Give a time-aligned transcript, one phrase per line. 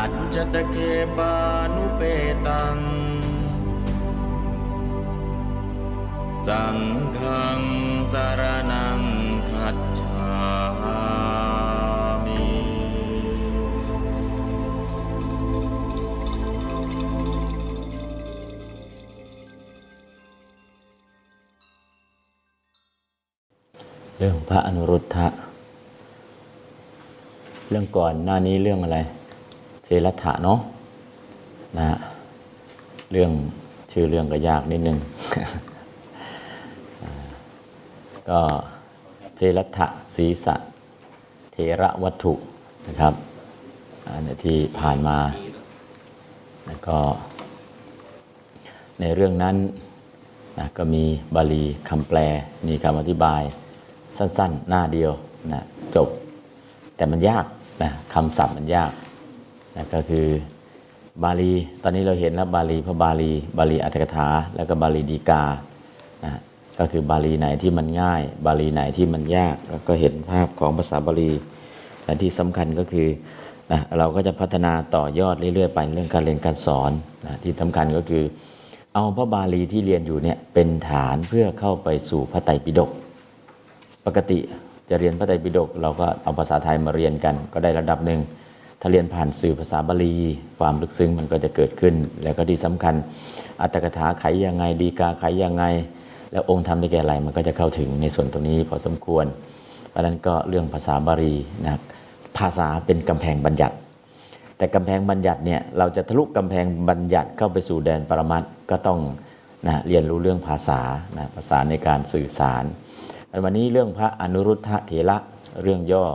[0.00, 0.76] อัจจตเค
[1.16, 1.34] ปา
[1.74, 2.02] นุเป
[2.46, 2.78] ตัง
[6.46, 6.78] สัง
[7.18, 7.60] ฆัง
[8.12, 8.42] สาร
[8.72, 9.00] นัง
[9.50, 10.28] คัจฉา
[12.24, 12.42] มิ
[24.16, 25.26] เรื่องพระอนุรุทธะ
[27.68, 28.98] เรื่องก่อนหน้านี้เรื่องอะไร
[29.90, 30.60] เทรัฐะเนาะ
[31.78, 31.96] นะฮะ
[33.12, 33.32] เรื่อง
[33.92, 34.98] ชื่อเรื่องก็ยากนิดนึง
[38.30, 38.40] ก็
[39.36, 40.54] เทรัฐะศีสะ
[41.52, 42.32] เทระวัตถุ
[42.88, 43.14] นะครับ
[44.06, 45.18] อันที่ผ่านมา
[46.66, 46.98] แล้วก็
[49.00, 49.56] ในเรื่องนั้น
[50.58, 52.18] นะก็มีบาลีคำแปล
[52.66, 53.42] มีคำอธิบาย
[54.18, 55.12] สั้นๆ หน้าเดียว
[55.52, 55.62] นะ
[55.96, 56.08] จบ
[56.96, 57.44] แต่มันยาก
[57.82, 58.92] นะคำศัพท์มันยาก
[59.78, 60.26] นะก็คือ
[61.24, 65.44] บาลี ตอนนี้เราเห็นแล้วบาลีพระบาลี บาลีอัตถกถา แล้วก็บาลีดีกา
[66.24, 66.32] นะ
[66.78, 71.30] ก็คือบาลีไหนที่มันง่าย บาลีไหนที่มันยากแล้วก็เห็นภาพของภาษาบาลี
[72.04, 73.08] และที่สำคัญก็คือ
[73.72, 76.92] นะเราก็จะพัฒนาต่อยอดเรื่อยๆไปเรื่องการเรียนการสอน
[77.26, 78.24] นะที่สำคัญก็คือ
[78.94, 82.90] เอาพระบาลีที่เรียนอยู่เนี่ยเป็นฐานเพื่อเข้าไปสู่พระไตรปิฎก
[84.06, 84.38] ปกติ
[84.90, 88.20] จะเรียนพระไตรปิฎกเราก็เอาภาษาไทยมาเรียนกันก็ได้ระดับหนึ่ง
[88.80, 90.16] ถ้าเรียนผ่านสื่อภาษาบาลี
[90.58, 92.94] ความลึกซึ้งมันก็จะเกิดขึ้น แล้วก็ที่สำคัญ
[93.60, 95.64] อัตถกถาไขยังไงดีกาไขยังไง
[96.32, 99.26] แล้วองค์ธรรมได้แก่อะไรมันก็จะเข้าถึงในส่วนตรงนี้พอสมควร
[99.88, 101.34] เพราะนั้นก็เรื่องภาษาบาลี
[101.64, 101.80] นะ
[102.38, 103.76] ภาษาเป็นกำแพงบัญญัติ
[104.56, 108.98] แต่กำแพงบัญญัติเนี่ยเราจะทะลุกำแพงบัญญัติเข้าไปสู่แดนปรมัตถ์ก็ต้อง
[109.66, 110.80] นะเรียนรู้เรื่องภาษา
[111.16, 112.64] นะภาษาในการสื่อสาร
[113.44, 115.16] วันนี้เรื่องพระอนุรุทธะเถระ
[115.62, 116.06] เรื่องย่อ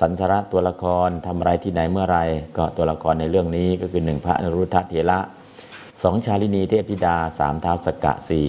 [0.00, 2.18] สันสระตัวละครทำอะไรที่ไหนเมื่อไร
[2.56, 5.18] ก็ตัวละครในเรื่องนี้ก็คือหนึ่งพระอนุรุทธะเถระ
[6.02, 8.46] สองชาลินีเทพธิดาสามเท้าสกกะสี่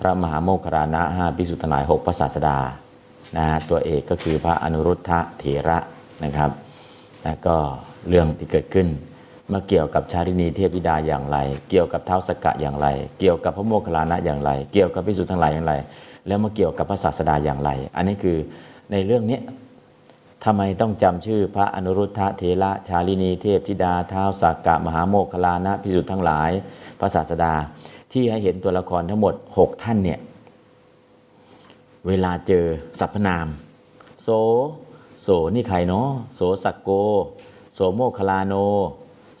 [0.00, 2.58] พระมหาโมคคารณะห้าพิสุทธนายหกพระศาสดา
[3.36, 5.78] นะฮะตัวเอกก็คือพระอนุรุทธะเถระ
[6.24, 6.50] นะครับ
[7.24, 7.56] แล้วก็
[8.08, 8.88] เรื่องที่เกิดขึ้น
[9.52, 11.38] มาเกี่ยวกับชาลินีเทพธิดาอย่างไร
[11.70, 12.86] เกี่ยวกับเท้าสกกะอย่างไร
[13.18, 15.74] เกี่ยวกับพระโมคคัลลานะอย่างไร เกี่ยวกับพิสุทธิ์ทั้งหลายอย่างไร
[16.26, 18.36] แล้วมาเกี่ยวกับพระศาสดาอย่างไร อันนี้คือ
[18.92, 19.38] ในเรื่องนี้
[20.44, 26.50] ทำไมต้องจำชื่อพระอนุรุทธะเถระชาลินีเทพธิดาเท้าสักกะมหาโมคคลานะพิสุทธิ์ทั้งหลาย
[26.98, 27.54] พระศาสดา
[28.12, 30.20] ที่ให้เห็นตัวละครทั้งหมด 6 ท่านเนี่ย
[32.06, 32.64] เวลาเจอ
[33.00, 33.46] สรรพนาม
[34.22, 34.28] โส
[35.22, 36.90] โสนี่ใครเนาะโสสักโก
[37.74, 38.54] โสโมคคลาโน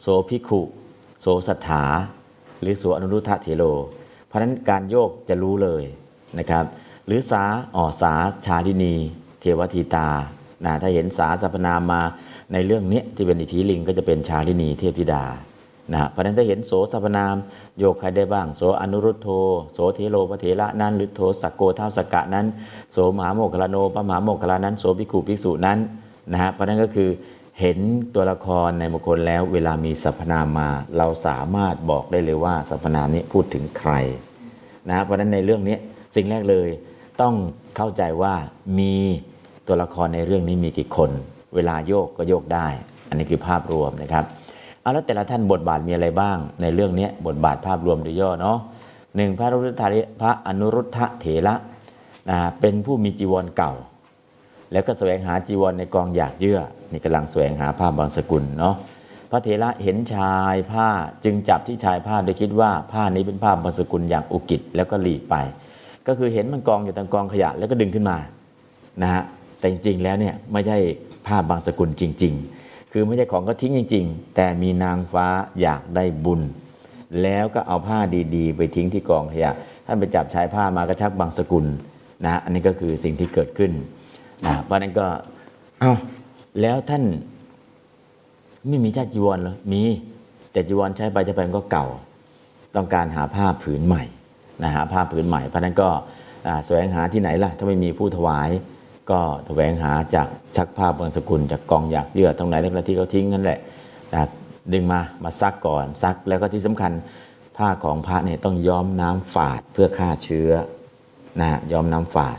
[0.00, 0.62] โสภิขุ
[1.20, 1.84] โสสัทธา
[2.60, 3.64] หรือโสอนุรุทธะเถโล
[4.26, 5.82] เพราะฉะนั้นการโยกจะรู้เลย
[6.38, 6.64] นะครับ
[7.06, 7.42] หรือสา
[7.74, 8.12] อ๋อสา
[8.44, 8.94] ชาลินี
[9.40, 10.08] เทวทีตา
[10.64, 12.00] นะถ้าเห็นสาสรรพนามมา
[12.52, 15.24] ในเรื่องนี้ที่เป็นอิทธิลิงก็จะเป็นชาลินีเทพธิดา
[15.92, 17.34] นะเพราะฉะนั้นถ้าเห็นโสสรรพนาม
[17.78, 19.28] โยกใครได้บ้าง โสอนุรุทโธ
[19.72, 22.46] โสเทโลพระเถระนั้นหรือโทสักโกเท้าสกกะนั้น
[22.92, 25.78] โสมหาโมคลาโนพระมหาโมคลานั้น โสภิกขุภิกษุนั้น
[26.32, 27.10] นะฮะเพราะนั้นก็คือ
[27.60, 27.78] เห็น
[28.14, 30.68] ตัวละครในมงคลแล้วเวลามีสรรพนามมา
[30.98, 33.92] เราสามารถบอกได้เลยว่าสรรพนามนี้พูดถึงใคร
[34.88, 35.76] นะเพราะฉะนั้นในเรื่องนี้
[36.16, 36.68] สิ่งแรกเลย
[37.20, 37.34] ต้อง
[37.76, 38.34] เข้าใจว่า
[38.78, 38.96] มี
[39.68, 41.10] ตัวละครในเรื่องนี้มีกี่คน
[41.54, 42.66] เวลาโยกก็โยกได้
[43.08, 44.24] อันนี้คือภาพรวมนะครับ
[44.82, 48.58] เอาแล้วแต่ละท่านบทบาทมีอะไรบ้าง ในเรื่องนี้บทบาทภาพรวมโดยย่อเนาะ
[49.16, 49.88] หนึ่งพระอนุรุทธะ
[50.20, 51.54] พระอนุรุทธะเถระ
[52.30, 53.72] นะเป็นผู้มีจีวรเก่า
[54.72, 56.60] แล้วก็แสวงหาจีวรในกองหยากเยื่อ
[56.92, 58.74] นี่กำลังแสวงหาผ้าบางสกุลเนาะ
[59.30, 60.88] พระเถระเห็นชายผ้า
[61.24, 65.34] จึงจับที่ชายผ้าโดยคิดว่าผ้านี้เป็นผ้าบางสกุลอย่างอุกิจแล้วก็หลีกไป
[66.06, 68.16] ก็คือเห็นมันกองอยู่ตรงกองขยะแล้วก็ดึงขึ้นมา
[69.02, 69.24] นะฮะ
[69.58, 70.78] แต่จริงๆแล้วเนี่ยไม่ใช่
[71.26, 75.26] ผ้าบางสกุลจริง ๆ คือไม่ใช่ของก็ทิ้งจริง ๆ แต่มีนางฟ้า
[75.60, 76.40] อยากได้บุญ
[77.22, 77.98] แล้วก็เอาผ้า
[78.34, 79.52] ดีๆ ไปทิ้งที่กองขยะ
[79.86, 81.66] ท่านไปจับชายผ้ามากระชักบางสกุล
[82.26, 83.72] นะอันนี้ก็คือสิ่งที่เกิดขึ้น
[84.46, 85.06] นะเพราะนั้นก็
[85.80, 85.92] เอา
[86.60, 87.04] แล้วท่าน
[88.68, 89.82] ไม่มีชาติจีวรหรอมี
[90.52, 91.86] แต่จีวรใช้ไปใช้ไปมันก็เก่า
[92.76, 94.04] ต้องการหาผ้าผืนใหม่
[94.62, 95.88] นะหาผ้าผืนใหม่เพราะนั้นก็
[96.64, 98.50] แสวงหาที่ไหนล่ะ ถ้าไม่มีผู้ถวาย
[99.10, 103.58] ก็แสวงหาจากชักผ้าบางสกุลจากกองหยากเยื่อตรงไหนทั้งที่เขาทิ้งนั่นแหละ
[104.12, 104.28] นะ
[104.72, 106.92] ดึงมามาซักก่อนซักแล้วก็ที่สำคัญ
[107.56, 110.50] ผ้าของพระเนี่ยต้องย้อมน้ำฝาดเพื่อฆ่าเชื้อ
[111.40, 112.38] นะย้อมน้ำฝาด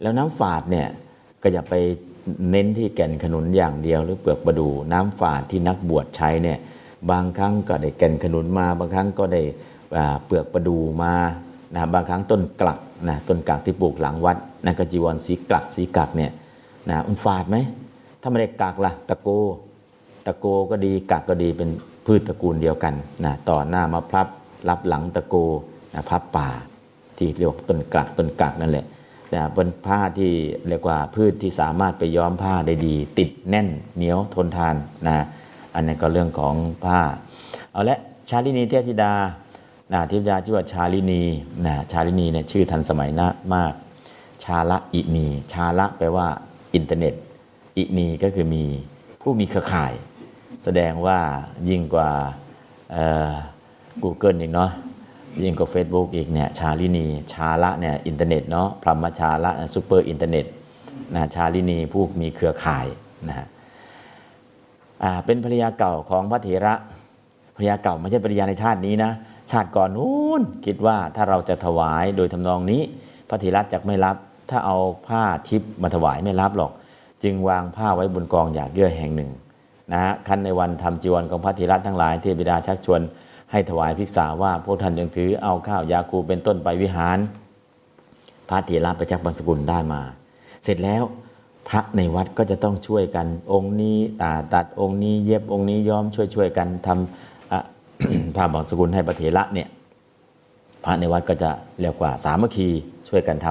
[0.00, 0.88] แล้วน้ำฝาดเนี่ย
[1.42, 1.74] ก็อย่าไป
[2.50, 6.58] เน้นที่แก่นขนุนอย่างเดียวหรือเปลือกประดู น้ำฝาดที่นักบวชใช้เนี่ย
[7.10, 9.42] บางครั้งก็ได้แก่นขนุนมา บางครั้งก็ได้
[10.26, 11.14] เปลือกประดูมา
[11.74, 12.78] นะบางครั้งต้นกลัก
[13.08, 16.32] นะต้นกลักที่ปลูกหลังวัดนะกจีวรสีกลักสีกักเนี่ย
[16.88, 17.56] นะมันฝาดไหม
[18.20, 19.28] ถ้าไม่ได้กักล่ะตะโก
[20.26, 21.70] ตะโกก็ดีกักก็ดีเป็น
[22.06, 22.94] พืชตระกูลเดียวกัน
[23.24, 24.28] นะต่อหน้ามาพับ
[24.68, 25.34] รับหลังตะโก
[25.94, 26.48] นะพับป่า
[27.18, 28.86] ที่เรียกต้นกลักต้นกักนั่นแหละ
[29.30, 30.32] แต่เป็นผ้าที่
[30.68, 34.76] เรียกว่าพืชที่สามารถไปย้อมผ้าได้ดี ติดแน่นเหนียวทนทาน
[35.08, 35.18] นะ
[35.74, 37.00] อันนี้ก็เรื่องของผ้า
[37.72, 39.12] เอาละชาลินีเทพธิดา
[39.92, 41.22] นะเทพธิดาชื่อว่าชาลินี
[41.66, 43.72] นะชาลินีเนี่ยชื่อทันสมัยนะมาก
[44.44, 46.26] ชาละอินี ชาละแปลว่า
[46.74, 47.14] อินเทอร์เน็ต
[47.78, 48.64] อินีก็คือมี
[49.22, 49.92] ผู้มีเครือข่าย
[50.64, 51.18] แสดงว่า
[51.68, 52.10] ยิ่งกว่า
[54.02, 54.70] กูเกิลอีกเนาะ
[55.42, 60.44] ยิ่งกว่า Facebook อีกเนี่ยชาลินี ชาละเนี่ยอินเทอร์เน็ตเนาะพรหมชาละซูเปอร์อินเทอร์เน็ต
[61.14, 62.86] นะชาลินีผู้มีเครือข่าย
[63.28, 63.46] นะฮะ
[65.24, 66.74] เป็นภรรยาเก่าของพระเถระ
[67.56, 69.12] ภรรยาเก่าไม่ใช่ภรรยาในชาตินี้นะ
[69.50, 72.82] ชาติก่อนนู้นคิดว่าถ้าเราจะถวายโดยทำนองนี้
[73.28, 74.16] พระเถระจะไม่รับ
[74.50, 74.76] ถ้าเอา
[75.08, 76.72] ผ้าทิพมาถวายไม่รับหรอก
[77.22, 79.30] จึงวางผ้าไว้บนกองหยากเยื่อแห่งหนึ่ง
[79.92, 83.00] นะฮะขั้นในวันทำจีวรของพระเถระทั้งหลายเทพบิดาชักชวน
[83.50, 87.18] ให้ถวายภิกษาว่าพวกท่านยังถือเอาข้าวยาคูเป็นต้นไปวิหาร
[88.48, 90.00] พระเถระไปจักบรรสกุลได้มา
[90.64, 91.02] เสร็จแล้ว
[91.68, 97.29] พระในวัดก็จะต้องช่วยกัน องค์นี้ตาตัดองค์นี้เย็บองค์นี้ย้อมช่วยช่วยกันทำ
[98.36, 99.68] ผ้าบางสกุลให้พระเถระเนี่ย
[100.84, 101.50] พระในวัดก็จะ
[101.80, 102.68] เรียกว่าสามัคคี
[103.08, 103.46] ช่วยกันท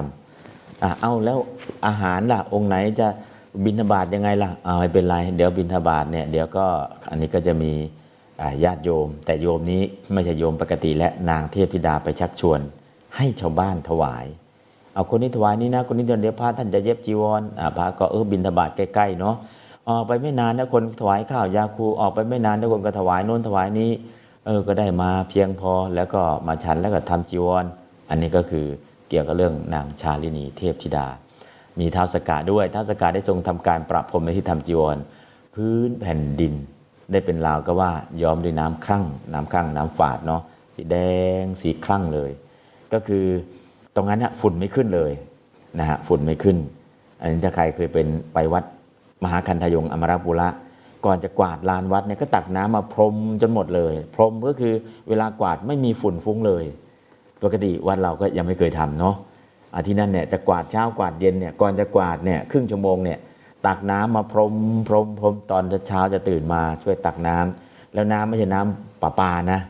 [0.46, 1.38] ำเอาแล้ว
[1.86, 3.08] อาหารล่ะองค์ไหนจะ
[3.64, 6.66] บิณฑบาตยังไงล่ะเอาไม่เป็นไร เดี๋ยวบิณฑบาตเนี่ยเดี๋ยวก็
[7.08, 7.72] อันนี้ก็จะมี
[8.64, 9.82] ญาติโยม แต่โยมนี้
[10.12, 12.60] ไม่ใช่โยมปกติและนางเทพธิดาไปชักชวน
[13.16, 14.26] ให้ชาวบ้านถวาย
[14.94, 17.42] เอาคนนี้ถวายนี้นะคนนี้เดี๋ยวพระท่านจะเย็บจีวร
[17.76, 19.36] พระก็เออบินทบาทใกล้ๆเนาะ
[19.88, 23.90] ออกไปไม่นานนะคนถวายข้าวยาคูออกไปไม่นานนะคนก็ถวายโน้นถวายนี้
[24.50, 27.64] ออก็ได้มาเพียงพอแล้วก็มาฉันแล้วก็ทำจีวร
[28.10, 28.66] อันนี้ก็คือ
[29.08, 31.06] เกี่ยวกับเรื่องนางชาลินีเทพธิดา
[31.78, 34.96] มีท้าวสกาด้วยท้าวสกาได้ทรงทำการประพรมในที่ทำจีวร
[35.54, 36.54] พื้นแผ่นดิน
[37.12, 37.90] ได้เป็นราวก็ว่า
[38.22, 40.42] ย้อมด้วยน้ำครั่ง น้ำครั่งน้ำฝาดเนาะ
[40.74, 40.96] สีแด
[41.40, 42.30] งสีครั่งเลย
[42.92, 43.24] ก็คือ
[43.94, 45.12] ตรงนั้นนะฝุ่นไม่ขึ้นเลย
[45.78, 46.56] นะฮะฝุ่นไม่ขึ้น
[47.20, 48.64] อันนี้ถ้าใครเคยเป็นไปวัด
[49.22, 50.48] มหาคันธยงอมรปุระ
[51.04, 54.74] ก่อนจะกวาดลานวัดเนี่ยก็ตักน้ำมาพรมจนหมดเลย พรมก็คือ
[55.08, 56.64] เวลากวาดไม่มีฝุ่นฟุ้งเลย
[57.42, 59.16] ปกติวัดเราก็ยังไม่เคยทำเนาะ
[59.74, 63.18] อาที่นั่นเนี่ยจะกวาดเช้ากวาดเย็นเนี่ยก่อนจะกวาดเนี่ยครึ่งชั่วโมงเนี่ย
[63.66, 64.54] ตักน้ำมาพรม
[64.88, 69.60] พรมพรมตอนเช้าจะตื่นมาช่วยตักน้ำแล้วน้ำไม่ใช่น้ำประปานะ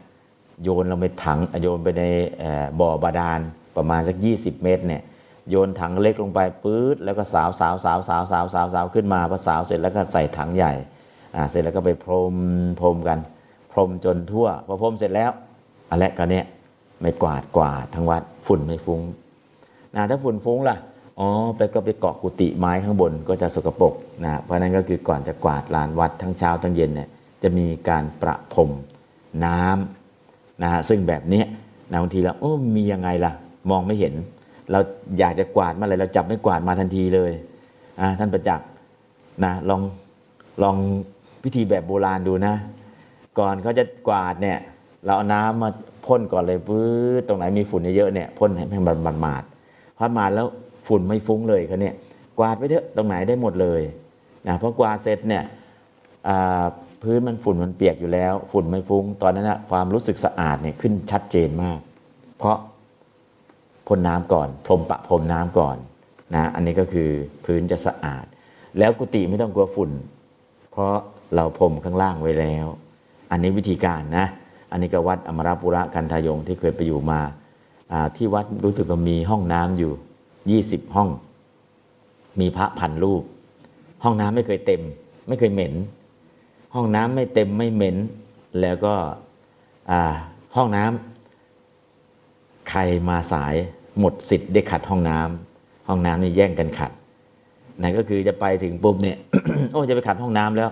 [0.62, 2.04] โยนลงไปถังโยนไปใน
[2.80, 3.40] บ่อบาดาล
[3.76, 5.02] ประมาณสัก 20 เมตรเนี่ย
[5.50, 10.72] โยนถังเล็กลงไปปื๊ดแล้วก็สาวสาวสาวสาวสาวสาวสาวขึ้นมาพอสาวเสร็จแล้วก็ใส่ถังใหญ่
[11.34, 12.34] อ่าเสร็จแล้วก็ไปพรม
[12.80, 13.18] พรมกัน
[13.72, 15.30] พรมจนทั่วพอพรมเสร็จแล้ว
[15.90, 16.44] อะไรก็เนี่ย
[17.00, 19.00] ไม่กวาดกวาดทั้งวัดฝุ่นไม่ฟุง้ง
[19.94, 20.76] นะถ้าฝุ่นฟุ้งล่ะ
[21.18, 23.94] อ๋อไปก็ไปเกาะกุฏิไม้ข้างบนก็จะสกปรก
[24.24, 27.08] นะเพราะนั้นก็คือก่อนจะกวาดลานวัดทั้งเช้าทั้งเย็นเนี่ย
[27.42, 28.70] จะมีการประพรม
[29.44, 31.42] น้ำนะซึ่งแบบนี้
[31.90, 33.32] นะบางทีเราโอ้มียังไงล่ะ
[33.70, 34.14] มองไม่เห็น
[34.70, 34.80] เรา
[35.18, 37.32] อยากจะกวาดมาอะไรเราจับไม่กวาดมาทันทีเลย
[38.00, 38.66] อ่าท่านประจักษ์
[39.44, 39.82] นะลอง
[40.62, 40.76] ลอง
[41.42, 42.54] พิธีแบบโบราณดูนะ
[43.38, 44.58] ก่อนเขาจะกวาดเนี่ย
[45.04, 45.70] เราเอาน้ำมา
[46.06, 46.88] พ่นก่อนเลยปื้อ
[47.26, 49.42] ตรงไหนมีฝุ่นเยอะเนี่ยพ่นให้มันบาดมาด
[49.98, 50.46] พัดมาดแล้ว
[50.88, 51.94] ฝุ่นไม่ฟุ้งเลยเขาเนี่ย
[52.38, 53.82] กวาดไปเถอะตรงไหนได้หมดเลย
[54.46, 55.44] นะพอกวาดเสร็จเนี่ย
[57.02, 61.78] พื้นมันฝุ่นมันเปียกอยู่แล้ว ฝุ่นไม่ฟุ้ง ตอนนั้นนะความรู้สึกสะอาดเนี่ยขึ้นชัดเจนมาก
[62.38, 62.56] เพราะ
[63.86, 65.76] พ่นน้ำก่อน พรมปะพรมน้ำก่อน
[66.34, 67.10] นะอันนี้ก็คือ
[67.44, 68.24] พื้นจะสะอาด
[68.78, 69.90] แล้วกุฏิไม่ต้องกลัวฝุ่น
[70.72, 70.94] เพราะ
[71.34, 72.66] เราพรมข้างล่างไว้แล้ว
[73.30, 74.26] อันนี้วิธีการนะ
[74.70, 77.20] อันนี้ก็วัดอมรปุระกันทายงที่เคยไปอยู่มา
[78.16, 79.92] ที่วัดรู้สึกว่ามีห้องน้ำอยู่
[80.50, 81.08] ยี่สิบห้อง
[82.40, 83.22] มีพระพันรูป
[84.04, 84.82] ห้องน้ำไม่เคยเต็ม
[85.28, 85.74] ไม่เคยเหม็น
[86.74, 87.96] ห้องน้ำไม่เต็มไม่เหม็น
[88.60, 88.94] แล้วก็
[90.56, 93.54] ห้องน้ำใครมาสาย
[93.98, 96.92] หมดสิทธิ์ได้ขัดห้องน้ำห้องน้ำนี่แย่งกันขัด
[97.78, 99.18] ไหนก็คือจะไปถึงปุ๊บเนี่ย
[99.72, 100.70] โอ้จะไปขัดห้องน้ำแล้ว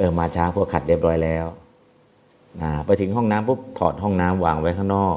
[0.00, 1.46] เออมาช้าพวกขัดเรียบร้อยแล้ว
[2.86, 5.16] ไปถึงห้องน้ำปุ๊บถอดห้องน้ำวางไว้ข้างนอก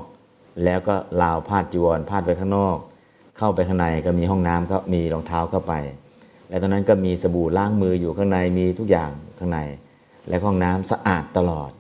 [0.63, 2.77] แล้วก็ลาวพาดจีวรพาดไว้ข้างนอก
[3.37, 5.73] เข้าไปข้างในก็มีห้องน้ำก็มีรองเท้าเข้าไป
[6.49, 9.59] แล้วตอนนั้นก็มีสบู่ล้างมืออยู่ข้างในมีทุกอย่างข้างใน
[10.27, 11.71] และห้องน้ำสะอาดตลอด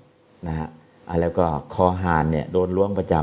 [0.47, 0.69] นะฮะ
[1.09, 3.13] อะแล้วก็คอหานเนี่ยโดนล้วงประจ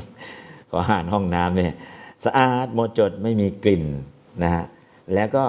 [0.00, 1.72] ำคอหานห้องน้ำเนี่ย
[2.24, 3.84] สะอาดหมดจดไม่มีกลิ่น
[4.42, 4.64] นะฮะ
[5.14, 5.44] แล้วก็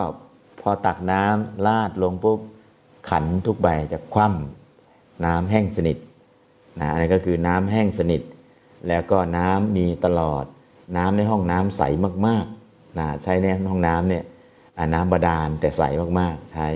[0.62, 2.40] พอตักน้ำลาดลงปุ๊บ
[3.10, 5.98] ขันทุกใบจะคว่ำน้ำแห้งสนิท
[6.80, 8.22] นะอันนี้ก็คือน้ำแห้งสนิท
[8.88, 10.46] แล้วก็น้ำมีตลอด
[10.98, 11.82] น้ำในห้องน้ำใส
[12.28, 14.24] มากๆนะใช้ในห้องน้ำเนี่ย
[14.94, 15.82] น้ำบาดาลแต่ใส
[16.20, 16.68] มากๆใช้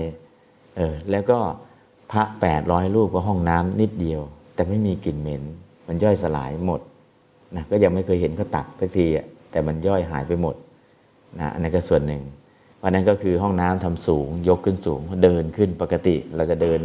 [0.76, 1.38] เออแล้วก็
[2.12, 2.22] พระ
[2.60, 4.20] 800รูปก็ห้องน้ำนิดเดียว
[4.54, 5.42] แต่ไม่มีกลิ่นเหม็น
[5.86, 6.80] มันย่อยสลายหมด
[7.56, 9.06] นะก็ยังไม่เคยเห็นเขาตักสักที
[9.50, 10.54] แต่มันย่อยหายไปหมด
[11.40, 12.22] นะอันนั้นก็ส่วนหนึ่ง
[12.82, 16.80] วันนั้นก็คือห้องน้ำทำสูง ยกขึ้นสูงเดินขึ้นปกติ เราจะเดิน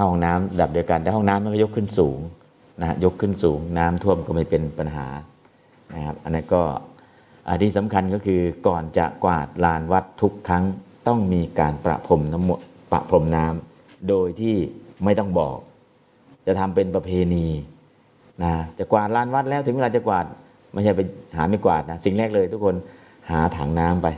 [0.00, 2.18] ห้องน้ำระดับเดียวกัน แต่ห้องน้ำมันก็ยกขึ้นสูง
[2.80, 5.06] นะยกขึ้นสูงน้ำท่วมก็ไม่เป็นปัญหา
[5.94, 6.62] นะครับอันนั้นก็
[7.48, 10.64] อันที่สำคัญก็คือก่อนจะกวาดลานวัดทุกครั้ง
[11.06, 14.56] ต้องมีการประพรมน้ำประพรมน้ำโดยที่
[15.04, 15.56] ไม่ต้องบอก
[16.46, 17.46] จะทำเป็นประเพณี
[18.42, 20.26] นะจะกวาดลานวัดแล้วถึงเวลาจะกวาด
[20.72, 21.00] ไม่ใช่ไป
[21.36, 22.74] หาไม่กวาดนะสิ่งแรกเลยทุกคน
[23.30, 24.08] หาถังน้ำไป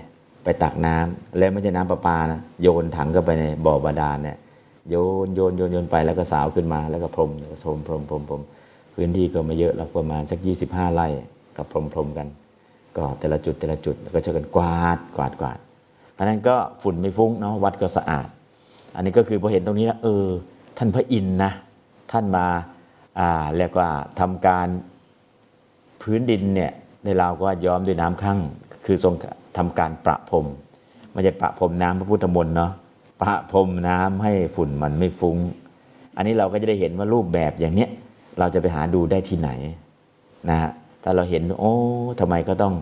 [0.45, 4.37] ไปตักน้ำแล้วไม่ใช่น้ำประปานะโยนถังเข้าไปในบ่อบาดาลเนี่ย
[4.91, 4.95] โย
[5.27, 8.43] นโยนโยนโยนไปแล้วก็สาวขึ้นมาแล้วก็พรมแล้วก็พรมพรมพรมพรม
[8.95, 11.07] พื้นที่ก็ไม่เยอะแล้วประมาณสัก 25 ไร่
[11.57, 12.29] กับพรมพรมกัน
[12.97, 15.59] ก็แต่ละจุดแต่ละจุดแล้วก็ช่วยกันกวาดกวาดกวาด
[16.13, 18.29] เพราะนั้นก็ฝุ่นไม่ฟุ้งเนาะวัดก็สะอาด
[18.95, 20.27] อันนี้ก็คือพอเห็นตรงนี้แล้วเออ
[20.79, 21.53] ท่านพระอินทร์นะ
[22.13, 22.47] ท่านมา
[23.19, 23.89] อ่าเรียกว่า
[24.21, 24.69] ทำการ
[26.03, 26.73] พื้นดินเนี่ย
[27.05, 28.39] ในเราวก็ย้อมด้วยน้ำครั่ง
[28.87, 29.15] คือทรง
[29.57, 30.47] ทำการประพรม
[31.13, 32.73] ไม่ใช่ประพรมน้ำพระพุทธมนต์เนาะ
[33.23, 35.37] ประพรมน้ำให้ฝุ่นมันไม่ฟุง้ง
[36.17, 37.91] อันนี้เราก็จะได้เห็นว่ารูปแบบอย่างเนี้ย
[38.39, 39.51] เราจะไปหาดูได้ที่ไหน
[40.51, 40.71] นะฮะ
[41.05, 41.73] ถ้าเราเห็นโอ้
[42.21, 42.75] ทำไมก็ต้อง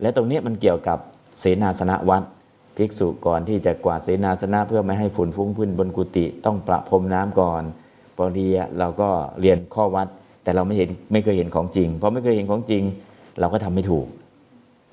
[0.00, 0.98] และตรงนี้มันเกี่ยวกับ
[1.40, 2.22] เสนาสนะวัด
[2.76, 7.62] ภิกษุก่อนที่จะกวาดเสนาสนะเพื่อไม่ให้ฝุ่นฟุ้งขึ้นบนกุฏิต้องประพรมน้ำก่อน
[8.18, 8.46] บางที
[8.78, 9.08] เราก็
[9.40, 10.08] เรียนข้อวัด
[10.42, 12.82] แต่เราไม่เห็นไม่เคยเห็นของจริงเพราะไม่เคยเห็นของจริง
[13.40, 14.06] เราก็ทำไม่ถูก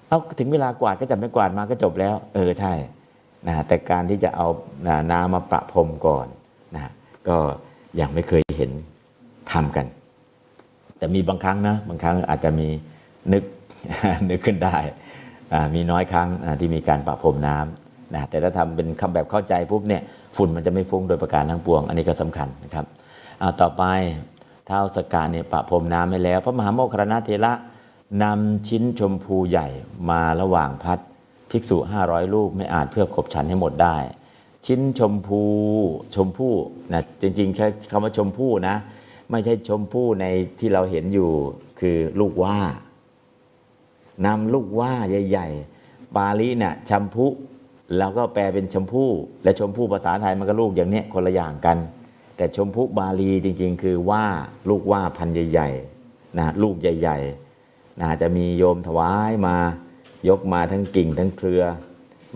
[0.08, 2.74] เอาถึงเวลากวาดก็จับไม่กวาดมาก็จบแล้ว เออใช่
[3.48, 4.48] นะแต่การที่จะเอา
[5.12, 6.28] น้ำมาประพรมก่อน
[6.76, 6.92] นะ
[7.28, 7.38] ก็
[8.00, 8.72] ยังไม่เคยเห็น
[9.52, 9.86] ทำกัน
[10.98, 12.68] แต่มีบางครั้งนะบางครั้งอาจจะมี
[13.34, 13.44] นึก
[14.30, 14.78] นึกขึ้นได้
[15.76, 20.02] มีน้อยครั้งที่มีการประพรมน้ำนะแต่ถ้าทำเป็นคำแบบเข้าใจปุ๊บเนี่ย
[20.38, 22.86] ฝุ่นมันจะไม่ฟุ้งโดยประการทั้งปวง อันนี้ก็สำคัญนะครับ
[23.40, 23.84] เอาต่อไป
[24.66, 27.54] เท้าสกกาเนี่ยประพรมน้ำให้แล้ว พระมหาโมคคารณเทระ
[28.24, 29.68] นำชิ้นชมพูใหญ่
[30.10, 31.00] มาระหว่างพัด
[31.50, 33.98] ภิกษุ 500 รูปไม่อาจเพื่อขบฉันให้หมดได้
[34.66, 35.44] ชิ้นชมพู
[36.16, 36.54] ชมพู่
[36.94, 38.76] นะจริงๆแค่คำว่าชมพู่นะ
[39.32, 40.26] ไม่ใช่ชมพู่ใน
[40.60, 41.30] ที่เราเห็นอยู่
[41.80, 42.58] คือลูกว่า
[44.26, 45.48] นำลูกว่าใหญ่
[45.82, 47.26] ๆ ปาลีเนี่ยชมพู
[47.98, 49.10] แล้วก็แปลเป็นชมพู่
[49.44, 51.78] และชมพู่ภาษาไทยมันก็ลูกอย่างเนี้ยคนละอย่างกัน
[52.38, 54.24] แต่ชมพู่บาลีจริง ๆ คือว่า
[54.70, 57.45] ลูกว่าพันใหญ่ๆนะลูกใหญ่ ๆ
[58.02, 59.56] นะจะมีโยมถวายมา
[60.30, 61.64] ยกมาทั้งกิ่งทั้งเครือ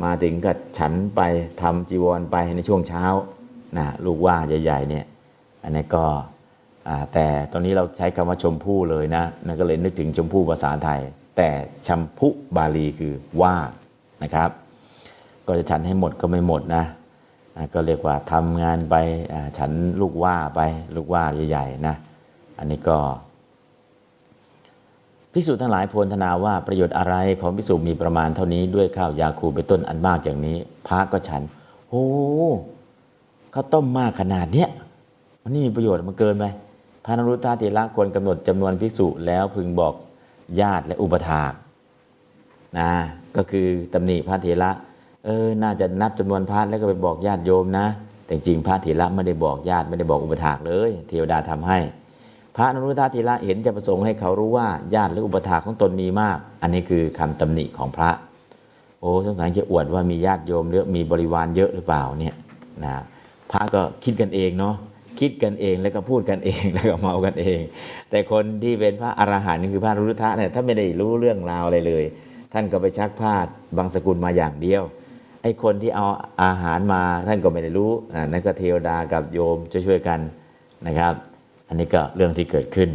[0.03, 1.21] มาถึงก็ฉันไป
[1.61, 3.05] ทำจีวรไปในช่วงเช้า
[3.77, 5.05] นะลูกว่าใหญ่ๆเนี่ย
[5.63, 6.05] อันนี้ก็
[7.13, 11.01] แต่ตอนนี้เราใช้คำว่าชมพู่เลยนะนั่นก็เลยนึกถึงชมพู่ภาษาไทย
[11.37, 11.49] แต่
[11.87, 13.55] ชัมพุบาลีคือว่า
[14.23, 14.49] นะครับ
[15.47, 16.83] ก็จะฉันให้หมดก็ไม่หมดนะ
[17.73, 18.95] ก็เรียกว่าทำงานไป
[19.57, 20.61] ฉันลูกว่าไป
[20.95, 21.95] ลูกว่าใหญ่ๆนะ
[22.57, 22.97] อันนี้ก็
[25.33, 30.57] พิสูจน์ทั้งหลายโพลธนาว่าประโยชน์อะไรของพิสูจน์มีประมาณเท่านี้ด้วยข้าวยาคูเป็นต้นอันมากอย่างนี้
[30.88, 31.41] พระก็ฉัน
[31.89, 32.05] โอ้
[33.53, 34.69] ข้าวต้มมากขนาดเนี้ย
[35.41, 36.45] มันนี่มีประโยชน์มันเกินไป
[37.05, 39.93] พระนรุตตาเถระควรกำหนดจำนวนพิสูจน์แล้วพึงบอก
[40.62, 41.53] ญาติและอุปถาก
[42.77, 42.91] นะ
[43.36, 44.71] ก็คือตำหนิพระเถระ
[45.25, 47.86] เออน่าจะนับจำนวนพระแล้วก็ไปบอกญาติโยมนะ
[48.25, 51.77] แต่จริงพระเถระไม่ได้บอกญาติไม่ได้บอกอุปถากเลย เทวดาทำให้
[52.61, 58.09] พระอนุรุทธาธีระเห็นจะประสงค์ให้เขารู้ว่าญาติหรืออุปถาของตนมีมาก อันนี้คือคำตำหนิของพระ
[58.99, 62.35] โอ้สงสัยจะอวดว่ามีญาติโยมเยอะมีบริวารเยอะหรือเปล่าเนี่ย
[62.83, 62.93] นะ
[63.51, 64.75] พระก็คิดกันเองเนาะ
[65.19, 67.59] คิดกันเองแล้วก็พูดกันเองแล้วก็เมากันเอง
[68.09, 72.03] แต่คนที่เป็นพระอรหันต์นี่คือพระอนุรุทธะเนี่ยถ้าไม่ได้รู้เรื่องราวอะไรเลย
[72.53, 73.33] ท่านก็ไปชักผ้า
[73.77, 74.83] บางสกุลมาอย่างเดียว
[75.43, 76.05] ไอ้คนที่เอา
[76.43, 80.19] อาหารมาท่านก็ไม่ได้รู้อ่านั่นก็เทวดากับโยมช่วยๆกัน
[80.87, 81.13] นะครับ
[81.69, 82.89] อันนี้ก็เรื่องที่เกิดขึ้น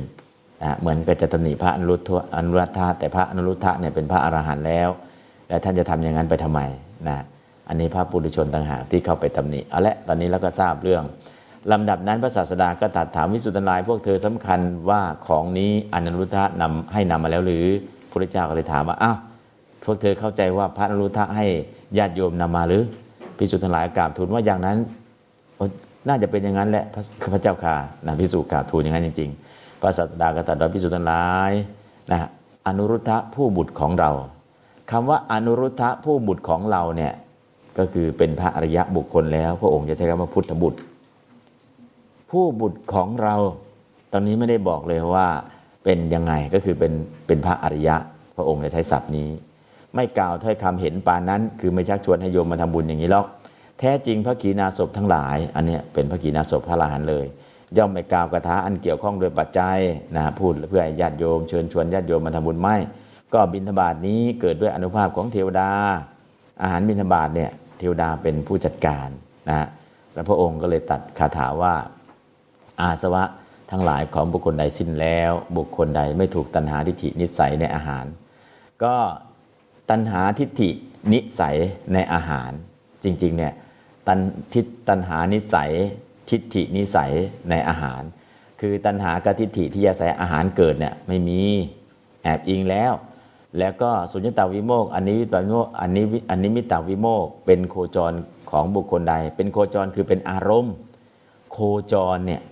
[0.81, 4.89] เหมือนกับจะตำหนิพระอนุรุทธะอนุรัตถะแต่พระอนุรุทธะเนี่ยเป็นพระอรหันต์แล้ว
[5.49, 6.61] แล้วท่านจะทำอย่างนั้นไปทำไม
[7.09, 7.19] นะ
[7.69, 11.03] อันนี้พระปุถุชนต่างหากที่เข้าไปตำหนิเอาละตอนนี้เราก็ทราบเรื่อง
[11.73, 17.67] ลำดับนั้นพระศาสดาก็ตรัสถามวิสุทธนายพวกเธอสำคัญว่าของนี้อนุรุทธะนำให้นำมาแล้วหรือ
[18.11, 19.19] พระเจ้าก็เลยถามว่าอ้าว
[19.85, 21.47] พวกเธอเข้าใจว่าพระอนุรุทธะให้
[21.99, 22.83] ญาติโยมนำมาหรือ
[23.39, 24.79] พิสุทธนายกราบทูลว่าอย่างนั้น
[26.09, 27.75] น่าจะเป็นอย่างนั้นแหละพระพเจ้าค่ะ
[28.07, 31.53] นะพิสูจน์กราบทูลอย่างนั้นจริงๆพระสัตดาก็ตรัสว่าพิสูจน์ทั้งหลาย
[32.11, 32.19] นะ
[32.67, 34.11] อนุรุทธะผู้บุตรของเรา
[34.91, 37.13] คำว่าอนุรุทธะผู้บุตรของเราเนี่ย
[37.79, 40.81] ก็คือเป็นพระอริยะบุคคลแล้ว พระองค์จะใช้คำว่าพุทธบุตร
[42.31, 43.35] ผู้บุตรของเรา
[44.13, 45.29] ตอนนี้ไม่ได้บอกเลยว่า
[45.85, 46.93] เป็นยังไงก็คือเป็น
[47.27, 47.97] เป็นพระอริยะ
[48.37, 49.29] พระองค์จะใช้ศัพท์นี้
[49.95, 53.27] ไม่กล่าวถ้อยคำเห็นปานนั้น คือไม่ชักชวนให้โยมมาทำบุญอย่างนี้หรอก
[53.85, 57.27] ท้จริงพระขีณาสพทั้งหลาย อันนี้เป็นพระขีณาสพพระอรหันเลย
[57.77, 59.79] ย่อมไม่กล่าวกระทาอันเกี่ยวข้องโดยปัจจัย
[60.17, 62.77] นะพูดเพื่อให้ญาติโยมเชิญชวนญาติโยมมาทำบุญไม่
[63.33, 65.71] ก็บิณฑบาตนี้เกิดด้วยอนุภาพของเทวดา
[66.63, 69.09] อาหารบิณฑบาตเนี่ยเทวดาเป็นผู้จัดการ
[69.49, 69.69] นะฮะ
[70.13, 71.75] แล้วพระองค์ก็เลยตัดคาถาว่า
[72.81, 73.25] อาสวะ
[73.71, 78.05] ทั้งหลายของบุคคลใดสิ้นแล้ว บุคคลใดไม่ถูกตัณหาทิฏฐินิสัยในอาหาร
[78.85, 78.97] ก็
[79.91, 80.71] ตัณหาทิฏฐิ
[81.13, 81.57] นิสัย
[81.93, 82.51] ในอาหาร
[83.05, 83.53] จริงๆเนี่ย
[84.07, 84.21] ตัน
[84.55, 85.73] ทิฏตัณหานิสัย
[86.31, 87.13] ทิฏฐินิสัย
[87.51, 88.03] ในอาหาร
[88.61, 91.41] คือตัณหากับทิฏฐิที่อาศัยอาหารเกิดเนี่ยไม่มี
[92.23, 92.93] แอบอิงแล้ว
[93.59, 98.13] แล้วก็สุญญตาวิโมกอันนี้วิตาวิโมกอันนี้วิอันนี้มิตาวิโมกเป็นโคจร
[98.51, 100.75] ของบุคคลใด เป็นโคจรคือเป็นอารมณ์
[101.53, 101.59] โค
[101.93, 102.43] จรเนี่ย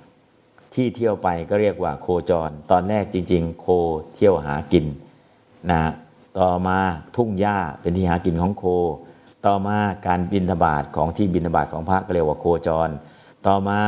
[0.74, 3.66] ที่เที่ยวไปก็เรียกว่าโคจร ตอนแรกจริง ๆ โค
[4.14, 4.86] เที่ยวหากิน
[5.70, 5.80] นะ
[6.38, 6.78] ต่อมา
[7.16, 8.64] ทุ่งหญ้าเป็นที่หากินของโค
[9.46, 12.88] ต่อมาการบินทบาทของที่บินทบาทของพระก็เรียกว่าโคจร
[13.46, 13.80] ต่อมา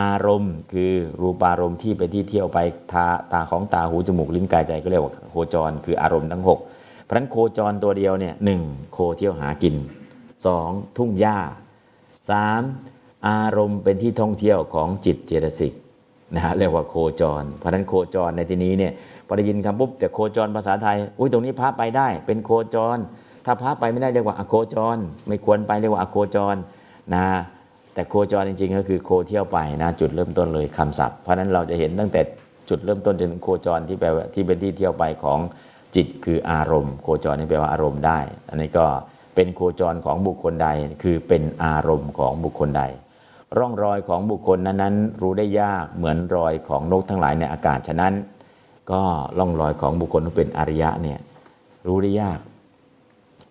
[0.00, 2.58] อารมณ์คือรูปารมณ์ที่เป็นที่เที่ยวไป
[2.92, 6.58] ตาตาของตาหูจมูกลิ้นกายใจก็เรียกว่าโคจร คืออารมณ์ทั้งหก
[7.02, 8.62] เพราะฉะนั้นโคจรตัวเดียวเนี่ยหนึ่ง
[8.92, 9.74] โคเที่ยวหากิน
[10.46, 11.38] สองทุ่งหญ้า
[12.30, 12.62] สาม
[13.28, 15.72] อารมณ์เป็นที่ท่องเที่ยวของจิตเจตสิก
[16.34, 18.92] นะฮะเรียกว่าโคจร เพราะฉะนั้นโคจรในที่นี้เนี่ย
[19.26, 22.98] พอได้ยินคำปุ๊บแต่โคจรภาษาไทยอุ้ยตรงนี้พระไปได้เป็นโคจร
[23.46, 24.98] ถ้าพระไปไม่ได้เรียกว่าอโคจร
[25.28, 26.56] ไม่ควรไปเรียกว่าอโคจร
[27.14, 27.26] นะ
[27.94, 32.20] แต่โคจรจริง ๆ ก็คือโคเที่ยวไปนะจุดเริ่มต้นเลยคำศัพท์ เพราะฉะนั้นเราจะเห็นตั้งแต่
[32.68, 35.38] จุดเริ่มต้นจนถึงโคจรที่แปลว่าที่เป็นที่เที่ยวไปของ
[35.96, 38.86] จิตคืออารมณ์ โคจรนี่แปลว่าอารมณ์ได้ อันนี้ก็
[39.34, 40.68] เป็นโคจรของบุคคลใด
[41.02, 42.82] คือเป็นอารมณ์ของบุคคลใด
[43.58, 48.14] ร่องรอยของบุคคลนั้นๆ รู้ได้ยากเหมือนรอยของนกทั้งหลายในอากาศฉะนั้น
[48.92, 49.02] ก็
[49.38, 51.18] ร่องรอยของบุคคลที่เป็นอริยะเนี่ย
[51.86, 52.38] รู้ได้ยาก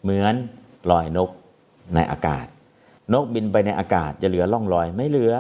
[0.06, 0.36] เหมือน
[0.92, 1.30] รอยนก
[1.96, 2.46] ในอากาศ
[3.14, 5.34] นกบินไปในอากาศจะเหลือร่องรอยไม่เหลือ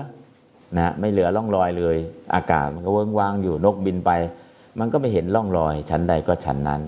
[0.78, 1.97] นะไม่เหลือร่องรอยเลย
[2.36, 4.12] อากาศมันก็เวิ้งว้างอยู่นกบินไป
[4.80, 6.82] มันก็ไม่เห็นร่องรอย ชั้นใดก็ชั้นนั้น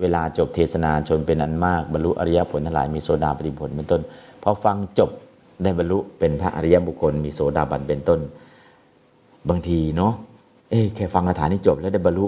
[0.00, 4.00] เวลาจบเทศนาชนเป็นอันมากบรรลุอริยผลทั้งหลายมีโสดาปฏิผลเป็นต้น
[4.42, 5.10] พอฟังจบ
[5.62, 8.20] ได้บรรลุเป็นพระอริยบุคคล มีโสดาบันเป็นต้น
[9.48, 10.12] บางทีเนาะ
[10.70, 12.26] เอ้แค่ฟังคาถานี้จบแล้วได้บรรลุ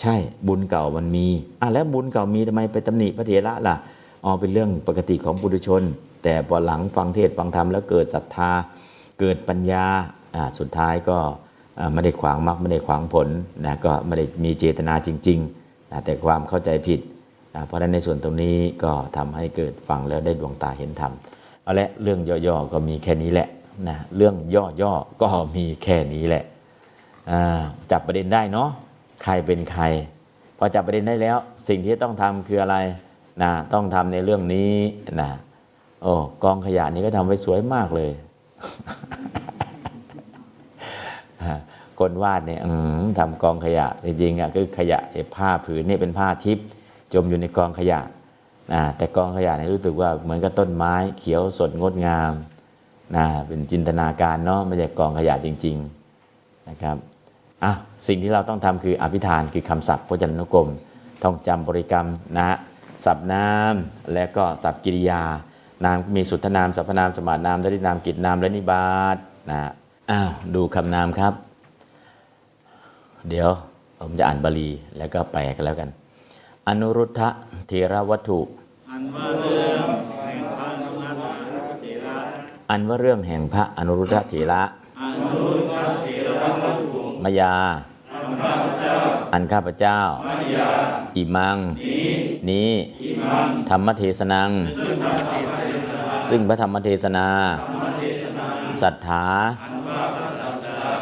[0.00, 0.14] ใช่
[0.46, 1.26] บุญเก่ามันมี
[1.60, 3.76] อะแล้วบุญเก่ามีทำไมไปตำหนิพระเถระล่ะ
[4.24, 5.82] อ๋อเป็นเรื่องปกติของปุถุชน
[6.22, 8.50] แต่พอหลังฟังเทศฟังธรรมแล้วเกิดศรัทธา
[9.20, 9.84] เกิดปัญญา
[10.58, 11.18] สุดท้ายก็
[11.92, 13.28] ไม่ได้ขวางมรรคไม่ได้ขวางผล
[13.66, 17.00] นะก็ไม่ได้มีเจตนาจริงๆนะแต่ความเข้าใจผิด
[17.54, 21.12] นะเพราะฉะนั้นในส่วนตรงนี้ก็ทำให้เกิดฟังแล้วได้ดวงตาเห็นธรรม
[21.62, 23.48] เอาละเรื่องย่อๆก็มีแค่นี้แหละ
[23.88, 26.44] นะเรื่องย่อๆก็มีแค่นี้แหละ
[27.90, 28.68] จับประเด็นได้เนาะ
[29.22, 29.84] ใครเป็นใคร
[30.58, 31.36] พอจับประเด็นได้แล้ว
[31.68, 32.76] สิ่งที่ต้องทำคืออะไร
[33.42, 34.72] นะต้องทำในเรื่องนี้
[35.20, 35.30] นะ
[36.02, 38.10] โอ้กองขยะนี้ก็ทำไว้สวยมากเลย
[41.98, 42.60] คนวาดเนี่ย
[43.18, 44.98] ทำกองขยะจริงๆอะคือขยะ
[45.36, 46.66] ผ้าผืนนี่เป็นผ้าทิพย์
[47.14, 48.00] จมอยู่ในกองขยะ
[48.72, 52.32] นะแต่กองขยะเนี่ยรู้สึกว่าเหมือนกับต้นไม้เขียวสดงดงาม
[53.16, 55.76] นะเป็นจินตนาการเนาะไม่ใช่กองขยะจริง
[56.22, 56.96] ๆนะครับ
[57.64, 57.72] อะ
[58.06, 60.68] สิ่งที่เราต้องทำคืออภิธานคือคำศัพท์พจนานุกรม
[61.22, 62.06] ท่องจำบริกรรม
[62.38, 62.56] นะ
[63.06, 63.74] ศัพท์นาม
[64.12, 65.22] และก็ศัพท์กิริยา
[65.84, 69.16] นามมีสุทธนามสรรพนามสมาสนามและนินามกิจนามและนิบาต
[69.50, 69.60] นะ
[70.10, 71.34] อ้าวดูคำนามครับ
[73.28, 73.50] เดี๋ยว
[74.00, 75.88] ผมจะอ่านบาลีแล้วก็แปลกันแล้วกัน
[76.68, 77.28] อนุรุทธะ
[77.68, 78.40] เทระวัตถุ
[78.90, 82.18] อันว่าเรื่องแห่งพระอนุรัตถเถระ
[82.70, 84.62] อันว่าเรื่องแห่งพระอนุรุทธะเถระ
[85.02, 86.08] อนุรุตถเถ
[86.40, 87.54] ระวัตถุมยา
[89.32, 90.70] อันข้าพเจ้ามายา
[91.16, 91.58] อิมัง
[92.50, 92.72] นี้
[93.04, 94.50] อิมังธรรมเทศนัง
[96.30, 97.28] ซึ่งพระธรรมเทศนา
[98.82, 99.26] ศรัทธา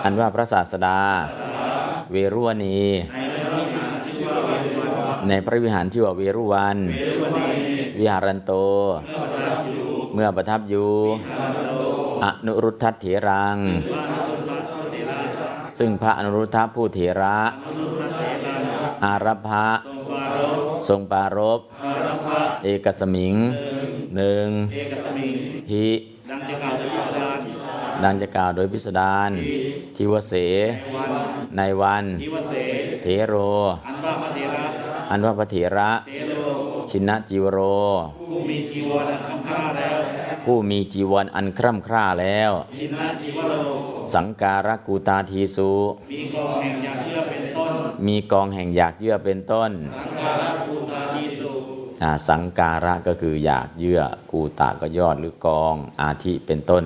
[0.04, 1.00] อันว่าพระศาสดา
[2.12, 2.80] เวรุวณี
[5.28, 6.78] ในพระวิหารที่ว่าเวรุวัน
[7.98, 8.52] วิหารันโต
[10.14, 10.90] เมื่อประทับอยู่
[12.24, 13.58] อนุรุทธเถรัง
[15.78, 17.38] ซึ่งพระอนุรุทธะผู้เถระ
[19.04, 19.66] อารัพะ
[20.88, 21.60] ทรงปารบ
[22.64, 23.36] เอกสมิง
[24.16, 24.46] หนึ่ง
[25.72, 25.88] หิ
[26.30, 26.60] ดังที่
[28.04, 29.30] ดังจะกล่าวโดยพิสดาร
[29.96, 30.34] ทิวเส
[30.96, 31.12] วัน
[31.56, 32.04] ในวัน
[33.02, 33.34] เทโร
[35.10, 35.90] อันว่าพระเถระ
[36.92, 37.58] อันะจิวโร
[38.28, 39.98] ผู้มีจีวรอันคร่ำพระแล้ว
[40.44, 43.54] ผู้มีจีวรอันคร่ำคร่าแล้ว ชินะจีวโร
[44.14, 45.70] สังการกูตาทีสุ
[46.12, 47.72] มีกองแห่งอยางเยื่อเป็นต้น
[48.06, 51.52] มีกองแห่งอยากเยื่อเป็นต้น สังการะภูตาทีสุ
[52.28, 56.84] สังการะก็คืออยากเยื่อกูตาก็ยอดหรือกองอาทิเป็นต้น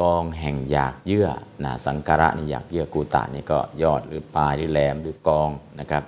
[0.00, 1.28] กองแห่งอยากเยื่อ
[1.64, 5.48] นะสังการะนี่อยากเยื่อกูตานี่ก็ยอดหรือปลายหรือแหลมหรือกอง
[5.80, 6.02] นะครับ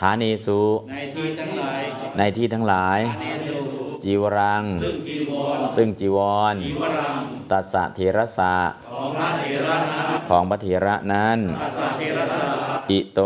[0.00, 0.60] ฐานีสุ
[0.90, 1.80] ในที่ทั้งหลาย
[2.18, 3.58] ในที่ทั้งหลายเนสุ
[4.04, 6.18] จีวรัง ซึ่งจีวรซึ่งจีว
[6.52, 8.54] รจีวรังตัสสะเทระสะ
[8.90, 12.44] ของพระเถระนั้นของพระเถระนั้นอาสาเทระสะ
[12.90, 13.20] อิโต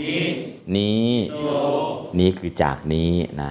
[0.00, 0.26] นี้
[0.76, 1.38] นี้โต
[2.18, 3.50] นี้คือจากนี้นะ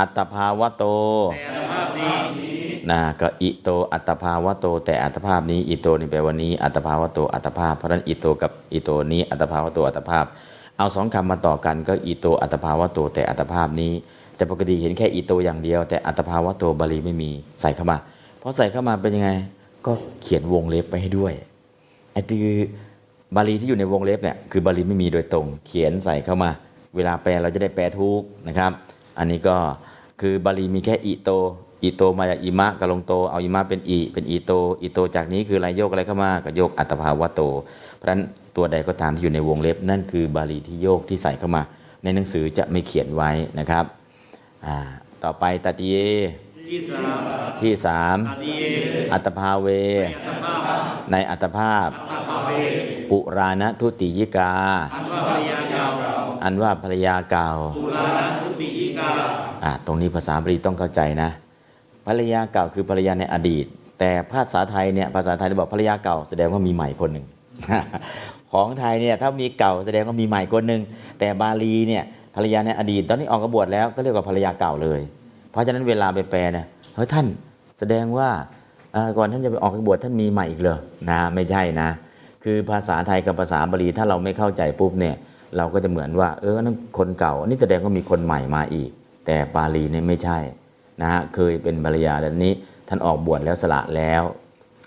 [0.00, 0.84] อัตภาวะโต
[1.32, 2.58] แต่อัตภาพนี้
[2.90, 10.26] นะก็อิโตอัตภาวะโต แต่อัตภาพนี้อิโตนี่แปลว่านี้อัตภาวะโตอัตภาพเพราะฉะนั้นอิโตกับอิโตนี้อัตภาวะโตอัตภาพ
[10.78, 13.92] เอาสองคำมาต่อกันก็อิโตอัตภาวะโตแต่อัตภาพนี้
[14.36, 17.98] แต่ปกติเห็นแค่อิโตอย่างเดียว แต่อัตภาวะโตบาลีไม่มีใส่เข้ามา
[18.38, 19.30] เพราะใส่เข้ามาเป็นยังไง
[19.86, 21.32] ก็เขียนวงเล็บไปให้ด้วย
[22.12, 22.46] ไอ้ตัว
[23.36, 26.50] บาลีที่อยู่ในวงเล็บเนี่ยคือบาลีไม่มีโดยตรง เขียนใส่เข้ามา
[26.96, 28.72] เวลาแปลเราจะได้แปลถูกนะครับ
[29.18, 29.56] อันนี้ก็
[30.20, 31.30] คือบาลีมีแค่อิโต
[31.82, 37.40] อิโตมาจากอิมะกับลงโตเอาอิมะเป็นอิเป็นอิโตอิโตจากนี้คืออะไรโยกอะไรเข้ามาก็โยกอัตตภาวะโต
[37.96, 38.22] เพราะฉะนั้น
[38.56, 41.62] ตัวใดก็ตามที่อยู่ในวงเล็บ นั่นคือบาลีที่โยกที่ใส่เข้ามา
[42.02, 43.84] ในหนังสือจะไม่เขียนไว้นะครับ
[45.24, 45.96] ต่อไปตติเย
[46.68, 47.18] ที่สาม
[47.62, 48.16] ที่สาม
[49.12, 49.68] อัตตภาเว
[51.12, 51.88] ในอัตภาพ
[53.10, 54.52] ปุราณทุติยิกา
[54.94, 55.86] อันว่าภรรยาเก่า
[56.44, 59.10] อันว่าภรรยาเก่าตุลานะทุติยิกา
[59.64, 61.30] อ่าตรงนี้ภาษาบาลีต้องเข้าใจนะ
[62.06, 63.66] ภรรยาเก่าคือภรรยาในอดีต
[63.98, 67.26] แต่ภาษาไทยเนี่ยภาษาไทยเราบอกภรรยาเก่าแสดงว่ามีใหม่คนหนึ่ง
[68.54, 70.82] ของไทยเนี่ยถ้ามีเก่าแสดงว่ามีใหม่คนหนึ่ง
[71.18, 75.00] แต่บาลีเนี่ยภรรยาในอดีตตอนนี้ออกกบวชแล้วก็เรียกว่าภรรยาเก่าเลย
[75.50, 77.26] เพราะฉะนั้นเวลาไปแปลเนี่ยเฮ้ยท่าน
[77.78, 78.28] แสดงว่า
[79.18, 80.78] ก่อนท่านจะไปออกบวชท่านมีใหม่อีกเลย
[81.10, 81.88] นะไม่ใช่นะ
[82.44, 85.14] คือภาษาไทยกับภาษาบาลีถ้าเราไม่เข้าใจปุ๊บเนี่ย
[85.56, 88.90] เราก็จะเหมือนว่า เออนั่นคนเก่าอันนี่แสดงว่ามีคนใหม่มาอีก
[89.26, 90.38] แต่บาลีเนี่ยไม่ใช่
[91.00, 92.52] นะฮะเคยเป็นภรรยาแล้วนี้
[92.88, 94.22] ท่านออกบวชแล้วสละแล้ว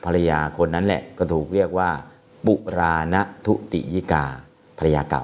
[0.05, 1.89] ภรรยาคนนั้นแหละก็ถูกเรียกว่า
[2.47, 4.25] ปุราณทุติยิกา
[4.79, 5.23] ภรยาเก่า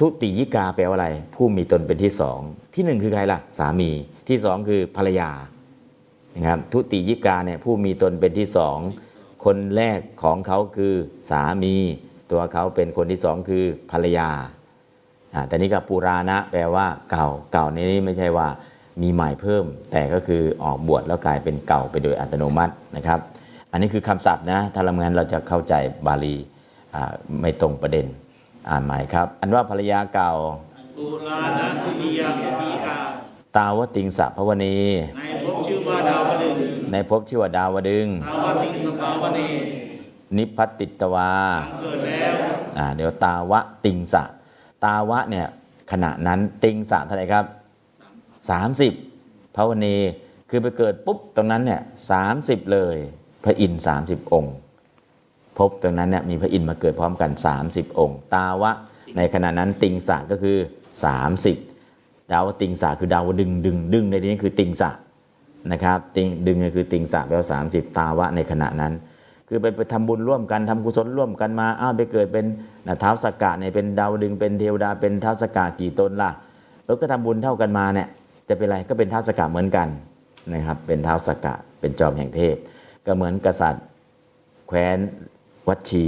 [0.00, 2.38] ทุติยิกาแปลว่าอะไร ผู้มีตนเป็นที่สอง
[2.74, 3.90] ที่หนึ่งคือใครล่ะ สามี
[4.28, 5.30] ที่สองคือภรรยา
[6.34, 8.78] นะครับทุติยิกาเนี่ยผู้มีตนเป็นที่สอง
[9.44, 10.94] คนแรกของเขาคือ
[11.30, 11.74] สามี
[12.30, 14.28] ตัวเขาเป็นคนที่สองคือภรรยา
[15.34, 18.48] อ่าแต่นี่กับปุราณะแปลว่าเก่าเก่าในนี้ไม่ใช่ว่า
[19.02, 23.20] มีใหม่เพิ่ม แต่ก็คือออกบวชแล้วกลายเป็นเก่าไปโดยอัตโนมัตินะครับ
[23.74, 25.74] อันนี้คือคำศัพท์นะ ถ้าเรางั้นเราจะเข้าใจ
[26.06, 26.36] บาลี
[26.94, 28.06] อ่าไม่ตรงประเด็น
[28.70, 30.32] อ่านใหม่ครับ อันว่าภรรยาเก่า
[30.98, 32.98] ตุลานะทุติยยิกา
[33.56, 34.76] ตาวติงสะพวนี
[35.18, 36.56] ในภพชื่อว่าดาวดึง
[36.92, 39.48] ในภพชื่อว่าดาวดึงตาวติงสภาวนี
[40.36, 41.32] นิพพัตติตวา
[41.82, 42.34] เกิดแล้ว
[42.78, 44.22] อ่าเดี๋ยวตาวะติงสะ
[44.84, 45.46] ตาวะเนี่ย
[45.92, 47.44] ขณะนั้นติงสะเท่าไหร่ครับ
[48.70, 49.96] 30พระวนี
[50.50, 52.24] คือไปเกิดปุ๊บตรงนั้นเนี่ยสา
[52.72, 52.98] เลย
[53.44, 54.54] พระอินทร์30องค์
[55.58, 57.30] พบตรงนั้นเนี่ยมีพระอินทร์มาเกิดพร้อมกัน
[57.64, 58.70] 30 องค์ ตาวะ
[59.16, 60.56] ในขณะนั้นติงสะก็คือ
[61.44, 64.90] 30 ดาวติงสะคือดาวดึงดึงดึงในที่นี้คือติงสะ
[65.72, 68.92] นะครับติงดึงก็คือติงสะแปลว่า30ตาวะในขณะนั้น
[69.48, 72.46] คือไปไปทำบุญร่วมกันทำกุศลร่วมกันมาอ้าวไปเกิดเป็น
[72.86, 76.30] นะเท้าวสกกะเนี่ยเป็นดาวดึงเป็นเทวดาเป็นเท้าวสกกะกี่ตนล่ะ
[76.84, 78.08] แล้วก็ทำบุญเท่ากันมาเนี่ย
[78.48, 79.88] จะเป็นอะไรก็เป็นเท้าวสกกะเหมือนกัน
[80.54, 82.56] นะครับเป็นเท้าวสกกะเป็นจอมแห่งเทพ
[83.06, 83.84] ก็เหมือนกษัตริย์
[84.66, 84.98] แคว้น
[85.68, 86.06] วัชี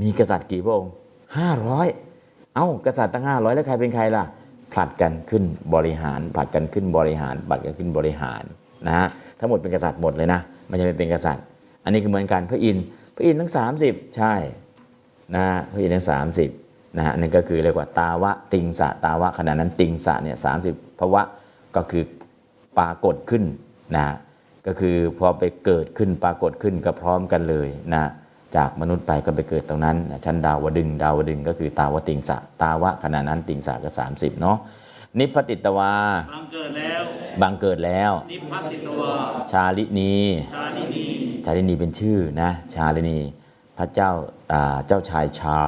[0.00, 0.92] มีกษัตริย์กี่พระองค์
[1.38, 1.88] ห้าร้อย
[2.54, 4.24] เอ้ากษัตริย์ตั้งห้าร้อยแล้วใครเป็นใครล่ะ
[4.72, 8.42] ผลัดกันขึ้นบริหารผลัดกันขึ้นบริหารผลัดกันขึ้นบริหาร
[8.86, 11.44] นะฮะทั้งหมดเป็นกษัตริย์หมดเลยนะไม่ใช่ไม่เป็นกษัตริย์
[11.84, 12.84] อันนี้คือเหมือนกันพระอินทร์
[13.16, 13.52] พระอินทร์ทั้ง
[13.84, 14.34] 30 ใช่
[15.34, 16.06] นะพระอินทร์ทั้ง
[16.50, 20.52] 30นะฮะนั่นก็คือเรียกว่าตาวะติงสะตาวะขณะนั้นติงสะเนี่ยสา
[20.98, 21.22] ภาวะ
[21.76, 22.04] ก็คือ
[22.78, 23.42] ปรากฏขึ้น
[23.94, 24.04] นะ
[24.66, 28.04] ก็คือพอไปเกิดขึ้นปรากฏขึ้นก็พร้อมกันเลยนะ
[28.56, 34.58] จากมนุษย์ไปก็ไปเกิดตรงนั้นนะชั้นดาวดึงดาวดึงก็คือตาวติงสะตาวะขณะนั้นติงสะก็30เนาะ
[35.18, 35.92] นิพพติตวา
[36.32, 37.02] บังเกิดแล้ว
[37.42, 39.12] บังเกิดแล้ว นิพพัตติตวา
[39.52, 40.14] ชาลินี
[40.54, 41.04] ชาลินี
[41.44, 43.18] ชาลินีเป็นชื่อนะชาลินี
[43.78, 44.10] พระเจ้า
[44.52, 45.58] อ่าเจ้าชายชา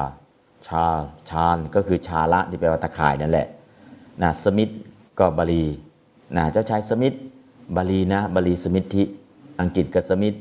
[0.66, 0.84] ชา
[1.30, 3.46] ชาญก็คือชาละที่แปลว่าตะข่ายนั่นแหละ
[4.22, 4.70] นะสมิธ
[5.18, 5.64] ก็บาลี
[6.36, 7.14] นะเจ้าชายสมิธ
[7.76, 9.02] บาลีนะบาลีสมิทธิ
[9.60, 10.34] อังกฤษกสมิธ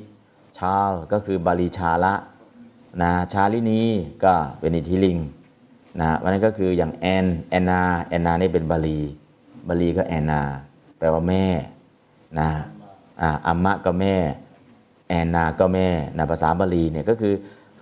[0.57, 2.13] ชาลก็คือบาลีชาละ
[3.01, 3.81] นะชาลินี
[4.23, 5.17] ก็เป็นอิทิลิง
[5.99, 8.99] นะวันนั้นก็คืออย่างแอนแอนนาแอนนานี่เป็นบาลี
[9.67, 10.41] บาลีก็แอนนา
[10.97, 11.45] แปลว่าแม่
[12.39, 12.49] นะ
[13.21, 14.15] อ่าอัมมะก็แม่
[15.09, 17.33] แอนนาก็แม่นะภาษาบาลีเนี่ยก็คือ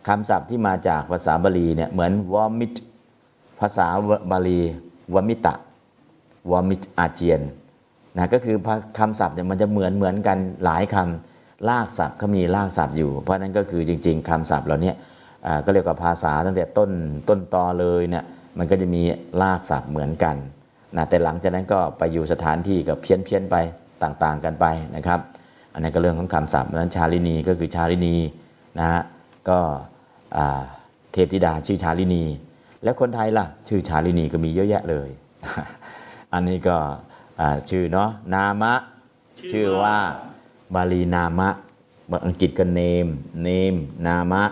[0.07, 2.73] คำศัพท์ที่มาจากภาษาบาลีเนี่ยเหมือนวอมิต
[3.59, 3.87] ภาษา
[4.31, 4.59] บาลี
[5.13, 5.53] วอมิตะ
[6.51, 7.41] วอมิตอาเจียน
[8.17, 8.55] นะก็คือ
[8.99, 14.93] คำศัพท์เนี่ยมันจะเหมือนเหมือนกันหลายคำลากศัพท์เขามีลากศัพท์อยู่ เพราะนั้นก็คือจริง ๆคำศัพท์เหล่านี้
[15.45, 16.89] อ่าก็เรียกว่าภาษาตั้งแต่ต้น
[17.29, 18.23] ต้นตอเลยเนี่ย
[18.57, 19.01] มันก็จะมี
[19.41, 20.35] ลากศัพท์เหมือนกัน
[20.97, 23.55] นะแต่หลังจากนั้นก็ไปอยู่สถานที่กับเพี้ยนเพี้ยนไป
[24.03, 25.19] ต่างๆกันไปนะครับ
[25.73, 28.15] อันนั้นก็เรื่องของคำศัพท์เพราะฉะนั้นชาลินีก็คือชาลินี
[28.79, 29.01] นะฮะ
[29.49, 29.59] ก็
[31.11, 32.23] เทพธิดาชื่อชาลินี
[32.83, 35.09] แล้วคนไทยล่ะ ชื่อชาลินีก็มีเยอะแยะเลย
[36.33, 36.77] อันนี้ก็
[37.69, 38.73] ชื่อเนาะนามะ
[39.51, 39.97] ชื่อว่า
[40.73, 41.49] บาลีนามะ
[42.25, 43.11] อังกฤษก็ name
[43.47, 44.43] name นามะ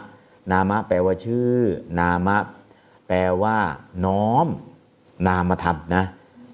[0.52, 1.52] นามะแปลว่าชื่อ
[1.99, 2.38] นามะ
[3.08, 3.58] แปลว่า
[4.06, 4.47] น้อม
[5.28, 6.04] นามธรรมนะ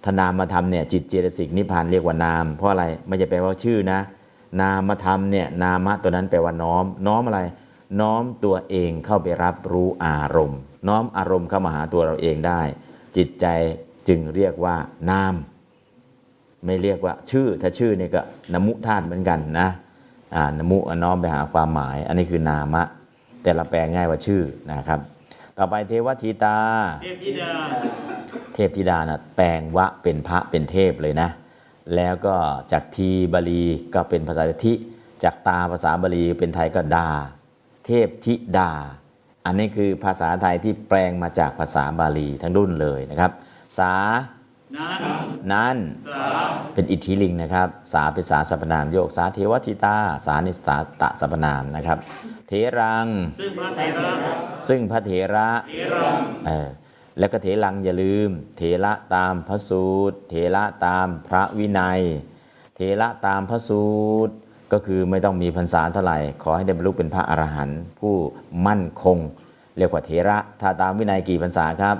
[0.04, 4.00] ถ้านามธรรมเนี่ยจิตเจตสิกนิพพานเรียกว่านาม เพราะอะไรไม่จะแปลว่าชื่อนะ
[4.62, 7.41] นามธรรมเนี่ยนามะตัวนั้นแปลว่าน้อม น้อมอะไร
[8.00, 12.62] น้อมตัวเองเข้าไปรับรู้อารมณ์ น้อมอารมณ์เข้ามาหาตัวเราเองได้
[13.17, 13.45] จิตใจ
[14.08, 14.76] จึงเรียกว่า
[15.10, 15.34] นาม
[16.65, 18.21] ไม่เรียกว่าชื่อ ถ้าชื่อเนี่ยก็
[18.54, 19.69] นมุธาตุเหมือนกันนะ
[20.36, 22.84] อ่านมุน้อมไปหาความหมาย อันนี้คือนามะ
[23.41, 24.99] แต่เราแปลง่ายว่าชื่อนะครับ
[25.58, 26.58] ต่อไปเทวทีตา
[27.04, 27.51] เทพธิดา
[28.54, 31.30] เทพธิดานะแปลงวะเป็นพระเป็นเทพเลยนะ
[31.95, 32.36] แล้วก็
[32.71, 34.73] จากทีบาลีก็เป็นภาษาทิ
[35.23, 37.10] จากตาภาษาบาลีเป็นไทยก็ดา
[37.86, 38.71] เทพธิดา
[39.45, 43.32] อันนี้คือภาษาไทยที่แปลงมาจากภาษาบาลีทั้งรุ่นเลยนะครับ
[43.80, 43.93] สา
[44.79, 44.99] นั้น
[45.53, 45.77] นั้น
[46.13, 46.29] สา
[46.73, 51.97] เป็นอิทธิลิงนะครับ สาเป็นสาสรรพนามโยกสาเทวทิตา สานิสาตะสรรพนามนะครับ
[52.47, 53.07] เทรัง
[53.39, 54.11] ซึ่งพระเถระ
[54.69, 56.69] ซึ่งพระเถระเถรังเออ
[57.19, 62.01] แล้วก็เถรังอย่าลืม เถระตามพระสูตร เถระตามพระวินัย
[62.75, 63.85] เถระตามพระสู
[64.27, 64.33] ตร
[64.73, 68.15] ก็คือไม่ต้องมีพรรษาเท่าไหร่ ขอให้ได้บรรลุเป็นพระอรหันต์ผู้
[68.67, 69.17] มั่นคง
[69.77, 71.95] เรียกว่าเถระ ถ้าตามวินัยกี่พรรษาครับ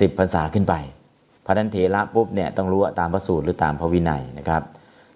[0.00, 0.99] สิบพรรษาขึ้นไปเพ
[1.50, 4.62] ราะฉะนั้นเถระปุ๊บเนี่ยต้องรู้ว่าตามพระสูตรหรือตามพระวินัยนะครับ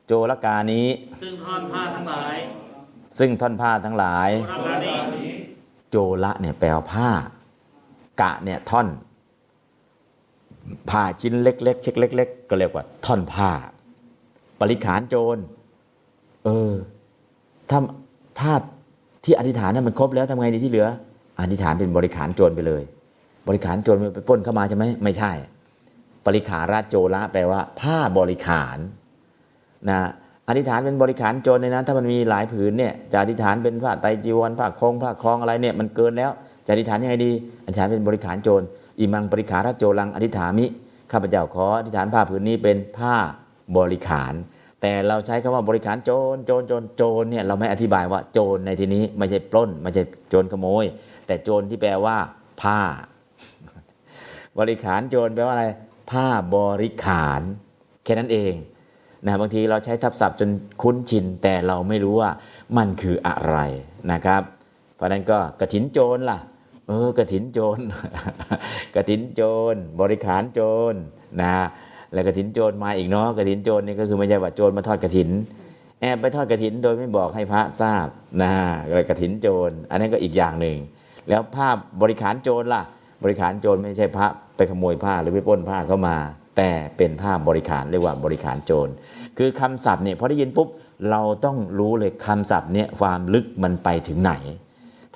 [0.07, 0.87] โจรกานี้
[1.23, 2.35] ซึ่งท่อนผ้าทั้งหลาย
[3.18, 5.33] ซึ่งท่อนผ้าทั้งหลายโบราณานี้
[5.90, 7.09] โจละเนี่ยแปลว่าผ้า
[8.23, 8.88] กะเนี่ยท่อน
[10.90, 13.51] ผ้าชิ้นเล็กๆเช็คเล็ก ๆ ก็เรียกว่า ท่อนผ้า
[14.61, 15.38] ปริขานโจร
[16.44, 16.73] เออ
[17.70, 17.79] ถ้า
[18.38, 18.53] ผ้า
[19.25, 20.87] ที่อธิษฐานนั้นมันครบแล้วทำไงดีที่เหลือ
[21.40, 22.83] อธิษฐานเป็นบริขารโจรไปเลย
[23.49, 25.33] บริขารโจรไปปล้นเข้ามาใช่ไหมไม่ใช่
[26.27, 28.79] ปริขาราชโจระแปลว่า ผ้าบริขาร
[29.91, 30.01] นะ
[30.49, 36.31] อธิษฐานเป็นบริขารโจรในนั้นถ้ามันมีหลายผืนเนี่ยจะอธิษฐานเป็นผ้าไตจีวรผ้าคลองผ้าคลองอะไรเนี่ยมันเกินแล้ว
[36.67, 37.33] จะอธิษฐานยังไงดี
[37.65, 38.63] อธิษฐานเป็นบริขารโจร
[38.99, 40.67] อิมังบริขาราชโจรังอธิษฐามิ
[41.13, 43.15] ข้าพเจ้าขออธิษฐานผ้าผืนนี้เป็นผ้า
[43.77, 44.35] บริขาร
[44.81, 50.85] แต่เราใช้คำว่าบริขารโจรโจรโจรโจรเนี่ยเราไม่อธิบายว่าโจรในที่นี้ไม่ใช่ปล้นไม่ใช่โจรขโมย
[51.27, 52.17] แต่โจรที่แปลว่า
[52.63, 52.81] ผ้า
[54.59, 55.67] บริขารโจรแปลว่าอะไร
[56.11, 57.40] ผ้าบริขาร
[58.05, 58.55] แค่นั้นเอง
[59.25, 60.51] นะบางทีเราใช้ทับศัพท์จน
[60.83, 62.31] คุ้นชินแต่เราไม่รู้ว่า
[62.77, 63.57] มันคืออะไร
[64.12, 64.43] นะครับ
[64.95, 66.38] เพราะนั้นก็กระถินโจรล่ะ
[66.88, 67.79] เออกระถินโจร
[68.97, 70.61] กระถินโจร บริขารโจ
[70.93, 70.95] ร
[71.43, 71.55] นะ
[72.12, 75.31] แล้วกระถินโจรมาอีกเนาะกระถินโจรนี่ก็คือไม่ใช่ว่าโจรมาทอดกระถิน
[76.01, 78.07] แอบไปทอดกระถินโดยไม่บอกให้พระทราบ
[78.43, 78.55] นะ
[78.87, 80.77] เลยกระถินโจร อันนั้นก็อีกอย่างหนึ่ง
[81.29, 82.83] แล้วภาพบริขารโจรล่ะ
[83.23, 86.17] บริขารโจรไม่ใช่พระ ไปขโมยผ้าหรือไปปล้นผ้าเข้ามา
[86.57, 88.88] แต่เป็นผ้าบริขารเรียกว่าบริขารโจร
[89.38, 90.69] คือคำศัพท์เนี่ยพอได้ยินปุ๊บ
[91.11, 94.33] เราต้องรู้เลยคำศัพท์เนี่ยความลึกมันไปถึงไหน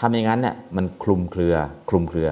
[0.00, 1.54] ทำอย่างนั้นเนี่ยมันคลุมเครือ
[1.88, 2.28] คลุมเครือ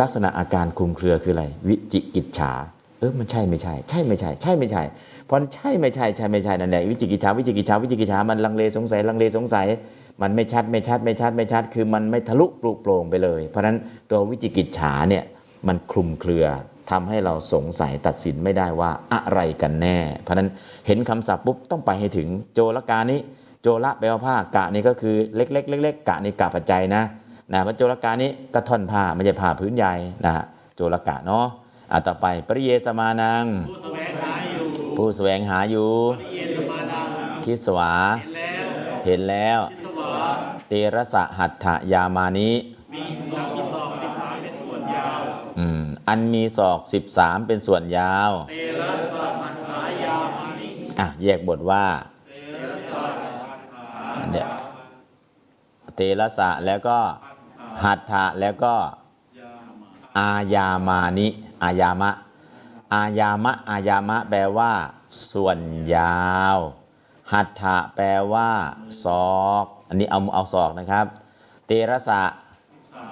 [0.00, 2.52] ลักษณะอาการคลุมเครือคืออะไร วิจิกิจฉา
[2.98, 4.82] เออมันใช่ไม่ใช่ ใช่ไม่ใช่ ใช่ไม่ใช่
[5.26, 9.66] เพราะใช่ไม่ใช่ใช่ไม่ใช่นั่นแหละวิจิกิจฉาวิจิกิจฉาวิจิกิจฉามันลังเลสงสัยลังเลสงสัย
[10.22, 13.76] มันไม่ชัดไม่ชัดไม่ชัดไม่ชัด คือมันไม่ทะลุปลุกโปร่งไปเลย เพราะฉะนั้น
[14.10, 15.24] ตัววิจิกิจฉาเนี่ย
[15.66, 16.46] มันคลุมเครือ
[16.90, 20.48] ทำให้เราสงสัยตัดสินไม่ได้ว่าอะไรกันแน่ เพราะนั้น
[20.86, 23.20] เห็นคำศัพท์ปุ๊บต้องไปให้ถึงโจรกานี้
[23.62, 27.02] โจระแปลว่าผ้ากะนี่ก็คือเล็กๆเล็กๆกะนี่กะปัจจัยนะ
[27.52, 29.94] นะพระโจรกานี้ก็ท่อนผ้าไม่ใช่ผ้าพื้นใหญ่
[30.24, 30.44] นะฮะ
[30.76, 31.46] โจรกะเนาะ
[31.92, 34.66] อะต่อไปปริเยสมานัง ผู้แสวงหาอยู่
[34.96, 35.90] ผู้แสวงหาอยู่
[36.20, 37.08] ปริเยสมานัง
[37.44, 37.92] ทิสวา
[39.06, 39.60] เห็นแล้ว
[40.68, 42.50] เตระสะหัตถยามานิ
[42.94, 43.04] มี
[43.36, 44.07] นักมีศอกสิ
[46.08, 46.80] อันมีศอก
[47.12, 50.68] 13เป็นส่วนยาวเตระสะหัตถายามานิ
[50.98, 51.84] อะแยกบทว่า
[52.26, 53.02] เตระสะ
[53.48, 54.46] หัตถาเนี่ย
[55.96, 56.98] เตระสะแล้วก็
[57.84, 58.74] หัตถะแล้วก็
[60.18, 61.28] อายามานิ
[61.62, 62.10] อายามะ
[62.94, 64.72] อายามะ อายามะ แปลว่า
[65.32, 65.58] ส่วน
[65.94, 66.58] ยาว
[67.32, 68.50] หัตถะแปลว่า
[69.04, 71.06] ศอก อันนี้เอาเอาศอกนะครับ
[71.66, 72.22] เตระสะ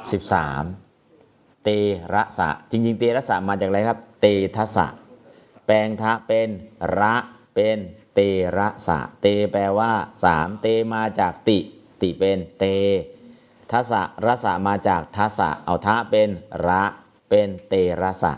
[0.00, 0.85] 13
[1.66, 1.74] เต
[2.14, 4.26] ระสะ จริง ๆ เตระสะมาจากอะไรครับ เต
[4.56, 4.86] ทสะ
[5.66, 6.48] แปลงทะเป็น
[7.00, 7.14] ระ
[7.54, 7.78] เป็น
[8.14, 8.20] เต
[8.58, 9.92] ระสะ เตแปลว่า
[10.24, 11.58] สามเตมาจากติ
[12.00, 12.64] ติเป็นเต
[13.70, 16.28] ทัสะรสะมาจากทัสะ เอาทะเป็น
[16.66, 16.82] ระ
[17.28, 18.32] เป็นเตระสะ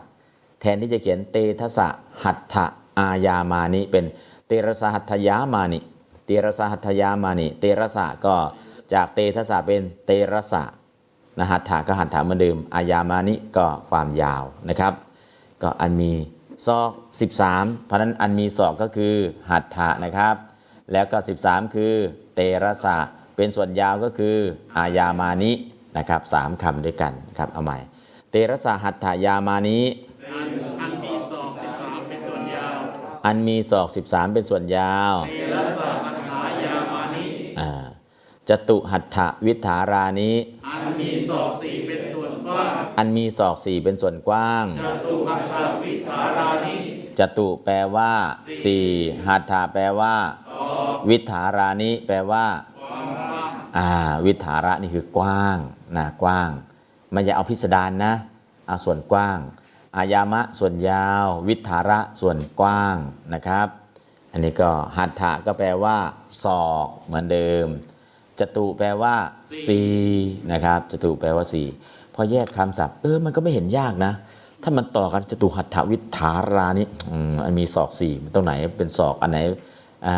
[0.61, 1.89] แทนที่จะเขียนเตทัสะ
[2.25, 2.67] หัตถะ
[2.99, 4.05] อายามานิเป็น
[4.47, 5.79] เตระสะหัตถยามานิ
[6.25, 8.37] เตระสะหัตถยามานิเตระสะก็
[8.93, 10.63] จากเตทัสะเป็นเตระสะ
[11.39, 14.93] นะหัตถะก็หัตถะเหมือนเดิม อายามานิก็ความยาวนะครับ
[15.63, 16.13] ก็อันมี
[16.67, 16.91] ศอก
[17.39, 19.15] 13 เพราะนั้นอันมีศอกก็คือ
[19.51, 20.35] หัตถะนะครับ
[20.93, 21.93] แล้วก็ 13 คือ
[22.35, 22.99] เตระสะ
[23.37, 24.37] เป็นส่วนยาวก็คือ
[24.77, 25.53] อายามานิ
[25.97, 27.79] นะครับสามคำด้วยกันครับเอาใหม่
[28.31, 29.79] เตระสะหัตถายามานิ
[30.81, 32.79] อันมีสองสิบสามเป็นส่วนยาว
[33.27, 35.63] อันมีศอก 13 เป็นส่วนยาวเตระ
[38.51, 40.33] จตุหัตถวิถารานิ
[40.69, 46.77] อันมีสองสี่เป็นส่วนกว้าง อันมีศอกสี่เป็นส่วนกว้าง จตุอัฏฐวิถารานิ
[47.19, 48.13] จตุแปลว่า
[48.65, 48.87] สี่
[49.27, 50.15] หัตถะแปลว่า
[51.09, 52.45] วิถารานิแปลว่า
[52.81, 53.91] ความกว้างอ่า
[54.27, 55.59] วิถาระนี่คือกว้าง
[55.97, 56.51] นะกว้าง
[57.11, 58.15] ไม่อย่าเอาพิสดารนะ
[58.67, 59.39] เอาส่วนกว้าง
[59.97, 62.97] อายามะส่วนยาว วิถาระส่วนกว้าง
[63.35, 63.69] นะครับ
[64.33, 65.97] อันนี้ก็หัตถะก็แปลว่า
[66.43, 67.69] ศอกเหมือนเดิม
[68.41, 69.15] จตุแปลว่า
[69.67, 69.93] สี่
[70.53, 71.67] นะครับจตุแปลว่าสี่
[72.15, 74.13] พอแยกคำศัพท์เออมันก็ไม่เห็นยากนะ
[74.63, 79.39] ถ้ามันต่อกันจตุหัตถวิถารานี่อืมอันมีศอกสี่มันตรงไหนเป็นศอกอันไหน
[80.07, 80.17] อ่า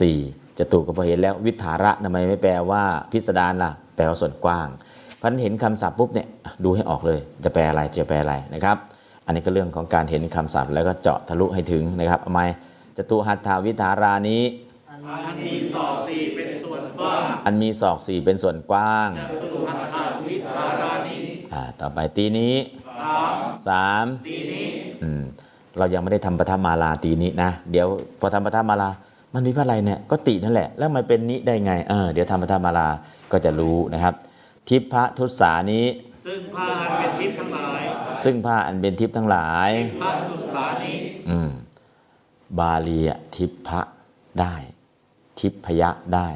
[0.00, 0.16] สี่
[0.58, 2.82] จตุก็พอเห็นแล้ววิถาระทำไมไม่แปลว่า
[3.12, 4.68] พิสดารล่ะแปลว่าส่วนกว้าง
[5.16, 6.28] เพราะฉะนั้นเห็นคำศัพท์ปุ๊บเนี่ย
[6.64, 8.76] ดูให้ออกเลย จะแปลอะไรจะแปลอะไรนะครับ
[9.26, 12.42] อันนี้ก็เรื่องของการเห็นคำศัพท์แล้วก็เจาะทะลุให้ถึงนะครับเอาไหม
[12.96, 14.42] จตุหัตถวิถารานี้
[14.88, 14.94] อั
[15.34, 15.99] นมีสอง
[17.44, 21.16] อันมีศอกสี่เป็นส่วนกว้างจตุอัฏฐวิถารานิ
[21.52, 22.54] อ่าต่อไปตีนี้
[23.00, 23.36] สาม
[23.68, 24.66] สามตีนี้
[25.02, 25.22] อืม
[25.78, 27.86] เรายังไม่ได้ทำปฐมมาลาตีนี้นะเดี๋ยว
[28.20, 28.90] พอทำปฐมมาลา
[29.34, 32.88] มันมีพระอะไรเนี่ยก็ตินั่นแหละ แล้วมันเป็นนิได้ไงเออเดี๋ยวทำปฐมมาลา
[33.32, 34.14] ก็จะรู้นะครับ
[34.68, 35.86] ทิพะทุสานี้
[36.26, 37.80] ซึ่งผ้าอันเป็นทิพย์ทั้งหลาย
[38.24, 39.70] ซึ่งผ้าอันเป็นทิพย์ทั้งหลาย
[40.02, 40.94] พระทุสานิ
[41.30, 41.50] อืม
[42.58, 43.80] บาลีอะทิพะ
[44.40, 44.54] ได้
[45.40, 46.28] ทิพยะได้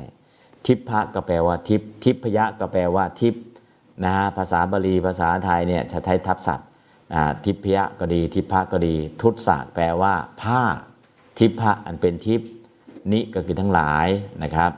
[0.66, 3.34] ทิพะก็แปลว่าทิพทิพยะก็แปลว่าทิพ
[4.04, 6.68] นะฮะภาษาบาลีภาษาไทยเนี่ยจะใช้ทับศัพท์
[7.14, 10.60] อ่าทิพยะก็ดี ทิพะก็ดี ทุตสะแปลว่าผ้า
[11.38, 12.40] ทิพะอันเป็นทิพ
[13.12, 14.08] นิก็คือทั้งหลาย
[14.42, 14.70] นะครับ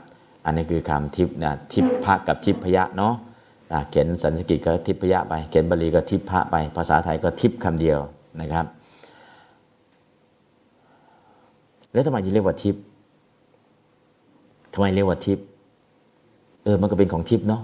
[0.45, 3.15] อันนี้คือคำทิพนะทิพะกับทิพยะเนาะ
[3.89, 7.99] เขียนสันสกฤตก็ทิพยะไป เขียนบาลีก็ทิพะไป ภาษาไทยก็ทิพคำเดียว
[8.41, 8.65] นะครับ
[11.91, 12.75] แล้วทำไมจะเรียกว่าทิพ
[14.73, 15.39] ทำไมเรียกว่าทิพ
[16.67, 17.61] ออมันก็เป็นของทิพย์เนาะ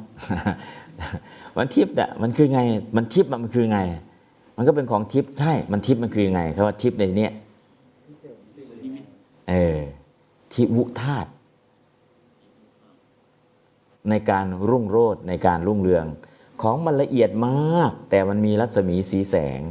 [1.58, 2.60] มันทิพย์อะมันคือไง
[2.96, 3.80] มันทิพย์มันคือไง
[4.58, 7.32] มันก็เป็นของทิพย์ใช่ มันทิพย์มันคือไงคำว่าทิพย์ในเนี้ย
[9.50, 9.78] เออ
[10.54, 11.30] ทิวุธาตุ
[14.10, 16.06] ในการรุ่งโรจน์ในการรุ่งเรือง
[16.62, 19.62] ของมันละเอียดมาก แต่มันมีรัศมีสีแสง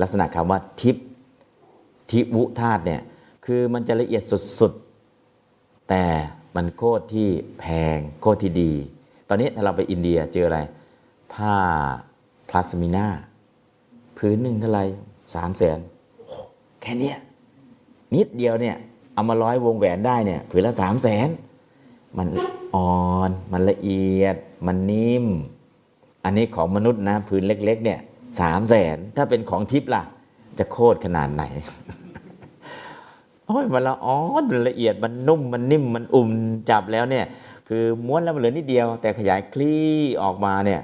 [0.00, 1.06] ลักษณะคำว่าทิพย์
[2.10, 3.02] ทิวุธาตุเนี่ย
[3.44, 4.22] คือมันจะละเอียด
[4.60, 6.04] สุดๆแต่
[6.56, 7.28] มันโคตรที่
[7.60, 7.64] แพ
[7.96, 8.72] งโคตรที่ดี
[9.28, 10.60] ตอนนี้ถ้าเราไปอินเดียเจออะไร
[11.32, 11.54] ผ้า
[12.48, 13.06] พลาสมิน่า
[14.18, 14.84] พื้นหนึ่งเท่าไหร่
[15.34, 15.78] สามแสน
[16.82, 17.12] แค่นี้
[18.14, 18.76] นิดเดียวเนี่ย
[19.14, 21.28] เอามาร้อยวงแหวนได้เนี่ยผืนละสามแสน
[22.18, 22.28] มัน
[22.74, 24.36] อ่อน มันละเอียด
[24.66, 25.26] มันนิ่ม
[26.24, 28.00] อันนี้ของมนุษย์นะพื้นเล็ก ๆ เนี่ย
[28.40, 30.02] สามแสนถ้าเป็นของทิพย์ล่ะ
[30.58, 31.42] จะโคตรขนาดไหน
[33.46, 36.28] โอ้ยมันละอ่อนละเอียดมันนุ่มมันนิ่มมันอุ่ม
[36.70, 37.24] จับแล้วเนี่ย
[37.68, 39.82] คือม้วนแล้วมันเหลือนิดเดียว แต่ขยายคลี่
[40.22, 40.80] ออกมาเนี่ย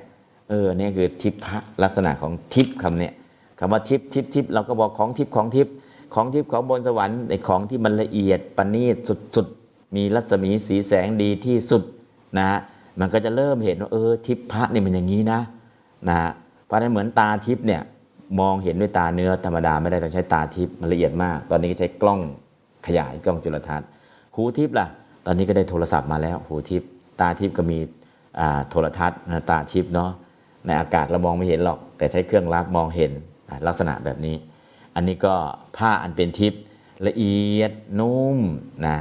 [0.49, 3.13] เออเนี่ยคือทิพะลักษณะของทิพย์คำเนี่ย
[3.59, 5.73] คำว่าทิพย์ทิพย์ทิพย์เราก็บอกของทิพย์ของทิพย์
[6.15, 8.97] ของทิพย์ของบนสวรรค์ในของที่มันละเอียดประณีต
[9.37, 11.83] สุดๆมีรัศมีสีแสงดีที่สุด
[12.39, 12.59] นะฮะ
[13.01, 15.41] มันก็จะเริ่มเห็นว่าเออทิพะเนี่ยมันอย่างนี้นะ
[16.09, 16.19] นะ
[16.67, 17.83] เพราะนั้นเหมือนตาทิพย์เนี่ย
[18.41, 22.21] มองเห็นด้วยตาเนื้อธรรมดาไม่ได้ต้องใช้ตาทิพย์มันละเอียดมาก ตอนนี้ก็ใช้กล้อง
[22.87, 23.89] ขยายกล้องจุลทรรศน์
[24.35, 24.87] หูทิพย์ล่ะ
[25.27, 26.89] ตอนนี้ก็ได้โทรศัพท์มาแล้ว หูทิพย์
[27.21, 27.79] ตาทิพย์ก็มี
[28.69, 29.21] โทรทัศน์
[29.51, 30.11] ตาทิพย์เนาะ
[30.67, 33.13] ในอากาศเรามองไม่เห็นหรอก แต่ใช้เครื่องรับมองเห็น
[33.67, 34.37] ลักษณะแบบนี้
[34.95, 35.35] อันนี้ก็
[35.77, 36.61] ผ้าอันเป็นทิพย์
[37.07, 38.39] ละเอียดนุ่ม
[38.87, 38.97] นะ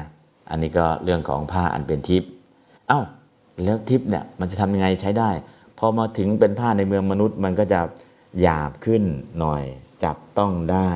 [0.49, 2.29] อันนี้ก็เรื่องของผ้าอันเป็นทิพย์
[2.87, 3.01] เอ้า
[3.63, 5.29] แล้วทิพย์เนี่ยมันจะทำยังไงใช้ได้
[5.79, 7.79] พอมาถึงเป็นผ้าในเมืองมนุษย์มันก็จะ
[8.41, 9.03] หยาบขึ้น
[9.39, 9.63] หน่อย
[10.03, 10.89] จับต้องได้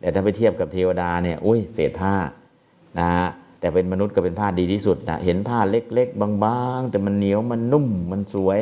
[0.00, 2.14] แต่ถ้าไปเทียบกับเทวดาเนี่ยอุ้ยเศษผ้า
[2.98, 3.28] นะฮะ
[3.60, 8.60] แต่เป็นมนุษย์ก็เป็นผ้าดีที่สุดนะเห็นผ้าเล็ก ๆ บางๆ แต่มันเหนียวมันนุ่มมันสวย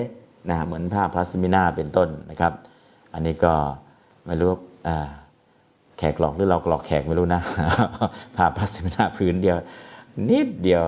[0.50, 2.52] นะเหมือนผ้าพลาสมินาเป็นต้นนะครับ
[3.14, 3.52] อันนี้ก็
[4.26, 4.50] ไม่รู้
[4.88, 5.08] อ่า
[5.98, 7.42] แขกหลอกหรือเราหลอกแขกไม่รู้นะ
[8.36, 9.56] ผ้าพลาสมินาพื้นเดียว
[10.28, 10.84] นิดเดียว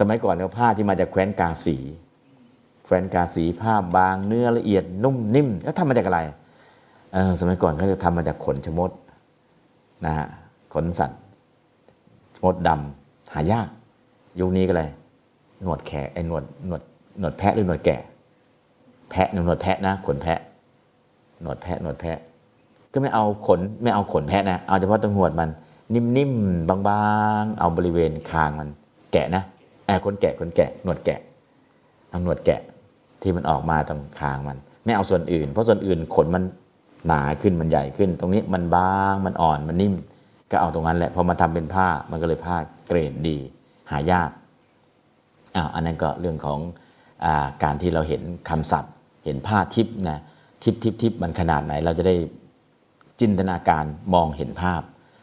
[0.00, 1.76] สมัยก่อนเนี่ยผ้าที่มาจากแคว้นกาสี
[2.84, 6.20] แคว้นกาสีผ้าบางเนื้อละเอียดนุ่มนิ่ม แล้วทำมาจากอะไร
[7.40, 8.90] สมัยก่อนเขาจะทำมาจากขนชะมด
[10.04, 10.26] นะฮะ
[10.74, 11.20] ขนสัตว์
[12.34, 13.68] ชะมดดำหายาก
[14.40, 14.88] ยุคนี้ก็เลย
[15.62, 16.82] หนวดแขกไอ้หนวดหนวด
[17.18, 18.00] หนวดแพะหรือหนวดแกะ
[19.10, 20.40] แพะหนวดแพะนะ ขนแพะ
[21.42, 22.18] หนวดแพะหนวดแพะ
[22.92, 25.48] ก็ไม่เอาขนไม่เอาขนแพะนะเอาเฉพาะตรงหนวดมัน
[25.94, 26.78] นิ่มๆบา
[27.42, 28.68] งๆ เอาบริเวณคางมัน
[29.12, 29.42] แกะนะ
[29.84, 31.20] ไอ้คนแกะคนแกะหนวดแกะ
[32.10, 32.60] เอาหนวดแกะ
[33.22, 36.42] ที่มันออกมาตรงคางมัน ไม่เอาส่วนอื่น เพราะส่วนอื่นขนมัน
[37.06, 39.94] หนาขึ้นมันใหญ่ขึ้น ตรงนี้มันบางมันอ่อนมันนิ่ม
[40.50, 43.36] ก็เอาตรงนั้นแหละพอมาทำเป็นผ้ามันก็เลยผ้าเกรดดี
[43.90, 44.30] หายาก
[45.56, 46.58] อ้าวอันนั้นก็เรื่องของ
[47.24, 48.92] อาการที่เราเห็นคำศัพท์
[49.24, 50.20] เห็นผ้าทิพย์นะ
[50.62, 52.16] ทิพย์ทิพย์ทิพย์มันขนาดไหนเราจะได้
[53.20, 53.84] จินตนาการ
[54.14, 54.82] มองเห็นภาพ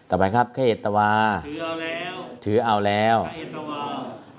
[0.09, 1.11] ต่อไปครับขเหตวา
[1.47, 2.15] ถือเอาแล้ว
[2.45, 3.83] ถือเอาแล้วพระเอตวา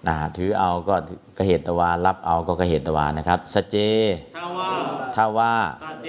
[0.09, 0.95] นะถือเอาก็
[1.39, 3.76] กเหตวารับเอาก็กเหตวานะครับสเจ
[4.37, 4.70] ถ้าว่า
[5.16, 5.53] ถ้าว่า
[5.84, 6.09] ตัดเจ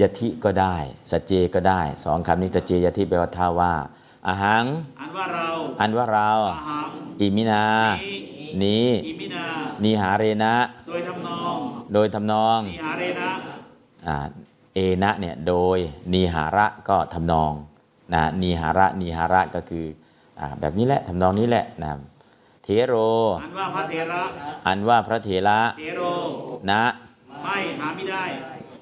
[0.00, 0.76] ยทิก็ได้
[1.10, 3.74] สเจก็ได้สองคำนี้สเจยทิแปลว่าถ้าว่า
[4.26, 4.64] อาหัง
[5.00, 5.48] อันว่าเรา
[5.80, 6.88] อันว่าเราอาหัง
[7.20, 7.64] อิมินา
[8.62, 9.44] นี้อิมินา
[9.84, 10.54] นีหาเรนะ
[10.88, 11.56] โดยทำนอง
[11.94, 13.30] โดยทำนองนิหาเรนะ
[14.06, 14.16] อ่า
[14.74, 15.78] เอนะเนี่ยโดย
[16.12, 17.52] นีหาระก็ทำนอง
[18.14, 19.86] นะนีหาระนีหาระก็คือ
[20.40, 21.90] อาแบบนี้แหละทำนองนี้แหละนะ
[22.62, 22.94] เทโร
[23.42, 24.22] อันว่าพระเถระ
[24.66, 26.02] อันว่าพระเถระเถโร
[26.70, 26.82] นะ
[27.44, 28.24] ไม่หาไม่ได้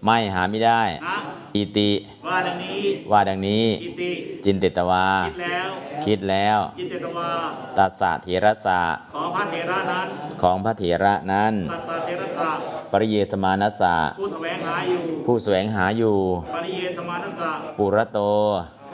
[0.05, 1.17] ไม่หาไม่ได้ นะ
[1.57, 1.91] อิติ
[2.27, 2.81] ว่าดังนี้
[3.13, 4.11] ว่าดังนี้ อิติ
[4.45, 5.69] จินเตตวา คิดแล้ว
[6.07, 7.31] คิดแล้วจิตเตตวา
[7.79, 8.83] ตัสสะเถระสะ
[9.15, 10.07] ขอพระเถระนั้น
[10.43, 12.51] ของพระเถระนั้น ตัสสะเถระสะ
[12.93, 16.17] ปริเยสมานัสสะผู้แสวงหาอยู่ผู้แสวงหาอยู่
[16.55, 18.21] ปริเยสมานัสสะปุระโต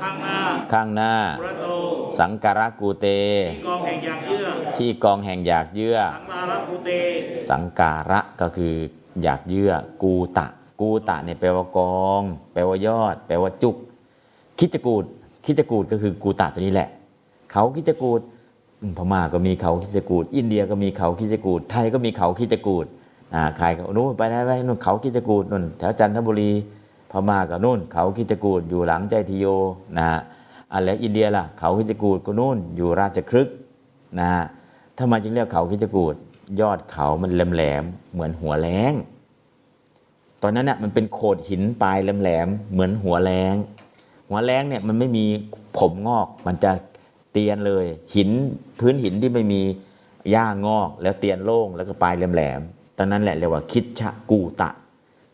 [0.02, 0.38] ข้างหน้า
[0.72, 1.66] ข้างหน้า ปุระโต
[2.18, 4.46] สังการะกูเต ที่กองแห่งอยากเยื่อ
[4.76, 6.90] ที่กองแห่งอยากเยื่อ สังลาระภูเต
[7.50, 8.74] สังการะก็คือ
[9.22, 10.46] อยากเยื่อกูตะ
[10.80, 12.22] กูตะเนี่ยแปลว่ากอง
[12.52, 13.76] แปลว่ายอด แปลว่าจุก
[14.58, 15.04] คิจกูด
[15.44, 16.88] คิจกูดก็คือกูตะตัวนี้แหละ
[17.52, 18.20] เขาคิจกูด
[18.96, 22.86] พม่าก็มีเขาคิจกูดอินเดียก็มีเขาคิจกูดไทยก็มีเขาคิจกูด
[23.34, 26.52] อ่าใครก็นู้นไปได้ไปนู่นเขาคิจกูดนู่นแถวจันทบุรี
[27.10, 29.46] พม่าก็นู่น เขาคิจกูดอยู่หลังใจทิโย
[29.98, 30.18] นะฮะ
[30.72, 33.48] อะแล้วอินเดียล่ะเขาคิจกูดก็นู่นอยู่ราชครึก
[34.18, 34.44] นะฮะ
[34.98, 36.14] ทำไมจึงเรียกเขาคิจกูด
[36.60, 38.94] ยอดเขามันแหลมๆเหมือนหัวแรง
[40.46, 43.54] ตอนนั้นน่ะมันเป็นโขดหินปลายแหลมๆเหมือนหัวแรง
[44.28, 45.26] หัวแรงเนี่ยมันไม่มี
[45.78, 46.72] ผมงอก มันจะ
[47.32, 48.30] เตียนเลย หิน
[48.80, 49.62] พื้นหินที่ไม่มี
[50.30, 54.70] หญ้างอก แล้วเตียนโล่งแล้วก็ปลายแหลมๆตอนนั้นแหละเรียกว่าคิดชะกูตะ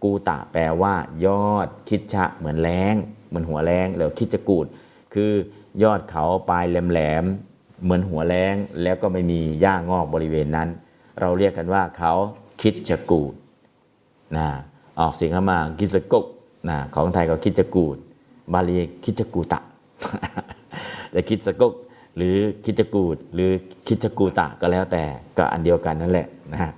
[0.02, 0.94] กูตะแปลว่า
[1.24, 2.94] ยอดคิดชะเหมือนแรง
[3.28, 4.66] เหมือนหัวแรงแล้วคิดจะกูด
[5.14, 5.32] คือ
[5.82, 10.68] ยอดเขาปลายแหลมๆเหมือนหัวแรงแล้วก็ไม่มีหญ้างอกบริเวณนั้น
[11.20, 12.12] เราเรียกกันว่าเขา
[12.62, 13.34] คิดจะกูด
[14.38, 14.48] นะ
[15.00, 16.26] ออกเสียงเข้ามาคิดจะกุก
[16.70, 17.96] นะของไทยก็คิดจะกูด
[18.52, 19.60] บาลีคิดจะกูตะ
[21.14, 21.74] จะคิดสะกุก
[22.16, 23.50] หรือคิดจะกูดหรือ
[23.86, 25.04] คิดจะกูตะก็แล้วแต่
[25.38, 26.70] ก็อันเดียวกันนั่นแหละนะ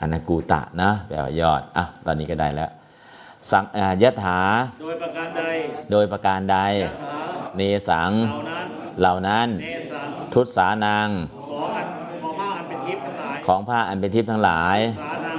[0.00, 2.70] อันนั้นกูตะนะแปลว่ายอดอะตอนนี้ก็ได้แล้ว
[3.50, 4.38] สังอ่ายะถา
[4.80, 5.42] โดยประการใด
[5.90, 7.20] โดยประการใดยะถา
[7.56, 8.66] เนสังเหล่านั้น
[9.00, 11.08] เหล่านั้นเนสังทุตสานัง
[11.48, 11.86] ขออัน
[12.22, 15.38] ขอผ้าอันเป็นทิพย์ทั้งหลายของผ้าอันเป็นทิพย์ทั้งหลายสานัง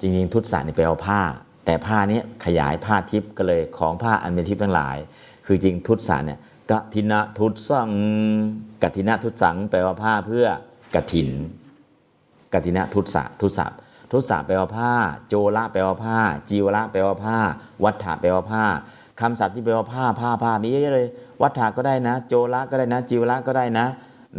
[0.00, 1.20] จริงๆ ทุตสานี่แปลว่าผ้า
[1.68, 4.96] แต่ผ้านี้ขยายผ้าทิพย์ก็เลยของผ้าอันเป็นทิพย์ทั้งหลาย
[5.46, 6.40] คือจริงทุตสาเนี่ย
[6.70, 7.90] กทินะทุตสัง
[8.82, 10.46] กทินะทุตสัง แปลว่าผ้าเพื่อ
[10.94, 11.28] กถิน
[12.52, 13.66] กทินะทุตสะทุตสะ
[14.12, 14.92] ทุตสะแปลว่าผ้า
[15.28, 16.18] โจระแปลว่าผ้า
[16.50, 17.36] จีวระแปลว่าผ้า
[17.84, 18.64] วัฏฐะแปลว่าผ้า
[19.20, 21.08] คำศัพท์ที่แปลว่าผ้าผ้าผ้ามีเยอะเลย
[21.42, 23.86] วัฏฐะก็ได้นะ โจระก็ได้นะ จีวระก็ได้นะ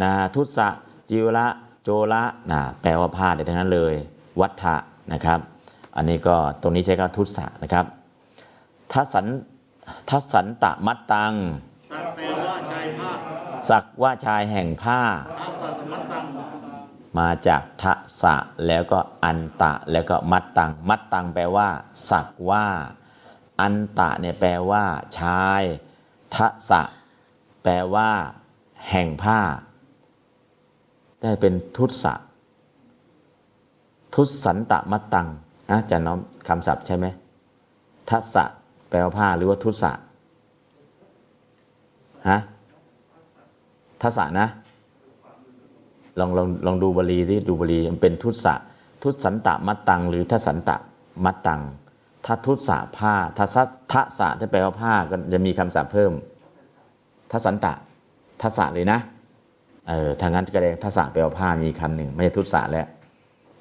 [0.02, 0.68] นะทุตสะ
[1.10, 1.46] จีวระ
[1.82, 3.94] โจระนะแปลว่าผ้าได้ทั้งนั้นเลย
[4.40, 4.76] วัฏฐะ
[5.14, 5.40] นะครับ
[6.00, 7.86] อันนี้ก็ตรงนี้ใช้คำทุตสะนะครับ
[8.92, 9.26] ทัสัน
[10.08, 11.34] ทัสันตะมัตตัง
[11.92, 13.10] สัตว์แปลว่าชายผ้า
[13.68, 15.00] สักว่าชายแห่งผ้า
[15.40, 16.24] อาสัตมัตตัง
[17.18, 18.36] มาจากทะสะ
[18.66, 21.68] แล้วก็อันตะแล้วก็มัตตัง มัตตังแปลว่า
[22.10, 22.66] สักว่า
[23.60, 24.84] อันตะเนี่ยแปลว่า
[25.18, 25.62] ชาย
[26.34, 26.82] ทะสะ
[27.62, 28.10] แปลว่า
[28.90, 29.40] แห่งผ้า
[31.20, 32.14] ได้เป็นทุตสะ
[34.14, 35.28] ทุสันตะมัตตัง
[35.70, 36.18] นะจะน้อม
[36.48, 37.06] คำศัพท์ใช่ไหม
[38.10, 38.44] ทัสสะ
[38.88, 39.92] แปลว่าผ้าหรือว่าทุสะ
[42.28, 42.38] ฮะ
[44.02, 44.48] ทัสสะนะ
[46.18, 48.54] ลองลองลองดูบาลีที่ดูบาลีมันเป็นทุสะ
[49.02, 50.76] ทุสันตะมัตตัง หรือทัสันตะ
[51.24, 51.60] มัตตัง
[52.24, 53.56] ถ้าทุสะผ้าทัส
[53.92, 56.12] ทัสะที่แปลว่าผ้าก็จะมีคำศัพท์เพิ่ม
[57.32, 57.72] ทัสันตะ
[58.42, 58.98] ทัสสะเลยนะ
[59.88, 62.86] เออทางนั้นก็แสดงทัสสะแปลว่าผ้ามีคำหนึ่งไม่ใช่ทุสะแล้ว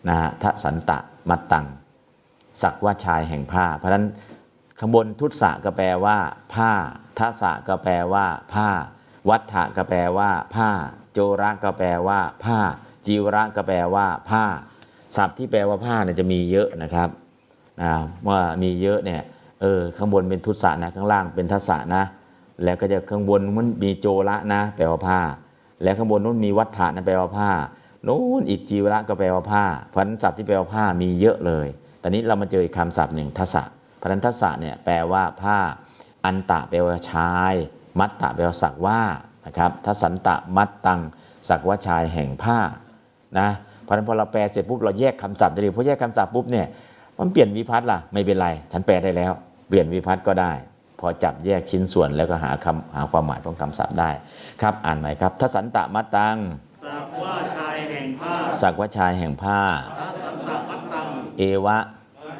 [0.07, 0.97] นะฮะทัสันตะ
[1.30, 1.66] มัตตัง
[2.62, 4.06] สักว่าชายแห่งผ้า เพราะฉะนั้น
[4.80, 6.18] ข้างบนทุตสะก็แปลว่า
[6.54, 6.72] ผ้า
[7.18, 8.70] ทัสสะก็แปลว่า ผ้า
[9.30, 10.70] วัฏฐะก็แปลว่า ผ้า
[11.14, 12.60] โจระก็แปลว่า ผ้า
[13.06, 14.43] จีวระก็แปลว่า ผ้า
[15.18, 17.10] ศัพท์ที่แปลว่าผ้าเนี่ยจะมีเยอะนะครับ
[17.82, 17.91] นะ
[18.28, 19.22] ว่ามีเยอะเนี่ย
[19.62, 22.04] เออข้างบนเป็นทุตสะนะข้างล่างเป็นทัสะนะ
[22.64, 25.20] แล้วก็จะข้างบนมันมีโจระนะ แปลว่าผ้า
[25.84, 27.50] แล้วข้างบนนู้นมีวัฏฐะนะแปลว่าผ้า
[28.04, 31.68] โน้นอีกจีวระก็แปลว่าผ้าเพราะนั้นศัพท์ที่แปลว่าผ้ามีเยอะเลย
[32.02, 33.64] ตอนนี้เรามาเจออีกคำศัพท์หนึ่งทัสสะ
[33.97, 35.58] เพราะฉะนั้นทัสสะเนี่ยแปลว่าผ้า
[36.26, 37.54] อันตะแปลว่าชาย
[38.00, 39.02] มัตตะแปลว่าสักว่า
[39.45, 41.02] นะครับทัสันตะมัตตัง
[41.50, 42.60] สักว่าชายแห่งผ้า
[43.39, 43.50] นะ
[43.84, 46.68] เพราะฉะนั้นพอเราแปลเสร็จปุ๊บเราแยกคำศัพท์ได้เลยพอแยกคำศัพท์ปุ๊บเนี่ย
[47.20, 49.32] มันเปลี่ยนวิพัฒน์ล่ะไม่เป็นไร ฉันแปลได้แล้ว
[49.68, 50.52] เปลี่ยนวิพัฒน์ก็ได้
[51.00, 54.10] พอจับแยกชิ้นส่วนแล้วก็หาคำหาความหมายของคำศัพท์ได้
[54.62, 56.38] ครับอ่านใหม่ครับทัสันตะมัตตัง
[56.86, 59.60] สักว่าชายแห่งผ้าสักว่าชายแห่งผ้า
[60.00, 61.08] ทัสสันตมัตตัง
[61.40, 61.78] เอวะ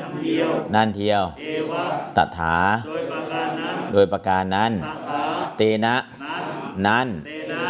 [0.02, 1.84] จำเดียวนั่นเทียวเอวะ
[2.18, 2.56] ตถา
[2.88, 5.22] โดยประการนั้นโดยประการนั้นตถา
[5.58, 6.44] เตนะนั้น
[6.88, 7.64] นั้นเตนะ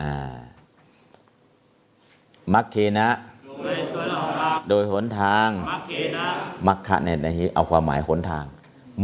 [0.00, 0.12] อ่า
[2.52, 3.08] มัคเคนะ
[3.46, 6.26] โดยโดยละทางโดยหนทางมัคเคนะ
[6.66, 8.44] มัคคะเนี่ยในนี้เอาความหมายหนทาง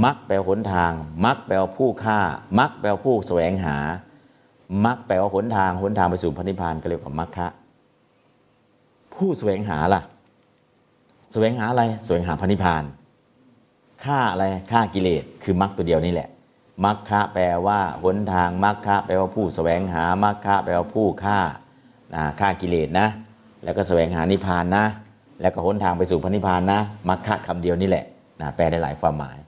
[0.04, 0.92] มักแปลว่าหนทาง
[1.24, 2.18] มักแปลว่าผู้ฆ่า
[2.58, 3.76] มักแปลว่าผู้แสวงหา
[4.84, 7.48] มักแปลว่าหนทางหนทางไปสู่พระนิพพานก็เรียกว่ามัคคะ
[9.14, 10.02] ผู้แสวงหาล่ะ
[11.32, 12.84] แสวงหาอะไรแสวงหาพระนิพพาน
[14.04, 16.28] ฆ่าอะไรฆ่ากิเลสคือมรคตัวเดียวนี่แหละ
[16.84, 21.38] มรคคะแปลว่าหนทางมรคคะแปลว่าผู้แสวงหามรคคะแปลว่าผู้ฆ่า
[22.40, 23.08] ฆ่ากิเลสนะ
[23.64, 24.84] แล้วก็แสวงหานิพพานนะ
[25.40, 28.04] แล้วก็หนทางไปสู่พระนิพพานนะมรคคะคำเดียวนี่แหละ
[28.40, 29.38] นะแปลได้หลายความหมาย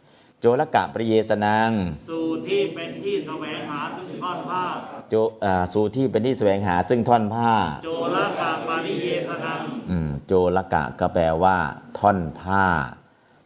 [0.46, 1.70] โจรกะปริเยสนัง
[2.10, 4.62] สู่ที่เป็นที่แสวงหาซึ่งทอดผ้า
[5.10, 5.14] โจ
[5.44, 7.52] อ่าสู่ที่เป็นที่แสวงหาซึ่งท่อนผ้า
[7.84, 11.56] โจรกาปาริเยสนัง อืม โจรกะก็แปลว่า
[11.98, 12.64] ท่อนผ้า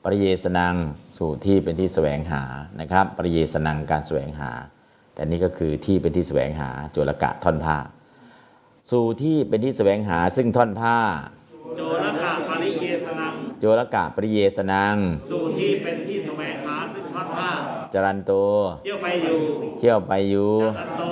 [0.04, 0.74] ปริเยสนัง
[1.16, 2.42] สู่ที่เป็นที่แสวงหา
[2.80, 4.50] นะครับ ปริเยสนังการแสวงหา
[5.14, 7.76] แต่นี่ก็คือที่เป็นที่แสวงหา โจรกะท่อนผ้า
[8.90, 10.96] สู่ที่เป็นที่แสวงหาซึ่งท่อนผ้า
[11.76, 14.96] โจรกาปาริเยสนัง โจรกะปริเยสนัง
[15.30, 15.96] สู่ที่เป็น
[17.92, 18.32] จรันโต
[18.84, 19.40] เที่ยวไปอยู่
[19.78, 21.04] เที่ยวไปอยู่จันโต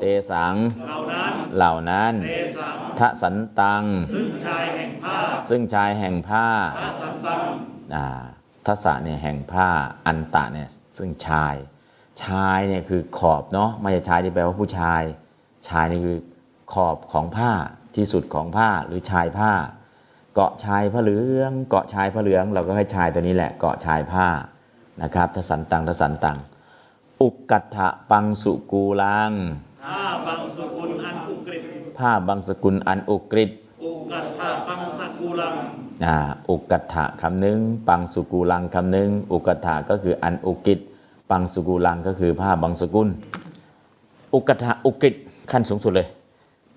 [0.00, 0.54] เตสัง
[0.86, 5.16] เหล่านั้นเหล่านั้นเตสังทะสันตัง ซึ่งชายแห่งผ้า
[5.50, 6.46] ซึ่งชายแห่งผ้า
[6.78, 7.44] ทัสสันตัง
[7.94, 8.06] อ่า
[8.66, 9.68] ทัศะเนี่ยแห่งผ้า
[10.06, 10.68] อันตะเนี่ย
[10.98, 11.54] ซึ่งชาย
[12.24, 15.02] ชายเนี่ยคือขอบเนาะไม่ใช่ชายที่แปลว่าผู้ชาย
[15.68, 16.18] ชายนี่คือ
[16.72, 17.52] ขอบของผ้า
[17.96, 19.52] ที่สุดของผ้าหรือชายผ้า
[20.34, 24.26] เกาะชายผ้าเหลือง เกาะชายผ้าเหลือง เราก็ให้ชายตัวนี้แหละเกาะชายผ้า
[25.00, 26.36] นะครับทสันตังทสันตัง
[27.22, 29.32] อุกกัตถะปังสุกูลัง
[29.84, 31.62] ถ้าบังสุกุลอันอุกฤษ
[31.98, 33.50] ผ้าบางสกุลอันอุกฤษ
[33.84, 35.54] อุกัตถาปังสกุลัง
[36.04, 36.16] อ่า
[36.48, 40.80] อุกกัตถะคำหนึ่งปังสุกูลังคำหนึ่งอุกกัตถะก็คืออันอุกิต
[41.30, 43.08] ปังสุกูลังก็คือผ้าบางสกุล
[44.34, 45.14] อุกกัตถะอุกิต
[45.50, 46.08] ขั้นสูงสุดเลย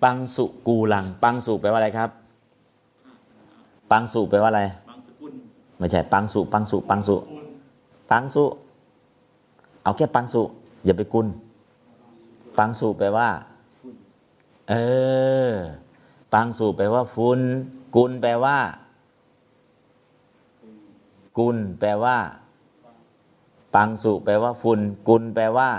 [0.03, 2.09] ปังสุกูลัง ปังสุแปลว่าอะไรครับ
[3.91, 5.31] ปังสุแปลว่าอะไรบังสกุล
[5.79, 7.15] ไม่ใช่ปังสุปังสุปังสุ
[8.11, 8.45] ปังสุ
[9.83, 10.41] เอาแค่ปังสุ
[10.85, 11.27] อย่าไปกุล
[12.57, 13.29] ปังสุแปลว่า
[14.69, 14.73] เอ
[15.49, 15.51] อ
[16.33, 17.41] ปังสุแปลว่าฟุน
[17.95, 18.57] กุลแปลว่า
[21.37, 22.17] กุลแปลว่า
[23.75, 25.69] ปังสุแปลว่าฟุนกุลแปลว่า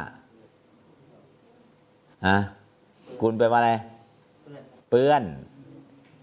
[2.27, 2.39] ฮะ
[3.21, 3.73] กุลแปลว่าอะไร
[4.91, 5.23] เปื้อน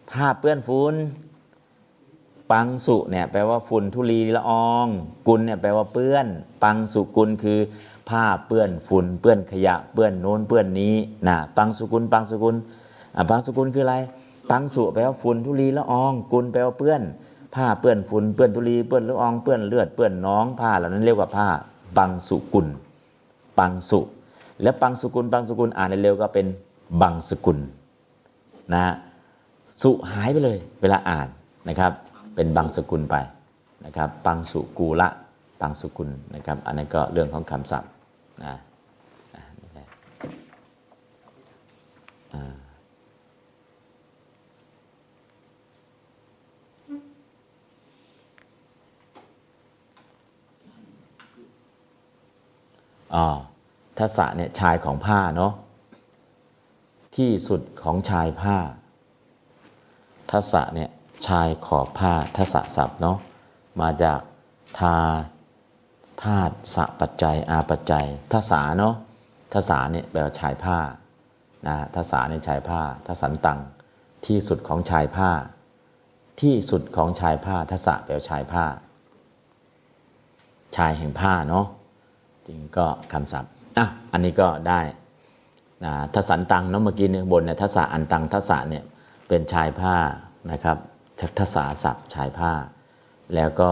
[0.10, 0.96] ผ้าเปื้อนฝุ่น
[2.54, 4.88] ปังสุเนี่ยแปลว่าฝุ่นทุลีละออง
[5.28, 6.28] กุลเนี่ยแปลว่าเปื้อน
[6.64, 7.60] ปังสุกุลคือ
[8.10, 10.96] ผ้าเปื้อนฝุ่นเปื้อนขยะเปื้อนโน้นเปื้อนนี้
[11.28, 12.56] นะปังสุกุลปังสุกุล
[13.30, 13.96] ปังสุกุลคืออะไร
[14.50, 17.02] ปังสุแปลว่าฝุ่นทุลีละออง กุลแปลว่าเปื้อน
[17.56, 21.48] ผ้าเปื้อนฝุ่นเปื้อนทุลีเปื้อนละอองเปื้อนเลือดเปื้อนน้องผ้าเหล่านั้นเรียกว่าผ้า
[21.98, 22.68] ปังสุกุล
[23.58, 24.00] ปังสุ
[24.62, 26.48] แล้วปังสุกุลปังสุกุลอ่านเร็วก็เป็น
[27.02, 27.58] บังสกุล
[28.74, 28.84] นะ
[29.82, 31.28] สุหายไปเลยเวลาอ่าน
[31.70, 31.94] นะครับ
[32.36, 33.16] เป็นบางสกุลไป
[33.86, 35.10] นะครับปังสุกูละ
[35.62, 37.92] ปังสุกุลนะครับ อันนั้นก็เรื่องของคำศัพท์
[38.44, 38.54] นะ
[53.16, 53.28] อ๋อ
[53.98, 55.54] ทัศะเนี่ยชายของผ้าเนาะ
[57.16, 58.58] ที่สุดของชายผ้า
[60.32, 60.90] ทัศะเนี่ย
[61.28, 63.18] ชายขอบผ้าทศศัพท์เนาะ
[63.82, 64.20] มาจาก
[64.80, 64.98] ทา
[66.24, 68.96] ธาตุสะปัจจัย อาปัจจัยทศาเนาะ
[69.54, 70.78] ทศาเนี่ยแปลว่าชายผ้า
[71.68, 73.60] นะทศาเนี่ยชายผ้าทัสันตัง
[74.26, 75.30] ที่สุดของชายผ้า
[76.42, 78.66] ที่สุดของชายผ้าทศะแปลว่าชายผ้า
[80.76, 81.66] ชายแห่งผ้าเนาะ
[82.48, 84.82] จริงก็คำศัพท์อะอันนี้ก็ได้
[85.86, 88.84] นะทสันตังเนาะเมื่อกี้เนี่ยบนเนี่ยทศะอันตังทศะเนี่ย
[89.28, 89.96] เป็นชายผ้า
[90.52, 90.78] นะครับ
[91.40, 92.52] ทัศาศัพท์ชายผ้า
[93.36, 93.72] แล้วก็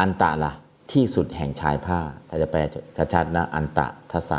[0.00, 0.52] อันตะล่ะ
[0.92, 2.60] ที่สุดแห่งชายผ้าถ้าจะแปล
[3.14, 4.38] ชัดๆนะอันตะทศะ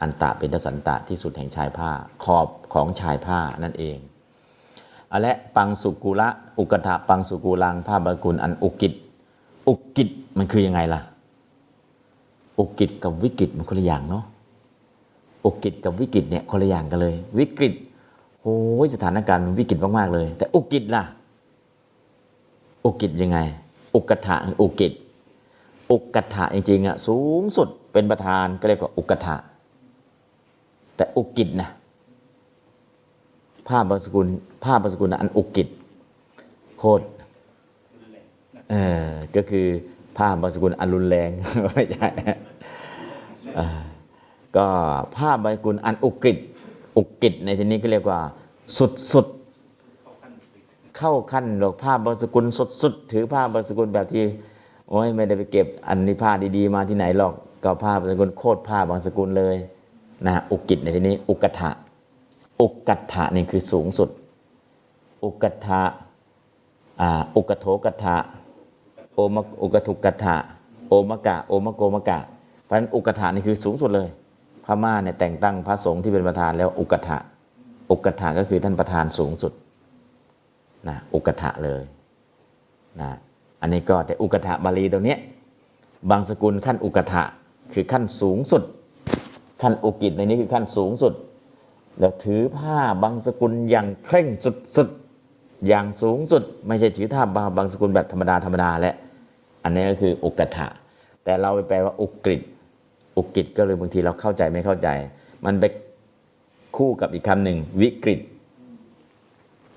[0.00, 1.90] อันตะเป็นทสันตะที่สุดแห่งชายผ้า
[2.24, 3.98] ขอบของชายผ้านั่นเอง
[5.12, 8.92] อะและปังสุกุละอุกถะปังสุกุลังผ้าบากุลอันอุกิจ
[9.68, 10.08] อุกิจ
[10.38, 11.00] มันคือยังไงล่ะ
[12.58, 14.24] อุกิจกับวิกฤตมันคนละอย่างเนาะ
[15.44, 17.74] อุกิจกับวิกฤตเนี่ยคนละอย่างกันเลย วิกฤต
[18.40, 21.02] โอ้ยสถานการณ์มันวิกฤตมากๆเลย แต่อุกิจล่ะ
[22.84, 23.38] อุกิจยังไง
[23.94, 24.92] อุกถะอุกิจ
[25.90, 29.36] อุกถะจริงๆอะสูงสุดเป็นประธานก็เรียกว่าอุกถะ
[30.96, 31.68] แต่อุกิจนะ
[33.68, 34.26] ผ้าบางสกุล
[34.64, 35.68] ผ้าบางสกุลอันอุกิจ
[36.78, 37.04] โคตร
[38.70, 38.74] เอ
[39.04, 39.06] อ
[39.36, 39.66] ก็คือ
[40.16, 41.30] ผ้าบางสกุลอันรุนแรง
[41.74, 42.08] ไม่ใช่
[44.56, 44.66] ก็
[45.16, 46.38] ผ้าบางสกุลอันอุกิจ
[46.96, 48.20] อุกิจในที่นี้ก็เรียกว่า
[48.78, 49.26] สุดสุด
[50.98, 54.22] เข้าขั้นหรอกผ้าบางสกุลสุดสุดถือผ้าบางสกุลแบบที่
[54.88, 57.34] โอ้ยไม่ได้ไปเก็บอันนี้ผ้าดีๆ มาที่ไหนหรอก
[57.64, 59.56] ก็ผ้าบางสกุลโคตรผ้าบางสกุลเลย
[60.26, 61.70] นะอุกิจในที่นี้ อุกถะ
[62.60, 64.08] อุกัฏฐะนี่คือสูงสุด
[65.24, 65.80] อุกัฏฐะ
[67.36, 68.16] อุกโถกัฏฐะ
[69.14, 70.36] โอมอุกทุกัฏฐะ
[70.88, 72.18] โอมกะ โอมโกมกะ
[72.64, 74.08] เพราะฉะนั้นอุกัฏฐะนี่คือสูงสุดเลย
[74.64, 77.18] พม่าเนี่ยแต่งตั้งพระสงฆ์ที่เป็นประธานแล้วอุกัฏฐะ
[77.90, 79.52] อุกัฏฐะก็คือท่านประธานสูงสุด
[80.88, 81.82] นะอุกัฏฐะเลย
[83.00, 83.10] นะ
[83.60, 85.16] อันนี้ก็แต่อุกัฏฐะบาลีตรงนี้
[86.10, 87.22] บางสกุลขั้นอุกัฏฐะ
[87.72, 88.62] คือขั้นสูงสุด
[89.62, 91.12] ขั้นอุกิจในนี้คือขั้นสูงสุด
[92.00, 98.96] แล้วถือผ้าบางสกุลอย่างเคร่งสุดๆอย่างสูงสุด ไม่ใช่ถือท่าบางบางสกุลแบบธรรมดาธรรมดาแหละ
[99.64, 100.66] อันนี้ก็คืออุกถะ
[101.24, 102.42] แต่เราไปแปลว่าอุกฤษ
[103.16, 104.88] อุกฤษก็เลยบางทีเราเข้าใจไม่เข้าใจ
[105.44, 105.64] มันไป
[106.76, 108.20] คู่กับอีกคำหนึ่งวิกฤต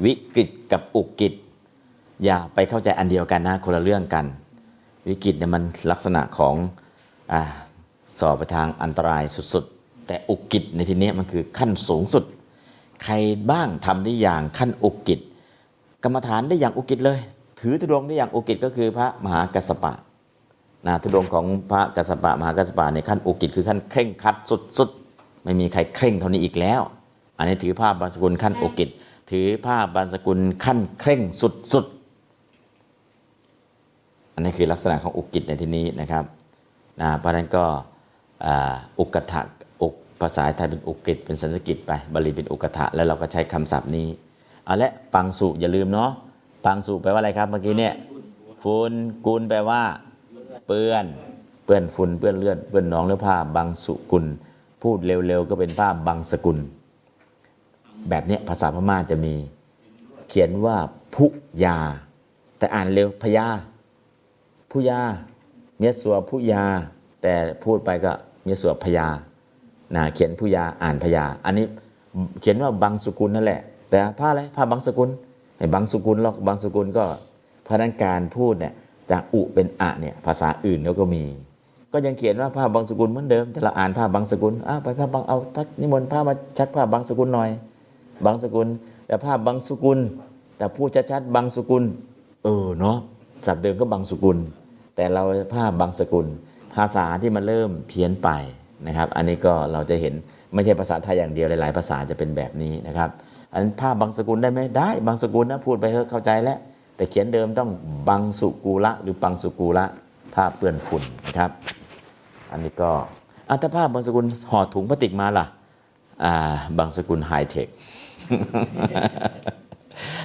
[0.05, 1.33] วิกฤตกับอุกฤษ
[2.23, 4.25] อย่าไปเข้าใจอันเดียวกันนะคนละเรื่องกัน
[5.09, 6.55] วิกฤตเนี่ยมันลักษณะของ
[7.33, 7.35] อ
[8.19, 9.23] สอบไปทางอันตราย
[9.53, 12.23] สุดๆ แต่อุกิจในที่นี้มันคือขั้นสูงสุด
[13.03, 13.13] ใคร
[13.51, 15.19] บ้างทำได้อย่างขั้นอุกิจ
[16.03, 17.19] กรรมฐานได้อย่างอุกิจเลย
[17.59, 19.93] ถือธุดงได้อย่างอุกิจก็คือพระมหากัสสปะ
[20.87, 26.81] นะธุดงของพระกัสสปะมหากัสสปะในขั้นอุกิจคือขั้นเคร่งคัดสุดๆ ไม่มีใครเคร่งเท่านี้อีกแล้ว
[27.37, 28.89] อันนี้ถือผ้าบาสกุลขั้นอุกิจ
[29.32, 36.25] ถือผ้าบางสกุลขั้นเคร่งสุดๆ อันนี้คือลักษณะของอุกิจในที่นี้นะครับ
[37.01, 37.65] นะเพราะนั้นก็
[38.99, 39.41] อุกถะ
[39.82, 44.07] อุกภาษาไทยเป็นอุกฤษเป็นสันสกฤตไปบาลีเป็นอุกถะแล้วเราก็ใช้คำศัพท์นี้
[44.65, 46.11] เอาละปังสุอย่าลืมเนาะ
[46.65, 47.93] ปังสุแปลว่าอะไรครับเมื่อกี้เนี่ย
[48.63, 48.93] ฝุ่น
[49.25, 49.82] กุลแปลว่า
[50.67, 51.05] เปื้อน
[51.65, 54.25] เปื้อนฝุ่นเปื้อนเลือดเปื้อนหนองหรือผ้าบางสุกุล
[54.82, 56.59] พูดเร็วๆก็เป็นผ้าบางสกุล
[58.09, 59.33] แบบนี้ภาษาพม่าจะมี
[60.29, 60.77] เขียนว่า
[61.15, 61.25] พุ
[61.63, 61.77] ยา
[62.57, 63.47] แต่อ่านเร็วพยา
[64.71, 64.99] พุยา
[65.77, 66.63] เมียสัวพุยา
[67.21, 67.33] แต่
[67.63, 68.11] พูดไปก็
[68.43, 69.07] เมียสัวพยา
[69.95, 71.65] นะเขียนผู้ยาอ่านพยา อันนี้
[72.41, 75.09] เขียนว่าบางสกุลนั่นแหละ แต่ผ้าอะไรผ้าบางสกุล
[75.57, 77.05] ไอ้บางสกุลหรอกบางสกุลก็
[77.67, 78.73] พนักการพูดเนี่ย
[79.11, 81.23] จากอุเป็นอะเนี่ยภาษาอื่นแล้วก็มี
[81.91, 87.49] ก็ยังเขียนว่าผ้าบางสกุลเหมือนเดิม แต่เราอ่านผ้าบางสกุลอ้าไปผ้าบางเอาพักนิมนต์ผ้ามาชักผ้าบางสกุลหน่อย
[88.26, 88.67] บางสกุล
[89.07, 89.99] แต่ผ้าบางสกุล
[90.57, 91.84] แต่พูดชัดๆบางสกุล
[92.43, 92.97] เออเนาะ
[93.45, 94.38] สับเดิมก็บางสกุล
[94.95, 96.28] แต่เราผ้าบางสกุล
[96.76, 98.30] ภาษาที่มันเริ่มเพี้ยนไป
[98.88, 100.13] นะครับ อันนี้ก็เราจะเห็น
[100.53, 103.09] ไม่ใช่ภาษาไทยอย่างเดียวหลายๆ ภาษาจะเป็นแบบนี้นะครับ
[103.53, 106.59] อันภาพบางสกุลได้ไหมได้ บางสกุลนะพูดไปเข้าใจแล้ว
[106.95, 107.69] แต่เขียนเดิมต้อง
[108.09, 109.86] บางสุกูละหรือปังสุกูละ
[110.36, 111.51] ภาพเปื้อนฝุ่นนะครับ
[112.51, 112.91] อันนี้ก็
[113.49, 115.45] อัตภาพบางสกุลห่อถุงพลาสติกมาล่ะ
[116.24, 117.67] อ่าบางสกุลไฮเทค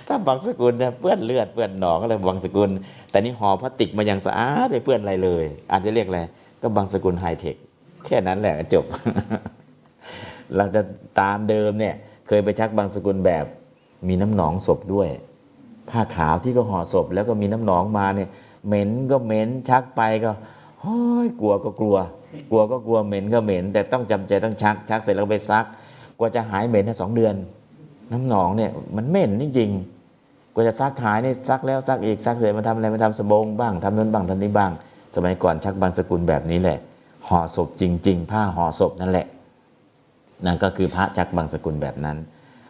[0.07, 2.71] ถ้าบางสกุลเนี่ยเปื้อนเลือดเปื้อนหนองอะไรบางสกุล
[3.11, 6.21] แต่นี่ห่อพลาสติกมาอย่างสะอาดไม่เปื้อนอะไรเลย อาจจะเรียกอะไร
[6.63, 7.57] ก็บางสกุลไฮเทค
[8.05, 8.85] แค่นั้นแหละจบ
[10.57, 10.81] เราจะ
[11.21, 11.95] ตามเดิมเนี่ย
[12.27, 13.45] เคยไปชักบางสกุลแบบ
[14.09, 15.09] มีน้ำหนองศพด้วย
[15.91, 18.29] ผ้าขาวที่ก็ห่อศพแล้วก็มีน้ำหนองมาเนี่ย
[18.67, 20.37] เหม็นก็เหม็นชักไปก็ห
[20.81, 21.97] โอ้ยกลัวก็กลัว
[22.51, 25.65] กลัวก็กลัวเหม็นก็เหม็น แต่ต้องจำใจต้องชักชักเสร็จแล้วก็ไปซัก
[26.19, 27.35] กว่าจะหายเหม็นสองเดือน
[28.13, 34.73] น้ำหนองเนี่ยมันเหม็นจริงๆกว่าจะซักขายนี่ซักแล้วซักอีกซักเสร็จมาทำอะไรมาทำสบงบ้างทำนั้นบ้างทำนี้บ้าง
[35.15, 36.79] สมัยก่อนชักบางสกุลแบบนี้แหละ
[37.29, 39.27] ห่อศพจริง ๆ ผ้าห่อศพนั่นแหละ
[40.45, 42.17] นั่นก็คือพระจักบางสกุลแบบนั้น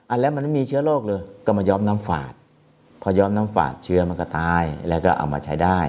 [0.08, 2.32] อันแล้วมันไม่มีเชื้อโรคเลย ก็มาย้อมน้ำฝาด
[3.02, 5.80] พอย้อมน้ำฝาดเชื้อมันก็ตายแล้วก็เอามาใช้ได้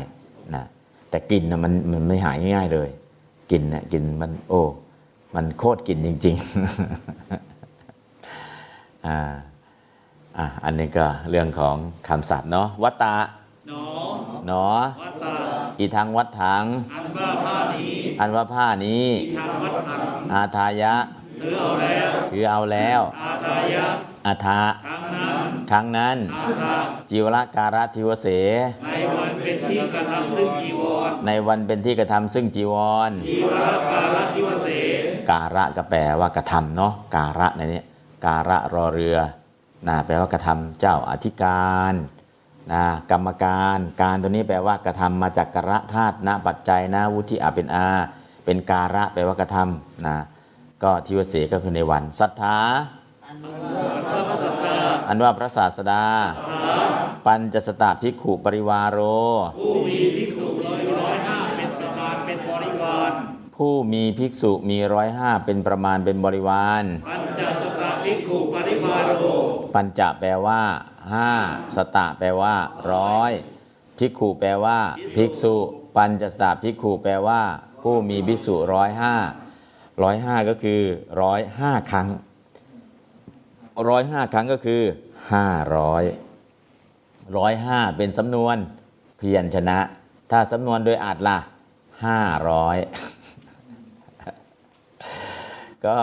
[0.55, 0.65] นะ
[1.09, 2.89] แต่กลิ่นนะมันมันไม่หายง่ายๆเลย
[3.51, 4.61] กลิ่นเนี่ยกลิ่นมันโอ้
[5.35, 7.56] มันโคตรกลิ่นจริง ๆ
[9.07, 9.19] อ่า
[10.37, 11.75] อะอันนี้ก็เรื่องของ
[12.07, 13.17] คำศัพท์เนาะวัตตะ
[13.69, 13.83] หนอ
[14.47, 14.67] หนอ
[15.03, 15.35] วัตตา
[15.79, 19.99] อีทางวัดถัง อันว่าผ้านี้อันว่าผ้านี้ที่ทางวัดถัง
[20.33, 20.95] อาทายะ
[21.39, 23.85] หรือเอาแล้วถือเอาแล้ว อาตายะ
[24.25, 26.73] อาทาครั้งนั้นครั้งนั้น อาตา
[27.09, 28.27] จิวรการทิวเส
[28.85, 32.75] ในวันเป็นที่กระทำซึ่งจีวรในวันเป็นที่กระทำซึ่งจีว
[33.09, 34.67] รจีวรการทิวเส
[35.29, 37.81] การะก็แปลว่ากระทำเนาะการะในนี้
[38.25, 39.17] การะรอเรือ
[39.87, 41.93] นะแปลว่ากระทำเจ้าอธิการ
[42.71, 47.87] นะกรรมการการตัวนี้แปลว่ากระทำมาจากกระธาตุนะปัจจัยนะวุฒิอาเป็นอา
[48.45, 50.17] เป็นการะแปลว่ากระทำนะ
[50.83, 52.57] ก็ทิวเสก็คือในวันศรัทธา
[55.07, 56.03] อันว่าพระศาสดา
[57.25, 58.99] ปัญจสตะภิกขุปริวารโร
[59.59, 63.11] ผู้มีภิกษุร้อยร้อยห้าเป็นประมาณเป็นบริวาร
[63.57, 67.66] ผู้มีภิกษุมีร้อยห้าเป็นประมาณเป็นบริวารปัญจสต
[68.07, 69.23] ภิกขุปริวารโร
[69.75, 70.61] ปัญจะแปลว่า
[71.13, 71.31] ห้า
[71.75, 72.55] สตะแปลว่า
[72.93, 73.31] ร้อย
[73.97, 74.79] ภิกขุแปลว่า
[75.15, 75.55] ภิกษุ
[75.95, 77.41] ปัญจสตะภิกขุแปลว่า
[77.81, 79.15] ผู้มีภิกษุร้อยห้า
[80.03, 80.81] ร้อยห้าก็คือ
[81.21, 82.07] ร้อยห้าครั้ง
[83.89, 84.81] ร้อยห้าครั้งก็คือ
[85.31, 85.47] ห้า
[85.77, 86.03] ร้อย
[87.37, 88.57] ร้อยห้าเป็นสำนวน
[89.17, 89.79] เพียรชนะ
[90.31, 91.37] ถ้าสำนวนโดยอาจล่ะ
[92.05, 92.77] ห้าร้อย
[95.87, 95.99] ก็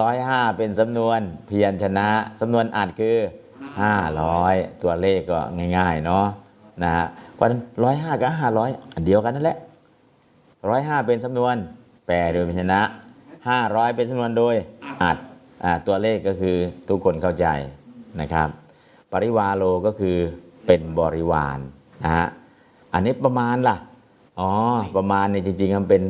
[0.00, 2.08] ร้อยห้าเป็นสำนวนเพียรชนะ
[2.40, 3.16] สำนวนอัดคือ
[3.80, 5.40] ห้าร้อยตัวเลขก็
[5.76, 6.26] ง่าย ๆ เนาะ
[6.82, 9.58] นะฮะเพราะฉะนั้นร้อยห้ากับห้าร้อยอันเดียวกันนั่นแหละ
[10.68, 11.56] ร้อยห้าเป็นสำนวน
[12.06, 12.80] แปลโดยพยัญชนะ
[13.48, 14.54] ห้าร้อยเป็นสำนวนโดย
[15.02, 15.18] อัด
[15.64, 16.56] อ่าตัวเลขก็คือ
[16.88, 17.46] ทุกคนเข้าใจ
[18.20, 18.48] นะครับ
[19.12, 20.16] ปริวาโลก็คือ
[20.66, 21.58] เป็นบริวาร
[22.02, 22.26] นะฮะ
[22.92, 23.76] อันนี้ประมาณล่ะ
[24.40, 24.50] อ๋อ
[24.96, 26.02] ประมาณเนี่ยจริงๆมันเป็น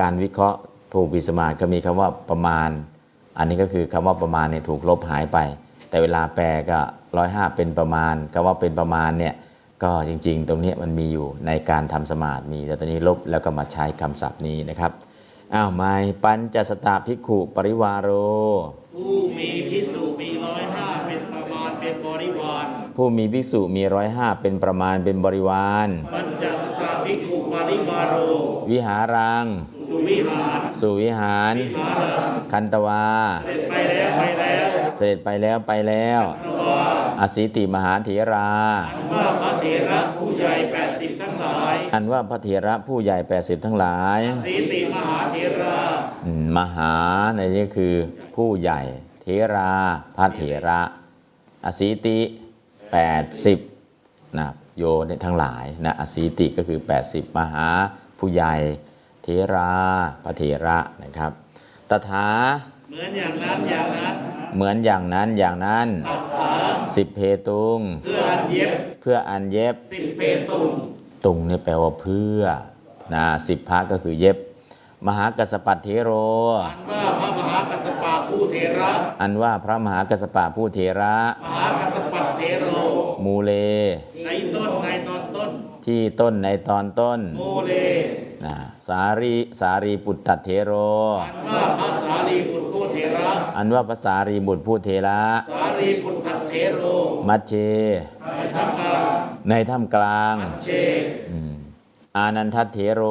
[0.00, 0.58] การวิเคราะห์
[0.92, 2.68] ผูกวิสมาธิก็มีคำว่าประมาณ
[3.38, 5.38] อันนี้ก็คือคำว่าประมาณเนี่ยถูกลบหายไป
[5.88, 6.78] แต่เวลาแปลก็
[7.16, 9.34] ร้อยห้าเป็นประมาณคำว่าเป็นประมาณเนี่ย
[9.82, 14.92] ก็จริงๆ ตรงเนี้ยมันมีอยู่ในการทำสมาธิมีแต่ตอนนี้ลบแล้วก็มาใช้คำศัพท์นี้นะครับ
[15.54, 18.08] อ้าวไม่ปัญจสตาภิกขุปริวารโร
[18.96, 22.66] ผู้มีภิกษุมีร้อยห้าเป็นประมาณเป็นบริวาร
[22.96, 28.14] ผู้มีภิกษุมีร้อยห้าเป็นประมาณเป็นบริวาร ปัญจสตภิกขุปริวารโร
[28.70, 29.77] วิหารังสุ
[30.08, 33.06] วิหารสุวิหารหาลังคันตวา
[33.44, 36.62] เสร็จไปแล้วไปแล้วเสด็จไปแล้วไปแล้วตัว
[37.20, 38.50] อสิติมหาเถรา
[39.12, 45.78] ว่าพระเถระผู้ใหญ่แปดสิบทั้งหลาย อันว่าพระเถระผู้ใหญ่80ทั้งหลายสีติมหาเถรา
[46.24, 46.94] อืมมหา
[47.36, 47.94] ในนี้คือ
[48.36, 48.80] ผู้ใหญ่
[49.22, 49.72] เถรา
[50.16, 50.80] พระเถระ
[51.64, 52.18] อสิติ
[53.48, 56.78] 80นะโยในทั้งหลายนะอสิติก็คือ
[57.08, 57.66] 80 มหา
[58.18, 58.54] ผู้ใหญ่
[58.87, 59.72] เถรา
[60.24, 61.32] พระเถระนะครับ
[61.90, 62.28] ตถา
[62.90, 64.14] เหมือนอย่างนั้นอย่างนั้น
[64.56, 66.50] เหมือนอย่างนั้นอย่างนั้นตัดขา
[66.96, 68.70] สิบเพตุง เพื่ออันเย็บ
[69.00, 70.72] เพื่ออันเย็บสิบเพตุง
[71.24, 72.40] ตุงเนี่ยแปลว่าเพื่อ
[73.14, 74.36] นะสิบพระก็คือเย็บ
[75.06, 76.10] มหากัสสปัตเทโร
[76.80, 82.66] อันว่าพระมหากัสสปะผู้เถระ อันว่าพระมหากัสสปะผู้เทระ มหากัสสปะเถโร
[83.24, 83.52] มูเล
[84.24, 85.27] ในต้นในตอนต้น
[85.88, 87.72] ที่ต้นในตอนต้นโมเล
[88.44, 88.54] นะ
[88.88, 95.22] สารีสารีปุตตเทโร อันว่าพระสารีบุตรผู้เถระอันว่าภาษารีบุตรผู้เทระ
[95.54, 96.18] สารีบุตร
[96.48, 96.82] เถโร
[97.28, 97.52] มัชเช
[98.36, 99.00] ในทำการ
[99.48, 100.34] ในถ้ำกลาง
[100.64, 100.68] เช
[101.30, 101.54] อืม
[102.16, 103.02] อานันทเถโร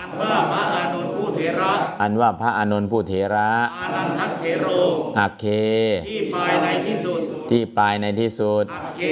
[0.00, 1.72] อันว่าพระอานนท์ผู้เถระ
[2.02, 4.66] อันว่าพระอานนท์ผู้เทระ อานันทเถโร
[5.18, 5.44] อักเค
[6.08, 7.20] ที่ปลายในที่สุด
[7.50, 9.02] ที่ปลายในที่สุด อักเค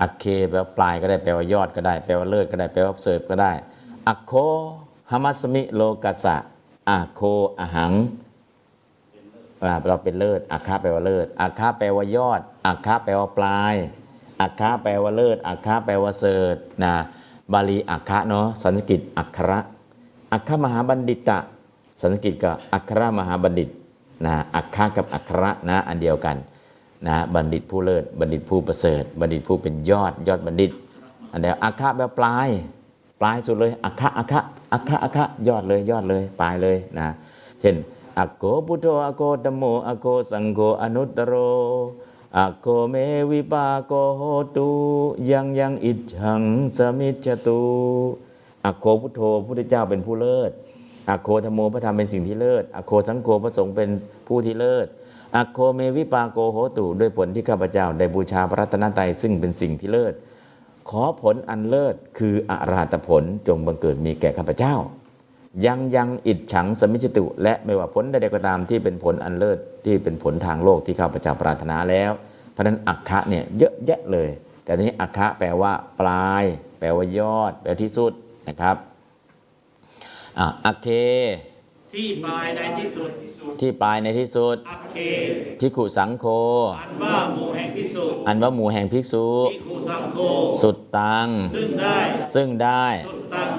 [0.00, 3.52] อักเคแปลว่าปลายก็ได้แปลว่ายอดก็ได้แปลว่าเลิศก็ได้แปลว่าเสริฐก็ได้
[4.08, 4.32] อักโค
[5.10, 6.36] หมัสมิโลกัสะ
[6.90, 7.20] อักโค
[7.58, 7.92] อหัง
[9.86, 13.74] เราเป็นเลิศอักคาแปลว่าเลิศอักคาแปลว่ายอดอักคาแปลว่าปลาย
[14.40, 16.94] อักคาแปลว่าเลิศอักคาแปลว่าเสริฐนะ
[17.52, 19.58] บาลีอักคะเนาะสันสกฤตอักขระ
[20.32, 21.38] อักขมหาบัณฑิตะ
[22.00, 23.68] สันสกฤตก็อักขระมหาบัณฑิต
[24.26, 26.36] นะอักขะกับอักขระนะอันเดียวกัน
[27.06, 30.70] นะบัณฑิตผู้เลิศบัณฑิตผู้ประเสริฐ บัณฑิตผู้เป็นยอดยอดบัณฑิต
[31.32, 32.48] อันเดียวอักขะแปลว่าปลาย
[33.20, 34.40] ปลายสุดเลยอัคคะอัคคะ
[34.72, 37.06] อัคคะอัคคะยอดเลยยอดเลยปลายเลยนะ
[37.60, 37.76] เช่น
[38.18, 41.34] อัคโคพุทโธอัคโคธัมโมอัคโคสังโฆอนุตตโร
[42.36, 42.94] อัคโคเม
[43.30, 44.22] วิปาโกโห
[44.56, 44.70] ตุ
[45.30, 46.42] ยังยังอิจฉัง
[46.76, 47.62] สมิชฌตุ
[48.64, 50.50] อัคโคพุทโธพุทธเจ้าเป็นผู้เลิศ
[51.08, 53.88] อัคโคธัมโมพระธรรมเป็นสิ่งที่เลิศอัคโคสังโฆพระสงฆ์เป็น
[54.26, 54.86] ผู้ที่เลิศ
[55.36, 60.14] อัคโคเมวิปาโกโหตุด้วยผลที่ข้าพเจ้าได้บูชาพระรัตนตรัยซึ่งเป็นสิ่งที่เลิศ
[60.88, 64.74] ขอผลอันเลิศคืออาราตผลจงบังเกิดมีแก่ข้าพเจ้า
[65.66, 72.10] ยังยังอิดฉังสมิจตุ และไม่ว่าผลใดๆก็ตามที่เป็นผลอันเลิศที่เป็นผลทางโลกที่ข้าพเจ้าปรารถนาแล้ว
[72.52, 74.30] เพราะนั้นอักคะเนี่ยเยอะแยะเลย
[74.64, 76.44] แต่ทีนี้อักคะแปลว่า ปลาย
[76.78, 78.12] แปลว่ายอด แปลที่สุด
[78.48, 78.76] นะครับ
[80.38, 80.88] อะอักเค
[81.94, 83.10] ที่ปลายในที่สุด
[83.60, 84.96] ที่ปลายในที่สุดอักเค
[85.60, 86.26] พิกขุสังโฆ
[86.78, 90.18] อันว่าหมู่แห่งพิสุอันว่าหมู่แห่งภิกษุที่คูสังโฆ
[90.62, 91.26] สุดตัง
[91.56, 91.96] ซึ่งได้
[92.34, 93.50] ซึ่งได้ สุดตั้ง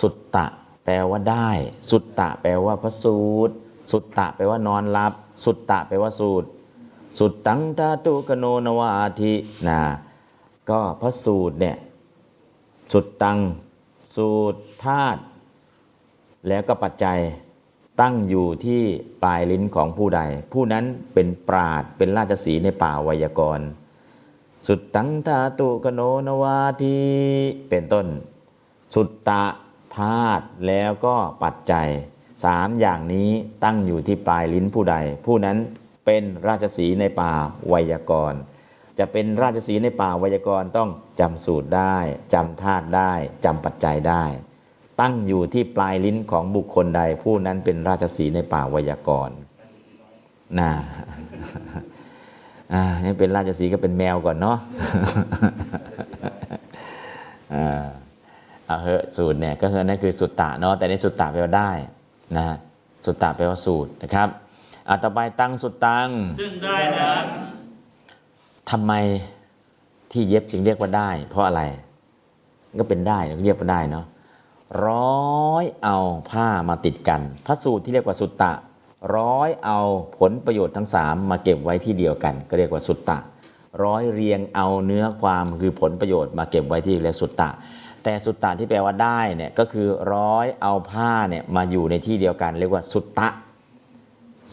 [0.00, 0.46] สุตตะ
[0.84, 1.48] แปลว่าได้
[1.90, 3.54] สุตตะ แปลว่าพระสูตร
[3.92, 5.12] สุตตะ แปลว่านอนหลับ
[5.44, 6.48] สุตตะ แปลว่าสูตร
[7.18, 9.34] สุตตังทาตุกโนนวาทิ
[9.68, 9.80] นะ
[10.70, 11.76] ก็พระสูตรเนี่ย
[12.92, 13.38] สุตตัง
[14.14, 15.20] สูตรธาตุ
[16.48, 17.18] แล้วก็ปัจจัย
[18.00, 18.82] ตั้งอยู่ที่
[19.22, 20.20] ปลายลิ้นของผู้ใด
[20.52, 20.84] ผู้นั้น
[21.14, 23.66] เป็นปราดเป็นราชสีในป่าไวยากรณ์
[24.66, 27.00] สุตตังทาตุกโนนวาที
[27.68, 28.06] เป็นต้น
[28.94, 29.44] สุตตะ
[29.96, 31.88] ธาตุแล้วก็ปัจจัย
[32.44, 33.30] สามอย่างนี้
[33.64, 35.58] ตั้งอยู่ที่ปลายลิ้นผู้ใด ผู้นั้น
[36.06, 37.32] เป็นราชสีในป่า
[37.68, 38.40] ไวยากรณ์
[38.98, 40.90] จะเป็นราชสีในป่าไวยากรณ์ต้อง
[41.20, 41.96] จำสูตรได้
[42.34, 43.12] จำธาตุได้
[43.44, 44.24] จำปัจจัยได้
[45.00, 49.36] ตั้งอยู่ที่ปลายลิ้นของบุคคลใด ผู้นั้นเป็นราชสีห์ในป่าไวยากรณ์
[50.58, 50.70] นะ
[52.72, 54.58] อ่านี่เป็นราชสีห์ก็เป็นแมวก่อนเนาะ
[57.54, 57.84] อ่า
[58.66, 61.70] เอาเหอะสูตรเนี่ยก็คือนั่นคือสุตตะเนาะแต่ในสุตตะแปลว่าได้
[62.36, 62.56] นะฮะ
[63.04, 64.28] สุตตะแปลว่าสูตรนะครับ
[64.88, 66.08] อ่าต่อไปตั้งสุตตัง
[66.40, 67.24] ซึ่งได้นั้น
[68.70, 68.92] ทำไม
[70.12, 71.62] ที่เย็บจึงเรียกว่าได้ เพราะอะไร
[72.78, 74.04] ก็เป็นได้เรียกว่าได้เนาะ
[74.86, 75.12] ร้
[75.52, 75.98] อยเอา
[76.30, 78.52] ผ้ามาติดกัน พระสูตรที่เรียกว่าสุตตะ
[79.16, 79.80] ร้อยเอา
[80.18, 83.18] ผลประโยชน์ทั้งสามมาเก็บไว้ที่เดียวกัน ก็เรียกว่าสุตตะ
[83.84, 87.50] ร้อยเรียงเอาเนื้อความคือผลประโยชน์มาเก็บไว้ที่เรียกสุตตะ
[88.02, 93.28] แต่สุตตะที่แปลว่าได้เนี่ยก็คือร้อยเอาผ้าเนี่ยมาอยู่ในที่เดียวกัน เรียกว่าสุตตะ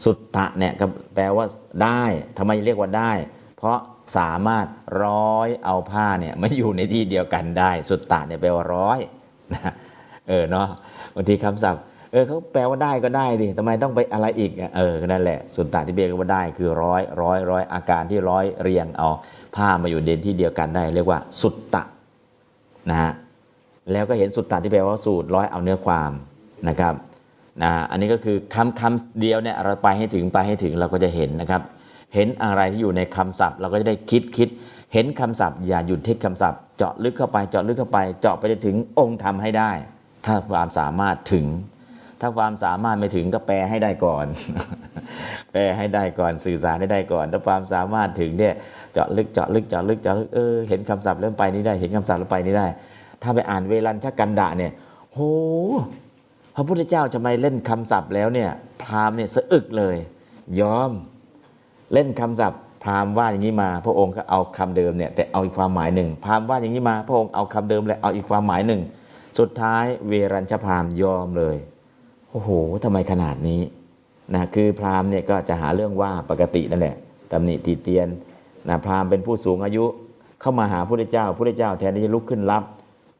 [0.03, 0.85] สุตตะเนี่ยก็
[1.15, 1.45] แปลว่า
[1.83, 2.03] ได้
[2.37, 3.11] ทำไมเรียกว่าได้
[3.57, 3.77] เพราะ
[4.17, 4.65] สามารถ
[5.05, 8.99] ร้อยเอาผ้าเนี่ยมาอยู่ในที่เดียวกันได้ สุตตะเนี่ยแปลว่าร้อย
[9.53, 9.73] นะ
[10.31, 10.67] เออเนาะ
[11.15, 19.09] บางทีคำศัพท์เออเขาแปลว่าได้ก็ได้ดิทำไมต้องไปอะไรอีกเออก็นั่นแหละสุตตะที่เรียกว่าได้คือร้อยร้อยร้อยอาการที่ร้อยเรียงเอา
[19.55, 21.83] ผ้ามาอยู่เด่นที่เดียวกันได้ เรียกว่าสุตตะ
[22.89, 23.11] นะฮะ
[23.91, 26.11] แล้วก็เห็นสุตตะที่แปลว่าสูตรร้อยเอาเนื้อความ
[26.69, 26.93] นะครับ
[27.63, 31.61] นะอันนี้ก็คือคำคำเดียวเนี่ยเราไปให้ถึงไปให้ถึงเราก็จะเห็นนะครับ
[32.15, 34.49] เห็นอะไรที่อยู่ในคำศัพท์ เราก็จะได้คิดคิด
[34.93, 39.71] เห็นคำศัพท์ อย่าหยุดที่คำศัพท์ เจาะลึกเข้าไปเจาะลึกเข้าไป เจาะไปจนถึงองค์ธรรมให้ได้
[40.25, 41.47] ถ้าความสามารถถึง
[42.21, 44.25] ถ้าความสามารถไม่ถึงก็แปลให้ได้ก่อน
[45.51, 48.53] แปลให้ได้ก่อนสื่อสารให้ได้ก่อน ถ้าความสามารถถึงเนี่ย
[48.93, 52.67] เจาะลึกเจาะลึกเจาะลึกเจาะลึกเออเห็นคำศัพท์เริ่มไปนี้ได้เห็นคำศัพท์เริ่มไปนี้ได้
[53.21, 54.71] ถ้าไปอ่านเวลัญชกันดะเนี่ย
[55.13, 55.19] โห
[56.55, 58.49] พระพุทธเจ้าจะไม่เล่นคำศัพท์แล้วเนี่ย
[58.81, 59.95] พราหมณ์เนี่ยสะอึกเลย
[60.59, 60.91] ยอม
[61.93, 68.81] เล่นคำศัพท์พราหมณ์ว่าอย่างนี้มา พระองค์ก็เอาคำเดิมเนี่ยแต่เอาอีกความหมายหนึ่งพราหมณ์ว่าอย่างนี้มา พระองค์เอาคำเดิมและเอาอีกความหมายหนึ่ง
[69.39, 71.57] สุดท้ายเวรัญชพรามยอมเลย
[72.31, 72.49] โอ้โห
[72.83, 73.61] ทำไมขนาดนี้
[74.33, 76.95] นะคือพราหมณ์เนี่ยก็จะหาเรื่องว่าปกตินั่นแหละ
[77.31, 78.07] ตำหนิตีเตียน
[78.69, 79.85] นะพราหมณ์เป็นผู้สูงอายุ
[80.41, 82.63] เข้ามาหาพระเจ้าพระเจ้าแทนที่จะลุกขึ้นรับ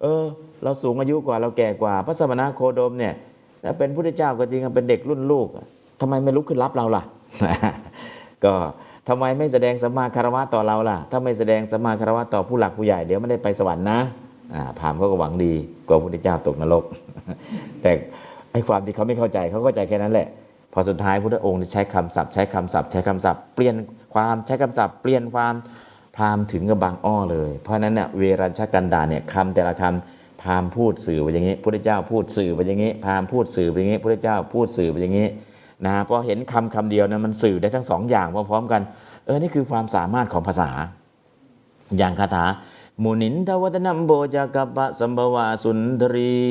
[0.02, 0.24] เออ
[0.64, 3.14] เราสูงอายุกว่าเราแก่กว่า พระสมณะโคดมเนี่ย
[3.64, 5.48] นะเป็นพุทธเจ้าก็จริงเป็นเด็กรุ่นลูก
[6.02, 7.04] ทำไมไม่ลุกขึ้นรับเราล่ะ
[8.44, 8.54] ก็
[9.08, 14.00] ทำไมไม่แสดงสัมมาคารวะต่อเราล่ะ ถ้าไม่แสดงสัมมาคารวะต่อผู้หลักผู้ใหญ่เดี๋ยวไม่ได้ไปสวรรค์นะ
[14.80, 15.54] พราหมณ์เขาก็หวังดี
[15.88, 16.84] กลัวพระพุทธเจ้าตกนรก
[17.82, 17.92] แต่
[18.52, 20.28] ไอ้ความที่เขาไม่เข้าใจเขาเข้าใจแค่นั้นแหละ
[20.74, 23.76] พอสุดท้ายพุทธองค์ใช้คำศัพท์ใช้คำศัพท์ใช้คำศัพท์เปลี่ยน
[24.14, 25.54] ความใช้คำศัพท์เปลี่ยนความ
[26.16, 35.28] พราหมณ์ถึงกับบางอ้อเลย เพราะนั้นเนี่ยเวรัญชกันดาเนี่ยคำแต่ละคำพราหมณ์พูดสื่อไปอย่างนี้พุทธเจ้าพูดสื่อไปอย่างนี้พราหมณ์พูดสื่อไปอย่างนี้พุทธเจ้าพูดสื่อไปอย่างนี้
[35.86, 38.82] นะพอเห็นคำคำเดียวนะมันสื่อได้ทั้งสองอย่างพร้อมๆกัน
[39.26, 40.70] เออนี่คือความสามารถของภาษา
[41.98, 42.46] อย่างคาถา
[43.04, 46.42] มุนินทวัตนัมโบจากัปปะสัมภวาสุนทรี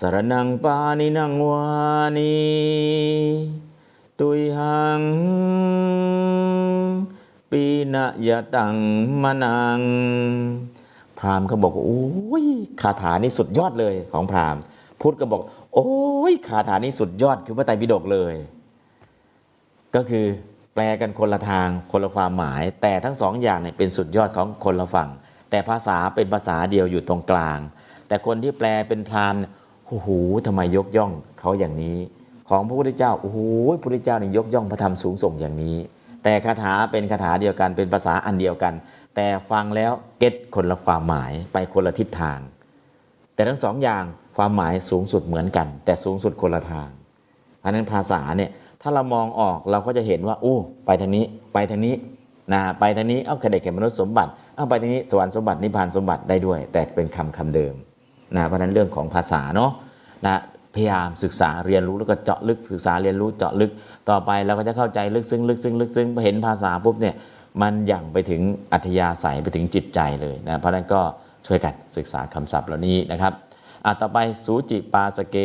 [0.00, 1.66] สารนังปานินังวา
[2.16, 2.36] นี
[4.20, 5.02] ตุยหัง
[7.50, 8.74] ปีนะยะตัง
[9.22, 9.80] มะนัง
[11.18, 12.46] พราหมณ์ก็บอกว่าโอ้ย
[12.80, 14.62] คาถานี่สุดยอดเลยของพราหมณ์
[15.00, 15.40] พุทธก็บอก
[15.74, 15.88] โอ้
[16.30, 18.34] ยคาถานี่สุดยอดคือพระไตรปิฎกเลย
[19.94, 20.26] ก็คือ
[20.74, 25.10] แปลกันคนละทางคนละความหมาย แต่ทั้งสองอย่างเนี่ยเป็นสุดยอดของคนละฝั่ง
[25.50, 27.58] แต่ภาษาเป็นภาษาเดียวอยู่ตรงกลาง
[28.08, 29.40] แต่คนที่แปลเป็นพราหมณ์
[29.86, 30.08] โอ้โห
[30.46, 31.98] ทำไมยกย่องเขาอย่างนี้
[32.48, 33.38] ของพระพุทธเจ้าโอ้โห
[33.72, 35.76] พระพุทธเจ้านี่ยกย่องพระธรรมสูงส่งอย่างนี้
[36.24, 38.74] แต่คาถาเป็นคาถาเดียวกันเป็นภาษาอันเดียวกัน
[39.14, 42.38] แต่ฟังแล้วเก็ตคนละความหมายไปคนละทิศทาง
[43.34, 44.04] แต่ทั้งสองอย่าง
[44.36, 46.88] ความหมายสูงสุดเหมือนกัน แต่สูงสุดคนละทาง
[47.60, 48.50] เพราะนั้นภาษาเนี่ย
[48.82, 51.94] ถ้าเรามองออกเราก็จะเห็นว่าอู้ไปทางนี้ไปทางนี้
[52.52, 57.74] นะไปทางนี้เอาแค่เด็กแก่มนุษย์สมบัติ เอาไปทางนี้สวรรค์สมบัตินิพพานสมบัติได้ด้วย แต่เป็นคำคำเดิม
[58.36, 59.70] นะเพราะนั้นเรื่องของภาษาเนาะ
[60.26, 60.36] นะ
[60.74, 63.70] พยายามศึกษาเรียนรู้แล้วก็เจาะลึกศึกษาเรียนรู้เจาะลึก
[64.10, 67.14] ต่อไปเราก็จะเข้าใจลึกซึ้งลึกซึ้งลึกซึ้งพอเห็นภาษาปุ๊บเนี่ย
[67.62, 68.40] มันย่างไปถึง
[68.72, 71.00] อัธยาศัยไปถึงจิตใจเลยนะเพราะฉะนั้นก็
[71.46, 73.32] ช่วยกันศึกษาคำศัพท์เหล่านี้นะครับ
[73.84, 75.36] อะต่อไปสูจิปาสเก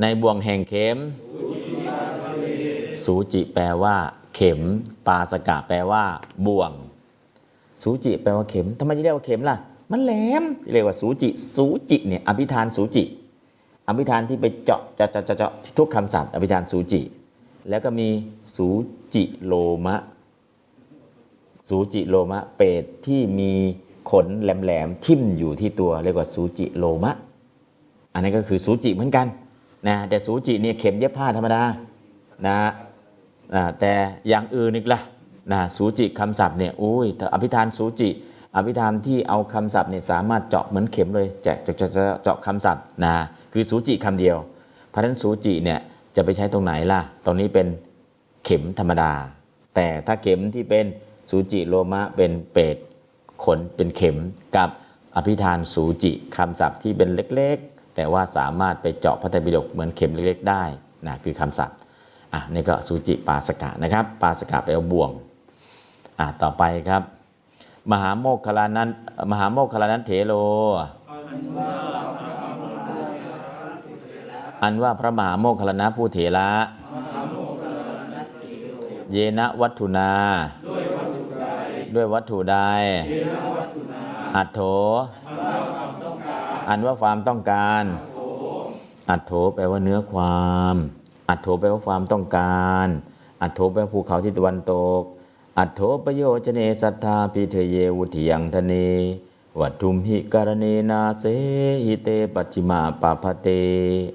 [0.00, 0.98] ในบ่วงแห่งเข็ม
[3.04, 3.96] สูจิแปลว่า
[4.34, 4.60] เข็ม
[5.06, 6.04] ปาสกะแปลว่า
[6.46, 6.72] บ่วง
[7.82, 9.56] สูจิแปลว่าเข็มทำไมจะเรียกว่าเข็มล่ะ
[9.92, 13.04] มันแหลมเรียกว่าสูจิ สูจิเนี่ยอภิธานสูจิ
[13.88, 17.00] อภิธานที่ไปเจาะเจาะเจาะเจาะเจาะทุกคำศัพท์อภิธานสูจิ
[17.68, 18.08] แล้วก็มี
[18.54, 18.68] สู
[19.14, 19.54] จิโล
[19.86, 19.96] มะ
[21.68, 23.52] สูจิโลมะ เป็ดที่มี
[24.10, 27.12] ขนแหลมๆทิ่มอยู่ที่ตัวเรียกว่าสูจิโลมะ
[28.12, 29.26] อันนั้ก็คือสูจิเหมือนกัน
[29.88, 31.62] นะแต่สูจิเนี่ยเข็มเย็บผ้าธรรมดา
[32.46, 32.56] นะ
[33.54, 33.92] นะแต่
[34.28, 35.00] อย่างอื่นอีกละ
[35.52, 38.10] นะสูจิคำศัพท์เนี่ยอุ้ยอภิธานสูจิ
[38.56, 43.14] อภิธานที่เอาคำศัพท์เนี่ยสามารถเจาะเหมือนเข็มเลยแจกเจาะเจาะเจาะเจาะคำศัพท์นะ
[43.52, 44.36] คือสูจิคำเดียว
[44.88, 45.80] เพราะฉะนั้นสูจิเนี่ย
[46.16, 47.66] จะไปใช้ตรงไหนล่ะ ตรงนี้เป็น
[48.44, 49.12] เข็มธรรมดา
[49.74, 50.86] แต่ถ้าเข็มที่เป็น
[51.30, 52.76] สูจิโลมะเป็นเป็ด
[53.44, 54.16] ขนเป็นเข็ม
[54.56, 54.70] กับ
[55.16, 60.64] อภิธานสูจิคำศัพท์ที่เป็นเล็กๆ แต่ว่าสามารถไปเจาะพระไตรปิฎกเหมือนเข็มเล็กๆ ได้
[61.06, 61.76] นะคือคำศัพท์
[62.32, 65.10] อะนี่ก็สูจิปาสกะนะครับปาสกะแปลว่าบ่วง
[66.18, 67.02] อะต่อไปครับ
[67.90, 68.88] มหาโมคคลานัน
[69.30, 70.32] มหาโมคคลานันเถโล
[74.62, 76.50] อันว่าพระมหาโมคคลลานะผู้เถระ
[79.10, 80.12] เยนะวัตถุนา
[81.94, 82.56] ด้วยวัตถุใด
[84.36, 84.60] อัตโถ
[86.68, 87.82] อันว่าความต้องการ
[89.10, 90.76] อัตโถแปลว่าเนื้อความ
[91.28, 92.88] อัตโถแปลว่าความต้องการ
[93.42, 95.02] อัตโถแปลว่าภูเขาที่ตะวันตก
[95.58, 98.74] อัตโถประโยชเนสัทธาพิเทเยวุติยังทะเน
[99.60, 101.24] วัตถุมหิการเนนาเส
[101.84, 103.48] หิเตปัจจิมาปาพเต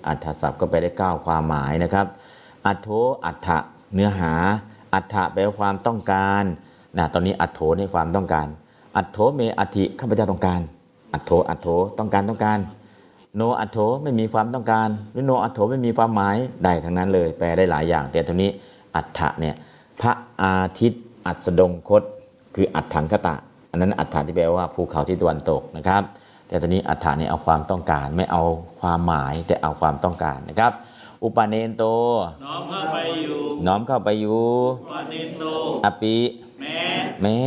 [0.08, 2.08] อัฏฐศัพท์ก็ไปได้เก้าความหมายนะครับ
[2.66, 2.90] อัตโถ
[3.26, 3.58] อัฏฐะ
[3.94, 4.34] เนื้อหา
[4.94, 6.44] อัฏฐะแปลว่าความต้องการ
[6.98, 8.48] นะตอนนี้อัตโถในความต้องการ
[8.98, 10.62] อัตโถเมอธิข้าพเจ้าต้องการ
[11.14, 11.68] อัตโถอัตโถ
[12.00, 12.60] ต้องการต้องการ
[13.38, 18.50] โนอัตโถไม่มีความต้องการ หรือโนอัตโถไม่มีความหมายได้ทั้งนั้นเลย แปลได้หลายอย่าง แต่ทีนี้
[18.96, 19.56] อัฏฐะเนี่ย
[20.02, 22.04] พระอาทิตย์อัสดงคต
[22.56, 23.36] คืออัฏฐังคตะ
[23.72, 26.04] อันนั้นอัฏฐะที่แปลว่าภูเขาที่ตะวันตกนะครับ
[26.48, 28.44] แต่ตอนนี้อัฏฐะเนี่ยเอาความต้องการไม่เอา
[28.82, 30.72] ความหมายแต่เอาความต้องการนะครับ
[31.24, 31.84] อุปาเนนโต
[32.46, 34.42] น้อมเข้าไปอยู่น้อมเข้าไปอยู่
[34.92, 35.44] วานินโต
[35.86, 36.16] อปิ
[36.62, 36.80] แม้
[37.22, 37.38] แม้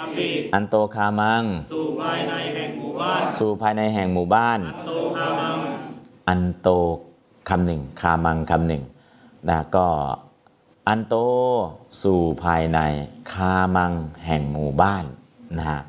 [0.00, 5.56] อภิอันโตคามัง สู่ภายในแห่งหมู่บ้าน สู่ภายในแห่งหมู่บ้านโตคามัง
[6.28, 6.68] อันโต
[7.48, 8.82] คำหนึ่งคามังคำหนึ่ง
[9.48, 9.86] นะก็
[10.88, 11.14] อันโต
[12.02, 12.78] สู่ภายใน
[13.32, 13.92] คามัง
[14.26, 15.04] แห่งหมู่บ้าน
[15.58, 15.80] นะฮะ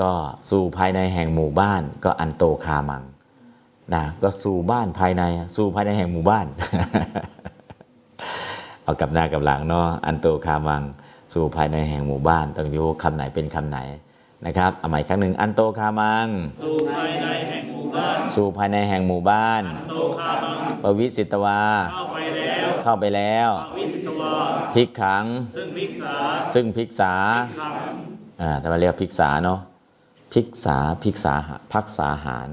[0.00, 0.12] ก็
[0.50, 3.02] สู่ภายในแห่งหมู่บ้าน ก็อันโตคามัง
[3.94, 5.22] นะก็สู่บ้านภายใน
[5.56, 6.46] สู่ภายในแห่งหมู่บ้าน
[8.82, 10.82] เอากับหน้ากับหลังเนาะอันโตคามัง
[11.34, 13.78] สู่ภายในแห่งหมู่บ้านต้องโยกคำไหนเป็นคำไหน
[14.46, 16.28] นะครับเอาใหม่อีกครั้งหนึ่งอันโตคามัง
[16.62, 21.60] สู่ภายในแห่งหมู่บ้านสู่ภายในแห่งหมู่บ้านโตคามังปวิสิตวา
[21.92, 24.34] เข้าไปแล้วเข้าไปแล้วอวิสวา
[24.74, 25.24] พิกขัง
[25.56, 26.16] ซึ่งภิกษา
[26.54, 27.14] ซึ่งพิกษา
[27.60, 27.72] ขัง
[28.40, 29.60] อ่าแต่มาเรียกพิกษาเนาะ
[30.32, 32.48] พิกษาพิกษาหาพักษาหาร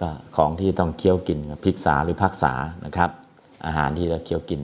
[0.00, 2.52] ก็ของที่ต้องเคี้ยวกินพิกษาหรือพักษา
[2.84, 3.10] นะครับ
[3.66, 4.60] อาหารที่เราเคี้ยวกิน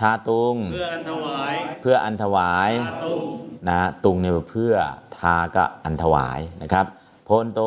[0.00, 3.22] ทาตุง เพื่ออันถวาย เพื่ออันถวายตาตุง
[3.68, 4.74] นะตุงเนี่ยเพื่อ
[5.18, 6.86] ทาก็อันถวายนะครับ
[7.24, 7.60] โพนโต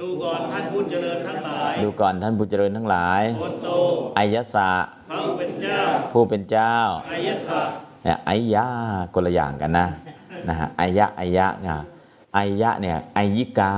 [0.00, 3.68] ดูก่อนท่านผู้เจริญทั้งหลาย ดูก่อนท่านผู้เจริญทั้งหลายโอนโต
[4.18, 4.70] อายสะ
[5.08, 5.80] เขาเป็นเจ้า
[6.12, 6.74] ผู้เป็นเจ้า
[7.12, 7.60] อายสะ
[8.04, 8.66] เนี่ยไอยะ
[9.14, 9.86] คนละอย่างกันนะ
[10.48, 11.76] นะฮะไอยะไอยะเนี่ย
[12.34, 13.74] ไอยะเนี่ยไอยิกา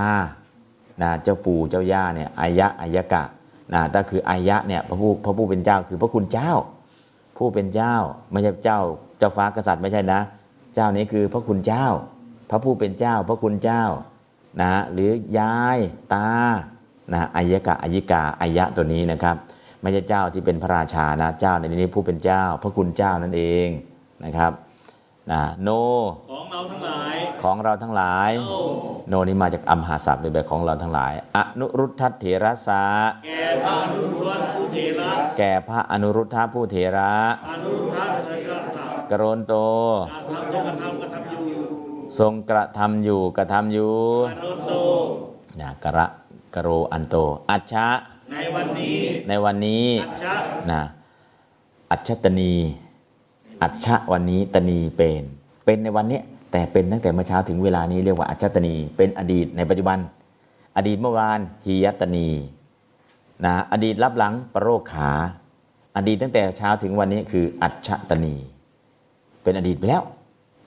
[1.03, 3.25] นะเจ้าปู่เจ้าย่าเนี่ยไอยะไอยกะ
[3.75, 6.53] นะแต่คือไอยะเนี่ยพระผู้พระผู้เป็นเจ้าคือพระคุณเจ้า
[7.39, 7.97] ผู้เป็นเจ้า
[8.33, 8.81] ไม่ใช่เจ้า
[9.19, 10.21] เจ้าฟ้ากษัตริย์ไม่ใช่นะ
[10.75, 11.87] เจ้านี้คือพระคุณเจ้า
[12.51, 13.85] พระผู้เป็นเจ้า พระคุณเจ้า
[14.61, 15.79] นะหรือยาย
[16.15, 16.29] ตา
[17.13, 19.37] นะอายกะอายิกาอายะตัวนี้นะครับ
[19.83, 23.69] ไม่ใช่เจ้าที่เป็นพระราชานะเจ้าในนี้ผู้เป็นเจ้า พระคุณเจ้านั่นเอง
[24.25, 24.53] นะครับ
[25.33, 25.69] นะโน
[26.33, 28.59] ของเราทั้งหลายของเราทั้งหลายโอ้
[29.09, 32.83] โนนี่มาจากอัมหาศัพท์ในแบบของเราทั้งหลาย อนุรุทธเถระสา
[33.27, 37.13] แก่พระอนุทวนผู้เถระแก่พระอนุรุทธะผู้เถระ
[37.51, 39.55] อนุรุทธะเถระสากรณโต
[40.13, 41.65] การทำต้องกระทำกระทำอยู่
[42.19, 43.95] ทรงกระทำอยู่กระทำอยู่
[44.31, 44.73] อนุโต
[45.61, 46.07] นะกระ
[46.55, 47.15] กะโรอันโต
[47.51, 47.89] อัชชะ
[48.33, 48.97] ในวันนี้
[49.29, 50.35] ในวันนี้อัจฉะ
[50.71, 50.83] นะ
[51.91, 52.55] อัชชตนี
[53.63, 55.23] อัชชะวันนี้ตนีเป็น
[55.65, 56.21] เป็นในวันนี้
[56.53, 59.99] แต่เป็นตั้งแต่เมื่อเช้าถึงเวลานี้เรียกว่าอัชชตนี เป็นอดีตในปัจจุบัน
[60.77, 62.29] อดีตเมื่อวานฮียตนี
[63.45, 65.11] นะอดีตรับหลังปรโรคขา
[65.97, 68.35] อดีตตั้งแต่เช้าถึงวันนี้คืออัชชตนี
[69.43, 70.03] เป็นอดีตไปแล้ว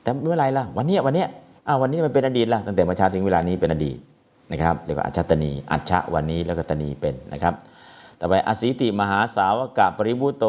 [0.02, 1.26] แต่เมื่อไรล่ะวันนี้วันนี้
[1.68, 3.98] อ้าววันนี้มันเป็นอดีตล่ะตั้งแต่เมื่อเช้าถึงเวลานี้เป็นอดีต
[4.52, 7.54] นะครับเรียกว่าอัชชตนี อัชชะวันนี้แล้วก็ตนีเป็นนะครับ
[8.20, 10.46] ต่อไปอสีติมหาสาวกะปริบุโต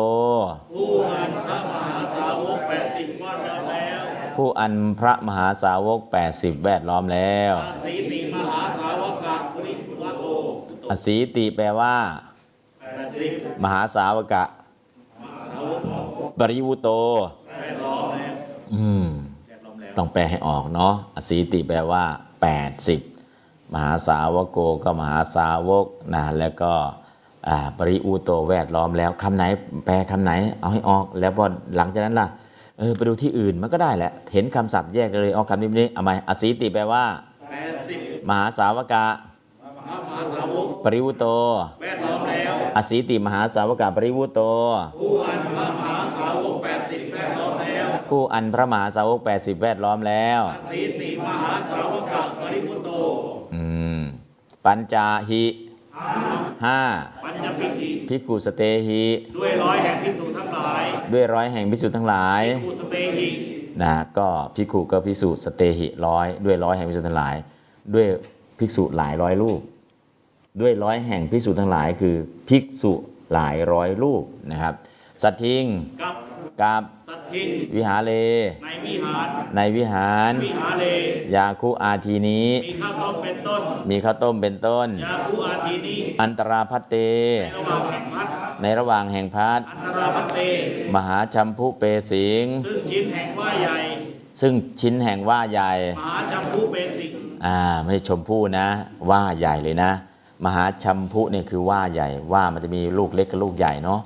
[0.73, 4.03] ผู้อันพระมหาสา วกแปดสิบวันแล้วแล้ว
[4.37, 6.01] ผู้อันพระมหาสาวก
[6.33, 9.73] 80 แวดล้อมแล้วอาศีติมหาสาวกะปริ
[10.03, 10.25] วัตโต
[10.91, 11.95] อสีติแปลว่า
[12.81, 14.45] แปดสิบมหาสาวกะ
[15.49, 15.71] สาว
[16.29, 16.89] กปริวุโต
[17.49, 18.33] แปดล้อมแล้ว
[18.75, 19.07] อืม
[19.49, 22.05] แปดล้อมแล้วต้องแปลให้ออกเนาะอสีติแปลว่า
[22.89, 27.02] 80 มหาสาวโกก็มหาสาวกนะแล้วก็อ่า
[27.79, 29.45] ปริอุโตแวดล้อมแล้วคำไหน
[29.87, 32.29] แปลคำไหนเอาให้ออกแล้วพอหลังจากนั้นล่ะ
[32.79, 37.05] เออไปดูที่อื่นมันก็ได้แหละ เห็นคำศัพท์แยกเลยเอาคำนี้นี้เอาไหมอสีติแปลว่า
[37.51, 39.07] แปดสิบมหาสาวกะ
[39.87, 41.27] พระมหาสาวกปริวุโต
[41.83, 44.41] แวดล้อมแล้วอสีติมหาสาวกะปริวุโต
[45.01, 52.91] ผู้อันพระมหาสาวกแปดสิบแวดล้อมแล้ว ผู้อันพระมหาสาวก80แวดล้อมแล้วอาศีติมหาสาวกะปริพุตโต
[53.55, 53.65] อื
[53.99, 54.01] ม
[54.65, 55.45] ปัญจาหิ
[56.67, 56.83] ห้า
[57.25, 59.05] ปัญญพิธีพิกุสเตหิ
[59.39, 60.83] ด้วยร้อยแห่งพิสูจน์ทั้งหลาย
[61.13, 63.29] ด้วยร้อยแห่งพิสุทั้งหลายภูสเตหิ
[63.83, 67.35] นะก็พิกุก็พิสุสเตหิร้อยด้วยร้อยแห่งพิสุทั้งหลาย
[67.95, 68.07] ด้วย
[68.59, 69.61] ภิกษุหลายร้อยรูป
[70.61, 72.17] ด้วยร้อยแห่งภิกษุทั้งหลายคือ
[72.49, 72.93] ภิกษุ
[73.33, 74.75] หลายร้อยรูปนะครับ
[75.23, 75.65] สัตทิง
[76.03, 76.15] กับ
[76.63, 77.02] กับสัต
[77.33, 78.13] ทิงวิหาเล
[78.65, 80.87] ในวิหารในวิหาร วิหาเล
[81.37, 86.95] ยาคุอาทีนี้ มีข้าวต้มเป็นต้น มีข้าวต้มเป็นต้น ยาคูอาทีนี้ อันตราพัตเต
[87.43, 88.27] ในระหว่างแห่งพัด
[88.63, 90.39] ในระหว่างแห่งพัดอันตราพัตเต
[90.95, 93.79] มหาชัมพุเปสิง ซึ่งชิ้นแห่งว่าใหญ่
[94.41, 97.13] ซึ่งชิ้นแห่งว่าใหญ่ มหาจัมพูเปสิง
[97.47, 98.67] อ่าไม่ใช่ชมพู่นะ
[99.11, 99.93] ว่าใหญ่เลยนะ
[100.45, 104.01] มหาชัมพุเนี่ยคือว่าใหญ่ ว่ามันจะมีลูกเล็กกับลูกใหญ่เนาะ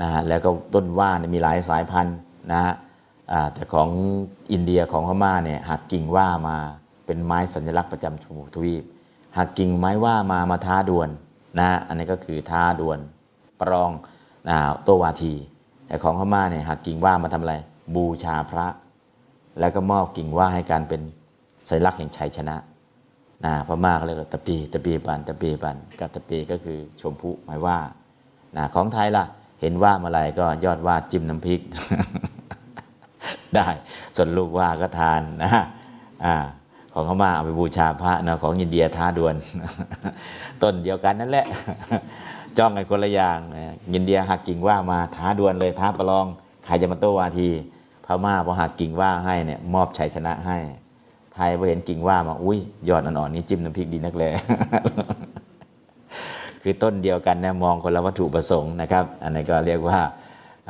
[0.00, 2.16] นะฮะแล้วก็ต้นว่าเนี่ยมีหลายสายพันธุ์
[2.52, 2.74] นะฮะ
[3.54, 3.88] แต่ของ
[4.52, 6.56] อินเดียของพม่าเนี่ยหักกิ่งว่ามา
[7.06, 8.84] เป็นไม้สัญลักษณ์ประจำชมพูทวีป
[9.38, 11.08] หักกิ่งไม้ว่ามามาท้าดวล
[11.58, 12.98] นะอันนี้ก็คือท้าดวล
[13.58, 13.92] ประลอง
[14.48, 15.34] นะโตวาที
[15.86, 17.54] แต่ของพม่าเนี่ยหักกิ่งว่ามาทำอะไร
[17.94, 18.66] บูชาพระ
[19.60, 21.00] แล้วก็มอบกิ่งว่าให้การเป็น
[21.68, 22.56] สัญลักษณ์แห่งชัยชนะ
[23.44, 27.78] นะพม่าก็เรียกว่าตะปีตะปีปันตะปีปันกับตะปีก็คือชมพูหมายว่า
[28.56, 29.24] นะของไทยล่ะ
[29.60, 31.60] เห็นว่ามาอะไรก็ยอดว่าจิ้มน้ำพริก
[33.54, 33.68] ได้
[34.16, 35.50] ส่วนลูกว่าก็ทานนะ
[36.24, 36.36] อ่า
[36.92, 39.34] ของเขามาเอาไปบูชาพระนะของอินเดียท้าดวล
[40.62, 41.46] ต้นเดียวกันนั่นแหละ
[42.58, 43.38] จ้องกันคนละอย่าง
[43.94, 46.26] อินเดียหักกิ่งว่ามาท้าดวลเลยท้าประลอง
[46.66, 47.48] ใครจะมาโต้วาที
[48.04, 50.58] พม่าพอหักกิ่งว่าให้เนี่ยมอบชัยชนะให้
[51.34, 52.58] ไทยพอเห็นกิ่งว่ามาอุ้ย
[52.88, 54.32] ยอดอ่อนๆนี้จิ้มน้ำพริกดีนักเลย
[56.62, 59.98] คือต้นเดียวกันนะมองคนละวัตถุประสงค์นะครับ อันนี้ก็เรียกว่า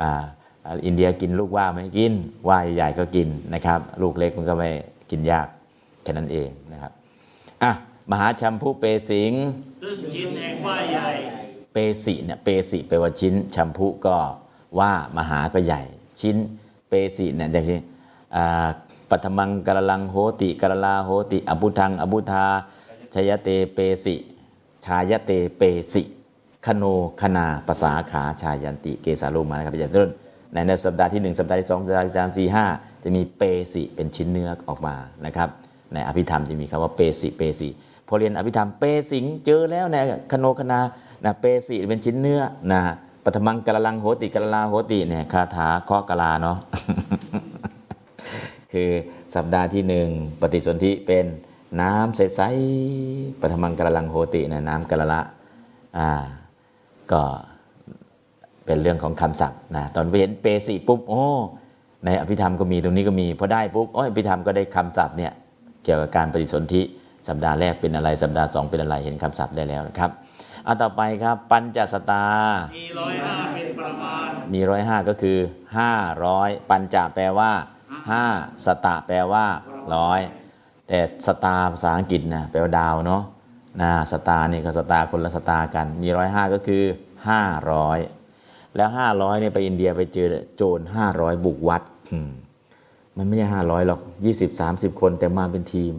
[0.01, 0.21] อ่า
[0.67, 2.13] อ่าอินเดียกินลูกว่าไหม่กิน
[2.47, 4.69] ว่าใหญ่ๆก็กินนะครับ ลูกเล็กมันก็ไม่
[5.11, 5.47] กินยาก
[6.03, 6.91] แค่นั้นเองนะครับ
[7.63, 7.71] อะ
[8.11, 9.31] มหาชัมพูเปสิง
[9.83, 11.07] ซึ่งชิ้นแห่งว่าใหญ่
[11.73, 14.17] เปสิเนี่ยเปสิแปลว่าชิ้นชัมพุก็
[14.79, 15.81] ว่ามหาก็ใหญ่
[16.19, 16.35] ชิ้น
[16.89, 17.81] เปสิเนี่ยอย่างเช่น
[18.35, 18.67] อ่า
[19.09, 22.45] ปัทมังกะละลังโหติกะละลาโหติอบุทังอบุทา
[23.13, 24.15] ชยเตเปสิ
[24.85, 25.61] ชายเตเป
[25.93, 26.01] สิ
[26.65, 26.83] คโน
[27.21, 30.09] คณาภาษาขาชายันติเกสาลูมานะครับอย่างต้น
[30.53, 32.65] ในในสัปดาห์ที่หนึ่งสัปดาห์ที่สองสัปดาห์ที่สามสี่ห้า
[33.03, 33.41] จะมีเป
[33.73, 34.95] สิเป็นชิ้นเนื้อออกมา
[35.25, 35.49] นะครับ
[35.93, 37.69] ในอภิธรรมจะมีคำว่าเปสิเปสิ
[38.07, 39.97] พอเรียนอภิธรรมเปสิงเจอแล้วใน
[40.31, 40.79] คโนคณา
[41.23, 42.41] นะเปสิเป็นชิ้นเนื้อ
[42.71, 42.81] นะ
[43.23, 46.57] ปัทมังกะละลังโหติกะลาโหติเนี่ยคาถาเคาะกะลาเนาะ
[48.73, 48.89] คือ
[49.35, 50.07] สัปดาห์ที่หนึ่ง
[50.41, 51.25] ปฏิสนธิเป็น
[51.81, 55.21] น้ำใสๆปฐมังกะลังโหตินะน้ำกะละละ
[55.97, 56.09] อ่า
[57.11, 57.23] ก็
[58.67, 61.23] เป็นเรื่องของคำศัพท์นะตอนไปเห็นเปสีปุ๊บโอ้
[62.05, 65.31] ในอภิธรรมก็มีตรงนี้ก็มีพอได้ปุ๊บโอ้ยอภิธรรมก็ได้คำศัพท์เนี่ย
[65.83, 66.81] เกี่ยวกับการปฏิสนธิ
[67.27, 70.11] สัปดาห์แรกเป็นอะไรสัปดาห์สองเป็นอะไรเห็นคำศัพท์ได้แล้วนะครับ
[70.63, 72.25] เอาต่อไปครับปัญจสตา
[72.77, 75.37] มีร้อยห้าเป็นประมาณ มีร้อยห้าก็คือ
[75.77, 75.93] ห้า
[76.25, 77.51] ร้อยปัญจแปลว่า
[78.11, 78.25] ห้า
[78.65, 79.45] สตะแปลว่า
[79.95, 80.19] ร้อย
[80.87, 83.23] แต่สตาร์ภาษาอังกฤษนะแปลว่าดาวเนาะ
[83.81, 86.83] นะสตาร์นี่กับสตาร์คนละสตาร์กัน มีร้อยห้าก็คือ
[87.29, 87.41] ห้า
[87.71, 87.99] ร้อย
[88.77, 91.81] แล้วห้าร้อยเนี่ยไปอินเดียไปเจอโจรห้าร้อยบุกวัด
[92.27, 92.31] ม
[93.17, 95.93] มันไม่ใช่ห้าร้อยหรอกยี่สิบสามสิบคนแต่มาเป็นทีม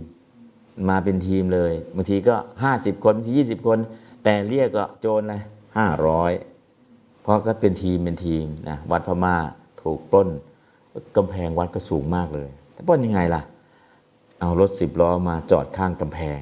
[0.88, 3.78] มาเป็นทีมเลยบางทีก็ห้าสิบคนบางทียี่สิบคน
[4.24, 5.42] แต่เรียกก็โจรเลย
[5.78, 6.32] ห้าร้อย
[7.22, 9.36] เพราะก็เป็นทีมเป็นทีมนะวัดพม่า
[9.82, 10.28] ถูกปล้น
[11.16, 13.42] กำแพงวัดก็สูงมากเลยแต่ปล้นยังไงล่ะ
[14.40, 16.40] เอารถสิบล้อมาจอดข้างกำแพง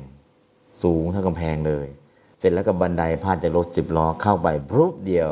[0.83, 1.87] สูงเท่ากำแพงเลย
[2.39, 5.31] เสร็จแล้วก็บันไดพาดจากรถสิบล้อเข้าไปพรุบเดียว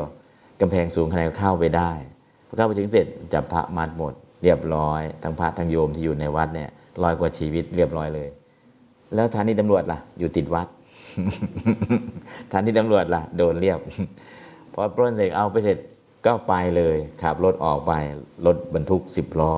[0.61, 1.91] กำแพงสูงขนาดเข้าไปได้
[2.47, 4.13] พอเข้าไปถึงเสร็จจับพระมัดหมด
[4.43, 6.69] เรียบร้อย ทั้งพระทั้งโยมที่อยู่ในวัดเนี่ย
[7.03, 8.27] ร้อยกว่าชีวิตเรียบร้อยเลย
[9.15, 10.67] แล้วฐานีตำรวจล่ะ อยู่ติดวัด
[12.51, 13.79] ฐานีตำรวจล่ะ โดนเรียบ
[14.73, 15.77] พอปล้นเสร็จเอาไปเสร็จ
[16.25, 17.93] ก็ไปเลยขับรถออกไป
[18.45, 19.55] รถบรรทุกสิบล้อ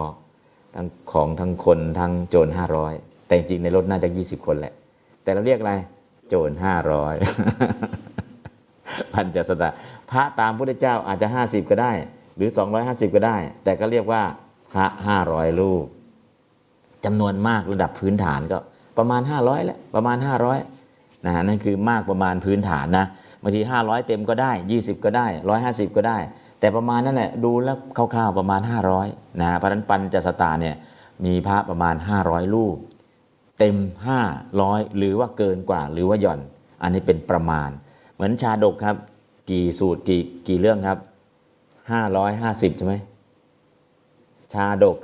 [0.76, 2.94] ทั้งของทั้งคนทั้งโจรห้าร้อย
[3.26, 4.74] แต่จริงในรถน่าจะยี่สิบคนแหละ
[5.24, 5.74] แต่เราเรียกอะไร
[6.28, 7.16] โจรห้าร้อย
[9.14, 9.70] พันจสตา
[10.12, 11.92] พระตามพุทธเจ้าอาจจะห้าสิบก็ได้
[12.38, 14.22] หรือสองร้อยห้าสิบก็ได้ แต่ก็เรียกว่า
[14.72, 15.86] พระห้าร้อยรูป
[17.06, 18.58] จำนวนมากระดับพื้นฐานก็
[18.98, 20.60] ประมาณห้าร้อยแหละประมาณห้าร้อย
[21.26, 23.06] นะนั่นคือมากประมาณพื้นฐานนะ
[23.42, 26.18] บางทีห้าร้อยเต็มก็ได้ยี่สิบก็ได้ร้อยห้าสิบก็ได้
[26.60, 28.62] แต่ประมาณนั่นแหละดูแล้วคร่าวๆประมาณ
[29.00, 30.76] 500นะพระนันปัญจสตาเนี่ย
[31.26, 32.78] มีพระประมาณ 500 รูป
[33.60, 33.76] เต็ม
[34.38, 36.40] 500 หรือว่าเกินกว่าหรือว่าหย่อน
[36.82, 37.70] อันนี้เป็นประมาณ
[38.14, 38.96] เหมือนชาดกครับ
[39.50, 41.00] กี่สูตรกี่กี่เรื่องครับ
[41.94, 42.96] 550ใช่ไหม
[44.54, 44.98] ชาดก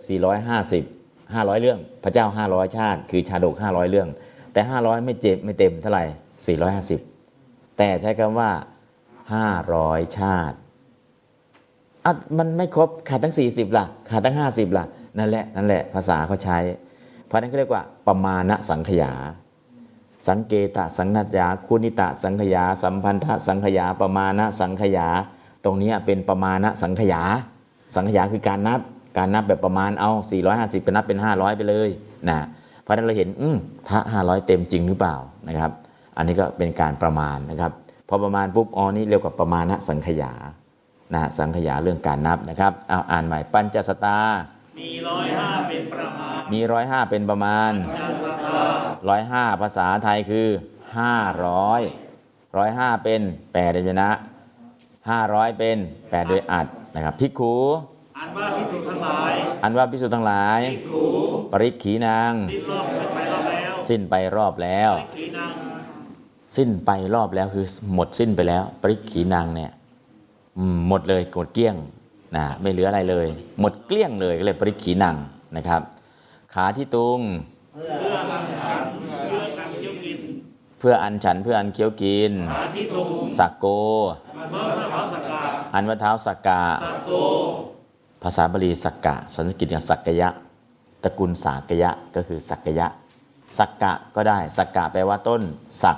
[0.60, 4.10] 450 500เรื่อง พระเจ้า500ชาติ คือชาดก500เรื่อง
[4.54, 6.06] แต่500ไม่เจ็บไม่เต็มเท่าไหร่
[7.10, 8.50] 450แต่ใช้คำว่า
[9.34, 10.58] 500ชาติ
[12.06, 14.86] อะมันไม่ครบขาดทั้ง40ล่ะขาดทั้ง50ล่ะ
[15.18, 16.58] นั่นแหละนั่นแหละภาษาเขาใช้
[17.26, 19.14] เพราะนั้นเขาเรียกว่าประมาณสังขยา
[20.30, 25.08] สังเกตสังขยา คุณิตะสังขยา สัมพันธสังขยาประมาณสังขยา
[25.66, 27.22] ตรงนี้เป็นประมาณสังขยา
[27.96, 28.80] สังขยาคือการนับ
[29.18, 30.12] การนับแบบประมาณเอา
[30.50, 31.90] 450 ก็นับเป็น 500 ไปเลย
[32.30, 32.40] นะ
[32.82, 35.16] เพราะนั้นเราเห็นอืมพระ500 เต็มจริงหรือเปล่า
[35.48, 35.72] นะครับ
[36.18, 37.72] อันนี้ก็เป็นการประมาณนะครับ
[38.08, 40.34] พอประมาณปุ๊บอ๋อนี่เรียกว่าประมาณสังขยา
[41.14, 44.18] นะสังขยาเรื่องการนับนะครับเอาอ่านใหม่ปัญจสตา
[44.80, 48.62] มีร้อยห้าเป็นประมาณ มีร้อยห้าเป็นประมาณจัสตา
[49.10, 50.48] ร้อยห้าภาษาไทยคือ
[50.98, 51.82] ห้าร้อย
[52.58, 53.22] ร้อยห้าเป็น
[53.54, 54.10] แปดโดยชนะ
[55.10, 55.78] ห้าร้อยเป็น
[56.10, 57.56] แปดโดยอัดนะครับพิกขู
[58.18, 59.34] อันว่าพิสุทั้งหลาย
[59.64, 61.06] อันว่าพิสุทั้งหลายพิกขู
[61.52, 65.52] ปริกขีนางสิ้นรอบเป็นไปรอบแล้วสิ้นไปรอบแล้วขีนัง
[66.58, 69.72] สิ้นไปรอบแล้วคือหมดสิ้นไปแล้ว ปริกขีนางเนี่ย
[70.58, 71.76] อืมหมดเลยหมดเกลี้ยง
[72.36, 73.28] นะไม่เหลืออะไรเลย
[73.60, 75.16] หมดเกลี้ยงเลยก็เลยปริกขีนาง
[75.58, 75.82] นะครับ
[76.54, 77.20] ขาที่ตุง
[77.74, 80.20] เพื่อนังฉันเพื่อนังเคี้ยวกิน
[80.80, 83.66] เพื่ออันฉันเพื่ออันเคี้ยวกินอาทิตุงสักโก
[84.52, 85.42] เมื่อพระเขาสกา
[85.74, 87.14] อันว่าเท้าสักกะสัตโต
[88.24, 90.30] ภาษาบาลีสักกะสันสกฤตอย่างสักกยะ
[91.04, 92.88] ตระกูลสากยะก็คือสักกยะ
[93.58, 95.42] สักกะก็ได้ สักกะแปลว่าต้น
[95.84, 95.98] สัก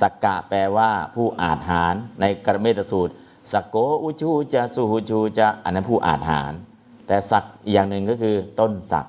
[0.00, 3.12] สักกะแปลว่าผู้อาจหารในกรเมตสูตร
[3.52, 6.52] สักโกอุชูจะสุหูชูจะอันนั้นผู้อาหาร
[7.06, 9.06] แต่สักอีกอย่างหนึ่งก็คือต้นสัก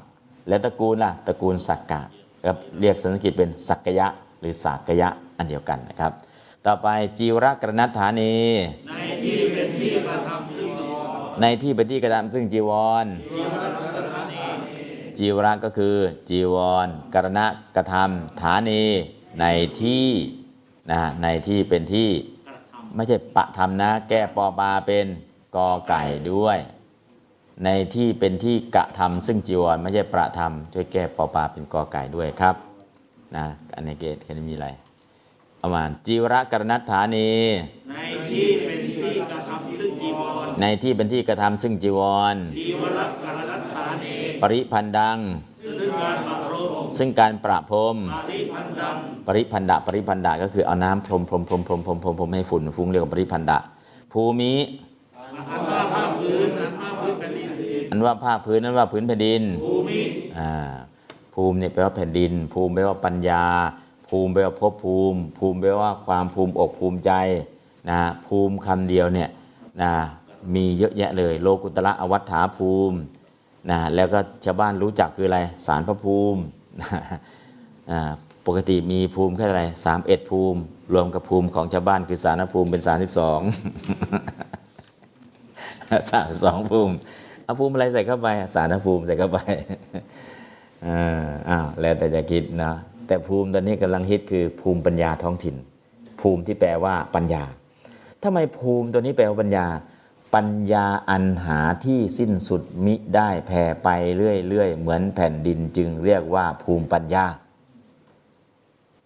[0.47, 2.01] และตระกูลล่ะตระกูลสักกะ
[2.45, 4.07] ครับเรียกสันสกฤตเป็นสักยะ
[4.39, 6.11] หรือสากยะอันเดียวกันนะครับ
[6.65, 6.87] ต่อไป
[7.19, 8.35] จีวรกรณัฐานี
[8.89, 8.93] ใน
[9.23, 12.71] ที่เป็นที่ประทับซึ่งจีวรในที่เป็นที่กระทำซึ่งจีว
[13.03, 13.05] ร
[15.17, 15.95] จีวรก็คือ
[16.29, 16.55] จีว
[16.85, 17.45] รกรณะ
[17.75, 18.83] กระทำฐานี
[19.41, 19.45] ใน
[19.81, 20.07] ที่
[20.91, 22.09] นะในที่เป็นที่
[22.95, 25.05] ไม่ใช่ปะทำนะ แก้ปอปลาเป็น
[25.55, 26.57] กอไก่ด้วย
[27.63, 32.55] ในที่เป็นที่กระทำซึ่งจีวรไม่ใช่ประทำช่วยแก้ปอปลาเป็นกอไก่ด้วยครับ
[33.35, 34.67] นะอันนี้เกตแค่นี้มีอะไร
[35.57, 37.99] เอามาจีวรกรณัฏฐานีำใน
[38.31, 41.99] ที่เป็นที่กระทำซึ่งจีวรในที่เป็นที่กระทำซึ่งจีว
[42.33, 45.17] รจีวรกรณัฏฐานี ปริพันดัง
[45.81, 47.97] ซึ่งการปรับรมซึ่งการประพรม
[48.27, 48.95] ปริพันธ์ดัง
[49.27, 53.59] ปริพันดะปริพันดะก็คือเอาน้ำพรมพรมพรมพรมพรมพรมพรมให้ฝุ่นฟุ้งเรียกว่าปริพันดะ
[54.13, 54.53] ภูมิ
[55.51, 57.49] อันว่าภาพพื้นอันว่าพื้นแผ่นดิน
[57.91, 60.01] อันว่าภาคพื้นนั้นว่าพื้นแผ่นดินภูมิ
[60.37, 60.51] อ่า
[61.35, 63.45] ภูมิเนี่ยแปลว่าแผ่นดิน ภูมิแปลว่าปัญญา
[64.09, 67.11] ภูมิแปลว่าภพภูมิ ภูมิแปลว่าความภูมิอกภูมิใจ
[67.89, 69.29] นะภูมิคำเดียวเนี่ย
[69.81, 69.91] นะ
[70.55, 72.97] มีเยอะแยะเลย โลกุตระอวัฏฐาภูมิ
[73.69, 76.41] นะแล้วก็ชาวบ้านรู้จักคืออะไรสารพระภูมิ
[76.81, 78.01] นะ
[78.47, 80.59] ปกติมีภูมิแค่อะไรสามเอ็ดภูมิ
[80.93, 83.41] รวมกับภูมิของชาวบ้านคือสารภูมิเป็นสามสิบสอง
[86.09, 86.93] สามสองภูมิ
[87.43, 89.39] เอาภูมิอะไรใส่เข้าไป สารภูมิใส่เข้าไป
[90.87, 92.73] อ่าอ้าวแล้วแต่จะคิดนะ
[93.07, 95.55] แต่ภูมิตอนนี้กำลังฮิตคือภูมิปัญญาท้องถิ่น
[96.21, 97.43] ภูมิที่แปลว่าปัญญา
[98.23, 99.65] ทำไมภูมิตัวนี้แปลว่าปัญญา
[100.33, 107.25] ปัญญาอันหาที่สิ้นสุดมิได้แผ่ไปเรื่อยๆ เหมือนแผ่นดินจึงเรียกว่าภูมิปัญญา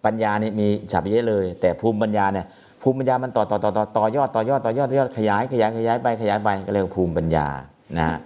[0.05, 2.45] ปัญญานี่มีฉับเยอะเลย แต่ภูมิปัญญาเนี่ย
[2.81, 7.47] ภูมิปัญญามันต่อต่อต่อต่อต่อยอดต่อยอดต่อยอดต่อยอดขยายขยายขยายไปขยายไปก็เรียกว่าภูมิปัญญา
[7.97, 8.17] นะฮะ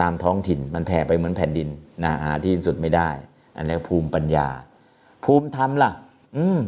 [0.00, 1.68] ตามท้องถิ่นมันแผ่ไปเหมือนแผ่นดิน
[2.04, 3.08] นะหาที่สิ้นสุดไม่ได้
[3.56, 4.46] อันนี้ภูมิปัญญา
[5.24, 5.90] ภูมิธรรมล่ะ
[6.36, 6.60] อืม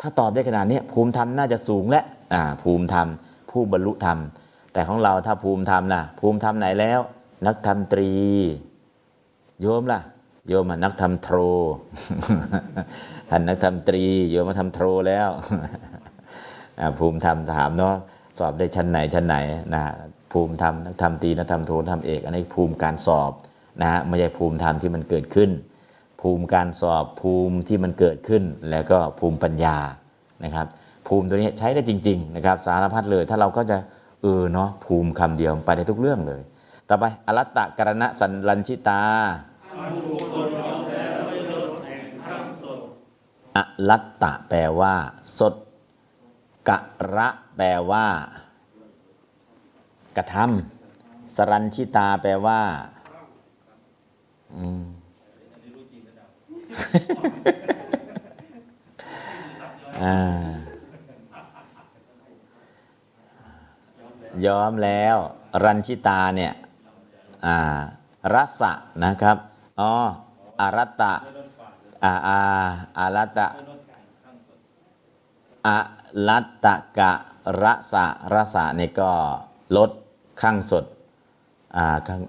[0.00, 2.02] ถ้าตอบได้ขนาดนี้ภูมิธรรมน่าจะสูงและ
[2.34, 3.08] อ่าภูมิธรรม
[3.50, 4.18] ผู้บรรลุธรรม
[4.72, 7.00] แต่ของเราถ้าภูมิธรรมล่ะ ภูมิธรรมไหนแล้ว
[7.46, 8.10] นักธรรมตรี
[9.60, 10.00] โยมล่ะ
[10.48, 11.38] โยมอะนักธรรมโทร
[13.30, 15.28] ท่านนักธรรมตรี โยมมาทำโทรแล้ว
[16.98, 17.94] ภูมิธรรมถามเนาะ
[18.38, 19.36] สอบได้ชั้นไหนชั้นไหน
[19.74, 19.82] นะ
[20.32, 23.32] ภูมิธรรมนักธรรมตรีนักธรรมโทนักธรรมเอก อันนี้ภูมิการสอบ
[23.80, 25.50] นะฮะไม่ใช่ภูมิธรรมที่มันเกิดขึ้น
[26.20, 29.76] ภูมิการสอบภูมิที่มันเกิดขึ้น แล้วก็ภูมิปัญญา
[30.44, 30.66] นะครับ
[31.08, 33.76] ภูมิตัวนี้ใช้ได้จริง ๆ นะครับ สารพัดเลยถ้าเราก็จะ
[34.22, 36.42] เออเนาะภูมิคำเดียวไปได้ทุกเรื่องเลย
[36.88, 39.02] ต่อไปอรัตตะกรณะสันลัญชิตา
[43.56, 43.58] อ
[43.88, 44.94] รัตตะแปลว่า
[45.38, 45.54] สด
[46.68, 46.78] กะ
[47.14, 48.06] ระแปลว่า
[50.16, 52.60] กระทำสรัญชิตาแปลว่า
[54.56, 54.84] อืม
[60.02, 60.61] อ่า
[64.46, 65.16] ยอมแล้ว
[65.64, 66.52] รัญชิตาเนี่ย
[68.34, 68.72] รัสะ
[69.04, 69.36] นะครับ
[69.80, 69.92] อ๋อ
[70.60, 71.12] อารัตตะ
[72.04, 72.40] อาอา
[72.98, 73.46] อารัตตะ
[75.66, 75.76] อา
[76.28, 77.12] รัตตะกะ
[77.62, 79.10] รสะรสะนี่ก็
[79.76, 79.90] ลด
[80.40, 80.84] ข้างสด
[81.76, 82.22] อ่าข้าง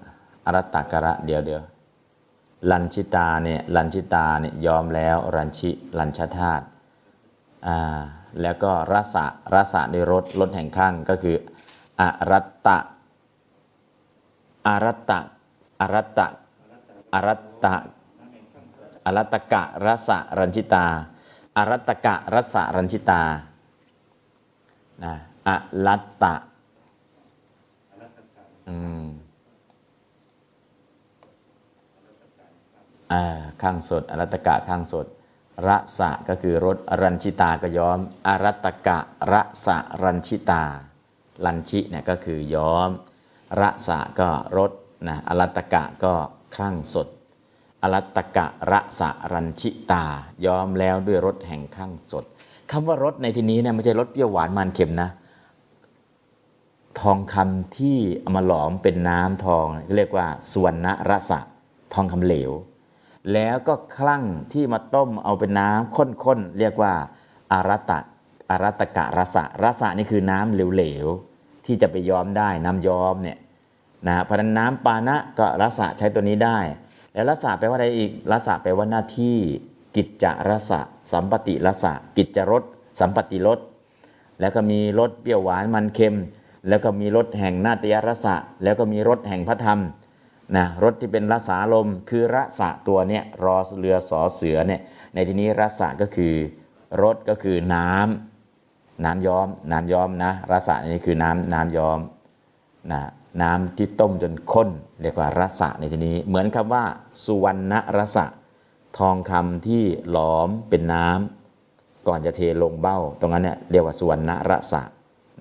[0.44, 1.62] อรัตตะกะระเดี๋ยวเดี๋ยว
[2.70, 6.64] ลัญชิตาเนี่ยลัญชิตาเนี่ยยอมแล้วรัญชิลัญชธาตุ
[7.66, 8.00] อ่า
[8.42, 11.36] แล้วก็รสะรสะในรถรถแห่งข้างก็คือ
[12.00, 12.78] อารัตตะ
[14.66, 15.20] อารัตตะ
[15.80, 16.26] อารัตตะ
[17.14, 17.74] อารัตตะ
[19.04, 20.86] อารัตตกะรสะรัญชิตา
[21.56, 23.22] อารัตตกะรสะรัญชิตา
[25.02, 25.14] นะ
[25.48, 25.56] อา
[25.86, 26.34] รัตตะ
[28.68, 29.06] อืม
[33.12, 33.22] อ่า
[33.62, 35.06] ข้างสดอารัตตกะข้างสด
[35.66, 35.68] ร
[35.98, 38.98] สะก็คือรสรัญชิตาก็ย้อมอารัตตกะ
[39.32, 39.34] ร
[39.66, 40.64] สะรัญชิตา
[41.44, 42.90] รัญชิเนี่ยก็คือย้อม
[43.60, 44.72] ระสะก็รส
[45.08, 46.14] นะอรัตกะก็
[46.54, 47.08] คลั่งสด
[47.82, 50.04] อรัตกะระสะรัญชิตา
[50.46, 52.24] ย้อมแล้วด้วยรสแห่งคลั่งสด
[52.70, 55.10] คำว่ารสในที่นี้เนี่ยไม่ใช่รสเปรี้ยวหวานมันเค็มนะ
[57.00, 59.66] ทองคำที่เอามาหลอมเป็นน้ำทอง
[59.96, 61.40] เรียกว่าสวรรณรสะ
[61.94, 62.50] ทองคำเหลว
[63.32, 66.92] แล้วก็คลั่งที่มาต้มเอาเป็นน้ำข้นๆเรียกว่า
[67.52, 67.98] อารัตตะ
[68.50, 73.38] อรัตกะรสะรสะนี่คือน้ำเหลวๆที่จะไปย้อมได้น้ำย้อมเนี่ย
[74.06, 76.58] นะเพราะนั้นน้ำปานะก็รสะใช้ตัวนี้ได้
[77.12, 79.36] แล้วรสะแปลว่าอะไรอีกรสะแปลว่าหน้าที่
[79.96, 80.80] กิจจรสะ
[81.12, 82.62] สัมปติรสะกิจจรส
[83.00, 83.58] สัมปติรส
[84.40, 86.16] แล้วก็มีรสเปรี้ยวหวานมันเค็ม
[86.68, 89.80] แล้วก็มีรสแห่งนาตยรสะแล้วก็มีรสแห่งพระธรรม
[90.56, 94.80] นะรสที่เป็นรสาลมคือรสะตัวเนี้ยรอเรือสอเสือเนี่ย
[95.14, 96.34] ในที่นี้รสะก็คือ
[97.02, 98.33] รสก็คือน้ำ
[99.04, 101.98] น้ำย้อม น้ำย้อมนะรสะนี่คือน้ำน้ำย้อม
[102.92, 103.00] นะ
[103.42, 104.68] น้ำที่ต้มจนข้น
[105.02, 106.84] เรียกว่ารสะในที่นี้ เหมือนคำว่า
[107.24, 108.26] สุวรรณรสะ
[108.98, 114.82] ทองคำที่หลอมเป็นน้ำก่อนจะเทลงเบ้า ตรงนั้นเนี่ยเรียกว่าสุวรรณรสะ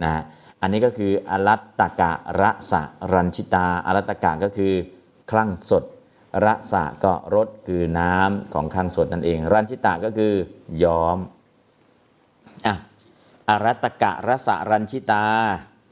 [0.03, 0.23] นะฮะ
[0.61, 2.11] อันนี้ก็คืออรัตตกะ
[2.41, 2.81] รสะ
[3.13, 4.73] รัญชิตาอรัตตกะก็คือ
[5.31, 5.83] คลั่งสด
[6.45, 10.33] รสะก็รสคือน้ำของคลั่งสดนั่นเอง รัญชิตาก็คือ
[10.83, 11.17] ย้อม
[12.65, 12.75] อะ
[13.49, 15.25] อรัตตกะรสะรัญชิตา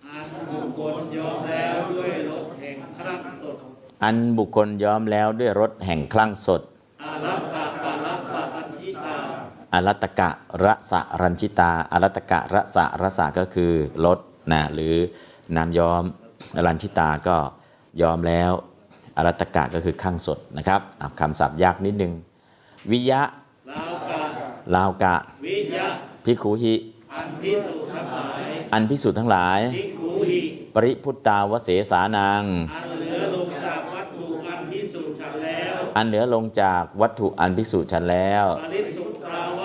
[0.09, 3.57] อันบุคคลยอมแล้วด้วยรถแห่งครั้งสด
[4.03, 6.61] อันบุคคลย้อมแล้วด้วยรสแห่งคลั่งสด
[7.03, 9.17] อารัตตะกะรัสสะอันชิตา
[9.73, 10.29] อรัตตกะ
[10.63, 13.71] ระสะรัญชิตา อรัตตกะระสะระสะก็คือ
[14.05, 14.19] รส
[14.51, 14.95] นะหรือ
[15.55, 16.03] น้ำย้อม
[16.65, 17.37] รัญชิตาก็
[18.01, 18.51] ย้อมแล้ว
[19.17, 22.13] อรัตตกะก็คือข้างสดนะครับอะคำศัพท์ยากนิดนึง
[22.91, 23.21] วิยะ
[23.71, 24.19] ลาวกะ
[24.75, 25.15] ลาวกะ
[25.45, 25.87] วิยะ
[26.25, 26.73] พิกขุหิ
[27.15, 28.41] อันพิสุทั้งหลาย
[28.73, 30.41] อันพิสูจน์ทั้งหลายทิคูหิ
[30.75, 32.43] ปริพุตตาวเสสานัง
[32.75, 39.59] อันเหลือลงจากวัตถุอันพิสุฉันแล้วอันเหลือลงจากวัตถุอันพิสูจน์ฉันแล้ว ปริสุทธาว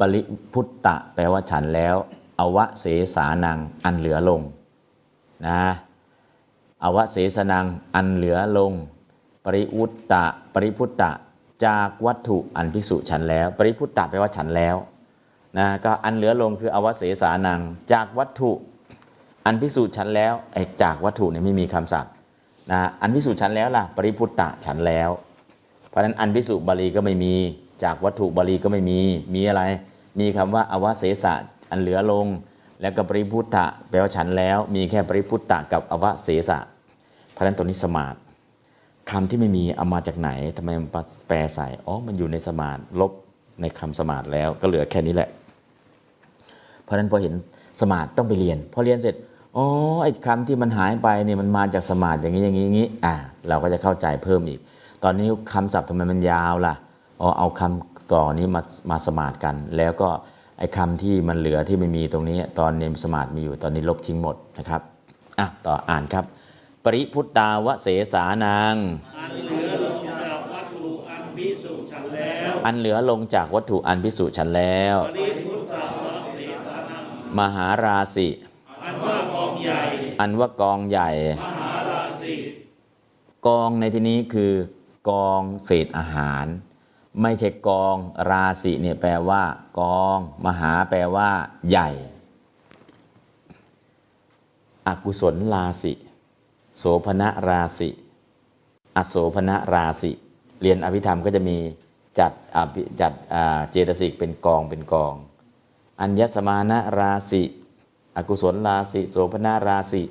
[0.00, 0.20] ปริ
[0.52, 1.96] พุตตะแปลว่าฉันแล้ว
[2.40, 2.84] อวเส
[3.14, 4.40] สานังอันเหลือลง
[5.46, 5.60] นะ
[6.84, 8.72] อวเสสนังอันเหลือลง
[9.44, 11.10] ปริวุตตะ ปริพุตตะ
[11.66, 14.76] จากวัตถุอันพิสุฉันแล้ว ปริพุตตะแปลว่าฉันแล้ว
[15.58, 17.60] นะก็อันเหลือลงคืออวเสสานัง
[17.92, 18.52] จากวัตถุ
[19.46, 22.12] อันพิสูจน์ฉันแล้วไอ้จากวัตถุเนี่ยไม่มีคำศัพท์
[22.70, 25.10] นะอันพิสูจน์ฉันแล้วล่ะปริพุตตะฉันแล้ว
[25.88, 27.34] เพราะฉะนั้นอันพิสูจน์บาลีก็ไม่มี
[27.84, 29.00] จากวัตถุบาลีก็ไม่มี
[29.34, 29.62] มีอะไร
[30.20, 31.34] มีคำว่าอวเสสะ
[31.70, 32.26] อันเหลือลง
[32.80, 36.58] แล้วก็ปริพุตตะแปลว่าฉันแล้ว มีแค่ปริพุตตะกับอวเสสะ
[37.30, 38.16] เพราะฉะนั้นตัวนี้สมาธิ
[39.10, 40.88] คำที่ไม่มีเอามาจากไหนทำไมมัน
[41.28, 43.12] แปลใส่อ๋อมันอยู่ในสมาธิลบ
[43.60, 45.30] ในคำสมาธิแล้วก็เหลือแค่นี้แหละ
[46.84, 47.34] เพราะนั้นพอเห็น
[47.80, 49.14] สมาธิต้องไปเรียน พอเรียนเสร็จ
[49.56, 49.66] อ๋อ
[50.02, 53.14] ไอ้คำที่มันหายไปเนี่ยมันมาจากสมาธิอย่างนี้อย่างนี้อย่างนี้อ่า
[53.48, 54.60] เราก็จะเข้าใจเพิ่มอีก
[55.04, 56.74] ตอนนี้คำศัพท์ทำไมมันยาวล่ะ
[57.20, 60.08] อ๋อเอาคำต่อนี้มามาสมาธิกัน แล้วก็
[60.58, 64.82] ไอ้คำที่มันเหลือที่ไม่มีตรงนี้ ตอนเนมสมาธิมีอยู่ตอนนี้ลบทิ้งหมดนะครับ
[65.38, 66.24] อะต่ออ่านครับ
[66.84, 68.76] ปริพุตตาวเสสานัง
[69.18, 76.03] อันเหลือลงจากวัตถุอันพิสุฉันแล้วอันเหลือลงจากวัตถุอันพิสูจน์ฉันแล้วปริพุทธะวะเสสา
[77.38, 78.28] มหาราสิ
[78.84, 79.80] อันว่ากองใหญ่
[80.20, 81.10] อันว่ากองใหญ่
[81.42, 82.34] มหาราศี
[83.46, 84.52] กองในที่นี้คือ
[85.10, 86.46] กองเศษอาหาร
[87.22, 87.96] ไม่ใช่กอง
[88.30, 89.42] ราศีเนี่ยแปลว่า
[89.80, 91.30] กอง มหาแปลว่า
[91.70, 91.90] ใหญ่
[94.86, 95.92] อกุศลราศี
[96.78, 97.90] โสภณราศี
[98.96, 100.10] อโสภณราศี
[100.62, 101.58] เรียนอภิธรรมก็จะมี
[102.18, 105.14] จัดอภิจัดอ่าเจตสิกเป็นกองเป็นกอง
[106.00, 107.42] อัญญสมานะราศี
[108.16, 110.02] อกุศลราศีโสภณราศี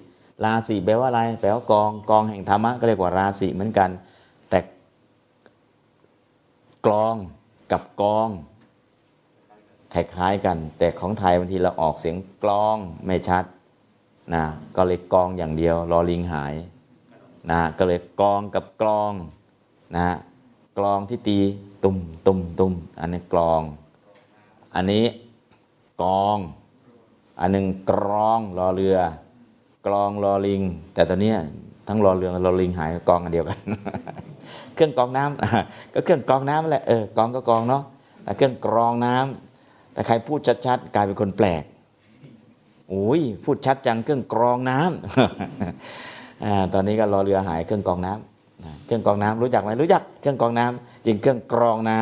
[0.43, 3.89] ราศีแปลว่าอะไร แปลว่ากองกองแห่งธรรมะก็เรียกว่าราศีเหมือนกัน
[4.49, 4.59] แต่
[6.85, 7.15] กลอง
[7.71, 8.29] กับกอง
[9.93, 13.45] คล้ายๆกัน แต่ของไทยบางทีเราออกเสียงกลองไม่ชัด
[14.33, 14.43] นะ
[14.75, 16.53] ก็เลยกองอย่างเดียวรอลิงหาย
[17.51, 19.13] นะก็เลยกองกับกลอง
[19.95, 20.07] นะ
[20.77, 21.39] กลองที่ตี
[21.83, 21.97] ตุ่ม
[22.27, 23.61] ตุ่มตุ่มอันนี้กลอง
[24.75, 25.03] อันนี้
[26.03, 26.37] กอง
[27.39, 28.97] อันหนึ่งกรองรอเรือ
[29.85, 30.61] กลองรอลิง
[30.93, 31.33] แต่ตอนนี้
[31.87, 33.59] ทั้งรอเรือรอลิงหายกองอันเดียวกัน
[34.75, 37.83] เครื่องกรองน้ำก็เครื่องกรองน้ำแหละเออกรองก็กรองเนาะ
[38.23, 41.63] แต่เครื่องกรองน้ำแต่ใครพูดชัดๆกลายเป็นคนแปลก
[42.89, 51.99] โอ้ยพูดชัดจังเครื่องกรองน้ำอ่าตอนนี้ก็รอเรือหายเครื่องกรองน้ำอ่าเครื่องกรองน้ำรู้จักไหมรู้จัก เครื่องกรองน้ำจริงเครื่องกรองน้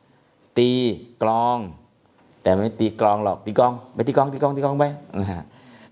[0.00, 0.70] ำตี
[1.22, 1.58] กลอง
[2.44, 4.84] แต่ไม่ตีกลองหรอกตีกอง ไปตีกองตีกองตีกองไป
[5.20, 5.42] นะฮะ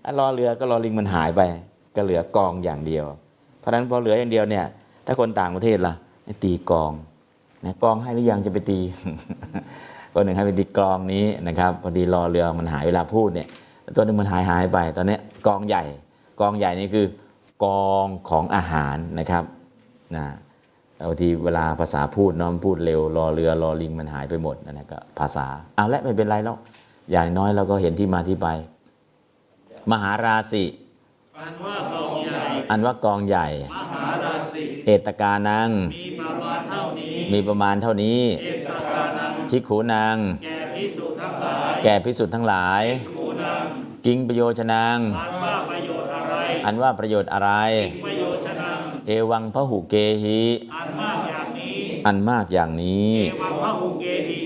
[0.05, 1.41] อันรอเรือก็รอลิงมันหายไป
[1.95, 3.05] ก็เหลือกองอย่างเดียว
[3.59, 4.65] เพราะฉะนั้นพอเหลืออย่างเดียวเนี่ย
[5.05, 5.93] ถ้าคนต่างประเทศล่ะ
[6.43, 6.91] ตีกอง
[7.65, 8.79] นะกองให้หรือยังจะไปตี
[10.13, 13.47] คนหนึ่งให้ไปตีกลองนี้นะครับพอดีรอเรือมันหายเวลาพูดเนี่ย
[13.95, 15.17] ตัวนึงมันหายหายไป ตอนนี้
[15.47, 15.83] กองใหญ่
[16.39, 17.05] กองใหญ่นี่คือ
[17.65, 19.43] กองของอาหารนะครับ
[20.15, 20.25] นะ
[21.03, 26.57] บางทีเวลาภาษาพูดเน้องพูดเร็วรอเรือรอลิงมันหายไปหมดนั่นนะก็ภาษาเอาละไม่เป็นไรแล้ว
[27.11, 28.47] อย่างน้อยเราก็เห็นที่มาที่ไป
[29.91, 30.63] มหาราศี
[31.39, 42.83] อันว่ากองใหญ่อันว่ากองใหญ่ มหาราศีเอตกานัง มีประมาณเท่านี้มีประมาณเท่านี้เอกกานังพิกขูนางแก่พิสุทั้งหลายแก่พิสุทธ์ทั้งหลาย
[43.17, 43.63] ขูนัง
[44.05, 46.35] กิงประโยชนางอันว่าประโยชน์อะไร
[46.65, 47.51] อันว่าประโยชน์อะไร
[49.07, 50.41] เอวังพหุเกหิ
[50.75, 54.41] อันมากอย่างนี้อันมากอย่างนี้เอวังพระหุเกหิ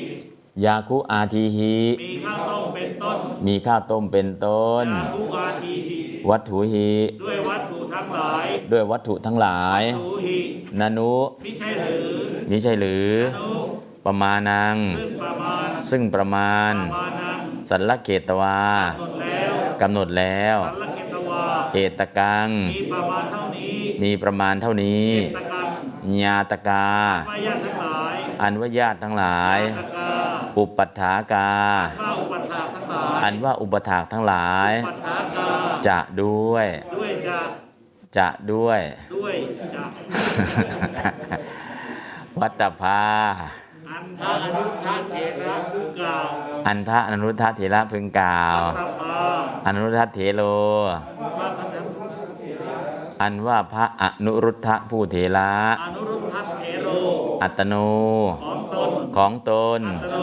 [0.64, 6.92] ยาคุอาทีหิมีข้าวต้มเป็นต้นมีข้าวต้มเป็นต้นยาคุอาทีหิวัตถุหิ
[7.24, 10.40] ด้วยวัตถุทั้งหลาย ด้วยวัตถุทั้งหลายตูหิ
[10.80, 11.16] นานุ
[11.46, 12.10] มิใช่หรือ
[12.50, 13.52] มิใช่หรือนุ
[14.06, 17.40] ประมาณัง ซึ่งประมาณซึ่งประมาณประมาณนั้น
[17.70, 18.62] สัลลเกตวา
[19.00, 21.44] หมดแล้วกำหนดแล้วสัลลเกตวา
[21.74, 25.62] เอตกังมีประมาณเท่านี้ มีประมาณเท่านี้ตะกั
[26.10, 26.88] นญาตกา
[27.30, 30.10] พยาทั้งหลายอันว่าญาติทั้งหลายตะกา
[30.58, 31.52] อุปัฏฐากา
[32.02, 35.50] ข้าอุปถากทั้งหลายอันว่าอุปถากทั้งหลายอุปถากา
[35.88, 37.40] จะด้วยด้วยจะ
[38.18, 38.80] จะด้วย
[39.16, 39.36] ด้วย
[39.76, 39.86] จะ
[42.40, 43.04] วัตตภา
[43.92, 45.16] อันทะอนุทัเถ
[45.46, 46.28] ระผู้กล่าว
[46.68, 49.20] อันพระอนุรุทธเถระพึงกล่าวตภา
[49.66, 50.42] อนุรุทธเถโล
[51.38, 51.76] พระพันธ
[53.22, 55.54] อันว่าพระอนุรุทธผู้เถระ
[55.84, 56.90] อนุรุทธเถโร
[57.42, 57.76] อัตโน
[58.46, 60.18] ของตนของตนตโน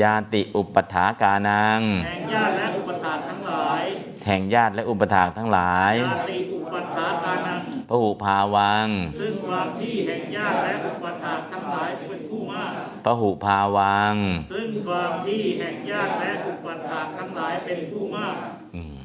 [0.00, 3.82] ยาติอุปถากานังแห่งญาติและอุปถากทั้งหลาย
[4.26, 8.86] แห่งญาติและอุปถากทั้งหลายญาติอุปถากานังพระหุภาวัง
[9.20, 12.72] ซึ่งความที่แห่งญาติและอุปถากทั้งหลายเป็นผู้มาก
[13.04, 14.14] พหุภาวัง
[14.52, 18.34] ซึ่งความที่แห่งญาติและอุปัฏฐานทั้งหลายเป็นผู้มาก
[18.76, 18.95] อืม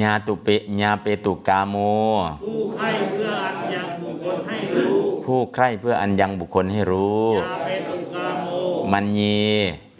[0.00, 0.48] ญาตุเป
[0.80, 1.76] ญาเปตุกาโม
[2.44, 8.48] ผู้ใคร่เพื่ออันยังบุคคลให้รู้ผู้ใคร่เพื่ออันยังบุคคลให้รู้ยาเป็นตุกาโม
[8.92, 9.46] มันยี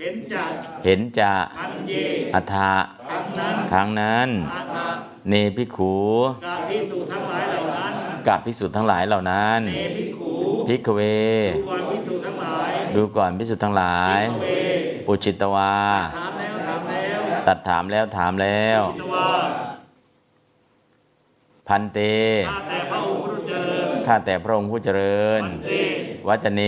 [0.01, 0.51] เห็นจัก
[0.85, 1.93] เห็นจะอันเย
[2.35, 2.73] อัฏฐะ
[3.11, 4.87] ทั้งนั้นครั้งนั้น อาตา
[5.29, 5.95] เนพิขู
[6.47, 7.93] กาพิสูจน์ทั้งหลายเหล่านั้น
[8.27, 10.31] กับพิสุทธ์ทั้งหลายเหล่านั้น เนพิขู
[10.69, 11.01] พิกเว
[11.57, 14.47] ทุกวันพิสูจน์ทั้งหลายดูก่อนพิสุทธ์ทั้งหลาย เว
[15.07, 15.75] ปุจิตวา
[16.17, 19.29] ถามแล้วถามแล้วตัดถามแล้วถามแล้ว จิตวา
[21.69, 21.99] พันเต
[22.49, 25.71] ข้าแต่พระองค์ผู้เจริญข้าแต่พระองค์ผู้เจริญวันเต
[26.29, 26.63] วัจเน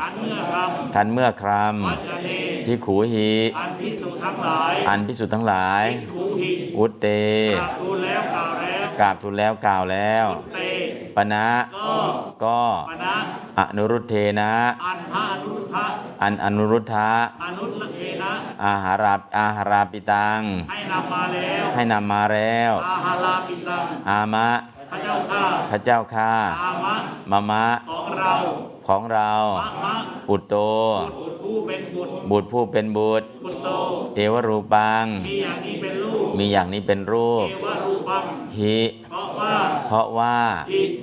[0.00, 0.54] ขันเมื่อค
[0.94, 7.06] คันเมื่อครำวัจเนำพิขูหีอันพิสูจน์ทั้งหลายอันพิสุทธ์ทั้งหลายทูหิวุตเต
[9.00, 11.96] กราบทูลแล้วกล่าวแล้วกราบทูลแล้วกล่าวแล้ว เตปณะก็
[12.44, 12.60] ก็
[12.90, 13.16] ปนะ
[13.58, 14.52] อนุรุทเทนะ
[14.84, 15.84] อันพระอนุรุทธะ
[16.22, 17.08] อันอนุรุทธะ
[17.44, 18.32] อนุลเทนะ
[18.64, 20.40] อาหาราอาหาราปิตัง
[20.70, 24.48] ให้นำมาแล้วให้นำมาแล้ว อาหาราปิตัง อามะ
[24.90, 26.30] พระเจ้าข้าพระเจ้าข้า
[26.62, 26.96] อามะ
[27.30, 28.34] มามะของเรา
[28.90, 29.94] ของเรามะมะ
[30.30, 30.54] อุตโต
[31.20, 33.70] บุตรผู้เป็นบุตรบุตรผู้เป็นบุตรบุตรโต
[34.14, 38.24] เทวรูปัง มีอย่างนี้เป็นลูกมีอย่างนี้เป็นรูปเทวรูปัง
[38.58, 38.78] หิ
[39.10, 39.54] เพราะว่า
[39.86, 40.36] เพราะว่า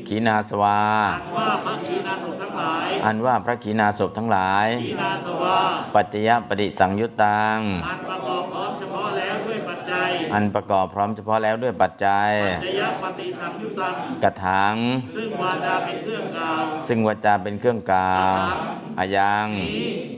[0.08, 5.58] ขีนาสวา อันว่าพระขีณาสพทั้งหลายอันว่าพระขีนาศพทั้งหลายขีณาสวา
[5.96, 13.94] ปัจจยปฏิสังยุตตัง อันประกอบพร้อมเฉพาะแล้วด้วยปัจจัยอันประกอบพร้อมเฉพาะแล้วด้วยปัจจัยปัจจยปฏิสัมยุตตัง
[14.24, 14.76] กระถัง
[15.16, 19.48] ซึ่งวาจาเป็นเครื่องกล่าวซึ่งวาจาเป็นเครื่องกล่าวอายัง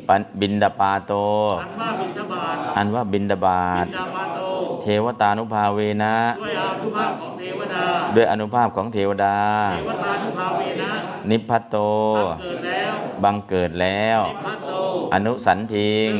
[0.08, 1.14] ปันบินดาปาโต
[1.58, 4.42] อันว่าบิณฑบาตอันว่าบินดาบาบิตณฑบาตโต
[4.82, 7.84] เทวตานุภาเวนะ ด้วยอานุภาพของเทวดา
[8.16, 9.38] ด้วยอนุภาพของเทวดา
[9.74, 10.92] เทวตานุภาเวนะ
[11.30, 14.72] นิพพัตโต บังเกิดแล้วบังเกิดแล้วนิพพัตโต
[15.14, 16.12] อนุสันทิง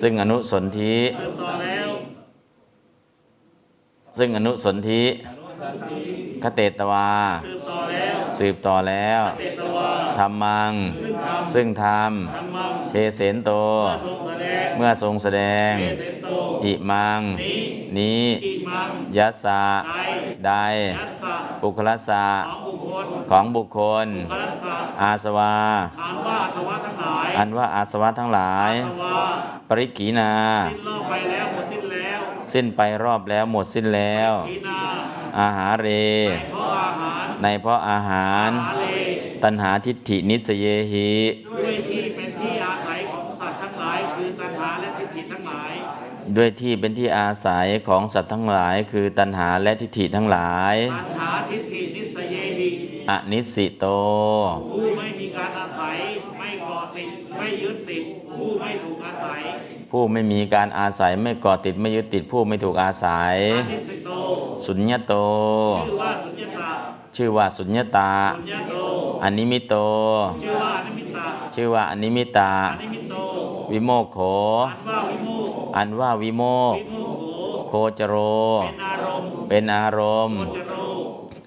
[0.00, 1.88] ซึ่งอนุสันติซึ่งอนุสนธิเติมต่อแล้ว
[4.18, 5.02] ซึ่งอนุสนธิ
[6.42, 7.10] คเตตวา
[7.44, 8.05] เติมต่อแล้ว
[8.38, 10.72] สืบต่อแล้วเตตวาธรรมัง
[11.54, 13.50] ซึ่งธรรมธรรมังเทเสนโต
[14.04, 16.28] ทรงแสดงเมื่อทรงแสดงเทเสนโต
[16.64, 17.60] อิมัง นี้
[17.98, 19.64] นี้อิมังยัสสะ
[20.46, 25.54] ไดใดยัสสะปุคละสะของบุคคลของบุคคลคลัสสะอาสวา
[26.00, 29.18] อ่านว่าสวะทั้งหลายอันว่าอาสวะทั้งหลายสวะ
[29.68, 30.32] ปริกีนา
[30.72, 32.20] สิ้นรอบไปแล้วหมดสิ้นแล้ว
[32.52, 34.80] สิ้นไปรอบแล้วหมดสิ้นแล้วขีนา
[35.40, 35.88] อาหารเร
[37.36, 38.86] เพราะอาหารในเพราะอาหารหาเล
[39.44, 41.12] ตัณหาทิฏฐินิสเยหิ
[41.58, 45.74] ด้วยที่เป็นที่อาศัยของสัตว์ทั้งหลายคือตัณหาและทิฏฐิทั้งหลาย
[46.36, 52.70] ด้วยที่เป็นที่อาศัยของสัตว์ทั้งหลาย คือตัณหาและทิฏฐิทั้งหลาย ตัณหาทิฏฐินิสเยหิ
[53.10, 53.84] อนิสสิโต
[54.72, 55.96] ผู้ไม่มีการอาศัย
[56.38, 57.08] ไม่เกาะติด
[57.38, 58.04] ไม่ยึดติด
[58.36, 59.40] ผู้ไม่ถูกอาศัย
[59.90, 64.10] ผู้ไม่มีการอาศัยไม่เกาะติดไม่ยึดติดผู้ไม่ถูกอาศัยอนิสสิโต
[64.66, 65.14] สุญญโต
[65.86, 66.70] ชื่อว่าสุญญตา
[67.16, 68.74] ชื่อว่าสุญญตาสุญญโต
[69.22, 69.74] อนิมิตโต
[70.42, 73.14] ชื่อว่าอนิมิตตาชื่อว่าอนิมิตตาอนิมิตโต
[73.72, 77.24] วิโมกโข อันว่าวิโมกข์อันว่าวิโมกข์วิโมกโข
[77.68, 78.14] โคจโร
[78.68, 80.74] เป็นอารมณ์เป็นอารมณ์โคจโร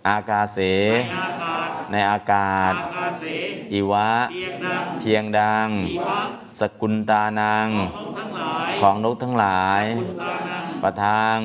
[0.07, 3.25] อากาเส ในอากาศในอากาศอากาเส
[3.73, 6.19] อิวะ เพียงดังเพียงดังอีวะ
[6.59, 11.37] สกุลตานัง ของนกทั้งหลายของนกทั้งหลายคุณตานังประทาง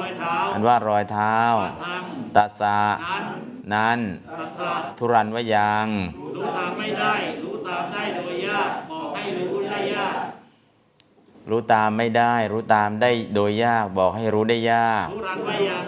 [0.00, 2.02] ร อยอันว่ารอยเท้าอันว่ารอยเท้าทาง
[2.36, 3.24] ตัสสะนั้น
[3.74, 3.98] นั้น
[4.40, 5.86] ตัสสะทุรันวยัง
[6.36, 10.22] รู้ตามไม่ได้ รู้ตามได้โดยยากบอกให้รู้ได้ยาก
[11.50, 15.84] รู้ตามไม่ได้ รู้ตามได้โดยยากบอกให้รู้ได้ยากรู้รันไว้ยัง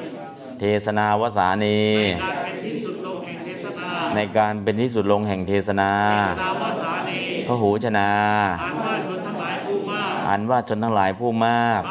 [0.61, 1.85] เทศนาวสานี
[2.15, 5.93] ในการเป็นที่สุดลงแห่งเทศนาในการเป็นที่สุดลงแห่งเทศนา
[6.41, 8.11] นามว่าสานีพหูชนา
[10.29, 11.83] อ่านว่าชนทั้งหลายผู้มาก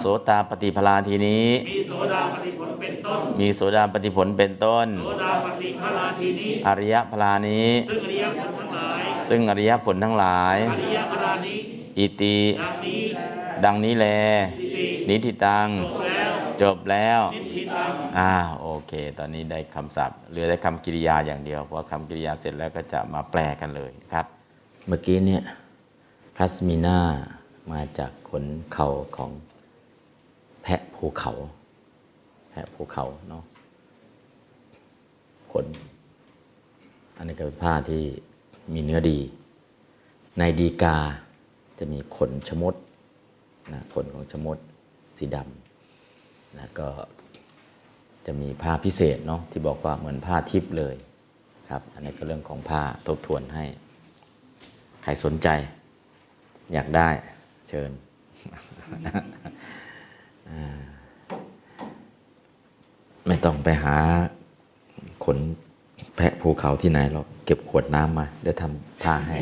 [0.00, 8.98] โสตาปฏิพลาทีนี้ มีโสดาปฏิผลเป็นต้น มีโสดาปฏิผลเป็นต้น โสดาปฏิพระราทีนี้ อริยพลานี้ ซึ่งอริยผลทั้งหลาย
[9.28, 11.58] ซึ่งอริยผลทั้งหลาย อริยพระรานี้
[11.98, 13.02] อิติดังนี้
[13.64, 14.06] ดังนี้แล
[14.60, 24.26] ติตินิทิตัง จบแล้วจบแล้วนิทิตังอ่าโอเค ตอนนี้ได้คำศัพท์เหลือได้คำกริยาอย่างเดียวพอคำกริยาเสร็จแล้วก็จะมาแปลกันเลยครับ
[24.86, 25.42] เมื่อกี้เนี่ย
[26.36, 26.98] พลัสมีนา
[27.72, 31.32] มาจากขนเขาของแพะภูเขา
[32.50, 33.44] แพะภูเขาเนาะ
[35.52, 35.66] ขน
[37.16, 38.02] อันนี้ก็เป็นผ้าที่
[38.74, 39.18] มีเนื้อดี
[40.38, 40.96] ในดีกา
[41.78, 42.74] จะมีขนชะมด
[43.72, 44.58] นะขนของชะมด
[45.18, 46.88] สีดำแล้วก็
[48.26, 50.94] จะมีผ้าพิเศษเนาะที่บอกว่าเหมือนผ้าทิพย์เลย
[51.70, 53.64] ครับ อันนี้ก็เรื่องของผ้าทบทวนให้
[55.02, 55.48] ใครสนใจ
[56.72, 57.08] อยากได้
[57.68, 57.90] เชิญ
[63.26, 63.96] ไม่ต้องไปหา
[65.24, 65.38] ขน
[66.16, 69.38] แพะภูเขาที่ไหนหรอกเก็บขวดน้ำมาเดี๋ยวทำท่าให้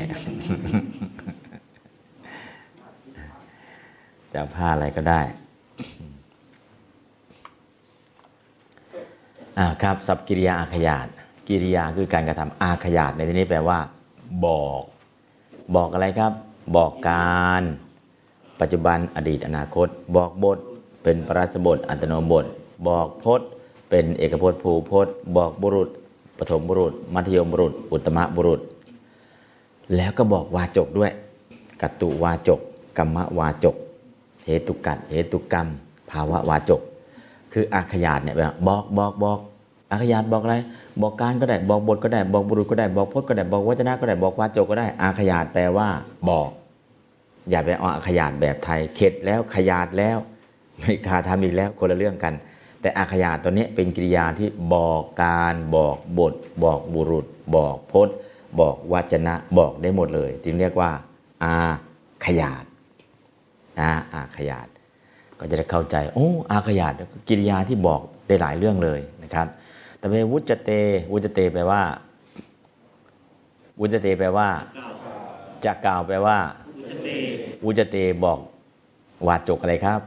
[4.32, 5.20] จะผ้าอะไรก็ได้
[9.58, 11.06] อ่าครับสับกิริยาอาขยาต
[11.48, 13.78] กิริยาคือการกระทำอาขยาตในที่นี้แปลว่า
[14.46, 14.82] บอก
[15.76, 16.32] บอกอะไรครับ
[16.76, 17.62] บอกการ
[18.60, 20.58] ปัจจุบันอดีตอนาคต บอกบท
[21.08, 22.46] เป็นปรัสบทอัตโนบท
[22.88, 23.48] บอกพจน์
[23.90, 25.88] เป็นเอกพจน์ภูพจน์ บอกบุรุษ
[26.38, 28.60] ปฐมบุรุษ มัธยมบุรุษ อุตตมบุรุษ
[29.96, 31.10] แล้วก็บอกวาจกด้วย
[31.80, 32.60] กัตตุวาจก
[32.98, 33.76] กรรมวาจก
[34.44, 35.66] เหตุกัดเหตุกรรม
[36.10, 36.80] ภาวะวาจก
[37.52, 39.38] คืออาขยาตเนี่ยแบบบอกบอกบอก
[39.90, 40.56] อาขยาตบอกอะไร
[41.00, 45.88] บอกการก็ได้บอกบทก็ได้บอกบุรุษก็ได้บอกพจน์ก็ได้บอกวจนะก็ได้บอกวาจกก็ได้ อาขยาตแปลว่า
[46.28, 46.50] บอก
[47.50, 50.18] อย่าไปเอาอาขยาตแบบไทยเข็ดแล้วขยาดแล้ว
[50.78, 52.34] ไม่คาทำอีกแล้วคนละเรื่องกัน
[52.80, 56.34] แต่อาขยาตตัวนี้เป็นกริยาที่บอกการบอกบท
[56.64, 57.26] บอกบุรุษ
[57.56, 58.16] บอกพจน์
[58.60, 60.90] บอกวจนะบอกได้หมดเลยจึงเรียกว่า
[61.44, 61.54] อา
[62.24, 62.64] ขยาต
[63.80, 64.68] นะอาขยาต
[65.38, 66.92] ก็จะได้เข้าใจโอ้อาขยาต
[67.28, 69.46] กิริยาที่บอกได้หลายเรื่องเลยนะครับ
[69.98, 70.70] แต่เปวุจเต
[71.12, 71.82] วุจเตแปลว่า
[73.80, 74.48] วุจจเตแปลว่า
[75.64, 76.38] จะกล่าวแปลว่า
[76.76, 77.08] วุจจเต
[77.64, 78.38] วุจจเตบอก
[79.26, 80.00] วาจกอะไรครับ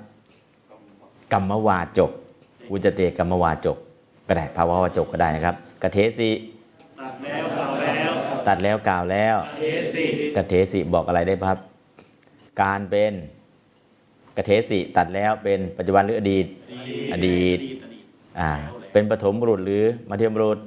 [1.34, 2.12] กรรมวาจก
[2.72, 3.78] วุจจเตกรรมวาจก
[4.28, 6.30] ก็ได้ภาวะวาจกก็ได้นะครับกเถสิ
[7.00, 8.12] ตรัสแล้วกล่าวแล้ว
[8.48, 9.64] ตรัสแล้วกล่าวแล้วเถ
[9.96, 11.60] สิกเถสิบอกอะไรได้ครับ
[12.62, 13.14] การเป็น
[14.38, 16.46] กเถสิตรัสแล้วเป็นปัจจุบันหรืออดีต
[17.14, 17.60] อดีต
[18.40, 18.50] อ่า
[18.92, 20.60] เป็นปฐมบุรุษหรือมัธยมบุรุษ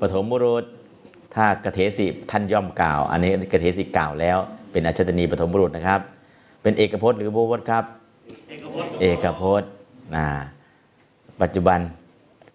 [0.00, 0.64] ปฐมบุรุษ
[1.34, 4.38] ถ้ากเทสิท่านย่อมกล่าว อันนี้กเทสิกล่าวแล้ว
[4.72, 6.00] เป็นอัชตนีปฐมบุรุษนะครับ
[6.66, 7.84] เป็นเอกพจน์หรือบูพจน์ครับ
[8.48, 9.70] เอกพจน์เอกพจน์
[10.16, 10.26] อ่า
[11.40, 11.78] ปัจจุบัน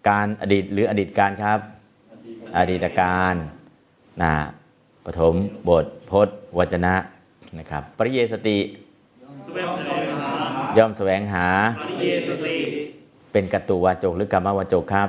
[0.08, 1.58] การอดีตหรืออดีตการครับ
[2.58, 3.34] อดีตการ
[4.22, 4.32] นะ
[5.04, 5.34] ปฐม
[5.68, 6.94] บทพจน์วจนะ
[7.58, 8.58] นะครับปริเยสติ
[9.46, 10.30] สเปมสองหา
[10.76, 11.46] ย่อมแสวงหา
[11.80, 12.56] ปริเยสติ
[13.32, 15.08] เป็นกตุวาจกหรือกรรมวาจกครับ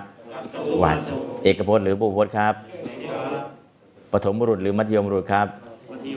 [0.83, 2.53] วาจกเอกพจน์หรือบูพจน์ครับ
[4.13, 5.47] ปฐมบุรุษหรือมัธยมบุรุษครับ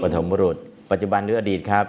[0.03, 0.57] ปฐมบุรุษ
[0.91, 1.87] ปัจจุบันหรืออดีตครับ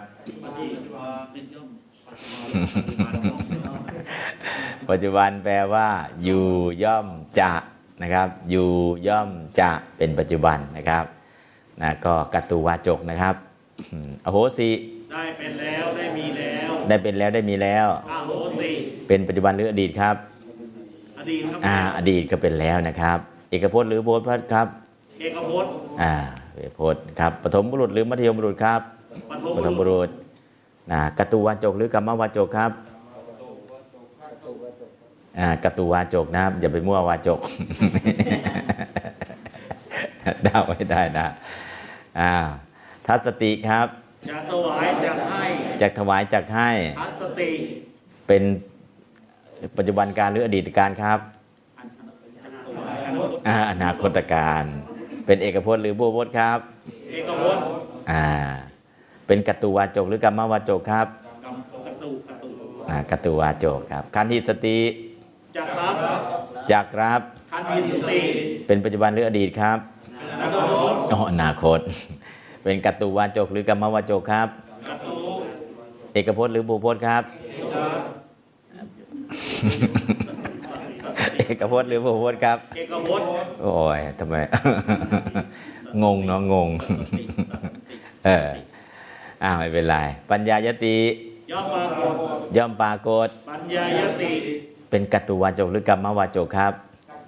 [4.90, 5.88] ปัจจุบันแปลว่า
[6.24, 6.46] อยู่
[6.84, 7.08] ย่อม
[7.40, 7.52] จะ
[8.04, 8.70] นะครับ อยู่
[9.08, 9.30] ย่อม
[9.60, 11.06] จะเป็นปัจจุบันนะครับ
[11.82, 13.36] นะก็กัตตุวาจกนะครับ
[13.92, 14.70] อืมอโหสิ
[15.12, 18.70] ได้เป็นแล้วได้มีแล้ว ได้เป็นแล้วได้มีแล้วอาโหสิ
[19.08, 20.16] เป็นปัจจุบันหรืออดีตครับ
[21.20, 23.18] อดีตครับอ่าอดีตก็เป็นแล้วนะครับ
[23.50, 24.68] เอกพจน์หรือโพจน์ครับ
[25.20, 25.72] เอกพจน์
[26.02, 26.14] อ่า
[26.56, 28.82] เอกพจน์ครับปฐมบุรุษหรือมัธยมบุรุษครับ
[29.32, 30.10] ปฐมปฐมบุบุรุษรุษ
[30.92, 32.72] นะกัตตุวาจกหรือกรรมวาจกครับ
[35.40, 37.40] อ่ากัตตุวาจกนะครับอย่าไปมั่ววาจก
[40.44, 41.28] ได้ไว้ได้นะ
[42.20, 42.48] อ้าว
[43.08, 43.88] ทัศติครับ
[44.30, 45.44] จะถวายจะให้
[45.82, 46.70] จากถวายจากให้
[47.00, 47.52] ทัศติ
[48.28, 48.44] เป็น
[49.78, 51.20] ปัจจุบันการหรืออดีตการครับ
[52.66, 54.64] ถวายอนุอ่าอนาคตการ
[55.26, 56.60] เป็นเอกพจน์หรือบูพจน์ครับ
[57.12, 57.64] เอกพจน์
[58.12, 58.26] อ่า
[59.28, 61.08] เป็นกัตตุวาจกหรือกรรมวาจกครับ
[61.46, 62.50] กำกระตุกระตุ
[62.90, 64.78] อ่ากัตตุวาจกครับ คันธิสติ
[65.56, 65.96] จะรับ
[66.72, 67.22] จากรับ
[67.52, 68.20] คันมีสติ
[68.68, 69.78] เป็นปัจจุบันหรืออดีตครับ
[70.42, 71.80] อนาคตอ๋ออนาคต
[72.64, 74.48] เป็นกัตตุวาจกหรือกรรมวาจกครับ
[74.88, 75.16] กระตุ
[76.14, 77.24] เอกพจน์หรือบูพจน์ครับ
[81.36, 83.28] เอกพจน์หรือบูพจน์ครับเอกพจน์
[83.62, 84.36] โอ้ยทำไม
[86.04, 86.70] งงเนาะงง
[88.26, 88.50] เออ
[89.44, 89.96] อ้าวไม่เป็นไร
[90.32, 90.98] ปัญญายติ
[91.52, 92.14] ย่อมปรากฏ
[92.58, 94.32] ย่อมปรากฏ ปัญญายติ
[94.90, 96.74] เป็นกัตตุวาจกหรือกรรมวาจกครับ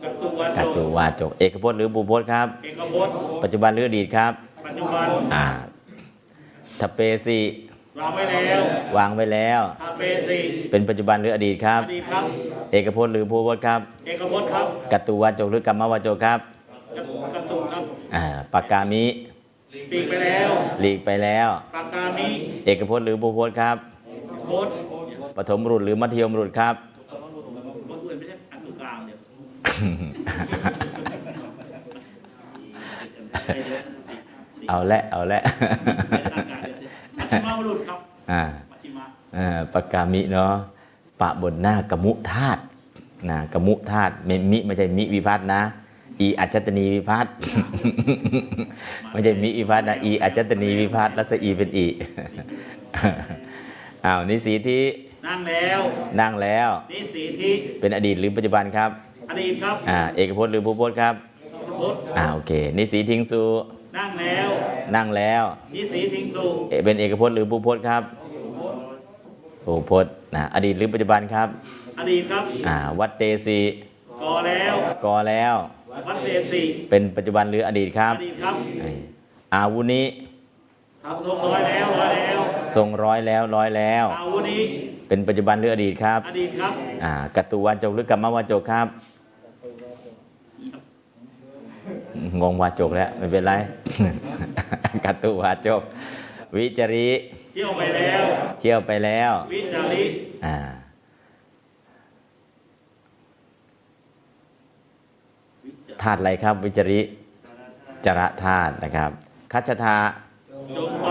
[0.04, 3.14] กระตุวักัตจตุวาจก เอกพจน์หรือบูพจน์ครับ เอกพจน์
[3.44, 4.32] ปัจจุบันหรืออดีตครับ
[4.66, 5.46] ปัจจุบันอ่า
[6.80, 7.40] ทเปสิ
[8.00, 8.62] วางไว้แล้ว
[8.98, 10.40] วางไว้แล้วทาเปสิ
[10.72, 12.24] เป็นปัจจุบันหรืออดีตครับ อดีตครับ
[12.72, 16.40] เอกพจน์หรือบูพจน์ครับ เอกพจน์ครับกัตตุวาจกหรือ กรรมวาจกครับ
[16.96, 17.84] กระตุกระตุกครับ
[18.16, 18.24] อ่า
[18.54, 19.04] ปากกามิ
[19.92, 20.50] ปีกไปแล้ว
[20.82, 22.28] หลีกไปแล้วปากกามิ
[22.66, 23.76] เอกพจน์หรือบูพจน์ครับ
[24.50, 24.74] พจน์
[25.38, 26.76] ปฐมบุรุษหรือมัธยมบุรุษครับ
[27.90, 29.20] พจน์อื่นไม่ใช่อันตุกลางเดี๋ยว
[34.68, 35.42] เอาละเอาละ
[37.18, 38.00] มัชชิมาบุรุษครับ
[38.32, 39.06] อ่ามัชชิมา
[39.38, 40.54] อ่าปากกามิเนาะ
[41.22, 42.62] ปะบนหน้ากมุธาตุ
[43.30, 45.62] นะกมุธาตุเมมิไม่ใช่มิวิพัฒน์นะ
[46.22, 47.34] อีอัจฉตนีวิพัฒน์
[49.12, 51.88] ไม่ใช่มีวิพัฒน์นะอีอัจฉตนีวิพัฒน์แล้วสอีเป็นอี
[54.06, 54.84] อ้าวนิสีที่
[55.28, 55.80] นั่งแล้ว
[56.20, 58.90] นั่งแล้วนิสีทิเป็นอดีตหรือปัจจุบันครับ
[59.30, 61.14] อดีตครับอ่าเอกพจน์หรือภูพจน์ครับ
[61.80, 63.42] พจน์อ่าโอเคนิสีทิงสู
[63.98, 64.50] นั่งแล้ว
[64.96, 65.44] นั่งแล้ว
[65.76, 68.04] นิสีทิงสุเอ่อเป็นเอกพจน์หรือภูพจน์ครับ
[69.66, 71.48] ภูพจน์นะอดีตหรือปัจจุบันครับ
[72.00, 73.60] อดีตครับอ่าวัดเตสี
[74.24, 74.74] ก่อแล้ว
[75.06, 75.56] กอแล้ว
[76.08, 78.54] วัดเตสีเป็นปัจจุบันหรืออดีตครัอบดีตครับ
[79.56, 80.04] อาวุนิ
[81.04, 82.40] ทำทรงร้อยแล้วร้อยแล้ว
[82.76, 84.62] ทรงร้อยแล้วร้อยแล้ว อาวุธนี้
[85.08, 86.74] เป็นปัจจุบันหรืออดีตครับ อดีตครับ
[87.04, 88.88] อ่ากัตตุวาจกหรือกรรมวาจกครับ
[92.42, 93.54] งงวาจกแล้วไม่เป็นไร
[95.06, 95.82] กัตตุวาจก
[96.56, 97.10] วิจริ
[97.54, 98.24] เที่ยวไปแล้ว
[98.60, 100.04] เที่ยวไปแล้ว วิจาริ
[100.46, 100.56] อ่า
[106.02, 107.00] ธาตุอะไรครับ วิจริ
[108.06, 109.12] จระธาตุนะครับ
[109.54, 109.98] คัจฉทา
[110.78, 111.08] จงไป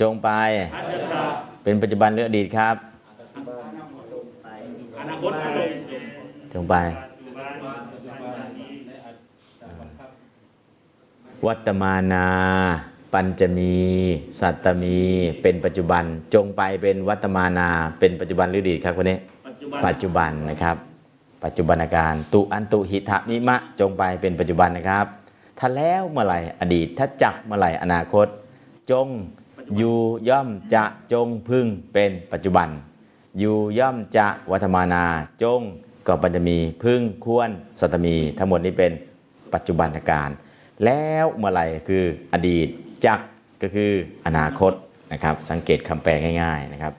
[0.00, 0.28] จงไป
[0.74, 1.22] อาชตา
[1.62, 2.76] เป็นปัจจุบันหรืออดีตครับ
[4.98, 6.74] อนาคตอารมณ์จงไป
[11.46, 12.26] วัตมานา
[13.12, 13.74] ปัญจมี
[14.40, 14.98] สัตตมี
[15.42, 16.04] เป็นปัจจุบัน
[16.34, 20.76] จงไปเป็นวัตมานา เป็นปัจจุบันหรืออดีตครับคนนี้ ปัจจุบันปัจจุบันนะครับ
[21.44, 25.06] ปัจจุบันการตุอันตุหิทะมิมะจงไปเป็นปัจจุบันนะครับ
[25.58, 28.26] ถ้าแล้วเมื่อไหร่อดีต ถ้าจักเมื่อไหร่อนาคต
[28.90, 29.06] จง
[29.76, 29.98] อยู่
[30.28, 32.68] ย่อมจะจงพึงเป็นปัจจุบัน
[33.38, 35.04] อยู่ย่อมจะวัฒมานา
[35.42, 35.60] จง
[36.06, 37.50] ก็ปัญจมีพึงควร
[37.80, 38.92] สัตตมี ทั้งหมดนี้เป็น
[39.54, 40.30] ปัจจุบันการ
[40.84, 42.68] แล้วเมื่อไหร่คืออดีต
[43.06, 43.20] จัก
[43.62, 43.90] ก็คือ
[44.26, 44.72] อนาคต
[45.12, 46.92] นะครับ สังเกตคำแปลง่าย ๆนะครับ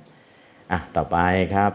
[0.72, 1.18] อะต่อไป
[1.56, 1.72] ครับ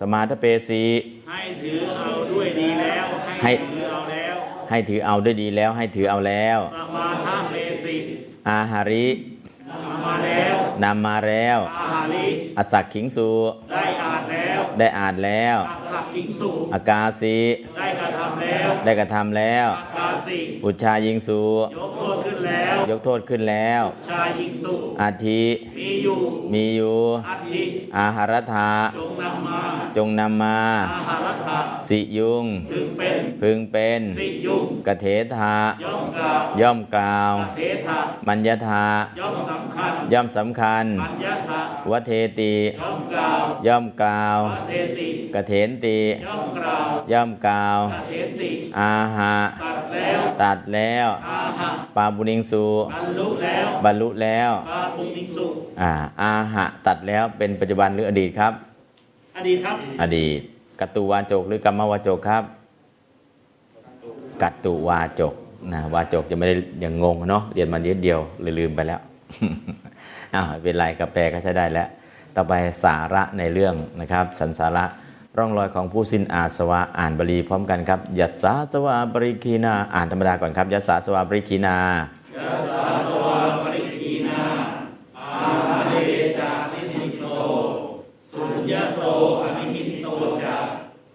[0.00, 0.82] สมาธิเปสี
[1.30, 3.06] ให้ถือเอาด้วยดีแล้ว
[3.42, 4.36] ให้ให้ถือเอาแล้ว
[4.70, 7.96] ให้ถือเอาด้วยดีแล้ว ให้ถือเอาแล้ว สมาธิเมสิ
[8.48, 9.06] อาหาริ
[10.06, 10.54] มาแล้ว
[10.84, 12.26] นำมาแล้วอาหาริ
[12.58, 13.28] อสักขิงสู
[13.72, 17.36] ได้อ่านแล้วได้อ่านแล้วอักษรพิงสุอากาสี
[17.76, 21.40] ได้กระทำแล้วได้กระทำแล้วอากาสิอุชายิงสู
[21.80, 24.72] ยกโทษขึ้นแล้วยกโทษขึ้นแล้วชายยิงสุ
[25.02, 25.42] อาทิ
[25.78, 26.18] มีอยู่
[26.52, 27.62] มีอยู่อัฐิ
[27.96, 29.60] อาหารธาจงนำมา
[29.96, 30.58] จงนำมา
[30.92, 31.58] อาหารถะ
[31.88, 38.84] สิยุงพึงเป็นพึงเป็นสิยุงกเถธาย่อมกล่าวย่อมกล่าวเทถะมัญญธา
[39.20, 41.60] ย่อมสำคัญ ย่อมสำคัญปัญญาถะ
[41.90, 52.64] วเทติย่อมกล่าวย่อมกล่าวพระเทติกเถนติย่อมกล่าวย่อมกล่าวพระเทติอาหะตัดแล้วตัดแล้วอาหะปาบุณิงสู
[52.94, 55.46] บรรลุแล้วบรรลุแล้วปาปุณิสุ
[55.80, 58.52] อ่าอาหะตัดแล้วเป็นปัจจุบันหรืออดีตครับ
[59.36, 60.40] อดีตครับ อดีต
[60.80, 62.44] กัตตุวาจกหรือกรรมวาจกครับ
[64.42, 65.34] กัตตุวาจก
[65.72, 69.00] นะวาจกยังไม่ได้ยังงงเนาะเรียนมานิดเดียวเลยลืมไปแล้ว
[70.34, 71.88] อ้าวเป็นไรกับแปลก็ใช้ได้แล้ว
[72.36, 72.52] ต่อไป
[72.84, 74.84] สาระในเรื่องนะครับ สันสาระ
[75.38, 81.76] ร่องรอยของผู้สิ้นอาสวะอ่านบาลีพร้อมกันครับยัสสาสวะบริคีนา อ่านธรรมดาก่อนครับยัสสาสวะบริคีนา
[88.72, 89.02] ยะโต
[89.42, 90.06] อนิมิตโต
[90.42, 90.56] จะ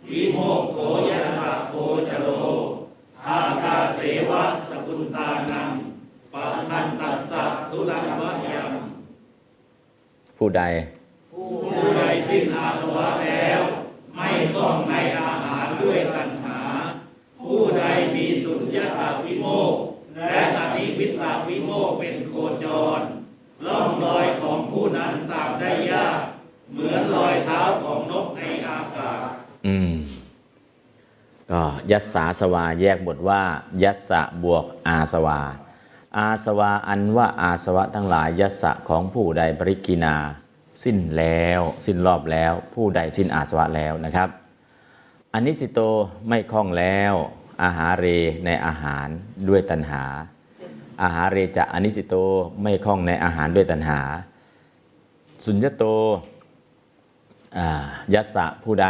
[0.10, 0.78] วิโมกโข
[1.10, 1.74] ยัสสะโค
[2.10, 2.30] จโล
[3.28, 4.00] อากาเส
[4.30, 5.70] วะสกุลตานัง
[6.34, 8.72] ปัพพันตัสสะทุลังวะยัง
[10.38, 10.64] ผู้ใด
[11.74, 13.62] ผู้ใดสิ้นอาสวะแล้ว
[14.18, 16.60] ไม่ต้องในอาหารด้วยตัณหา
[17.44, 17.84] ผู้ใด
[18.16, 19.80] มีสุญญตาวิโมกข์
[20.30, 22.34] และอนิวิตาวิโมกข์เป็นโค
[22.64, 22.66] จ
[22.98, 23.00] ร
[23.66, 26.20] ล่องลอยของผู้นั้นตามได้ยาก
[26.72, 29.28] เหมือนรอยเท้าของนกในอากาศ
[29.68, 29.94] อืม
[31.52, 33.42] ก็ยัสสาสวาแยกบทว่า
[33.84, 35.42] ยัสสะบวกอาสวา
[36.16, 40.16] อาสวาอันว่าอาสวะทั้งหลายยัสสะของผู้ใดปริกินา
[40.84, 44.30] สิ้นแล้วสิ้นรอบแล้ว ผู้ใดสิ้นอาสวะแล้วนะครับ
[45.34, 45.80] อนิสิโต
[46.28, 47.14] ไม่คล่องแล้ว
[47.64, 48.06] อาหารเร
[48.46, 49.08] ในอาหาร
[49.48, 50.04] ด้วยตัณหา
[51.04, 52.16] อาหาเรจะอนิสสิโต
[52.62, 54.00] ไม่ข้องในอาหารด้วยตัณหา
[55.46, 55.84] สุญญโต
[58.14, 58.88] ยัสสะผู้ใด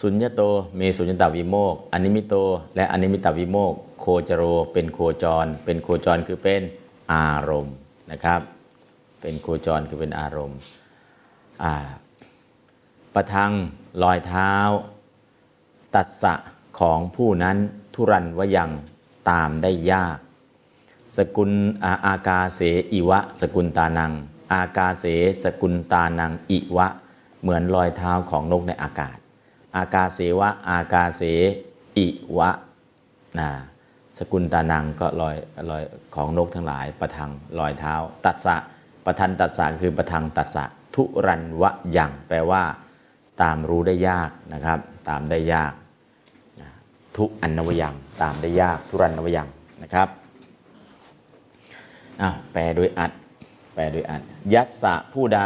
[0.00, 0.42] สุญญโต
[0.78, 2.34] มีสุญญตาวิโมกข์อนิมิตโต
[2.76, 3.74] และอนิมิตตาวิโมกข์
[4.06, 6.62] โคจโรเป็นโคจร เป็นโคจรคือเป็น
[7.12, 7.74] อารมณ์
[8.10, 8.40] นะครับ
[9.20, 10.58] เป็นโคจรคือเป็นอารมณ์
[13.14, 13.52] ประทัง
[14.02, 14.52] รอยเท้า
[15.94, 16.34] ตัดสะ
[16.78, 17.56] ของผู้นั้น
[17.94, 18.70] ทุรันวยัง
[19.30, 20.18] ตามได้ยาก
[21.16, 21.50] สกุล
[21.84, 22.60] อาอากาเส
[22.92, 24.12] อิวะ สกุลตานัง
[24.52, 25.04] อากาเส
[25.42, 26.86] สกุลตานังอิวะ
[27.42, 29.16] เหมือนรอยเท้าของนกในอากาศ
[29.76, 31.22] อากาเสวะ อากาเส
[31.96, 32.06] อิ
[32.38, 32.50] วะ
[33.40, 33.50] นะ
[34.18, 35.36] สกุลตานังก็ลอย
[35.70, 35.82] ลอย
[36.14, 37.94] ของนกทั้งหลาย ประทังลอยเท้า
[38.26, 38.56] ตัดสะ
[39.04, 40.64] ประทันตัดสะคือประทังตัดสะ
[40.94, 42.62] ทุรันวะยังแปลว่า
[43.42, 44.78] ตามรู้ได้ยากนะครับ
[45.08, 45.72] ตามได้ยาก
[47.16, 49.48] ทุอันนวยังตามได้ยากทุรันนวยัง
[49.82, 50.08] นะครับ
[52.20, 53.12] อ้าวแปลโดยอัด
[53.74, 54.22] แปลโดยอัด
[54.54, 55.40] ยัสสะผู้ใด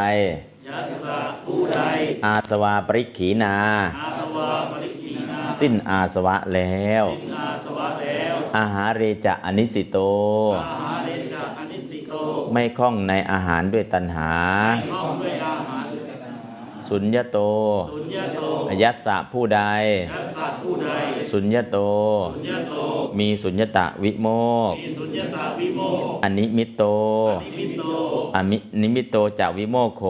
[0.70, 1.78] ยัสสะผู้ใด
[2.26, 3.54] อาสวาปริขีนา
[4.00, 9.98] อาตวาปริกีนาสิ้นอาสวะแล้ว สินอาสวะแล้วอาหารเรจะอนิสิโต
[10.58, 12.14] อาหาเรจะอนิสสิโต
[12.52, 14.32] ไม่ข้องในอาหารด้วยตัณหา
[14.92, 15.37] ข้องด้วยอาหาร
[16.88, 17.38] สุญญโต
[17.94, 18.40] สุญญโต
[18.82, 19.60] ยัสสะผู้ใด
[20.14, 20.88] ยัสสะผู้ใด
[21.30, 21.76] สุญญโต
[22.34, 22.74] สุญญโต
[23.18, 24.28] มีสุญญตะวิโม
[24.70, 26.82] กข์มีสุญญตาวิโมกข์อนิมิตโต
[27.44, 27.84] นิมิตโต
[28.36, 30.02] อมินิมิตโตจากวิโมกโข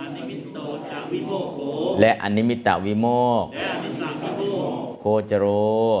[0.00, 0.58] อนิมิตโต
[0.90, 1.58] จะวิโมกโข
[2.00, 3.06] และอนิมิตตวิโม
[3.42, 5.46] กข์และอนิมิตตวิโมกข์โคจโร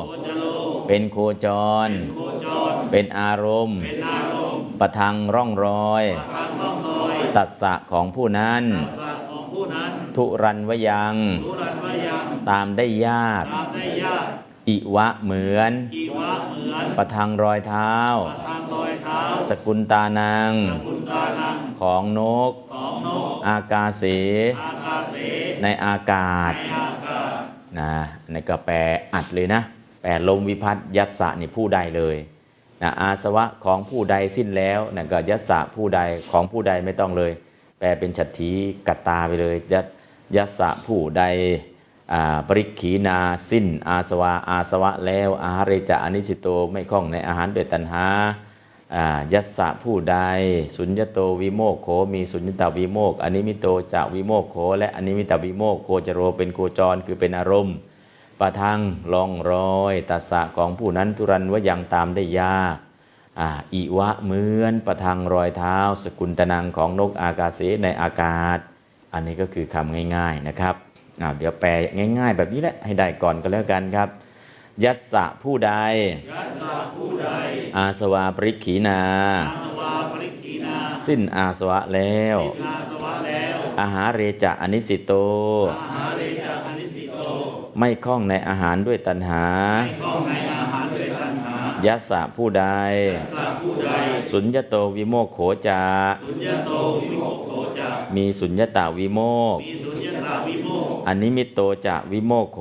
[0.08, 0.44] โคจโล
[0.86, 1.46] เป็นโคจ
[1.88, 6.04] รโคจรเป็นอารมณ์เป็นอารมณ์ ประทังร่องรอย
[6.36, 8.64] ทางร่องรอยตัดสะของผู้นั้น
[10.16, 11.14] ทุรันวยัง
[11.44, 14.26] รู้รันว่ายัง ตามได้ยากตามได้ยาก
[14.68, 17.94] อิวะเหมือนอีวะเหมือน ประทังรอยเท้า
[18.48, 20.52] ทางรอยเท้าสกุลตานัง
[20.86, 22.20] คุณตานัง ของน
[22.50, 24.04] กของนกอากาเส
[24.62, 25.16] อากาเส
[25.62, 27.42] ในอากาศในอากาศ
[27.78, 27.92] นะ
[28.30, 28.76] ในก็แปล
[29.14, 29.62] อัดเลยนะ
[30.02, 32.16] แปลลมวิพัฒน์ยัสสะนี่ผู้ใดเลย
[32.82, 37.32] นะอาสวะของผู้ใดสิ้นแล้วนะก็ยัสสะผู้ใดของผู้ใดไม่ต้องเลย
[37.78, 38.52] แปลเป็นฉัตรที
[38.88, 39.84] กัตตาไปเลยยัส
[40.36, 41.24] ยัสสะผู้ใด
[42.48, 43.18] ปริขีนา
[43.50, 48.06] สิ้น อาสวะอาสวะแล้วอาหารเรจะอนิสิโตไม่คล่องในอาหารด้วยตัณหา
[49.32, 50.16] ยัสสะผู้ใด
[50.76, 57.76] สุญญโตวิโมกโขมีสุญญตาวิโมกข์อนิมิตโตจะวิโมกโขและอนิมิตตาวิโมกข์โคจโรเป็นโคจรคือเป็นอารมณ์
[58.40, 58.80] ปทัง
[59.12, 62.76] ร่องรอยตัสสะของผู้นั้นทุรันว่ายังตามได้ยาก
[63.74, 68.58] อิวะเหมือนปทังรอยเท้า สกุนตานังของนกอากาเสในอากาศ
[69.14, 70.74] อันนี้ก็คือคำง่ายๆนะครับ
[71.22, 71.70] อ่าเดี๋ยวแปล
[72.18, 74.08] ง่าย ๆ แบบนี้แหละให้ได้ก่อนก็แล้วกันครับ
[74.84, 75.72] ยัสสะผู้ใด
[76.32, 77.28] ยัสสะผู้ใด
[77.76, 79.00] อาสวาปริกขีณา
[79.56, 80.76] อาสวาปริกขีณา
[81.06, 85.12] สิ้นอาสวะแล้วอาสวะแล้ว อาหาเรจะอนิสสิโต
[85.72, 87.28] อาหาเรจะอนิสสิโต
[87.78, 89.44] ไม่ข้องในอาหารด้วยตัณหา
[91.86, 92.64] ยัสสะผู้ใด
[94.30, 95.82] สุญญโตวิโมกโขจะ
[96.28, 99.20] สุญญโตวิโมกโขจะมีสุญญตาวิโม
[99.54, 102.60] กข์มีสุญญตาวิโมกข์อนิมิตโตจะวิโมกโข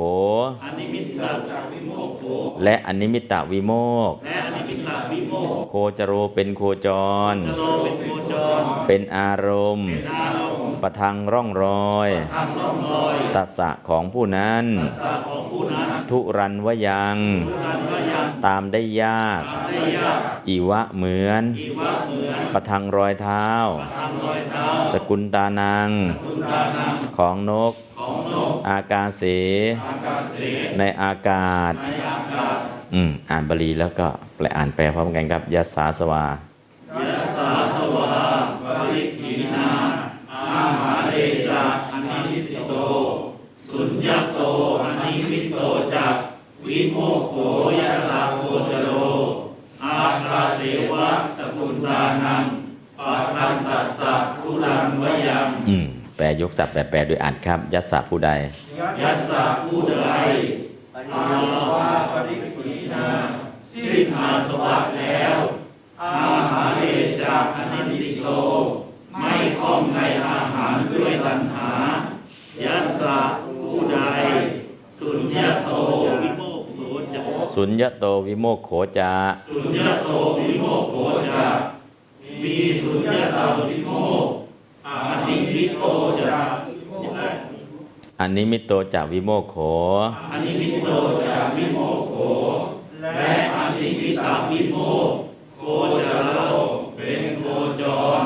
[0.63, 2.23] อนิมิตตาจากวิโมกข์โข
[2.63, 3.71] และอนิมิตตวิโม
[4.11, 6.87] กข์และอนิมิตตาวิโมกข์ โคจโรเป็นโคจ
[7.33, 14.65] รจโรเป็นโคจรเป็นอารมณ์เป็นอารมณ์ ประทังร่องรอยทางร่องรอยตัสสะของผู้นั้น
[15.01, 17.17] สะของผู้นั้น ทุรันวยัง
[17.47, 20.19] ผู้นั้นก็ยังตามได้ยากทำได้ยาก
[20.49, 23.47] อิวะเหมือนอิวะเหมือน ปทังรอยเท้า
[23.97, 25.89] ทังรอยเท้าสกุลตานัง
[26.25, 29.23] คุณตานังของนกของนก อากาเส
[29.85, 30.37] อากาเส
[30.77, 32.57] ในอากาศในอากาศ
[32.93, 36.25] อืม อ่านบาลีแล้วก็แปลอ่านแปลพร้อมกันครับยัสสาสวา
[37.07, 38.13] ยัสสาสวา
[38.63, 39.55] ปริกีน
[54.01, 55.87] สสะทุรังวยังอืม
[56.17, 58.31] แปลยกศัพท์แปลแปลโดยอ่านครับ ยัสสะผู้ใด
[59.01, 59.97] ยัสสะผู้ใด
[61.13, 63.07] อาสวะปริกีนา
[63.71, 65.37] สิ้นอาสวะแล้ว
[66.01, 66.11] อา
[66.51, 66.83] หาเด
[67.23, 68.27] จากอนิสิโต
[69.19, 71.71] ไม่คล่องในอาหารด้วยตัณหา
[72.63, 73.99] ยัสสะผู้ใด
[74.99, 75.69] สุญญโต
[76.21, 76.79] วิโมกโข
[77.13, 77.19] จะ
[77.53, 79.13] สุญญโตวิโมกโขจา
[79.47, 80.09] สุญญโต
[80.39, 80.95] วิโมกโข
[81.31, 81.47] จะ
[82.43, 83.39] มีสุญญโต
[83.69, 83.91] วิโม
[84.23, 84.25] กข์
[84.87, 85.83] อนิมิตโต
[86.19, 86.39] จะ
[88.19, 89.55] อนิมิตโตจะวิโมกโข
[90.31, 90.89] อนิมิตโต
[91.25, 92.15] จะวิโมกโข
[93.01, 94.75] และอนิมิตตาวิโม
[95.07, 95.09] กข์
[95.57, 95.63] โค
[96.07, 96.31] จโร
[96.95, 97.43] เป็นโค
[97.81, 97.83] จ
[98.19, 98.21] ร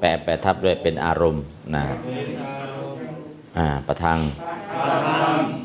[0.00, 1.42] แปลแปลทับด้วยเป็นอารมณ์
[1.74, 1.84] นะ
[3.58, 4.18] อ่าประทัง
[4.84, 5.57] ประทังร่อง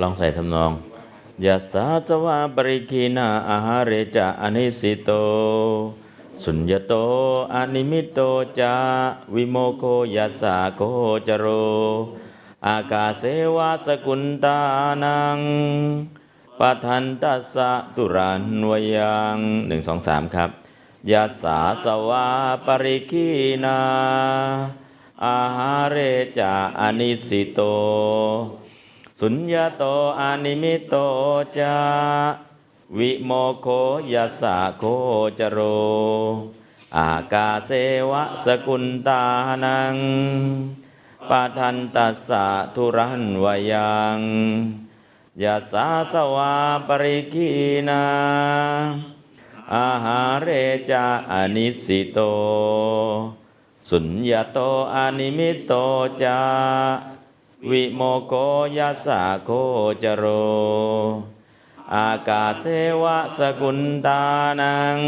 [0.00, 0.72] ลองใส่ทำนอง
[1.44, 5.10] ยัสาสวาปริคีนาอาหารเรจะอนิสิโต
[6.42, 6.92] สุญญโต
[7.54, 8.20] อนิมิตโต
[8.58, 8.74] จะ
[9.34, 9.84] วิโมกโข
[10.16, 10.80] ยัสสะโค
[11.26, 11.46] จโร
[12.66, 13.22] อากาเส
[13.56, 14.58] วะสกุนตา
[15.02, 15.40] นัง
[16.58, 20.50] ปะทันตัสสะทุรันวยังหนึ่งสองสามครับ
[21.10, 22.26] ยัสสาสวา
[22.66, 23.28] ปริกขี
[23.64, 23.78] ณา
[25.24, 25.96] อาหาเร
[26.38, 27.60] จะอนิสสิโต
[29.22, 29.84] สุญญโต
[30.20, 30.94] อนิมิตโต
[31.58, 31.76] จา
[32.98, 33.30] วิโม
[33.60, 33.66] โค
[34.12, 34.84] ยัสสะโค
[35.38, 35.58] จโร
[36.96, 37.70] อากาเส
[38.10, 39.22] วะสกุลตา
[39.64, 39.96] นัง
[41.28, 44.20] ปะทันตัสสะทุรันวยัง
[45.42, 46.54] ยาสาสวา
[46.86, 47.50] ปริกี
[47.88, 48.04] นา
[49.74, 50.48] อาหาเร
[50.90, 52.18] จาอนิสิโต
[53.88, 54.58] สุญญาโต
[54.94, 55.72] อานิมิโต
[56.22, 56.38] จา
[57.66, 58.34] วิโมโก
[58.78, 59.50] ยัสสะโค
[60.02, 60.24] จโร
[61.94, 62.64] อากาเส
[63.02, 64.22] วะสกุลตา
[64.60, 64.98] นัง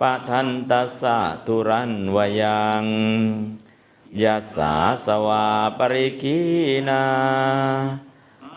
[0.00, 2.84] ปะทันตัสสะทุรันวยัง
[4.22, 4.72] ยาสา
[5.06, 5.46] สวา
[5.78, 6.40] ปริกี
[6.88, 7.04] นา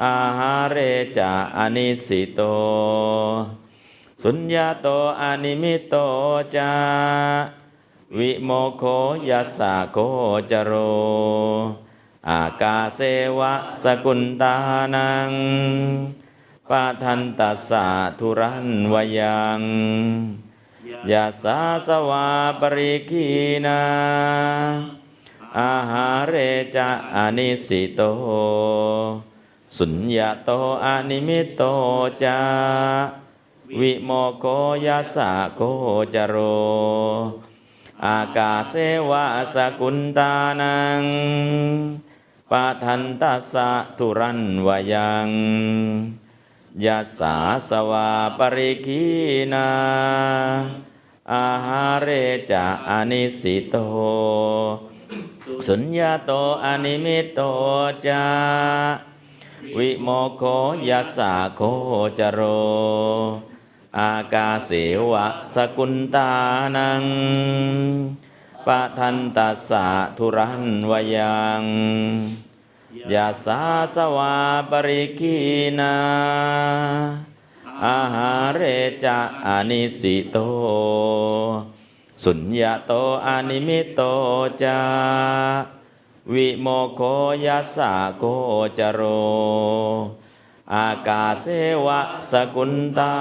[0.03, 0.77] อาหาเร
[1.17, 2.41] จาอนิสิโต
[4.21, 4.87] สุญญาโต
[5.21, 5.95] อานิมิโต
[6.55, 6.71] จา
[8.17, 8.83] วิโมโค
[9.29, 9.97] ยัสสะโค
[10.51, 10.71] จโร
[12.29, 12.99] อากาเส
[13.39, 14.55] วะสกุลตา
[14.95, 15.31] นัง
[16.69, 17.87] ปะทันตัสสะ
[18.19, 19.61] ทุรันวยัง
[21.11, 22.27] ยาสาสวา
[22.59, 23.27] ปริกี
[23.65, 23.81] นา
[25.57, 26.35] อาหาเร
[26.75, 28.01] จะอานิสิโต
[29.77, 30.49] สุญญาโต
[30.83, 31.61] อานิมิโต
[32.23, 32.39] จา
[33.79, 34.09] วิโม
[34.39, 34.45] โค
[34.85, 35.61] ยัสสะโค
[36.13, 36.35] จโร
[38.05, 38.73] อากาเส
[39.09, 39.25] วะ
[39.55, 41.03] สกุลตานัง
[42.53, 45.29] ปะทันตัสสะทุรันวยัง
[46.85, 47.35] ยาสา
[47.69, 49.05] สวาปริกี
[49.53, 49.69] นา
[51.33, 52.09] อาหาเร
[52.51, 53.75] จะอานิสิโต
[55.67, 56.31] สุญญาโต
[56.63, 57.39] อานิมิโต
[58.07, 58.25] จา
[59.77, 60.07] วิโม
[60.37, 60.43] โค
[60.89, 61.61] ยัสสะโค
[62.19, 62.39] จโร
[63.97, 64.71] อากาเส
[65.11, 66.29] วะสกุลตา
[66.75, 67.03] นัง
[68.67, 69.85] ปะทันตัสสะ
[70.17, 71.63] ทุรันวยัง
[73.13, 73.61] ยาสา
[73.95, 74.35] สวา
[74.69, 75.37] ปริกี
[75.79, 75.95] นา
[77.85, 78.61] อาหาเร
[79.03, 80.37] จะอานิสิโต
[82.23, 82.91] สุญญาโต
[83.25, 84.01] อานิมิโต
[84.63, 84.79] จา
[86.33, 87.01] วิโมโค
[87.45, 88.23] ยัสสะโค
[88.77, 89.01] จโร
[90.73, 91.45] อากาเส
[91.85, 92.01] วะ
[92.31, 93.13] สกุลตา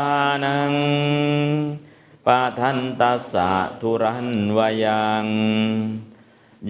[0.45, 0.73] นัง
[2.27, 3.51] ปะทันตัสสะ
[3.81, 5.27] ทุรันวยัง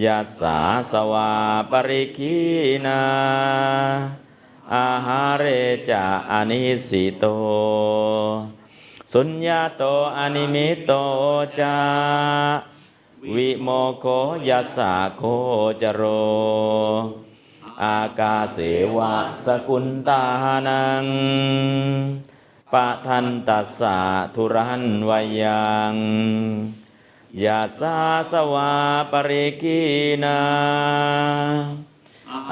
[0.01, 0.57] ยัสสา
[0.91, 1.31] สวา
[1.71, 2.37] ปริกี
[2.85, 3.01] นา
[4.73, 5.45] อาหาเร
[5.89, 7.25] จะอานิสิโต
[9.13, 9.83] สุญญาโต
[10.17, 10.91] อานิมิโต
[11.59, 11.77] จา
[13.35, 13.67] วิโม
[13.99, 14.05] โค
[14.49, 15.21] ยัสสะโค
[15.81, 16.01] จโร
[17.83, 18.57] อากาเส
[18.97, 19.15] วะ
[19.45, 20.23] สกุลตา
[20.67, 21.05] นัง
[22.73, 23.97] ปะทันตัสสะ
[24.35, 25.11] ทุรันว
[25.41, 25.95] ยัง
[27.41, 27.97] ยาสา
[28.31, 28.73] สวา
[29.11, 29.81] ปริกี
[30.23, 30.39] นา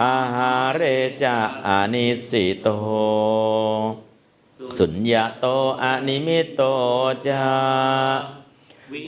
[0.02, 0.82] อาหาเร
[1.24, 1.38] จะ
[1.68, 2.68] อานิสิโต
[4.78, 5.46] สุญญโต
[5.84, 6.62] อนิมิตโต
[7.28, 7.46] จะ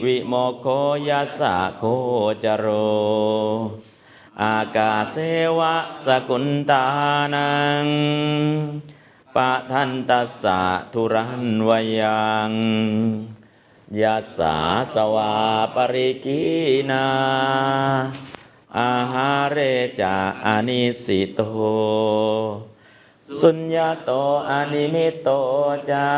[0.04, 0.66] วิโมกโข
[1.08, 1.82] ยัสสะโค
[2.44, 2.66] จโร
[4.42, 5.16] อากาเส
[5.58, 6.84] วะสกุนตา
[7.34, 7.50] นั
[7.84, 7.86] ง
[9.34, 10.60] ปะทันตัสสะ
[10.92, 11.70] ทุรันว
[12.00, 12.52] ยัง
[14.00, 14.56] ยัสสา
[14.94, 15.32] สวา
[15.74, 16.42] ปริกขี
[16.90, 17.06] ณา
[18.78, 19.58] อาหาเร
[20.00, 21.40] จะอนิสสิโต
[23.40, 24.10] สุญญาโต
[24.50, 25.28] อนิมิโต
[25.90, 26.08] จา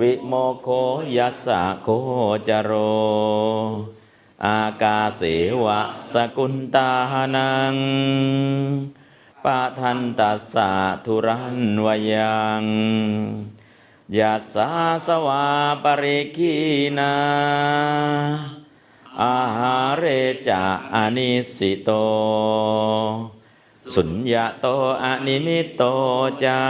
[0.00, 0.32] วิโม
[0.62, 0.68] โค
[1.16, 1.88] ยัสสะโค
[2.48, 2.70] จโร
[4.44, 5.22] อากาเส
[5.64, 5.80] วะ
[6.12, 6.90] สกุลตา
[7.36, 7.74] นัง
[9.44, 10.70] ปะทันตัสสะ
[11.04, 12.64] ทุรันวยัง
[14.18, 14.70] ยัสสา
[15.06, 15.46] สวา
[15.82, 16.54] ปริกี
[16.98, 17.14] นา
[19.22, 20.04] อาหาเร
[20.48, 20.62] จะ
[20.94, 21.90] อานิสิโต
[23.94, 24.66] สุญญาโต
[25.02, 25.82] อานิมิโต
[26.44, 26.60] จา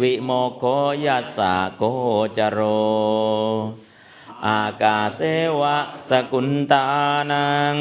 [0.00, 0.62] วิโมโค
[1.06, 1.82] ยัสสะโค
[2.36, 2.58] จโร
[4.46, 5.20] อากาเส
[5.60, 5.78] วะ
[6.08, 6.84] สกุลตา
[7.30, 7.76] นัง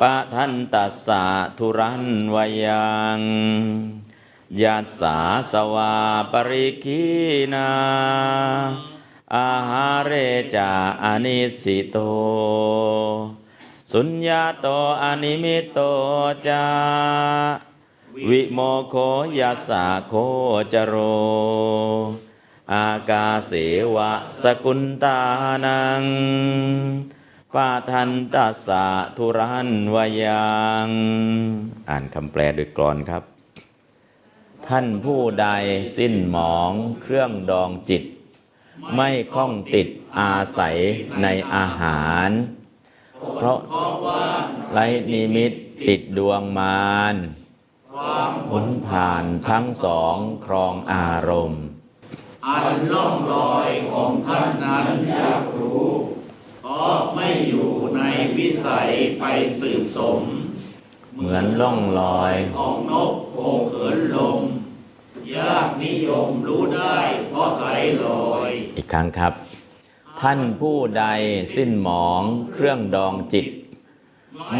[0.00, 1.24] ปะทันตัสสะ
[1.58, 2.04] ทุรัน
[2.34, 3.20] วยัง
[4.60, 5.16] ยัสสา
[5.52, 5.94] สวา
[6.32, 7.04] ปริกี
[7.52, 7.70] นา
[9.34, 10.12] อาหาเร
[10.54, 10.70] จะ
[11.04, 11.96] อะนิสสิโต
[13.92, 14.66] สุญญะโต
[15.02, 15.78] อะนิมิตโต
[16.46, 16.64] จะ
[18.28, 18.94] วิโมกโข
[19.38, 20.14] ยัสสะโค
[20.72, 20.94] จะโร
[22.72, 23.52] อากาเส
[23.94, 24.12] วะ
[24.42, 25.18] สะกุนตา
[25.64, 26.04] นัง
[27.54, 30.50] ปะทันตัสสะทุรันนะยั
[30.86, 30.88] ง
[31.88, 33.31] อ่านคำแปลโดยกรอนครับ
[34.68, 35.48] ท่านผู้ใด
[35.96, 36.72] สิ้นหมอง
[37.02, 38.02] เครื่องดองจิต
[38.94, 40.76] ไม่คล้องติดอาศัย
[41.22, 42.28] ในอาหาร
[43.36, 43.58] เพราะ
[44.72, 44.78] ไร
[45.10, 45.52] นิมิต
[45.88, 47.16] ติดดวงมาร
[48.50, 51.64] ผลผ่านทั้งสองครองอารมณ์
[52.46, 55.88] อันล่องลอยของท่านนั้นอยากรู้
[56.62, 58.02] เพราะไม่อยู่ใน
[58.36, 59.24] วิสัยไป
[59.60, 60.22] สืบสม
[61.24, 63.36] เหมือนล่องลอยของนกโผ
[63.70, 64.40] เขินลม
[65.36, 66.96] ยากนิยมรู้ได้
[67.28, 67.66] เพราะไหล
[68.04, 69.32] ลอย อีกครั้งครับ
[70.20, 71.04] ท่านผู้ใด
[71.54, 72.22] สิ้นหมอง
[72.52, 73.46] เครื่องดองจิต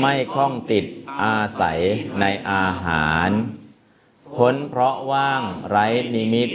[0.00, 0.84] ไม่คล้องติด
[1.22, 1.80] อาศัย
[2.20, 3.30] ในอาหาร
[4.36, 6.50] พ้นเพราะว่างไร้นิมิต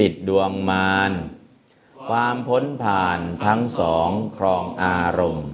[0.00, 1.12] ติดดวงมาร
[2.08, 5.48] ความพ้นผ่านทั้งสองครองอารมณ์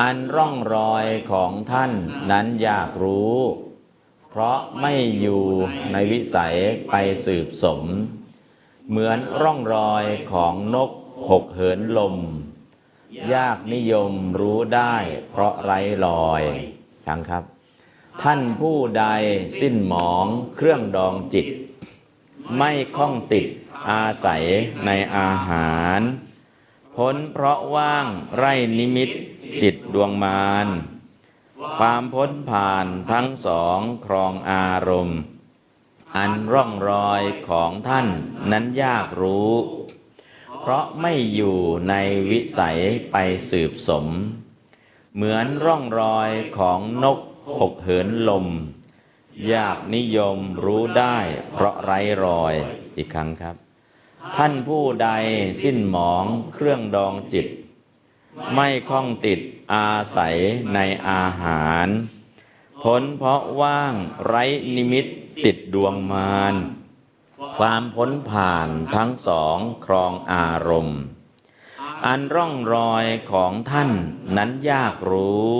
[0.00, 1.92] อันร่องรอยของท่าน
[2.30, 3.38] นั้นอยากรู้
[4.30, 5.44] เพราะไม่อยู่
[5.92, 6.56] ในวิสัย
[6.88, 6.92] ไป
[7.26, 7.82] สืบสม
[8.88, 10.90] เหมือนร่องรอยของนก
[11.28, 12.16] หกเหินลม
[13.34, 14.94] ยากนิยมรู้ได้
[15.30, 16.42] เพราะไร้ลอย
[17.06, 17.42] ครั้งครับ
[18.22, 19.04] ท่านผู้ใด
[19.60, 20.26] สิ้นหมอง
[20.56, 21.46] เครื่องดองจิต
[22.56, 23.46] ไม่คล้องติด
[23.90, 24.44] อาศัย
[24.86, 26.00] ในอาหาร
[26.96, 28.04] พ้นเพราะว่าง
[28.36, 29.18] ไร่นิมิตติ
[29.94, 30.68] ดวงมาร
[31.78, 35.20] ความพ้นผ่านทั้งสองครองอารมณ์
[36.16, 38.06] อันร่องรอยของท่าน
[38.50, 39.52] นั้นยากรู้
[40.60, 41.58] เพราะไม่อยู่
[41.88, 41.94] ใน
[42.30, 42.78] วิสัย
[43.10, 43.16] ไป
[43.50, 44.06] สืบสม
[45.14, 47.18] เหมือนร่องรอยของนก
[47.60, 48.46] หกเหินลม
[49.52, 51.16] ยากนิยมรู้ได้
[51.52, 52.54] เพราะไร้รอย
[52.96, 53.56] อีกครั้งครับ
[54.36, 55.08] ท่านผู้ใด
[55.62, 56.24] สิ้นหมอง
[56.54, 57.46] เครื่องดองจิต
[58.54, 59.40] ไม่คล้องติด
[59.74, 60.36] อาศัย
[60.74, 60.78] ใน
[61.08, 61.88] อาหาร
[62.82, 63.94] พ้นเพราะว่าง
[64.26, 64.44] ไร้
[64.74, 65.06] นิมิต
[65.44, 66.54] ติดดวงมาร
[67.56, 71.00] ความพ้นผ่านทั้งสองครองอารมณ์
[72.06, 73.90] อันร่องรอยของท่าน
[74.36, 75.54] นั้นยากรู้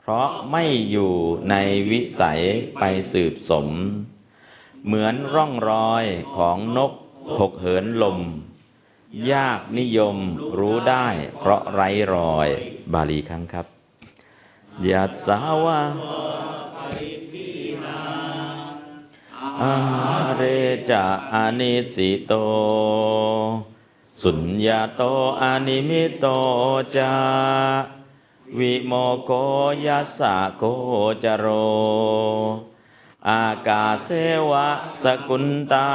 [0.00, 1.14] เพราะไม่อยู่
[1.50, 1.54] ใน
[1.90, 2.40] วิสัย
[2.78, 2.82] ไป
[3.12, 3.68] สืบสม
[4.84, 6.04] เหมือนร่องรอย
[6.36, 6.92] ของนก
[7.38, 8.18] หกเหินลม
[9.32, 10.16] ยากนิยม
[10.58, 11.06] รู้ได้
[11.38, 12.48] เพราะไร้รอย
[12.92, 13.66] บาลีครั้งครับ
[14.88, 15.80] ยัสสาวะ
[19.62, 19.74] อา
[20.36, 20.42] เร
[20.90, 22.32] จะอานิสิโต
[24.22, 25.02] สุญญาโต
[25.42, 26.26] อะนิมิตโต
[26.96, 27.14] จะ
[28.58, 28.92] วิโมก
[29.24, 29.30] โข
[29.86, 30.64] ยัสสะโค
[31.24, 31.46] จะโร
[33.28, 34.08] อากาเส
[34.50, 34.68] วะ
[35.02, 35.86] สะกุนตา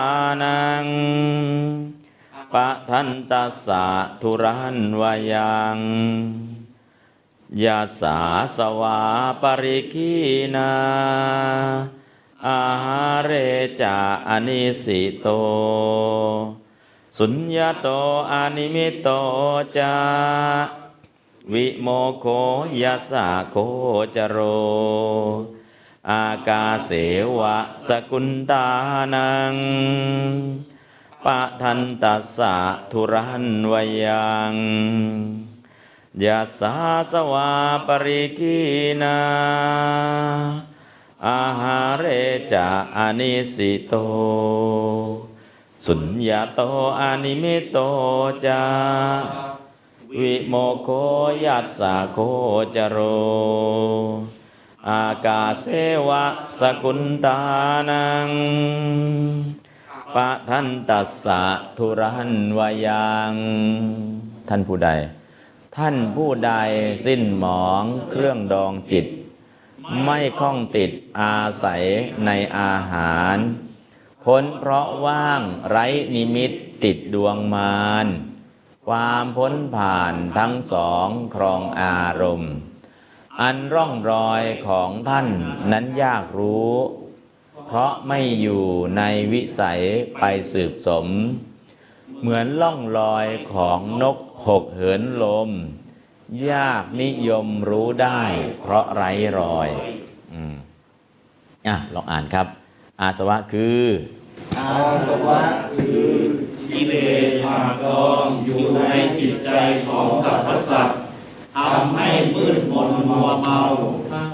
[0.41, 0.85] นัง
[2.56, 3.86] ปะทันตัสสะ
[4.22, 5.80] ทุรันนะยัง
[7.64, 8.18] ยัสสา
[8.57, 8.99] สะวา
[9.41, 10.15] ปะริกขี
[10.55, 10.72] ณา
[12.48, 13.32] อาหาเร
[13.82, 13.97] จะ
[14.30, 15.27] อะนิสสิโต
[17.18, 17.88] สุญญาโต
[18.32, 19.10] อานิมิโต
[19.77, 19.95] จา
[21.53, 21.88] วิโม
[22.19, 22.26] โค
[22.82, 23.56] ยัสสะโค
[24.15, 24.38] จโร
[26.10, 26.91] อากาเส
[27.38, 27.57] วะ
[27.88, 28.68] สกุลตา
[29.14, 29.56] นัง
[31.26, 32.56] ปะทันตัสสะ
[32.91, 34.56] ทุรันวายัง
[36.23, 36.76] ยาสา
[37.11, 37.52] สวา
[37.88, 38.60] ปริกี
[39.02, 39.19] นา
[41.27, 42.06] อาหาเร
[42.52, 43.93] จะอะนิสสิโต
[45.85, 46.61] สุญญะโต
[46.99, 47.77] อะนิมิตโต
[48.45, 48.63] จะ
[50.19, 50.53] วิโมก
[50.84, 50.89] โข
[51.45, 52.18] ยัสสะโค
[52.76, 52.97] จะโร
[54.89, 55.65] อากาเส
[56.07, 56.26] วะ
[56.59, 57.38] สะกุนตา
[57.89, 58.30] นัง
[60.15, 61.43] ปะทันตัสสะ
[61.77, 63.33] ทุรันนะยัง
[64.49, 64.89] ท่านผู้ใด
[65.77, 66.53] ท่านผู้ใด
[67.05, 69.05] สิ้นหมองเครื่องดองจิต
[70.03, 71.83] ไม่คล้องติดอาศัย
[72.25, 73.37] ในอาหาร
[74.23, 75.85] พ้นเพราะว่างไร้
[76.15, 76.51] นิมิต
[76.83, 78.07] ติดดวงมาร
[78.87, 82.53] ความพ้นผ่านทั้งสองครองอารมณ์
[83.41, 85.27] อันร่องรอยของท่าน
[85.71, 86.73] นั้นยากรู้
[87.67, 88.63] เพราะไม่อยู่
[88.97, 89.81] ในวิสัย
[90.19, 90.23] ไป
[90.53, 91.07] สืบสม
[92.21, 94.17] เหมือนล่องรอยของนก
[94.47, 95.49] หกเหินลม
[96.51, 98.21] ยากนิยมรู้ได้
[98.61, 99.69] เพราะไร้รอย
[100.33, 100.55] อืม
[101.67, 102.47] อะลองอ่านครับ
[103.01, 103.83] อาสวะคือ
[104.59, 104.71] อา
[105.07, 105.41] สวะ
[105.77, 106.09] คือ
[106.69, 106.93] กิเล
[107.25, 108.81] สหากกองอยู่ใน
[109.17, 109.49] จิตใจ
[109.87, 110.99] ของสรรพสัตว์
[111.57, 113.59] ทำให้มืดมนมัวเมา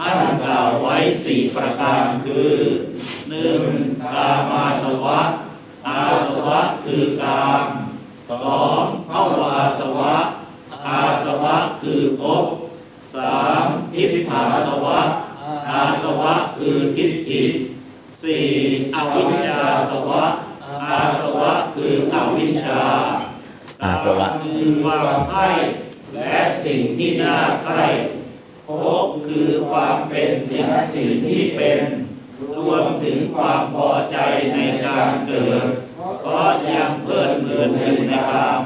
[0.02, 0.96] ท่านกล่าวไว้
[1.26, 2.52] สี่ประการคือ
[3.42, 3.64] นึ่ง
[4.14, 5.20] กามาสวะ
[5.88, 7.64] อาสวะคือกาม
[8.30, 10.16] สองภวาสวะ
[10.88, 12.46] อาสวะคือภพ
[13.16, 15.00] สามทิฏฐาสวะ
[15.70, 17.42] อาสวะคือทิฏฐิ
[18.24, 18.46] สี่
[18.94, 20.24] อวิชชาสวะ
[20.84, 22.82] อาสวะคืออวิชชา
[23.84, 25.48] อาสวะคือความใคร่
[26.16, 27.84] และสิ่งที่น่าใคร่
[28.68, 28.70] ภ
[29.04, 30.66] พคือความเป็นสิ่ง
[30.96, 31.80] สิ่งที่เป็น
[32.62, 34.18] รวมถึงความพอใจ
[34.54, 35.66] ในการเกิด
[36.22, 38.62] เพราะยังเพลิดเพลินอยู่ในกาม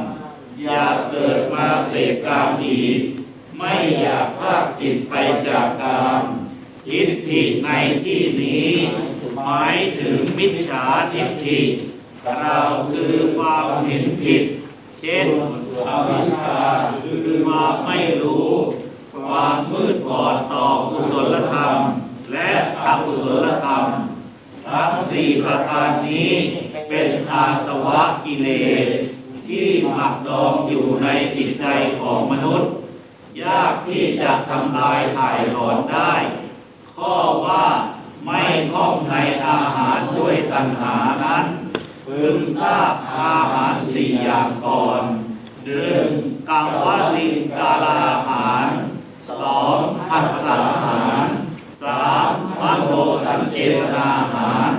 [0.63, 2.99] อยากเกิดมาเสพกามอีก
[3.57, 5.13] ไม่อยากพากจิตไป
[5.47, 6.21] จากกาม
[6.87, 7.69] ทิฏฐิใน
[8.03, 8.69] ที่นี้
[9.45, 11.59] หมายถึงมิจฉาทิฏฐิ
[12.41, 12.59] เรา
[12.91, 14.43] คือความเห็นผิด
[14.99, 15.25] เช่น
[15.87, 16.59] อวิชชา
[17.01, 18.51] คือความไม่รู้
[19.29, 21.77] ความมืดบอดต่อกุศลธรรม
[22.35, 22.53] และ
[22.85, 23.85] อกุศลธรรม
[24.67, 26.31] ทั้งสี่ประการนี้
[26.89, 28.49] เป็นอาสวะกิเล
[28.85, 28.87] ส
[29.47, 31.65] ที่หมักดองอยู่ในจิตใจ
[31.99, 32.69] ของมนุษย์
[33.43, 36.13] ยากที่จะทำลายถ่ายถอนได้
[36.95, 37.65] ข้อว่า
[38.25, 38.41] ไม่
[38.71, 39.15] คล่องใน
[39.47, 41.45] อาหารด้วยตัณหานั้น
[42.05, 45.01] พึงทราบอาหารสี่อย่างก่อน
[45.65, 46.05] หนึ่ง
[46.49, 48.67] กังวัลิงกาลาหาร
[49.29, 52.29] สองผัสสาหาราม
[52.61, 52.91] มโน
[53.25, 54.71] สัญเจตนาอาหาร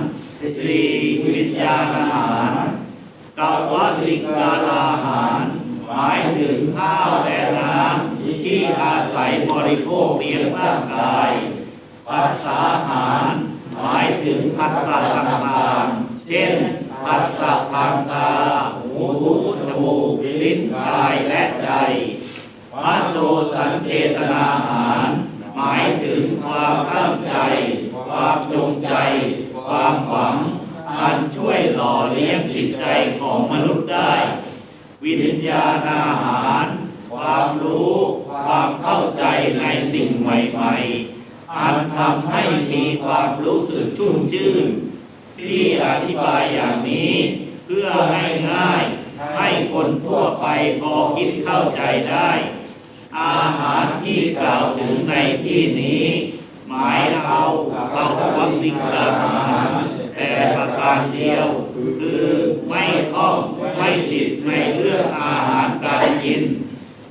[0.57, 0.87] สี่
[1.25, 2.65] วิญญาณอาหาร
[3.39, 5.41] กังวัลิกาลาหาร
[5.87, 11.29] หมายถึงข้าวและน้ำที่อาศัยบริโภคเลี้ยงร่างกาย
[12.07, 13.31] ภาษาอาหาร
[13.81, 16.53] หมายถึงภาษาต่างๆเช่น
[17.05, 18.29] ภาษาทางตา
[18.81, 19.03] หู
[19.67, 21.69] จมูกลิ้นกายและใจ
[22.83, 23.17] มโน
[23.53, 25.07] สัญเจตนาอาหาร
[25.59, 27.35] หมายถึงความตั้งใจ
[28.07, 28.93] ความจงใจ
[29.67, 30.35] ความหวัง
[30.99, 32.85] อันช่วยหล่อเลี้ยงจิตใจ
[33.19, 34.13] ของมนุษย์ได้
[35.03, 36.65] วิญญาณอาหาร
[37.11, 37.93] ความรู้
[38.45, 39.23] ความเข้าใจ
[39.59, 44.65] ในสิ่งใหม่ๆ อันทำให้มีความรู้สึกชุ่มชื่น
[45.39, 47.13] ที่อธิบายอย่างนี้
[47.65, 48.83] เพื่อให้ง่าย
[49.37, 50.45] ให้คนทั่วไป
[50.81, 52.29] พอคิดเข้าใจได้
[53.15, 55.13] อาหารที่กล่าวถึงใน
[55.43, 56.05] ที่นี้
[56.67, 57.41] หมายเอา
[57.93, 58.05] เอา
[58.37, 59.67] วัตถิกอาหาร
[60.15, 62.25] แต่ประการเดียว คือ
[62.67, 63.37] ไม่คล้อง
[63.77, 66.41] ไม่ติดในเรื่องอาหารการกิน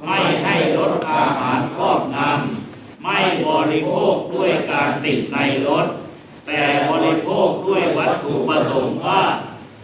[0.05, 5.86] ไม่ให้ลดอาหารครอบงำไม่บริโภคด้วยการติดในรถ
[6.47, 9.23] แต่บริโภคด้วยวัตถุประสงค์ว่า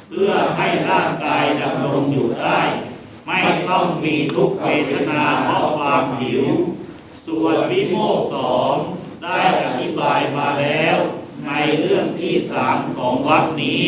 [0.09, 2.61] เพื่อให้ร่างกายดำรงอยู่ได้
[3.33, 6.45] ไม่ต้องมีทุกขเวทนาเพราะความหิว
[7.27, 8.75] ส่วนวิโมกสอง
[9.23, 10.97] ได้อธิบายมาแล้ว
[11.47, 11.51] ใน
[11.81, 13.87] เรื่องที่สามของวัดนี้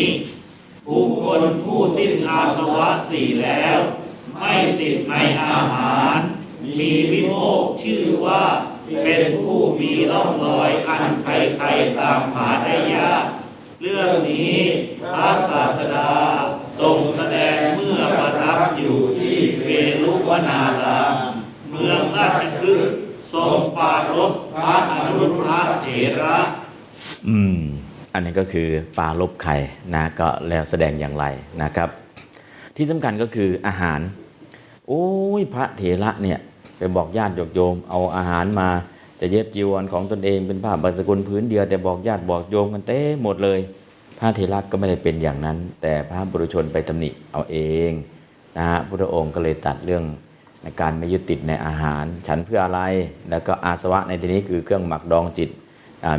[0.87, 3.77] บุคคลผู้สิ้นอาสวะสี่แล้ว
[4.39, 5.13] ไม่ติดใน
[5.43, 6.15] อาหาร
[6.79, 8.43] มีวิโมกชื่อว่า
[9.03, 13.23] เป็นผู้มีร่องรอยอันใครๆตามหาได้ยาก
[13.81, 14.57] เรื่องนี้
[15.13, 16.11] พระศาสดา
[16.79, 19.67] ทรงแสดงเมื่อประทับอยู่ที่เว
[20.03, 21.15] รุวนาราม
[21.69, 22.95] เมืองราชคฤห์
[23.33, 25.51] ทรงปารภพระอนุรุทธ
[25.83, 25.87] เถ
[26.21, 26.37] ระ
[27.27, 27.57] อืม
[28.13, 29.55] อันนี้ก็คือปลาลบไข่
[29.93, 31.25] นะก็แล้วแสดงอย่างไร
[31.61, 31.89] นะครับ
[32.75, 33.99] ที่สำคัญก็คืออาหาร
[34.87, 35.05] โอ้
[35.39, 36.39] ยพระเถระเนี่ย
[36.77, 38.69] ไปบอกญาติโยมเอาอาหารมา
[39.19, 43.59] จะเย็บจีวรของตนเองเป็นผ้าบาสกุลพื้นเดียวแต่บอกญาติบอกโยมกันเต้หมดเลย
[44.19, 47.57] พระเถระก็ไม่ได้เป็นอย่างนั้น แต่พระบุรุชนไปตำหนิเอาเอ
[47.89, 47.91] ง
[48.57, 50.03] นะฮะพุทธองค์ก็เลยตัดเรื่อง
[50.81, 52.81] การไม่ยึดติดในอาหาร ฉันเพื่ออะไร
[53.29, 55.49] แล้วก็อาสวะในที่นี้คือเครื่องหมักดองจิต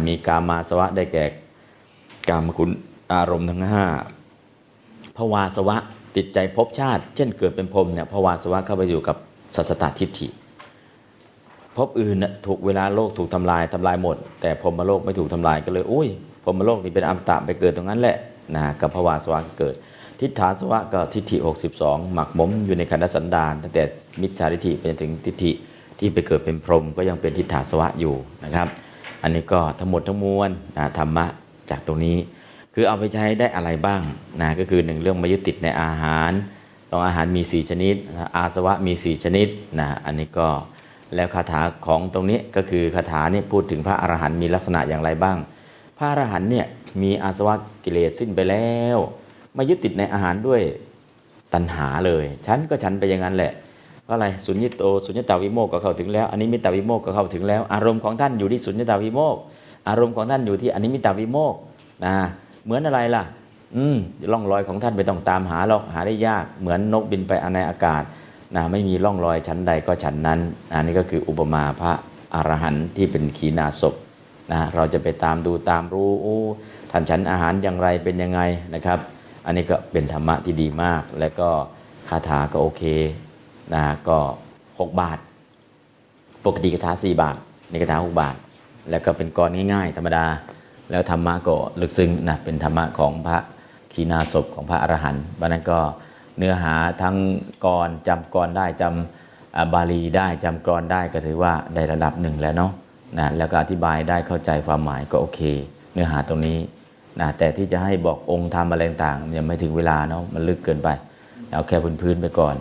[0.07, 1.25] มีกามาสวะได้แก่
[2.29, 2.71] กามคุณ
[3.13, 3.85] อารมณ์ทั้งห้า
[5.17, 5.77] ภวาสวะ
[6.17, 9.17] ติดใจภพชาติ เช่นเกิดเป็นพรหมเนี่ยภวาสวะเข้าไปอยู่กับ
[9.57, 10.29] สัสตตทิฏฐิ
[11.77, 12.17] ภพอื่น
[12.47, 16.09] ถูกเวลาโลกถูกทำลายทำลายหมด แต่พรหมโลกไม่ถูกทำลายก็เลยอุ้ย
[16.47, 18.17] พรมโลกนี่เป็นอมตะไปเกิดตรงนั้นแหละ
[18.57, 19.75] นะกับภวาสวะเกิด
[20.21, 21.37] ทิฏฐาสวะก็ทิฏฐิ
[21.77, 23.83] 62 หมักหมมอยู่ในขันธสันดานตั้งแต่
[24.23, 25.51] มิจฉาทิฏฐิไปถึงทิฏฐิ
[25.99, 28.15] ที่ไปเกิดเป็นพรหมก็ยังเป็นทิฏฐาสวะอยู่
[28.45, 28.69] นะครับ
[29.23, 31.27] อันนี้ก็ทั้งหมดทั้งมวลนะธรรมะ
[31.71, 32.17] จากตรงนี้
[32.75, 34.01] คือเอาไปใช้ได้อะไรบ้าง
[34.41, 36.33] นะก็คือหนึ่งเรื่องม่ยึดติดในอาหาร
[36.91, 37.95] ต้องอาหารมี 4 ชนิด
[38.37, 39.49] อาสวะมี 4 ชนิด
[39.79, 40.49] นะอันนี้ก็
[41.15, 45.37] แล้วคาถาของตรงนี้ก็คือคาถานี่พูดถึงพระอรหันต์มีลักษณะอย่างไรบ้าง
[45.99, 46.67] พระอรหันต์เนี่ย
[47.03, 47.55] มีอาสวะ
[47.85, 48.99] กิเลสสิ้นไปแล้ว
[49.55, 50.61] ไม่ยึดติดในอาหารด้วย
[51.55, 53.53] ตัณหาเลย ฉันก็ฉันไปอย่างนั้นแหละ
[54.05, 59.41] เพราะอะไรสุญญโตสุญญตาวิโมกข์ก็เข้าถึงแล้วอันนี้มิตาวิโมกข์ก็เข้าถึงแล้ว อารมณ์ของท่านอยู่ที่สุญญตาวิโมกข์
[59.89, 61.59] อารมณ์ของท่านอยู่ที่อันนี้มิตาวิโมกข์
[62.05, 62.15] นะ
[62.65, 63.23] เหมือนอะไรล่ะ
[63.77, 63.97] อืม
[64.33, 68.03] ร่องรอยของท่านไม่ต้องตามหาหรอกหาได้ยากเหมือนนกบินไปในอากาศ
[68.55, 70.39] นะไม่มีร่องรอยชั้นใดก็ชั้นนั้น
[70.73, 71.93] อันนี้ก็คืออุปมาพระ
[72.35, 73.95] อรหันต์ที่เป็นขีณาสพ
[74.53, 76.39] นะเราจะไปตามดูตามรู้โอ้
[76.91, 78.41] ท่านฉันอาหารอย่างไรเป็นยังไง
[78.75, 78.99] นะครับ
[79.47, 81.49] อันนี้ก็เป็นธรรมะที่ดีมาก แล้วก็
[82.09, 82.83] คาถาก็โอเค
[83.75, 84.19] นะก็
[84.61, 85.19] 6 บาท
[86.45, 87.37] ปกติคาถา 4 บาท
[87.71, 88.37] ในคาถา 6 บาท
[88.91, 90.27] แล้วก็เป็นกรง่ายๆ ธรรมดา
[90.91, 93.39] แล้วธรรมะก็ลึกซึ้งนะเป็นธรรมะของพระ
[93.93, 95.81] ขีณาสพของพระอรหันต์บันนั้นก็
[96.39, 97.17] เนื้อหาทั้ง
[97.65, 102.73] กรจำกรได้จำอ่าบาลีได้จำกรได้ก็ถือว่าได้ระดับหนึ่งแล้วเนาะ
[103.19, 105.41] นะแล้วก็อธิบายได้เข้าใจความหมายก็โอเค
[105.93, 106.59] เนื้อหาตรงนี้
[107.21, 110.89] นะแต่ที่จะให้บอกองค์ธรรมอะไรต่างยังไม่ถึงเวลาเนาะมันลึกเกินไป
[111.53, 112.57] เอาแค่พื้นๆไปก่อน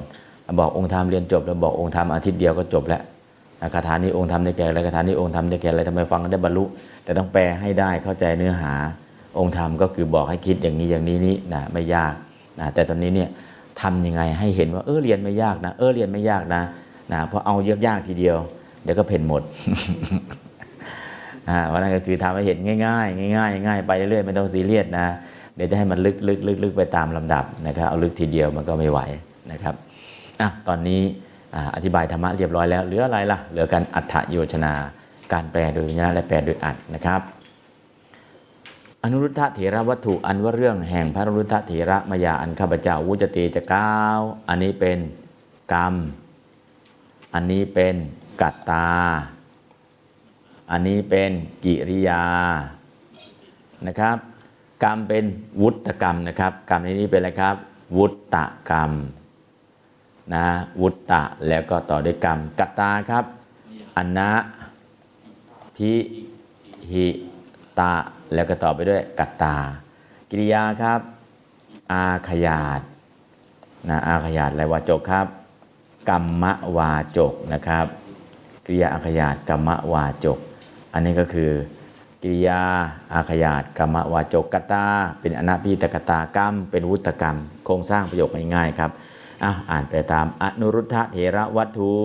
[0.60, 3.02] บอกองค์ธรรมเรียนจบ แล้วบอกองค์ธรรมอาทิตย์เดียวก็จบแล้ว
[3.62, 6.64] นะคาถานี้องค์ธรรมได้แก่อะไรคาถานี้องค์ธรรมได้แก่อะไรทำไมฟังได้บรรลุ
[7.04, 8.74] แต่ต้องแปลให้ได้เข้าใจเนื้อหา
[9.38, 12.14] องค์ธรรมก็คือบอกให้คิดอย่างนี้อย่างนี้นี่นะไม่ยาก
[12.60, 13.30] นะแต่ตอนนี้เนี่ย
[13.82, 16.62] ทำยังไงให้เห็นว่าเออเรียนไม่ยากนะ เออเรียนไม่ยากนะ
[17.14, 18.38] นะเพราะเอาเยอะยากทีเดียว
[18.86, 19.44] เดี๋ยวก็เพ่นหมด
[21.50, 25.08] อ่าวันนั้นก็คือทำให้เห็นง่ายๆง่ายๆง่ายไปเรื่อยๆไม่ต้องซีเรียสนะ
[25.56, 29.00] เดี๋ยวจะให้มันลึกลึกลึกลึกไปตามลำดับนะครับเอาลึกทีเดียวมันก็ไม่ไหว
[29.52, 29.76] นะครับ
[30.42, 31.02] อะตอนนี้
[31.56, 34.74] อ่าอธิบายธรรมะเรียบร้อยแล้วเหลืออะไรล่ะเหลือการอัฏฐโยชนา
[35.34, 37.22] การแปลโดยวิญญาณและแปลโดยอัดนะครับ
[39.04, 45.00] อนุรุทธะเถระวัตถุอันว่าเรื่องแห่งพระอนุรุทธะเถระมายาอันข้าพเจ้าวุจเตจะก้าวอันนี้เป็น
[45.74, 45.96] กรรม
[47.34, 47.96] อันนี้เป็น
[48.42, 48.88] กัตตา
[50.72, 51.32] อันนี้เป็น
[51.66, 52.24] กิริยา
[53.88, 54.18] นะครับ
[54.84, 55.26] กรรมเป็น
[55.62, 57.56] วุตกรรมนะครับ กรรมในนี้เป็นอะไรครับ
[57.98, 58.36] วุตต
[58.70, 58.92] กรรม
[60.34, 60.46] นะ
[60.82, 63.24] วุตตะแล้วก็ต่อด้วยกรรมกัตตาครับ
[63.98, 64.32] อันนะ
[65.76, 65.92] พิ
[66.92, 67.08] หิ
[67.80, 67.92] ตา
[68.34, 69.56] แล้วก็ต่อไปด้วยกัตตา
[70.30, 71.00] กิริยาครับ
[71.92, 72.82] อาขยาต
[73.90, 75.28] นะอาขยาตอะไรวาจกครับ
[76.10, 76.44] กรรม
[76.78, 77.86] วาจกนะครับ
[78.66, 80.40] กิริยาอาขยาตกรรมวาจก
[80.94, 81.52] อันนี้ก็คือ
[82.22, 82.62] กิริยา
[83.14, 84.86] อาขยาตกรรมวาจกกตา
[85.22, 88.92] เป็นอนาพิตกตากรรม เป็นวุตกรรม โครงสร้างประโยคง่ายๆครับ
[89.44, 91.96] อะอ่านไปตามอนุรุทธะเถระวัตถุ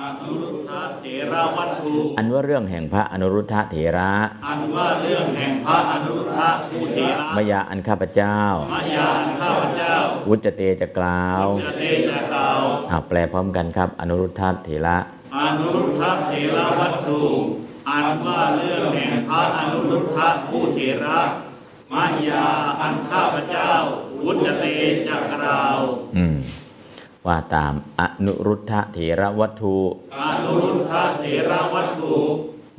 [0.00, 4.12] อนุรุทธะเถระวัตถุอันว่าเรื่องแห่งพระอนุรุทธะเถระ
[4.46, 8.38] อันว่าเรื่องแห่งพระอนุรุทธะผู้เถระมยาอันข้าพเจ้า
[8.72, 9.94] มายาอันข้าพเจ้า
[10.28, 12.60] วุจเตจะกล่าวจะเตจะกล่าว
[12.90, 14.96] อ่าแปลพร้อมกันครับ อนุรุทธะเถระ
[15.38, 17.22] อนุรุทธะเถระวัตถุ
[17.88, 21.20] อันว่าเรื่องแห่งพระอนุรุทธะผู้เถระ
[21.92, 22.46] มายา
[22.80, 23.72] อันข้าพเจ้า
[24.22, 24.64] วุฒเต
[25.06, 25.78] จะกล่าว
[26.16, 26.36] อืม
[27.26, 29.76] ว่าตามอนุรุทธะเถระวัตถุ
[30.20, 32.14] อนุรุทธะเถระวัตถุ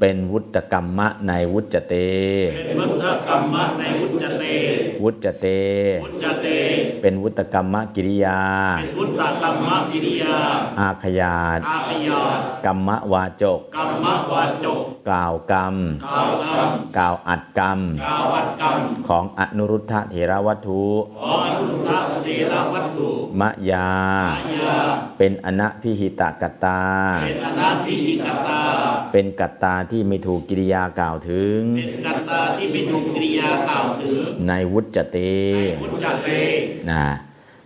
[0.05, 1.93] เป็นวุตกรรมะในวุจเต
[2.55, 4.43] เป็นวุฒกรรมะในวุจเต
[5.03, 5.45] วุจเต
[6.03, 6.47] วุจเต
[7.01, 8.41] เป็นวุตกรรมกิริยา
[8.79, 10.35] เป็นวุฒกรรมะกิริยา
[10.79, 15.75] อาขยาตอาขยาตกรรมวาจก กรรมวาจก กล่าวกรรม
[16.05, 18.77] กล่าวกรรม กล่าวอัดกรรม กล่าววัดกรรม
[19.07, 20.83] ของอนุรุทธะเถระวัตถุ
[21.21, 23.09] ขออนุรุทธะเถระวัตถุ
[23.39, 23.91] มะยา
[24.33, 24.75] อายา
[25.17, 26.81] เป็นอนะพิหิตกตา
[27.23, 28.59] เป็นอนาพิหิกตา
[29.11, 35.17] เป็นกัตตาที่ไม่ถูกกิริยากล่าวถึง เป็นกัตตาที่ไม่ถูกกิริยากล่าวถึง ในวุจเต
[35.55, 36.29] ในวุจเต
[36.91, 37.03] นะ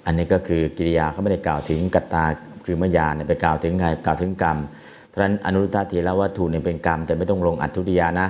[0.06, 2.24] อันนี้ก็คือกิริยาเขาไม่ได้กล่าวถึงกัตตา
[2.66, 4.58] คือมยาเนี่ยไปกล่าวถึงไงกล่าวถึงกรรม
[5.08, 8.28] เพราะฉะนั้นอนุรุทธะเถระวัตถุเนี่ยเป็นกรรมแต่ไม่ต้องลงอัตถุติยานะ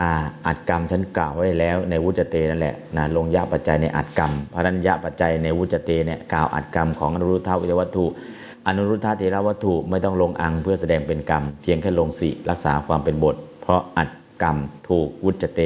[0.00, 0.10] อ่า
[0.46, 8.06] อัดกรรมฉันกล่าวไว้แล้วในวุจเตนั่นแหละนะลงยะปัจจัยในอัดกรรมเพราะฉะนั้นยะปัจจัยในวุจเตเนี่ยกล่าวอัดกรรมของอนุรุทธะวิวัตถุ
[8.72, 14.08] อนุรุทธะเถระวัตถุไม่ต้องลงอังเพื่อแสดงเป็นกรรม เพียงแค่ลงสิรักษาความเป็นบท เพราะอัด
[14.42, 14.56] กรรม
[14.88, 15.60] ถูกวุจเต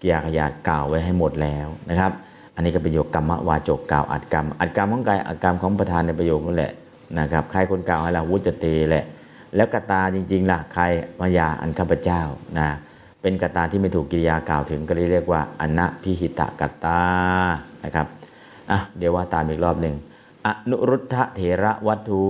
[0.00, 2.12] กิยาขยาตกล่าวไว้ให้หมดแล้วนะครับ
[2.54, 6.72] อันนี้ก็ประโยคกรรมวาจกกล่าวอัดกรรม อัดกรรมของกายอัดกรรมของประธานในประโยคนั่นแหละ
[7.18, 9.04] นะครับใครคนกล่าวให้เราวุจเตแหละ
[9.56, 10.82] แล้วกตาจริงๆล่ะใคร
[11.20, 12.20] มายาอันข้าพเจ้า
[12.58, 12.68] นะ
[13.22, 17.00] เป็นกตาที่ไม่ถูกกิริยากล่าวถึงก็เรียกว่าอนะพิหิตกตา
[17.84, 18.06] นะครับ
[18.70, 19.96] อะเดี๋ยวว่าตามอีกรอบหนึ่ง
[20.48, 22.26] อนุรุทธะเถระวัตถุ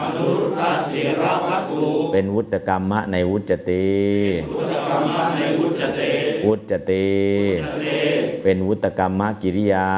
[0.00, 3.70] อนุรุทธะเถระวัตถุ เป็นวุตกรรมะในวุจเต
[4.54, 6.00] วุฒกรรมะในวุจเต
[6.46, 6.92] วุจเตเต
[8.42, 9.90] เป็นวุตกรรมะกิริยา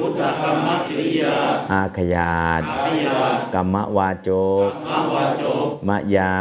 [0.00, 1.34] วุฒกรรมะกิริยา
[1.72, 3.18] อาขยาตอาขยา
[3.54, 4.30] กรรมวาโจ
[4.68, 5.42] กมะวาโจ
[5.88, 6.34] มะยา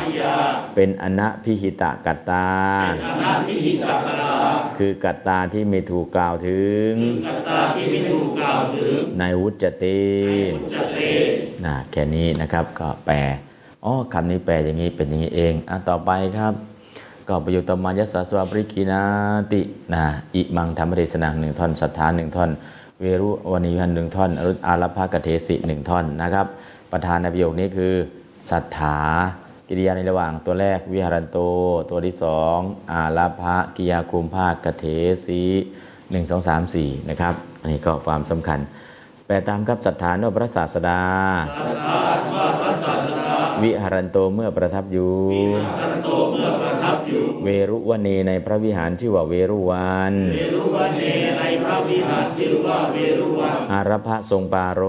[0.00, 0.34] อายา
[0.74, 2.48] เป็นอนะพิหิตกตา
[3.04, 4.26] อนาพิหิกตา
[4.76, 6.92] คือกัตตาที่ไม่ถูกกล่าวถึง
[7.26, 9.84] กัตตาที่ไม่ถูกกล่าวถึง ในวุจเตวุจเต
[11.64, 13.16] นะแค่นี้นะครับก็แปล
[13.84, 16.54] อ๋อคำนี้แปลอย่างนี้เป็นอย่างนี้เองอะต่อไปครับ
[17.28, 19.02] ก็ประโยคต่อมายัสสะสวาปริกินา
[19.52, 19.60] ติ
[19.94, 20.04] นะ
[20.34, 22.50] อิมังธรรมเทศนาหนึ่งท่อนสัทธาหนึ่งท่อน
[23.00, 26.46] เวรุวณียันหนึ่งท่อนอรุตอารัพภกเทสิหนึ่งท่อนนะครับ
[26.92, 27.94] ประธานในประโยคนี้คือ
[28.50, 28.98] ศรัทธา
[29.68, 31.38] กิริยาในระหว่างตัวแรกวิหารันโต
[31.90, 32.58] ตัวที่สอง
[32.92, 34.84] อาลาภะกิยาคุมภาคกเถ
[35.26, 35.42] สี
[36.10, 38.58] หนึ่งสองสามสี่นะครับ อันนี้ก็ความสำคัญ
[39.26, 41.00] แปลตามครับศรัทธาโนพระศาสดา
[43.62, 45.12] วิหารันโตเมื่อประทับอยู่
[47.44, 51.04] เวรุวเนในพระวิหารชื่อว่าเวรุวันเวรุวันเน
[51.38, 54.82] ในพระวิหารชื่อว่าเวรุวันอารพะทรงปาร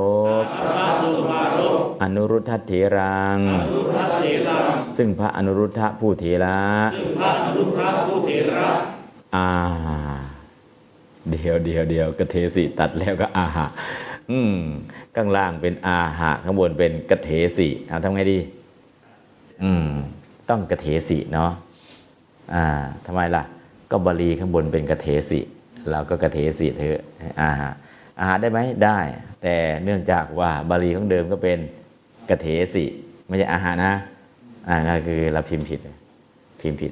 [0.43, 3.39] ภพระสุมารบอนุรุทธเถรัง
[3.75, 4.57] รุทัตเถระ
[4.97, 6.61] ซึ่งพระอนุรุทธะผู้เถระ
[6.95, 8.67] ซึ่งพระอนุทัตผู้เถระ
[9.35, 9.49] อา
[11.31, 13.67] เดียวเดียวเดียวกเทสิตัดแล้วก็อาหะ
[14.31, 14.57] อืม
[15.15, 18.39] ข้างล่างเป็นอาหะข้างบนเป็นกเทสิเอาทำไงดี
[19.63, 19.87] อืม
[20.49, 21.51] ต้องกเทสิเนาะ
[22.53, 22.65] อ่า
[23.05, 23.43] ทำไมล่ะ
[23.91, 25.39] ก็บาลีข้างบนเป็นกเทสิ
[25.91, 26.99] เราก็กเทสิเถอะ
[27.41, 27.69] อาหะ
[28.19, 28.99] อาหะได้ไหมได้
[29.41, 31.59] แต่เนื่องจากว่าบาลีของเดิมก็เป็น
[32.29, 32.85] กเทสิ
[33.27, 33.93] ไม่ใช่อาหารนะ
[34.67, 35.79] อ่าก็คือเราพิมพ์ผิด
[36.61, 36.91] พิมพ์ผิด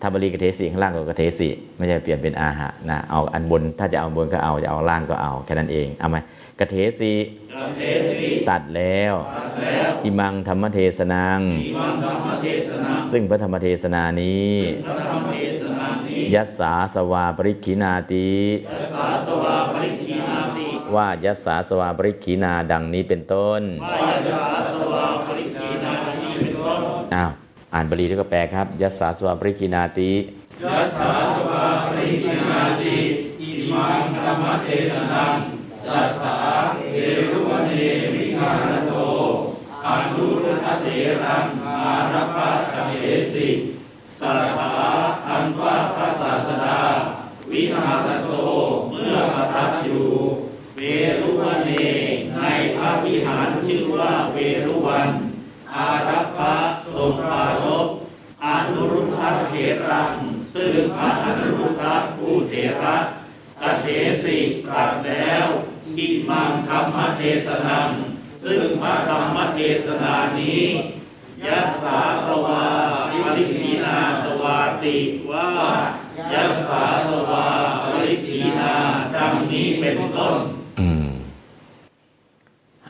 [0.00, 6.16] ถ้าบาลีกเทสีข้างล่างก็กเทสีไม่ใช่เปลี่ยนเป็นอาหะนะเอาอันบนถ้าจะเอาบนก็เอาจะเอาล่างก็เอาแค่นั้นเองเอาไหม
[6.60, 7.14] กเทสี
[7.54, 9.14] กัเทสีตัดแล้ว
[10.04, 14.52] อิมังธรรมเทศนังอิมังธรรมเทศนาซึ่งพระธรรมเทศนานี้
[14.86, 18.32] พระธรรมเทศนานี้ยัสสาสวาปริกินาติ
[18.94, 24.46] สาสวาปริกีนาติว่ายัสสาสวาปริกินาดังนี้เป็นต้นวายสา
[24.78, 26.80] สวาปริกีนาติเป็นต้น
[27.14, 27.30] อ้าว
[27.74, 30.12] อ่านบาลีแล้วก็แปลครับยัสสาสวาปริกินาติ
[30.64, 32.96] ยัสสาสวาปริกีนาติ
[33.42, 35.53] อิมังธรรมเทศนัง
[35.88, 36.38] สัทธา
[36.76, 36.82] เท
[37.30, 37.72] รุวเน
[38.14, 38.92] วิหารโต
[39.86, 40.86] อนุรุทเถ
[41.22, 42.92] รังอารพะกเถ
[43.32, 43.48] สิ
[44.20, 44.70] สัทธา
[45.28, 46.80] อันว่าพระศาสดา
[47.52, 48.30] วิหารโต
[48.88, 50.06] เมื่อประทับอยู่
[50.76, 50.80] เว
[51.20, 51.70] รุวเน
[52.36, 52.42] ใน
[52.76, 55.08] พระวิหารชื่อว่าเวรุวัน
[55.76, 56.54] อารัพะ
[56.94, 57.86] ทรงปารภ
[58.44, 59.54] อนุรุทธเถ
[59.88, 60.12] รัง
[60.54, 61.82] ซึ่งพระอนุรุทธ
[62.16, 62.96] ผู้เถระ
[63.60, 63.86] กเถ
[64.24, 65.46] สิตรัสแล้ว
[65.98, 67.88] อิมังธรรมเทศนัง
[68.44, 70.64] ซึ่งพระธรรมเทศนานี้
[71.46, 72.62] ยัสสาสวา
[73.22, 74.98] ปริกีนาสวาติ
[75.30, 75.48] ว่า
[76.32, 77.46] ยัสสาสวา
[77.92, 78.74] ปริกีนา
[79.16, 80.34] ดังนี้เป็นต้น
[80.80, 81.08] อืม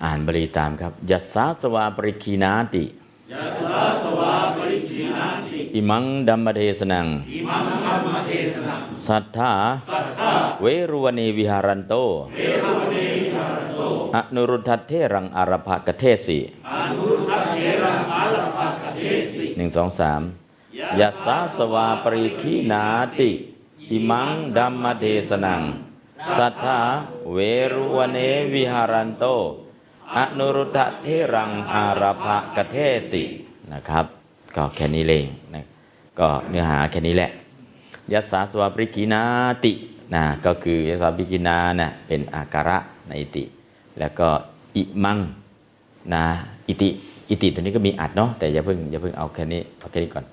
[0.04, 2.84] อ่านบาลีตามครับยัสสาสวาปริกินาติ
[3.32, 8.73] ยัสสาสวาปริกีนาติอิมังดัมมเทศนังอิมังธรรมเทศนัง
[9.08, 9.52] สัทธา
[10.62, 11.94] เวรุวณีวิหารันโต
[12.34, 12.94] เวรุร
[13.70, 13.80] โต
[14.16, 16.38] อนุรุทธเทรังอารภกเทสิ
[16.72, 19.02] อนุรุทธเถรังอาลภกเท
[19.34, 20.22] สิหนึ่งสองสาม
[21.00, 22.84] ยัสสาสวาปริคีนา
[23.18, 23.30] ติ
[23.90, 25.62] อิมังดัมมเทศนัง
[26.38, 26.80] สัทธา
[27.32, 27.38] เว
[27.72, 28.18] รุวเน
[28.54, 29.24] วิหารันโต
[30.16, 32.26] อนุรุทธเทรังอารภ
[32.56, 32.76] กเท
[33.10, 33.24] สิ
[33.72, 34.04] นะครับ
[34.56, 35.22] ก็แค่นี้เลย
[35.54, 35.64] นะ
[36.18, 37.30] ก็เนื้อหาแค่นี้แหละ
[38.12, 39.22] ยัสสาสวาปริกินา
[39.64, 39.72] ติ
[40.14, 43.44] นะก็คือยัสสาปริกินานะเป็นอาการะในอิติ
[43.98, 44.28] แล้วก็
[44.76, 45.18] อิมัง
[46.12, 46.24] นะ
[46.68, 46.88] อิติ
[47.30, 50.24] อิติตัวนี้ก็มีอัดเนาะแต่อย่าเพิ่งอย่าเพิ่งเอาแค่นี้เอาแค่นี้ก่อน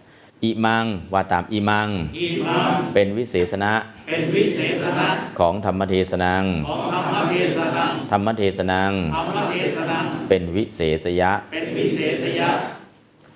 [0.44, 1.90] อิมังว่าตามอิมัง
[2.20, 3.72] อิมังเป็นวิเศษณะ
[4.08, 5.08] เป็นวิเศษณะ
[5.40, 12.50] ของธรรมเทศนังของธรรมเทศนังธรรมเทศนังธรรมเทศนัง เป็นวิเศษยะเป็นวิเศษยะ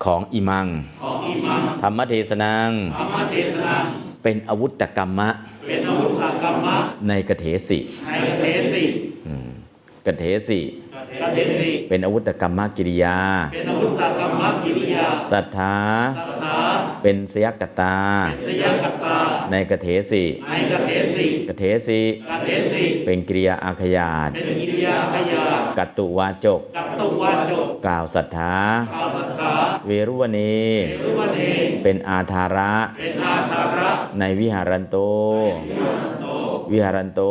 [0.05, 0.67] ของอิมัง
[1.03, 3.85] ของอิมังธรรมเทศนังธรรมเทศนัง
[4.27, 5.29] เป็นอาวุธกรรมะ
[5.67, 6.77] เป็นอาวุธกรรมะ
[7.07, 8.83] ในกเถสิในกเทสิ
[9.27, 9.49] อืม
[10.05, 10.59] กเถสิ
[11.21, 13.19] กเทสิเป็นอาวุธกรรมกิริยา
[13.53, 15.75] เป็นอาวุธกรรมะกิริยาศรัทธา
[16.19, 16.59] สัทธา
[17.07, 17.97] เป็นสยกตา
[18.47, 19.19] สยกัตตา
[19.51, 25.43] ในกเถสิในกเทสิกเถสิกเทสิเป็นกิริยาอาขยาตเป็นกิริยาขยา
[25.77, 28.55] กัตตุวาจกกัตตุวาจก กล่าวศรัทธา
[28.93, 29.53] กาวสัทธา
[29.87, 30.39] เวรุวเน
[30.87, 31.39] เอรุวเน
[31.83, 34.97] เป็นอาธาระเป็นอาธาระ ในวิหารันโต
[36.71, 37.21] วิหารันโต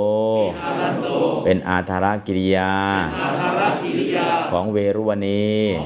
[0.64, 1.08] อารันโต
[1.44, 2.72] เป็นอาธาระกิริยา
[3.20, 5.28] อาธาระกิริยา ของเวรุวเน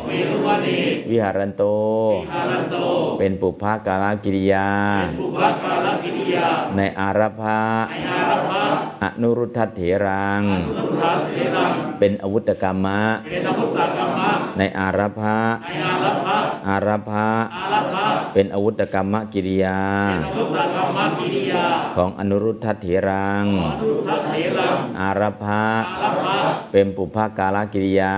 [0.08, 0.68] เวรุวเน
[1.10, 1.62] วิหารันโต
[2.34, 2.76] อารันโต
[3.18, 4.68] เป็นปุพพากาลกิริยา
[5.20, 6.46] บุพกาลกิริยา
[6.76, 7.60] ในอารภา
[7.90, 8.62] ในอารัพะ
[9.02, 10.42] อนุรุทธเถรัง
[10.78, 13.00] นุทัสเทรังเป็นอาวุธกรรมะ
[13.30, 16.38] เป็นอาวุธกรรมะในอารภาในอารัพะ
[16.68, 17.26] อารภา
[17.56, 19.80] อารัพะเป็นอาวุธกรรมกิริยา
[20.22, 21.64] เป็นอาวุธกรรมะกิริยา
[21.96, 23.46] ของอนุรุทธเถรัง
[23.82, 26.36] นุทัสเทรังอารภาอารัพะ
[26.72, 28.16] เป็นปุพพากาลกิริยา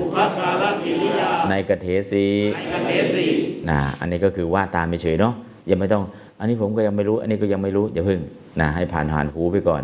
[0.00, 3.26] บุพกาลกิริยา ในกเถสีในกเทสิ
[3.70, 5.34] นะอันนี้ก็คือว่าตามไม่เฉยๆเนาะ
[5.70, 6.04] ยังไม่ต้อง
[6.38, 8.20] อันนี้ผมก็ยังไม่รู้ อันนี้ก็ยังไม่รู้อย่าเพิ่ง
[8.60, 9.82] นะให้ผ่านผ่านหูไปก่อน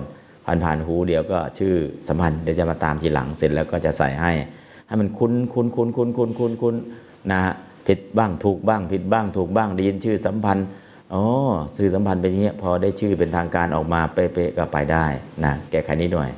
[0.48, 1.74] ผ่านผ่านหูเดียวก็ชื่อ
[2.08, 4.32] สัมพันธ์เดี๋ยวจะมาตามทีหลังเสร็จแล้วก็จะใส่ให้
[4.86, 6.74] ให้มันคุ้นคุ้นคุ้นคุ้นคุ้นคุ้นคุ้น
[7.30, 7.54] นะฮะ
[7.86, 10.66] ผิดบ้างถูกบ้างผิดบ้างถูกบ้างได้ยินชื่อสัมพันธ์
[11.14, 11.22] อ๋อ
[11.76, 15.06] ชื่อสัมพันธ์เป็นอย่างเงี้ยพอได้ชื่อเป็นทางการออกมาเป๊ะๆก็ไปได้
[15.44, 16.30] นะแก้ไขนิดหน่อย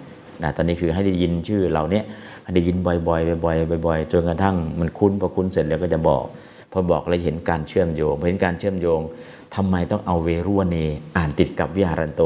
[0.43, 2.05] นะตอนนี้คือให้ได้ยินชื่อเราเนี้ย
[2.43, 6.25] ให้ได้ยินบ่อยๆบ่อยๆบ่อยๆจนกระทั่งมันคุ้นพอคุ้นเสร็จแล้วก็จะบอก
[6.73, 9.01] พอบอกเราเห็นการเชื่อมโยงเห็นการเชื่อมโยง
[9.57, 10.77] ทำไมต้องเอาเวรุวเน
[11.17, 12.23] อ่านติดกับวิหารันโต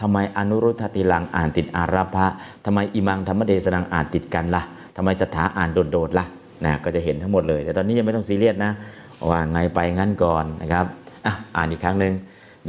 [0.00, 2.26] ทำไมอนุรุทธติลังอ่านติดอาราภะ
[2.64, 4.62] ทำไมอิมังธรรมเดสนังอ่านติดกันละ่ะ
[4.96, 6.26] ทำไมสถาอ่านโดดๆละ่ะ
[6.64, 8.72] นะก็จะเห็นทั้งหมดเลย แต่ตอนนี้ยังไม่ต้องซีเรียสนะ
[9.30, 10.86] ว่าไงไปงั้นก่อนนะครับ
[11.26, 12.14] อะอ่านอีกครั้งหนึ่ง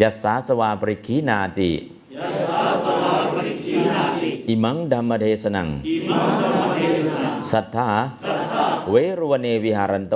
[0.02, 1.72] ยัสสาสวาปริคีนาติ
[4.50, 5.68] อิมังดัมมเทสนัง
[7.52, 7.90] สัทธา
[8.90, 10.16] เวรุวเนวิหารันโต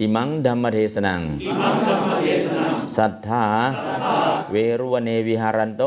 [0.00, 1.22] อิมัง ธัมมเทสนัง
[2.96, 3.44] สัตถา
[4.52, 5.82] เวฬุวเนวิหรันโต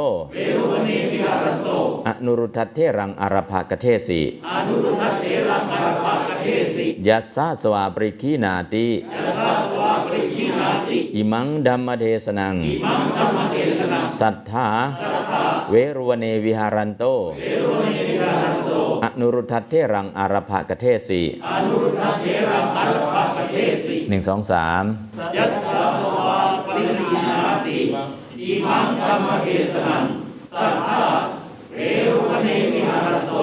[2.08, 4.22] อนุรุทธเถรังอารัพภะ กเถสิ
[7.08, 8.88] ยัสสาสวาปริกขีณาติ
[11.16, 12.56] อิมัง ธัมมเทสนัง
[14.20, 14.68] สัตถา
[15.72, 17.04] เวฬุวเนวิหรันโต
[19.04, 21.22] อนุรุทธเถรังอารัพภะ กเถสิ
[24.10, 24.84] หนึ่งสองสาม
[25.38, 27.80] ยัสสะสวาปริคีนาติ
[28.42, 30.04] อิมังธรรมเทศนัง
[30.60, 31.04] สัทธา
[31.74, 31.78] เว
[32.08, 33.34] รุวเนวิหารโต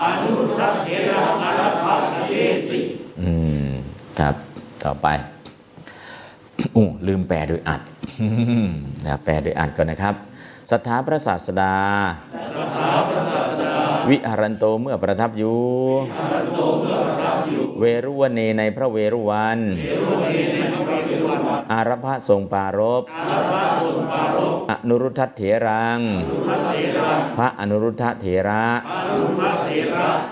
[0.00, 1.94] อนุรุทธเถระอรภะ
[2.28, 2.32] เท
[2.68, 2.78] สิ
[3.20, 3.30] อื
[3.66, 3.68] ม
[4.18, 4.34] ครับ
[4.84, 5.06] ต่อไป
[6.76, 7.80] อู้ลืมแปลโดยอัด
[9.06, 10.14] นะแปลโดยอัดก่อนนะครับ
[10.70, 11.74] สถาพระศาสดา
[14.08, 15.58] วิหารันโตเมื่อประทับอยู่
[17.80, 19.58] เวรุวเนในพระเวรุวัน
[21.72, 23.02] อารพะทรงปารบ
[24.70, 26.00] อนุรุทธเถรัง
[27.38, 28.64] พระอนุรุทธเถระ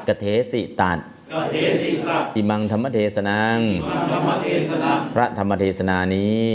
[0.09, 0.99] กเทสิตัด
[1.33, 3.59] ก็เทสิตะอิมังธรรมเทศนัง
[4.13, 6.47] ธรรมเทศนาพระธรรมเทศนานี้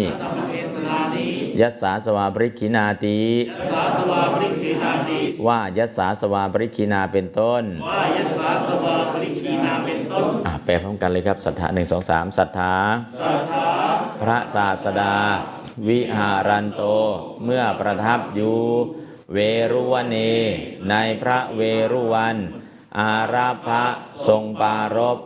[1.62, 12.76] ยัสสาสวาปริคินาติยัสสาสวาปริคีนาติว่ายัสสาสวาปริคินาเป็นต้น ว่ายัสสาสวาปริคีนาเป็นต้นอะแปลพร้อมกันเลยครับสัทธาหนึ่งสองสามสัทธา
[13.22, 13.68] สัทธา
[14.22, 15.16] พระศาสดา
[15.88, 16.84] วิหารันโต
[17.44, 18.60] เมื่อประทับอยู่
[19.34, 19.38] เว
[19.72, 20.16] รุวเน
[20.90, 21.62] ในพระเว
[21.92, 22.38] รุวัน
[23.00, 23.84] อาราภะ
[24.28, 25.18] ทรงปารบ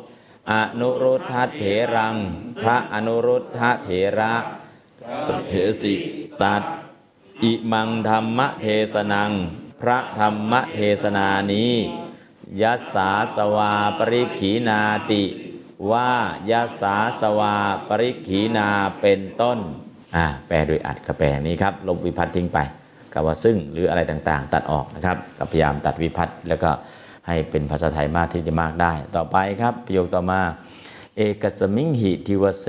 [0.52, 1.62] อนุรุทธเถ
[1.96, 2.16] รัง
[2.62, 3.90] พระอนุรุทธเถ
[4.20, 4.34] ระ
[5.50, 5.96] เถสิ
[6.44, 6.64] ตัด
[7.44, 9.32] อิมังธรรมเทศนัง
[9.82, 11.74] พระธรรมเทศนานี้
[12.62, 15.24] ยัสสาสวาปริขีนาติ
[15.92, 16.12] ว่า
[16.52, 17.56] ยัสสาสวา
[17.88, 18.70] ปริขีนา
[19.02, 19.58] เป็นต้น
[20.16, 22.60] อ่าแปลโดยอัดกับแปลนี้ครับลบวิพัฒน์ทิ้งไป
[23.14, 26.70] กับว่าซึ่งหรืออะไรต่างๆ ตัดออกนะครับก็พยายามตัดวิพัฒน์แล้วก็
[27.28, 30.42] ให้เป็นภาษาไทยมากที่จะมากได้ ต่อไปครับประโยคต่อมา
[31.20, 32.68] เอกสมิงหิทิวเส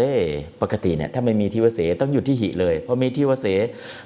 [0.60, 3.47] ปกติเนี่ยถ้าไม่มีทิวเสต้องหยุดที่หิเลยเพราะมีทิวเส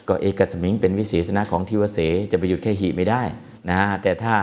[0.08, 1.98] ก็เอกสมิงเป็นวิเศษณะของทิวเส
[2.30, 3.22] จะไปหยุดแค่หิไม่ได้
[3.70, 4.34] นะแต่ถ้า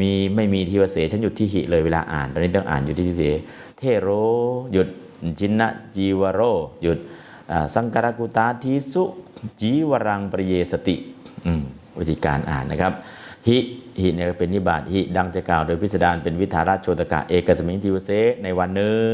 [0.00, 3.24] มีไม่มีทิวเสฉันหยุดที่หิเลยเวลาอ่าน ตอนนี้ต้องอ่านอยู่ที่ทิวเส
[3.78, 4.08] เทโร
[4.72, 4.88] หยุด
[5.38, 6.40] จินนะจีวโร
[6.82, 6.98] หยุด
[7.74, 9.04] สังกรกุตาทิสุ
[9.60, 10.96] จีวรังปริเยสติ
[11.98, 12.92] วิธีการอ่านนะครับ
[13.48, 13.58] หิ
[14.00, 18.10] หิเนี่ยเป็นนิบาตหิดังจะกล่าวโดยพิสดารเป็นวิธาราชโชตกะเอกสมิงทิวเส
[18.42, 19.12] ในวันหนึ่ง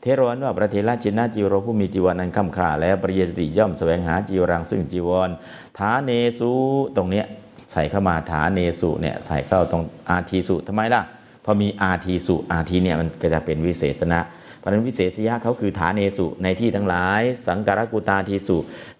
[0.00, 5.30] เทโรนว่าพระเทระจินนาจีวโรผู้มีจีวรอันค่ำคร่าและปริยสติย่อมแสวงหาจีวรังซึ่งจีวร
[5.78, 6.52] ฐานเนสุ
[6.96, 7.26] ตรงเนี้ย
[7.72, 11.02] ใส่เข้ามาฐานเนสุเนี่ยใส่เข้าตรงอาทีสุทำไมล่ะ
[11.44, 14.20] พอมีอาทีสุอาทีเนี่ยมันก็จะเป็นวิเศษณะ
[14.58, 18.56] เพราะนั้นวิเศษยะเขาคือฐานเนสุในที่ทั้งหลาย สังการกุตาทีสุ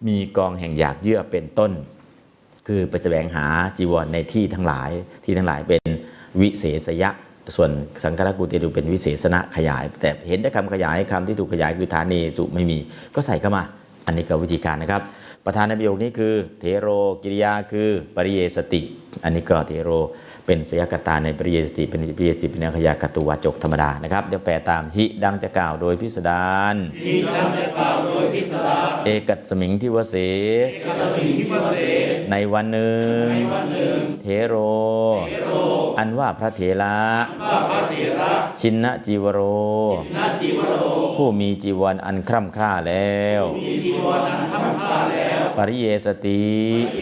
[0.07, 1.73] มีกองแห่งหยากเยื่อเป็นต้น
[2.71, 3.47] คือไปแสวงหา
[3.79, 4.91] จีวรในที่ทั้งหลาย
[5.25, 5.89] ที่ทั้งหลายเป็น
[6.41, 7.11] วิเศษยะ
[7.57, 7.71] ส่วน
[8.03, 12.79] สังฆรกุติดูเป็นวิเศษณะขยาย แต่เห็นได้คำขยายคำที่ถูกขยายคือฐานีสุไม่มี
[13.15, 13.63] ก็ใส่เข้ามา
[14.07, 15.03] อันนี้ก็วิธีการนะครับ
[15.47, 16.89] ประธานในประโยคนี้คือ เทโร
[17.23, 18.83] กิริยาคือปริเยสติ
[19.25, 19.91] อันนี้ก็เทโร
[20.51, 30.15] เป็นเป็นสยกตาในปริเยสติเป็นปริเยสติเป็นอัคยากตุวาจกธรรมดานะครับเดี๋ยวแปลตามหิดังจะกล่าวโดยพิสดารที่ดังจะกล่าวโดยพิสดารเอกัสมิงทิวเส
[30.87, 31.75] กสมิงทิวเส
[32.31, 34.55] ในวันหนึ่งวันหนึ่งเทโร
[35.29, 35.51] เทโร
[35.99, 36.99] อันว่าพระเถระ
[37.43, 39.41] ว่าพระเถระชินนจีวโร
[40.17, 40.75] นาจีวโร
[41.17, 46.45] ผู้มีจีวรอันคร่ำคร่าแล้วมีจีวรอันทำค่าแล้วปริเยสติ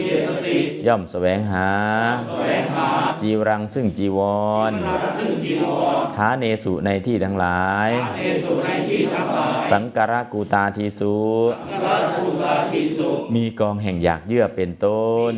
[0.07, 0.57] เยสติ
[0.87, 1.69] ย่อมแสวงหา
[2.29, 2.87] แสวงหา
[3.21, 4.19] จีวรังซึ่งจีว
[4.69, 4.73] ร
[6.15, 11.15] ท้าเนสุในที่ทั้งหลายเนสุในที่ทั้งหลาย สังการะกูตาทีสุ
[13.35, 15.33] มีกองแห่งอยากเยื่อเป็นต้น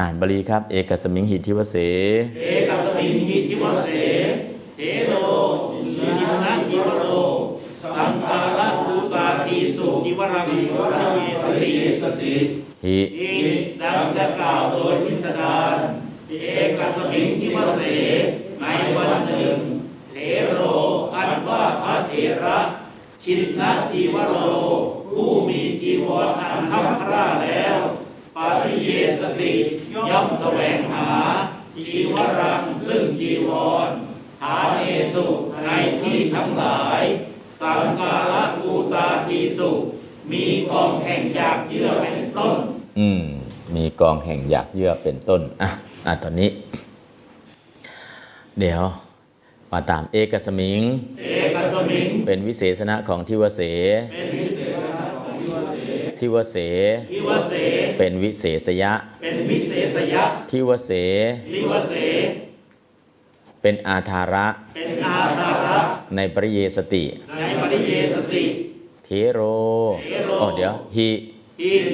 [0.00, 1.76] อ่านบาลีครับ เอกสมิงหิทิวเส
[2.42, 3.88] เอกสมิงหิทิวเส
[4.76, 5.14] เทโล
[5.96, 7.06] ชินะจิวโล
[7.82, 10.58] สังกาลภูตาทิสุจิวรังวิ
[11.14, 11.72] เยสติ
[12.02, 12.34] สติ
[12.84, 12.98] หิ
[13.82, 15.76] ดังจะกล่าวโดยพิสดาร
[16.28, 16.46] เอ
[16.78, 17.82] กสมิงทิวเส
[18.60, 19.56] ในวันหนึ่ง
[20.10, 20.16] เท
[20.48, 20.54] โร
[21.14, 22.12] อันว่าพระเถ
[22.44, 22.58] ระ
[23.22, 24.36] ชินนะจีวโร
[25.10, 27.78] ผู้มีจีวรอันคับคร่าแล้ว
[28.36, 29.52] ปาริเยสติ
[30.10, 31.08] ย่อมแสวงหา
[31.76, 33.50] จีวรังซึ่งจีว
[33.86, 33.88] ร
[34.40, 34.82] ฐานเน
[35.14, 35.26] สุ
[35.64, 37.00] ในที่ทั้งหลาย
[37.60, 39.70] สังกาละกูตาทีสุ
[40.30, 42.56] มีกองแห่งอยากเยื่อเป็นต้น
[42.98, 43.22] อืม
[43.74, 45.68] มีกองแห่งอยากเยื่อเป็นต้น อะ
[46.06, 46.50] อะ ตอนนี้
[48.58, 48.82] เดี๋ยว
[49.72, 50.82] มาตามเอกสมิง
[51.20, 51.24] เอ
[51.54, 53.60] กสมิง เป็นวิเศษณะของทิวเส
[54.12, 55.76] เป็นวิเศษณะของทิวเส
[56.18, 56.56] ทิวเส
[57.10, 57.54] ทิวเส
[57.98, 58.92] เป็นวิเศษยะ
[59.22, 60.90] เป็นวิเศษยะ ทิวเส
[61.52, 61.94] ทิวเส
[63.62, 65.78] เป็นอาธาระ เป็นอาธาระ
[66.16, 67.04] ในปริเยสติ
[67.40, 68.44] ในปริเยสติ
[69.04, 69.40] เทโร
[70.04, 71.08] เทโรอ๋อเดี๋ยวหิ
[71.62, 71.86] อิน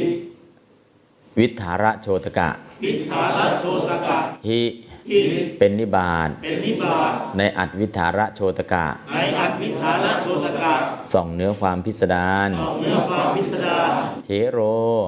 [1.39, 2.51] วิทธาระโชตกะ
[2.85, 4.63] วิทาลโชตกะหิ
[5.13, 10.73] อินเป็นนิบาตเป็นนิบาตในอัตวิทธาระโชตกะ ในอัตวิทาลโชตกะ
[11.13, 13.91] ส่องเนื้อความพิสดารสองเนื้อความพิสดาร
[14.27, 14.59] เทโร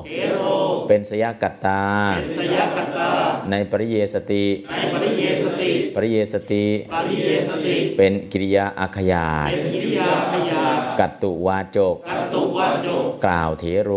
[0.07, 0.41] เทโร
[0.89, 1.85] เป็นสยกัตตา
[2.17, 3.11] เป็นสยกัตตา
[3.51, 10.65] ในปริเยสติ ในปริเยสติ ปริเยสติ ปริเยสติ เป็นกิริยาอาขยาตเป็นกิริยาพยา
[11.01, 12.89] กัตตุวาจก กัตตุวัจโจ
[13.25, 13.91] กล่าวเทโร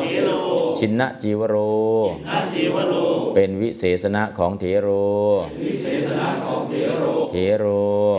[0.00, 0.30] เทโร
[0.84, 1.56] ชินนะจีวโร
[2.28, 2.92] นันจิวโร
[3.34, 4.88] เป็นวิเศษณะของเทโร
[5.62, 7.66] วิเศษณะของเทโรเทโร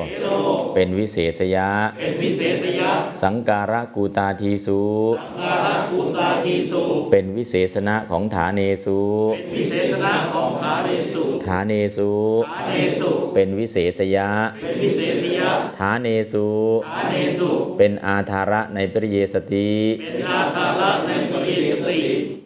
[0.10, 0.28] เทโร
[0.76, 1.70] เป็นวิเศษยะ
[2.00, 4.84] เป็นวิเศษยะ สังการะกูตาทีสุ
[5.20, 9.00] สังกาลภูตาทีสุเป็นวิเศษณะของฐาเนสุ
[9.34, 12.12] เป็นวิเศษณะของฐานเนสุฐาเนสุ
[12.50, 14.30] ฐานเนสุเป็นวิเศษยะ
[14.62, 16.48] เป็นวิเศษยะฐาเนสุ
[16.90, 22.03] ฐานเนสุเป็นอาธาระในปริเยสติ เป็นอาคาระในปริเยสติ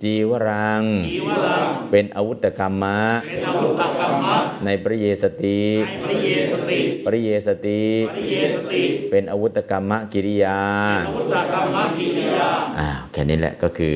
[0.08, 10.60] จีวรังอีวรัง เป็นอาวุธกรรมะเป็นอาวุธกรรมะในปริเยสติในปริเยสติปริเยสติปริเยสติเป็นอาวุธกรรมะกิริยา
[11.08, 13.96] อาวุธกรรมะกิริยาอ่าแค่นี้แหละก็คือ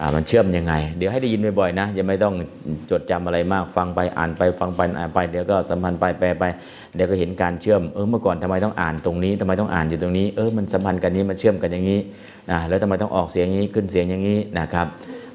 [0.00, 2.34] อ่ามันเชื่อมยังไง เดี๋ยวให้ได้ยินบ่อยๆนะอย่าไม่ต้อง
[2.90, 6.44] จดจำอะไรมากฟังไปอ่านไปฟังไปอ่านไปเดี๋ยวก็สัมพันธ์ไปแปลไป
[6.94, 12.00] เดี๋ยวก็เห็นการเชื่อมเออเมื่อก่อนทำไมต้องอ่านตรงนี้ทำไมต้องอ่านอยู่ตรงนี้เออมันสัมพันธ์กันนี้มันเชื่อมกันอย่างนี้
[12.50, 14.86] นะแล้วทำไมต้องออกเสียงอย่างนี้ขึ้นเสียงอย่างนี้นะครับ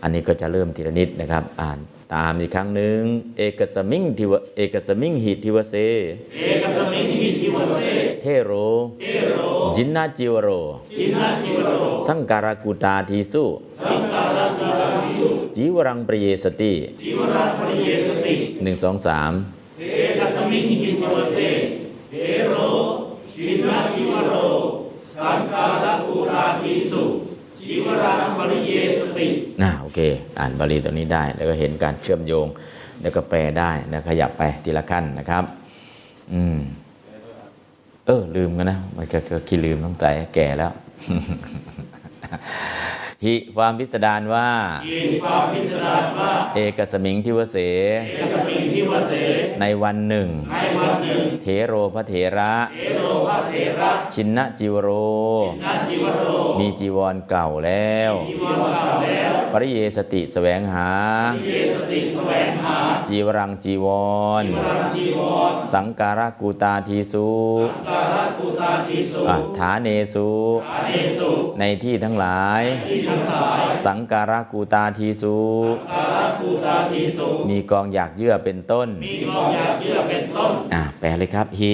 [0.05, 1.79] อันนี้ก็จะเริ่มทีละนิดนะครับ อ่าน
[2.15, 2.99] ตามอีกครั้งหนึ่ง
[3.37, 5.75] เอกัสมิงทิวเอกัสมิงหิทิวเส
[6.35, 7.81] เอกัสมิงหิทิวเส
[8.21, 8.51] เถโร
[9.01, 9.37] เถโร ชิณณ
[9.75, 10.49] จีวโร ชิณณ
[10.97, 11.69] จีวโร
[12.07, 13.45] สังการกูฏาทีสุ
[13.83, 19.31] สังการกูฏาทีสุจีวรังปริเยสติจิวรังปริเยสติหนึ่งสองสาม
[19.79, 19.83] เอ
[20.19, 21.37] กสมิงหิทิวเส
[22.11, 22.15] เท
[22.49, 22.53] โร
[23.33, 24.33] ชินนาจิวโร
[25.15, 27.03] สังกาลภูตาทีสุ
[27.57, 28.64] จิวรังปริเยสติน่าโอ
[29.95, 29.99] เค
[30.39, 32.47] อ่านบาลีตัวนี้ได้ แล้วก็เห็นการเชื่อมโยง
[33.01, 35.43] แล้วก็แปลได้นะขยับไปทีละขั้นนะครับ
[36.33, 36.57] อืม
[38.05, 39.17] เออ ลืมกันนะ มันก็
[39.47, 40.71] คิดลืมตั้งแต่แก่แล้ว
[43.23, 44.49] หิความพิสดารว่า
[44.91, 47.57] ยินความพิสดารว่า เอกสมิงทิวเส
[48.11, 49.13] เอกสมิงทิวเส
[49.61, 54.89] ในวันหนึ่ง ในวันหนึ่ง เทโรพระเถระเทโรพระเถระ ชินนะจิวโร
[55.63, 56.21] นันจิวโร
[56.59, 60.89] มีจีวรเก่าแล้วจีวรเก่าแล้ว ปริเยสติแสวงหา
[61.45, 62.77] เยสติแสวงหา
[63.07, 63.87] จีวรังจีว
[64.43, 65.19] รรังจีว
[65.51, 67.29] ร สังการะกูตาทีสุ
[67.89, 70.29] กาลภูตาทีสุอะฐาเนสุ
[70.67, 71.29] ฐานเนสุ
[71.59, 72.63] ในที่ทั้งหลาย
[73.05, 75.37] ที่ทั้งหลาย สังการะกูตาทีสุ
[75.91, 81.71] กาลภูตาทีสุมีกองอยากเยื่อเป็นต้น มีกองอยากเยื่อเป็นต้น อะแปลเลยครับหิ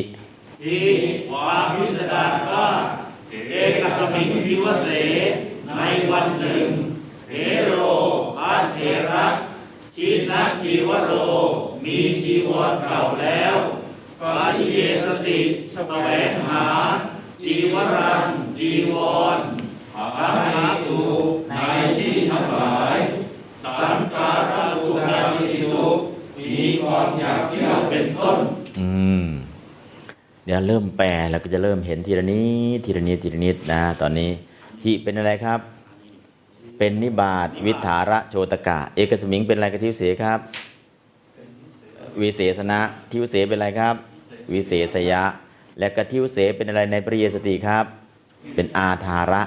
[0.64, 0.90] ที่
[1.30, 2.68] ความพิสดารว่า
[3.52, 4.88] เอกสมิงทิวเส
[5.78, 6.68] ในวันหนึ่ง
[7.28, 7.32] เท
[7.66, 7.72] โร
[8.38, 8.80] พระเถ
[9.12, 9.28] ระ
[9.96, 11.14] ชินะจีวโร
[11.50, 11.52] ม
[11.84, 13.56] มีจีวรเก่าแล้ว
[14.20, 14.22] ป
[14.58, 15.40] ริเยสติ
[15.74, 16.66] แสวงหา
[17.42, 18.26] จีวรัง
[18.58, 18.94] จีว
[19.36, 21.04] รหาหาสู่
[21.50, 21.54] ใน
[21.98, 22.98] ที่ทั้งหลาย
[23.64, 25.86] สังการะอุตาทิสุ
[26.38, 28.38] มีความอยากเที่ยวเป็นต้น
[28.80, 28.90] อื
[29.24, 29.26] ม
[30.46, 32.44] เดี๋ยวเริ่มแปลแล้วก็จะเริ่มเห็นทีละนิ
[32.78, 34.32] ดทีละนิดทีละนิดนะ ตอนนี้
[34.84, 35.60] หิเป็นอะไรครับ
[36.78, 40.40] เป็นนิบาตวิถาระโชตกะ เอกสมิงเป็นอะไรกับทิวเสครับ
[42.22, 42.80] วิเศษณะ
[43.12, 43.96] ทิวเสเป็นอะไรครับ
[44.54, 45.24] วิเศษยะ
[45.80, 47.86] และกระทิวเสเป็นอะไรในปริยสติครับ
[48.56, 49.42] เป็นอาธาระ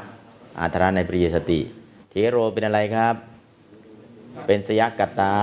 [0.60, 1.60] อาธาระในปริยสติ
[2.10, 3.14] เทโรเป็นอะไรครับ
[4.46, 5.34] เป็นสยกัตตา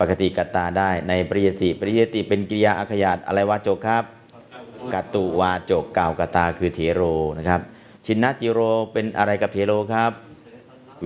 [0.00, 4.04] ปกติกัตตาได้ในปริยสติ ปริยสติเป็นกิริยาอาขยาตอะไรวาจกครับ
[4.94, 7.02] กัตตุวาจกกล่าวกตาคือเถโร
[7.38, 7.60] นะครับ
[8.04, 8.60] ชินนจิโร
[8.92, 10.12] เป็นอะไรกับเถโรครับ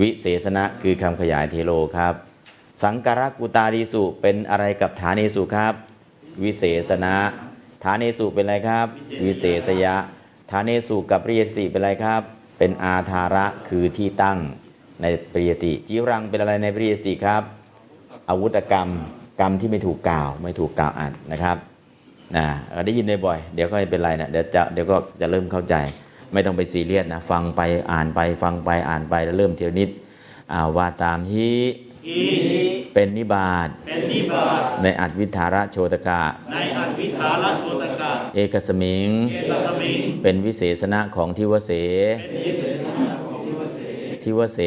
[0.01, 2.15] วิเศษณะคือคำขยายเทโลครับ
[2.83, 5.75] สังการกุตาดีสุเป็นอะไรกับฐานีสุครับ
[6.45, 7.15] วิเศษณะ
[7.85, 8.87] ฐานีสุเป็นอะไรครับ
[9.25, 9.97] วิเศษยะ
[10.51, 12.23] ฐานีสุกับปริยสติเป็นอะไรครับ
[12.65, 14.39] เป็นอาธาระคือที่ตั้ง
[15.03, 17.43] ในปริยติจิรังเป็นอะไรในปริยติครับ
[18.29, 18.89] อาวุธกรรม
[19.41, 21.57] กรรมที่ไม่ถูกกล่าว ไม่ถูกกล่าวอ่านนะครับ
[22.37, 22.47] นะ
[22.87, 25.75] ได้ยินบ่อยเดี๋ยวก็ไม่เป็นไรนะเดี๋ยวจะเดี๋ยวก็จะเริ่มเข้าใจ
[26.33, 27.61] ไม่ต้องไปซีเรียสนะฟังไป
[27.93, 29.91] อ่านไปฟังไปอ่านไปแล้วเริ่มเทียวนิด
[30.53, 31.53] อ่าว่าตามที่
[32.09, 32.21] อี
[32.95, 36.23] เป็นนิบาตเป็นนิบาตในอัตวิทาระโชตกะ
[36.53, 41.71] ในอัตวิธาลโชตกะ เอกสมิง เอตสมิง เป็นวิเศษณะของทิวเส
[44.23, 44.61] ทิวเส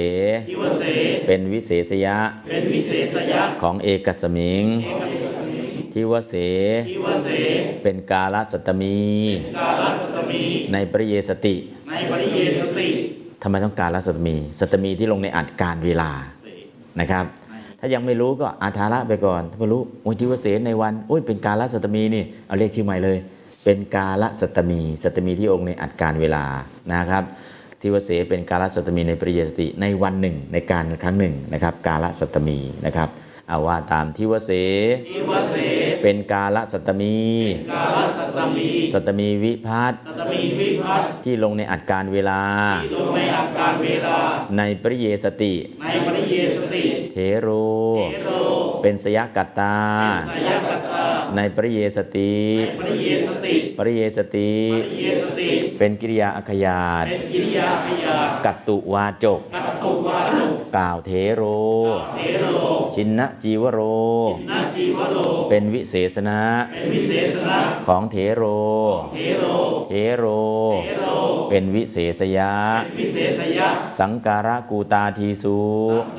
[0.49, 0.83] ทิวเส
[1.27, 2.17] เป็นวิเศษยะ
[2.49, 4.65] เป็นวิเศษยะ ของเอกสมิง
[5.93, 6.33] ทิวเส
[6.89, 7.29] ทิวเส
[7.83, 9.03] เป็นกาลสัตตมี
[9.59, 11.55] กาลสตมี ในปริเยสติ
[11.89, 12.89] ในปริเยสติ
[13.43, 16.11] ทำไมต้องการละสัตตมี สัตตมีที่ลงในอัดการเวลา
[16.99, 17.25] นะครับ
[17.79, 23.17] ถ้ายังไม่รู้ก็อาธาระไปก่อน ถ้าไม่รู้โอ้ยทิวเสในวันโอ้ยเป็นกาลสัตมีนี่เอาเรียกชื่อใหม่เลย
[23.63, 26.45] เป็นกาลสัตมีสัตมีที่องค์ในอัดการเวลา
[26.93, 27.23] นะครับ
[27.81, 33.09] ทิวเสเป็นกาลสัตมีในปริยสติในวันหนึ่งในการครั้งหนึ่งนะครับ กาลสัตมีนะครับ
[33.49, 34.51] อาว่าตามทิวเส
[35.09, 35.55] ทิวเส
[36.03, 37.19] เป็นกาลสัตตมี
[37.73, 42.41] กาลสตมี สัตตมีวิพัตน์สตมีวิพัฒน์ที่ลงในอัดการเวลา
[42.83, 44.17] ที่ลงในอาการเวลา
[44.57, 46.83] ในปริเยสติในปริเยสติ
[47.13, 47.47] เทโร
[48.11, 48.29] เทโร
[48.81, 49.77] เป็นสยกัตตา
[50.29, 51.04] สายกัตตา
[51.37, 52.35] ในปริเยสติ
[52.79, 61.43] ปริเยสติปริเยสติ ปริเยสติ เป็นกิริยาอัคยาตเป็นกิริยาขยากัตตุวาจกกัตตุวารุกล่าวเทโร
[62.15, 62.45] เทโร
[62.93, 63.79] ชินนะจีวโร
[64.49, 65.17] นาจีวโร
[65.49, 66.41] เป็นวิเศษณะ
[66.71, 67.57] เป็นวิเศษณะ
[67.87, 68.43] ของเทโร
[69.13, 69.45] เทโร
[69.89, 70.25] เทโร
[70.85, 71.05] เทโร
[71.49, 75.59] เป็นวิเศษยะเป็นวิเศษยะ สังการะกูตาทีสู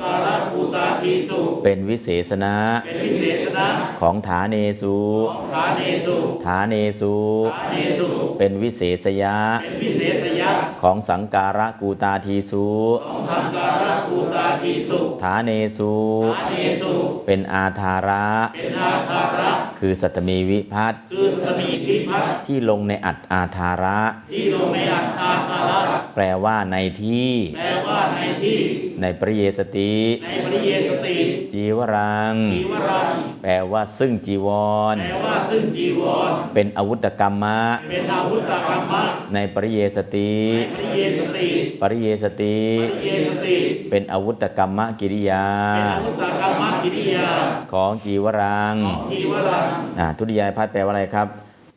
[0.01, 2.55] กาลภูตาทีสุเป็นวิเศษณะ
[2.85, 3.67] เป็นวิเศษณะ
[3.99, 5.06] ของฐานเนสูของ
[5.53, 7.15] ฐานเนสุฐานเนสู
[7.53, 12.65] ฐานเนสุเป็นวิเศษยะเป็นวิเศษยะ ของสังการะกูตาทีสู
[13.05, 15.93] ของทำการะภูตาทีสุฐานเนสู
[16.35, 16.93] ฐานเนสุ
[17.25, 23.99] เป็นอาธาระ เป็นอาคาระ คือสัตตมีวิพัตน์คือสมีพิพัฒน์ที่ลงในอัตอาธาระ
[24.31, 25.77] ที่ลงในอัตอาคาระ
[26.15, 28.59] แปลว่าในที่ แปลว่าในที่
[29.01, 29.95] ในปริเยสติ
[30.25, 31.17] ในปริเยสติ
[31.53, 33.13] จีวรัง จีวรัง
[33.43, 34.47] แปลว่าซึ่งจีว
[34.86, 37.57] รแปลว่าซึ่งจีวร เป็นอาวุธกรรมะ
[37.89, 39.01] เป็นอาวุธกรรมะ
[39.33, 40.33] ในปริเยสติ
[40.73, 41.49] ในปริเยสติ
[41.81, 42.57] ปริเยสติ
[42.93, 43.57] ปริเยสติ
[43.89, 47.29] เป็นอาวุธกรรมกิริยา เป็นอาวุธกรรมะกิริยา
[47.73, 51.27] ของจีวรังของจีวรังอ่าทุติยายพัดแปลว่าอะไรครับ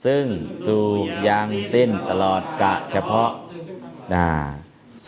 [0.04, 0.24] ซึ่ง
[0.66, 0.84] สู่
[1.28, 3.30] ยังสิ้นตลอดกะเฉพาะ
[4.14, 4.26] นะ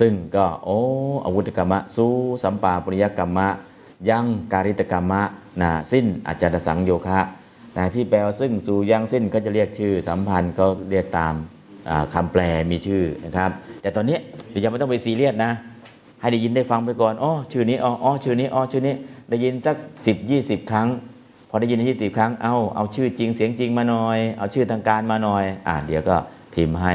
[0.01, 0.79] ซึ่งก็โอ้
[1.25, 3.49] อาวุธกรรมะ สู้สัมปาปุริยกรรมะ
[4.09, 5.23] ยังการิตกรรมะ
[5.63, 7.21] นะสิ้นอาจารย์สังโยคะ
[7.77, 11.35] นะที่แปลว่าซึ่งสู่ยังสิ้นก็จะเรียกชื่อสัมพันธ์ก็เรียกตาม
[11.89, 13.51] อ่าคำแปลมีชื่อนะครับ
[13.83, 14.19] แต่ตอนนี้
[14.51, 15.53] เดี๋ยวยังไม่ต้องไปซีเรียสนะ
[16.21, 18.95] ให้ได้ยินได้ฟังไปก่อนอ๋อชื่อนี้อ๋ออ๋อชื่อนี้อ๋อชื่อนี้
[19.29, 19.77] ได้ยินสัก
[20.07, 20.89] สิบยี่สิบครั้ง
[21.49, 26.17] พอได้ยินยี่สิบครั้งเอาเอาชื่อจริงเสียงจริงมาหน่อย เอาชื่อทางการมาหน่อย อ่าเดี๋ยวก็
[26.55, 26.95] พิมพ์ให้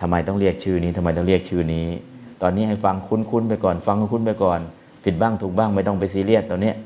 [0.00, 1.86] ทำไมต้องเรียกชื่อนี้ทำไมต้องเรียกชื่อนี้
[2.42, 4.60] ตอนนี้ให้ฟังคุ้นๆไปก่อน ฟังคุ้นๆไปก่อน
[5.04, 6.76] ผิดบ้างถูกบ้างไม่ต้องไปซีเรียสตอนเนี้ย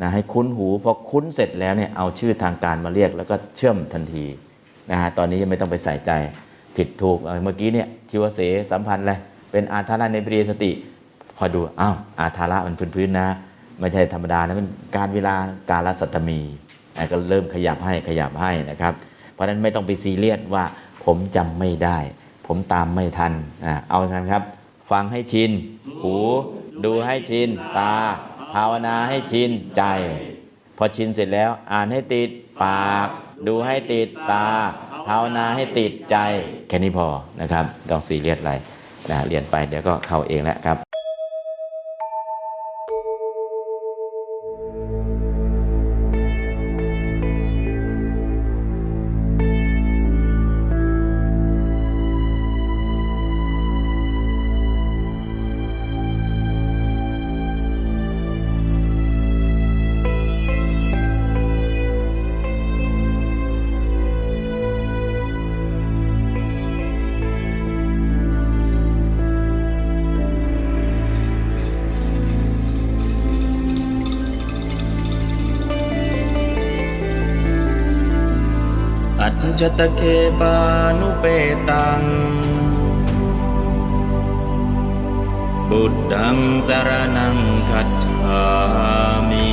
[0.00, 4.24] นะให้คุ้นหูพอคุ้นเสร็จแล้วเนี่ยเอาชื่อทางการมาเรียกแล้วก็เชื่อมทันที
[4.90, 6.10] นะฮะตอนนี้ยังไม่ต้องไปใส่ใจ
[6.76, 8.40] ผิดถูกเมื่อกี้เนี่ยทิวเส
[8.70, 9.14] สัมพันธ์อะไร
[9.50, 10.70] เป็นอาธาระในปริยสติ
[11.36, 13.28] พอดูอ้าวอาธาระมันพื้นๆนะ
[13.80, 15.34] ไม่ใช่ธรรมดานะมันการเวลา
[15.70, 16.40] การละสัตตมี
[17.12, 18.92] ก็เริ่มขยับให้ขยับให้นะครับ
[19.32, 20.64] เพราะฉะนั้นไม่ต้องไปซีเรียสว่า
[21.04, 21.98] ผมจำไม่ได้
[22.46, 23.32] ผมตามไม่ทัน
[23.64, 24.42] อเอาทันครับ
[24.90, 25.50] ฟังให้ชิน
[26.02, 26.14] หู
[26.84, 27.48] ดูให้ชิน
[27.78, 27.94] ตา
[28.54, 29.82] ภาวนาให้ชินใจ
[30.76, 32.30] พอชินเสร็จแล้ว อ่านให้ติด
[32.62, 33.08] ปาก
[33.46, 34.46] ดูให้ติดตา
[35.08, 36.16] ภาวนาให้ติดใจ
[36.68, 37.06] แค่นี้พอ
[37.40, 38.52] นะครับ ต้องซีเรียสอะไร
[39.10, 40.91] นะเรียนไปเดี๋ยวก็เข้าเองแล้วครับ
[79.62, 80.02] จจตเค
[80.40, 80.56] ปา
[81.00, 81.24] นุเป
[81.70, 82.02] ตัง
[85.70, 86.36] บุตตัง
[86.68, 87.38] สารนัง
[87.70, 88.42] คัจฉา
[89.28, 89.50] มิ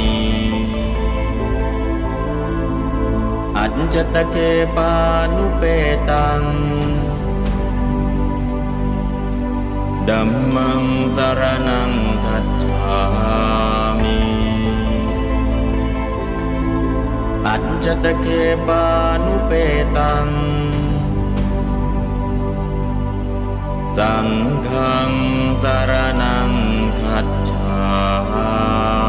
[3.58, 4.38] อัจจตเค
[4.76, 4.94] ปา
[5.36, 5.64] นุเป
[6.10, 6.44] ตัง
[10.10, 10.84] ดัมมัง
[11.16, 11.92] สารนัง
[12.26, 12.98] คัจฉา
[13.89, 13.89] มิ
[17.48, 18.28] อัจจตะเค
[18.68, 18.86] ปา
[19.24, 19.52] นุเป
[19.98, 20.30] ตัง
[23.98, 24.28] สัง
[24.68, 24.70] ฆ
[25.64, 26.52] สารนัง
[27.02, 29.09] ขัดฉา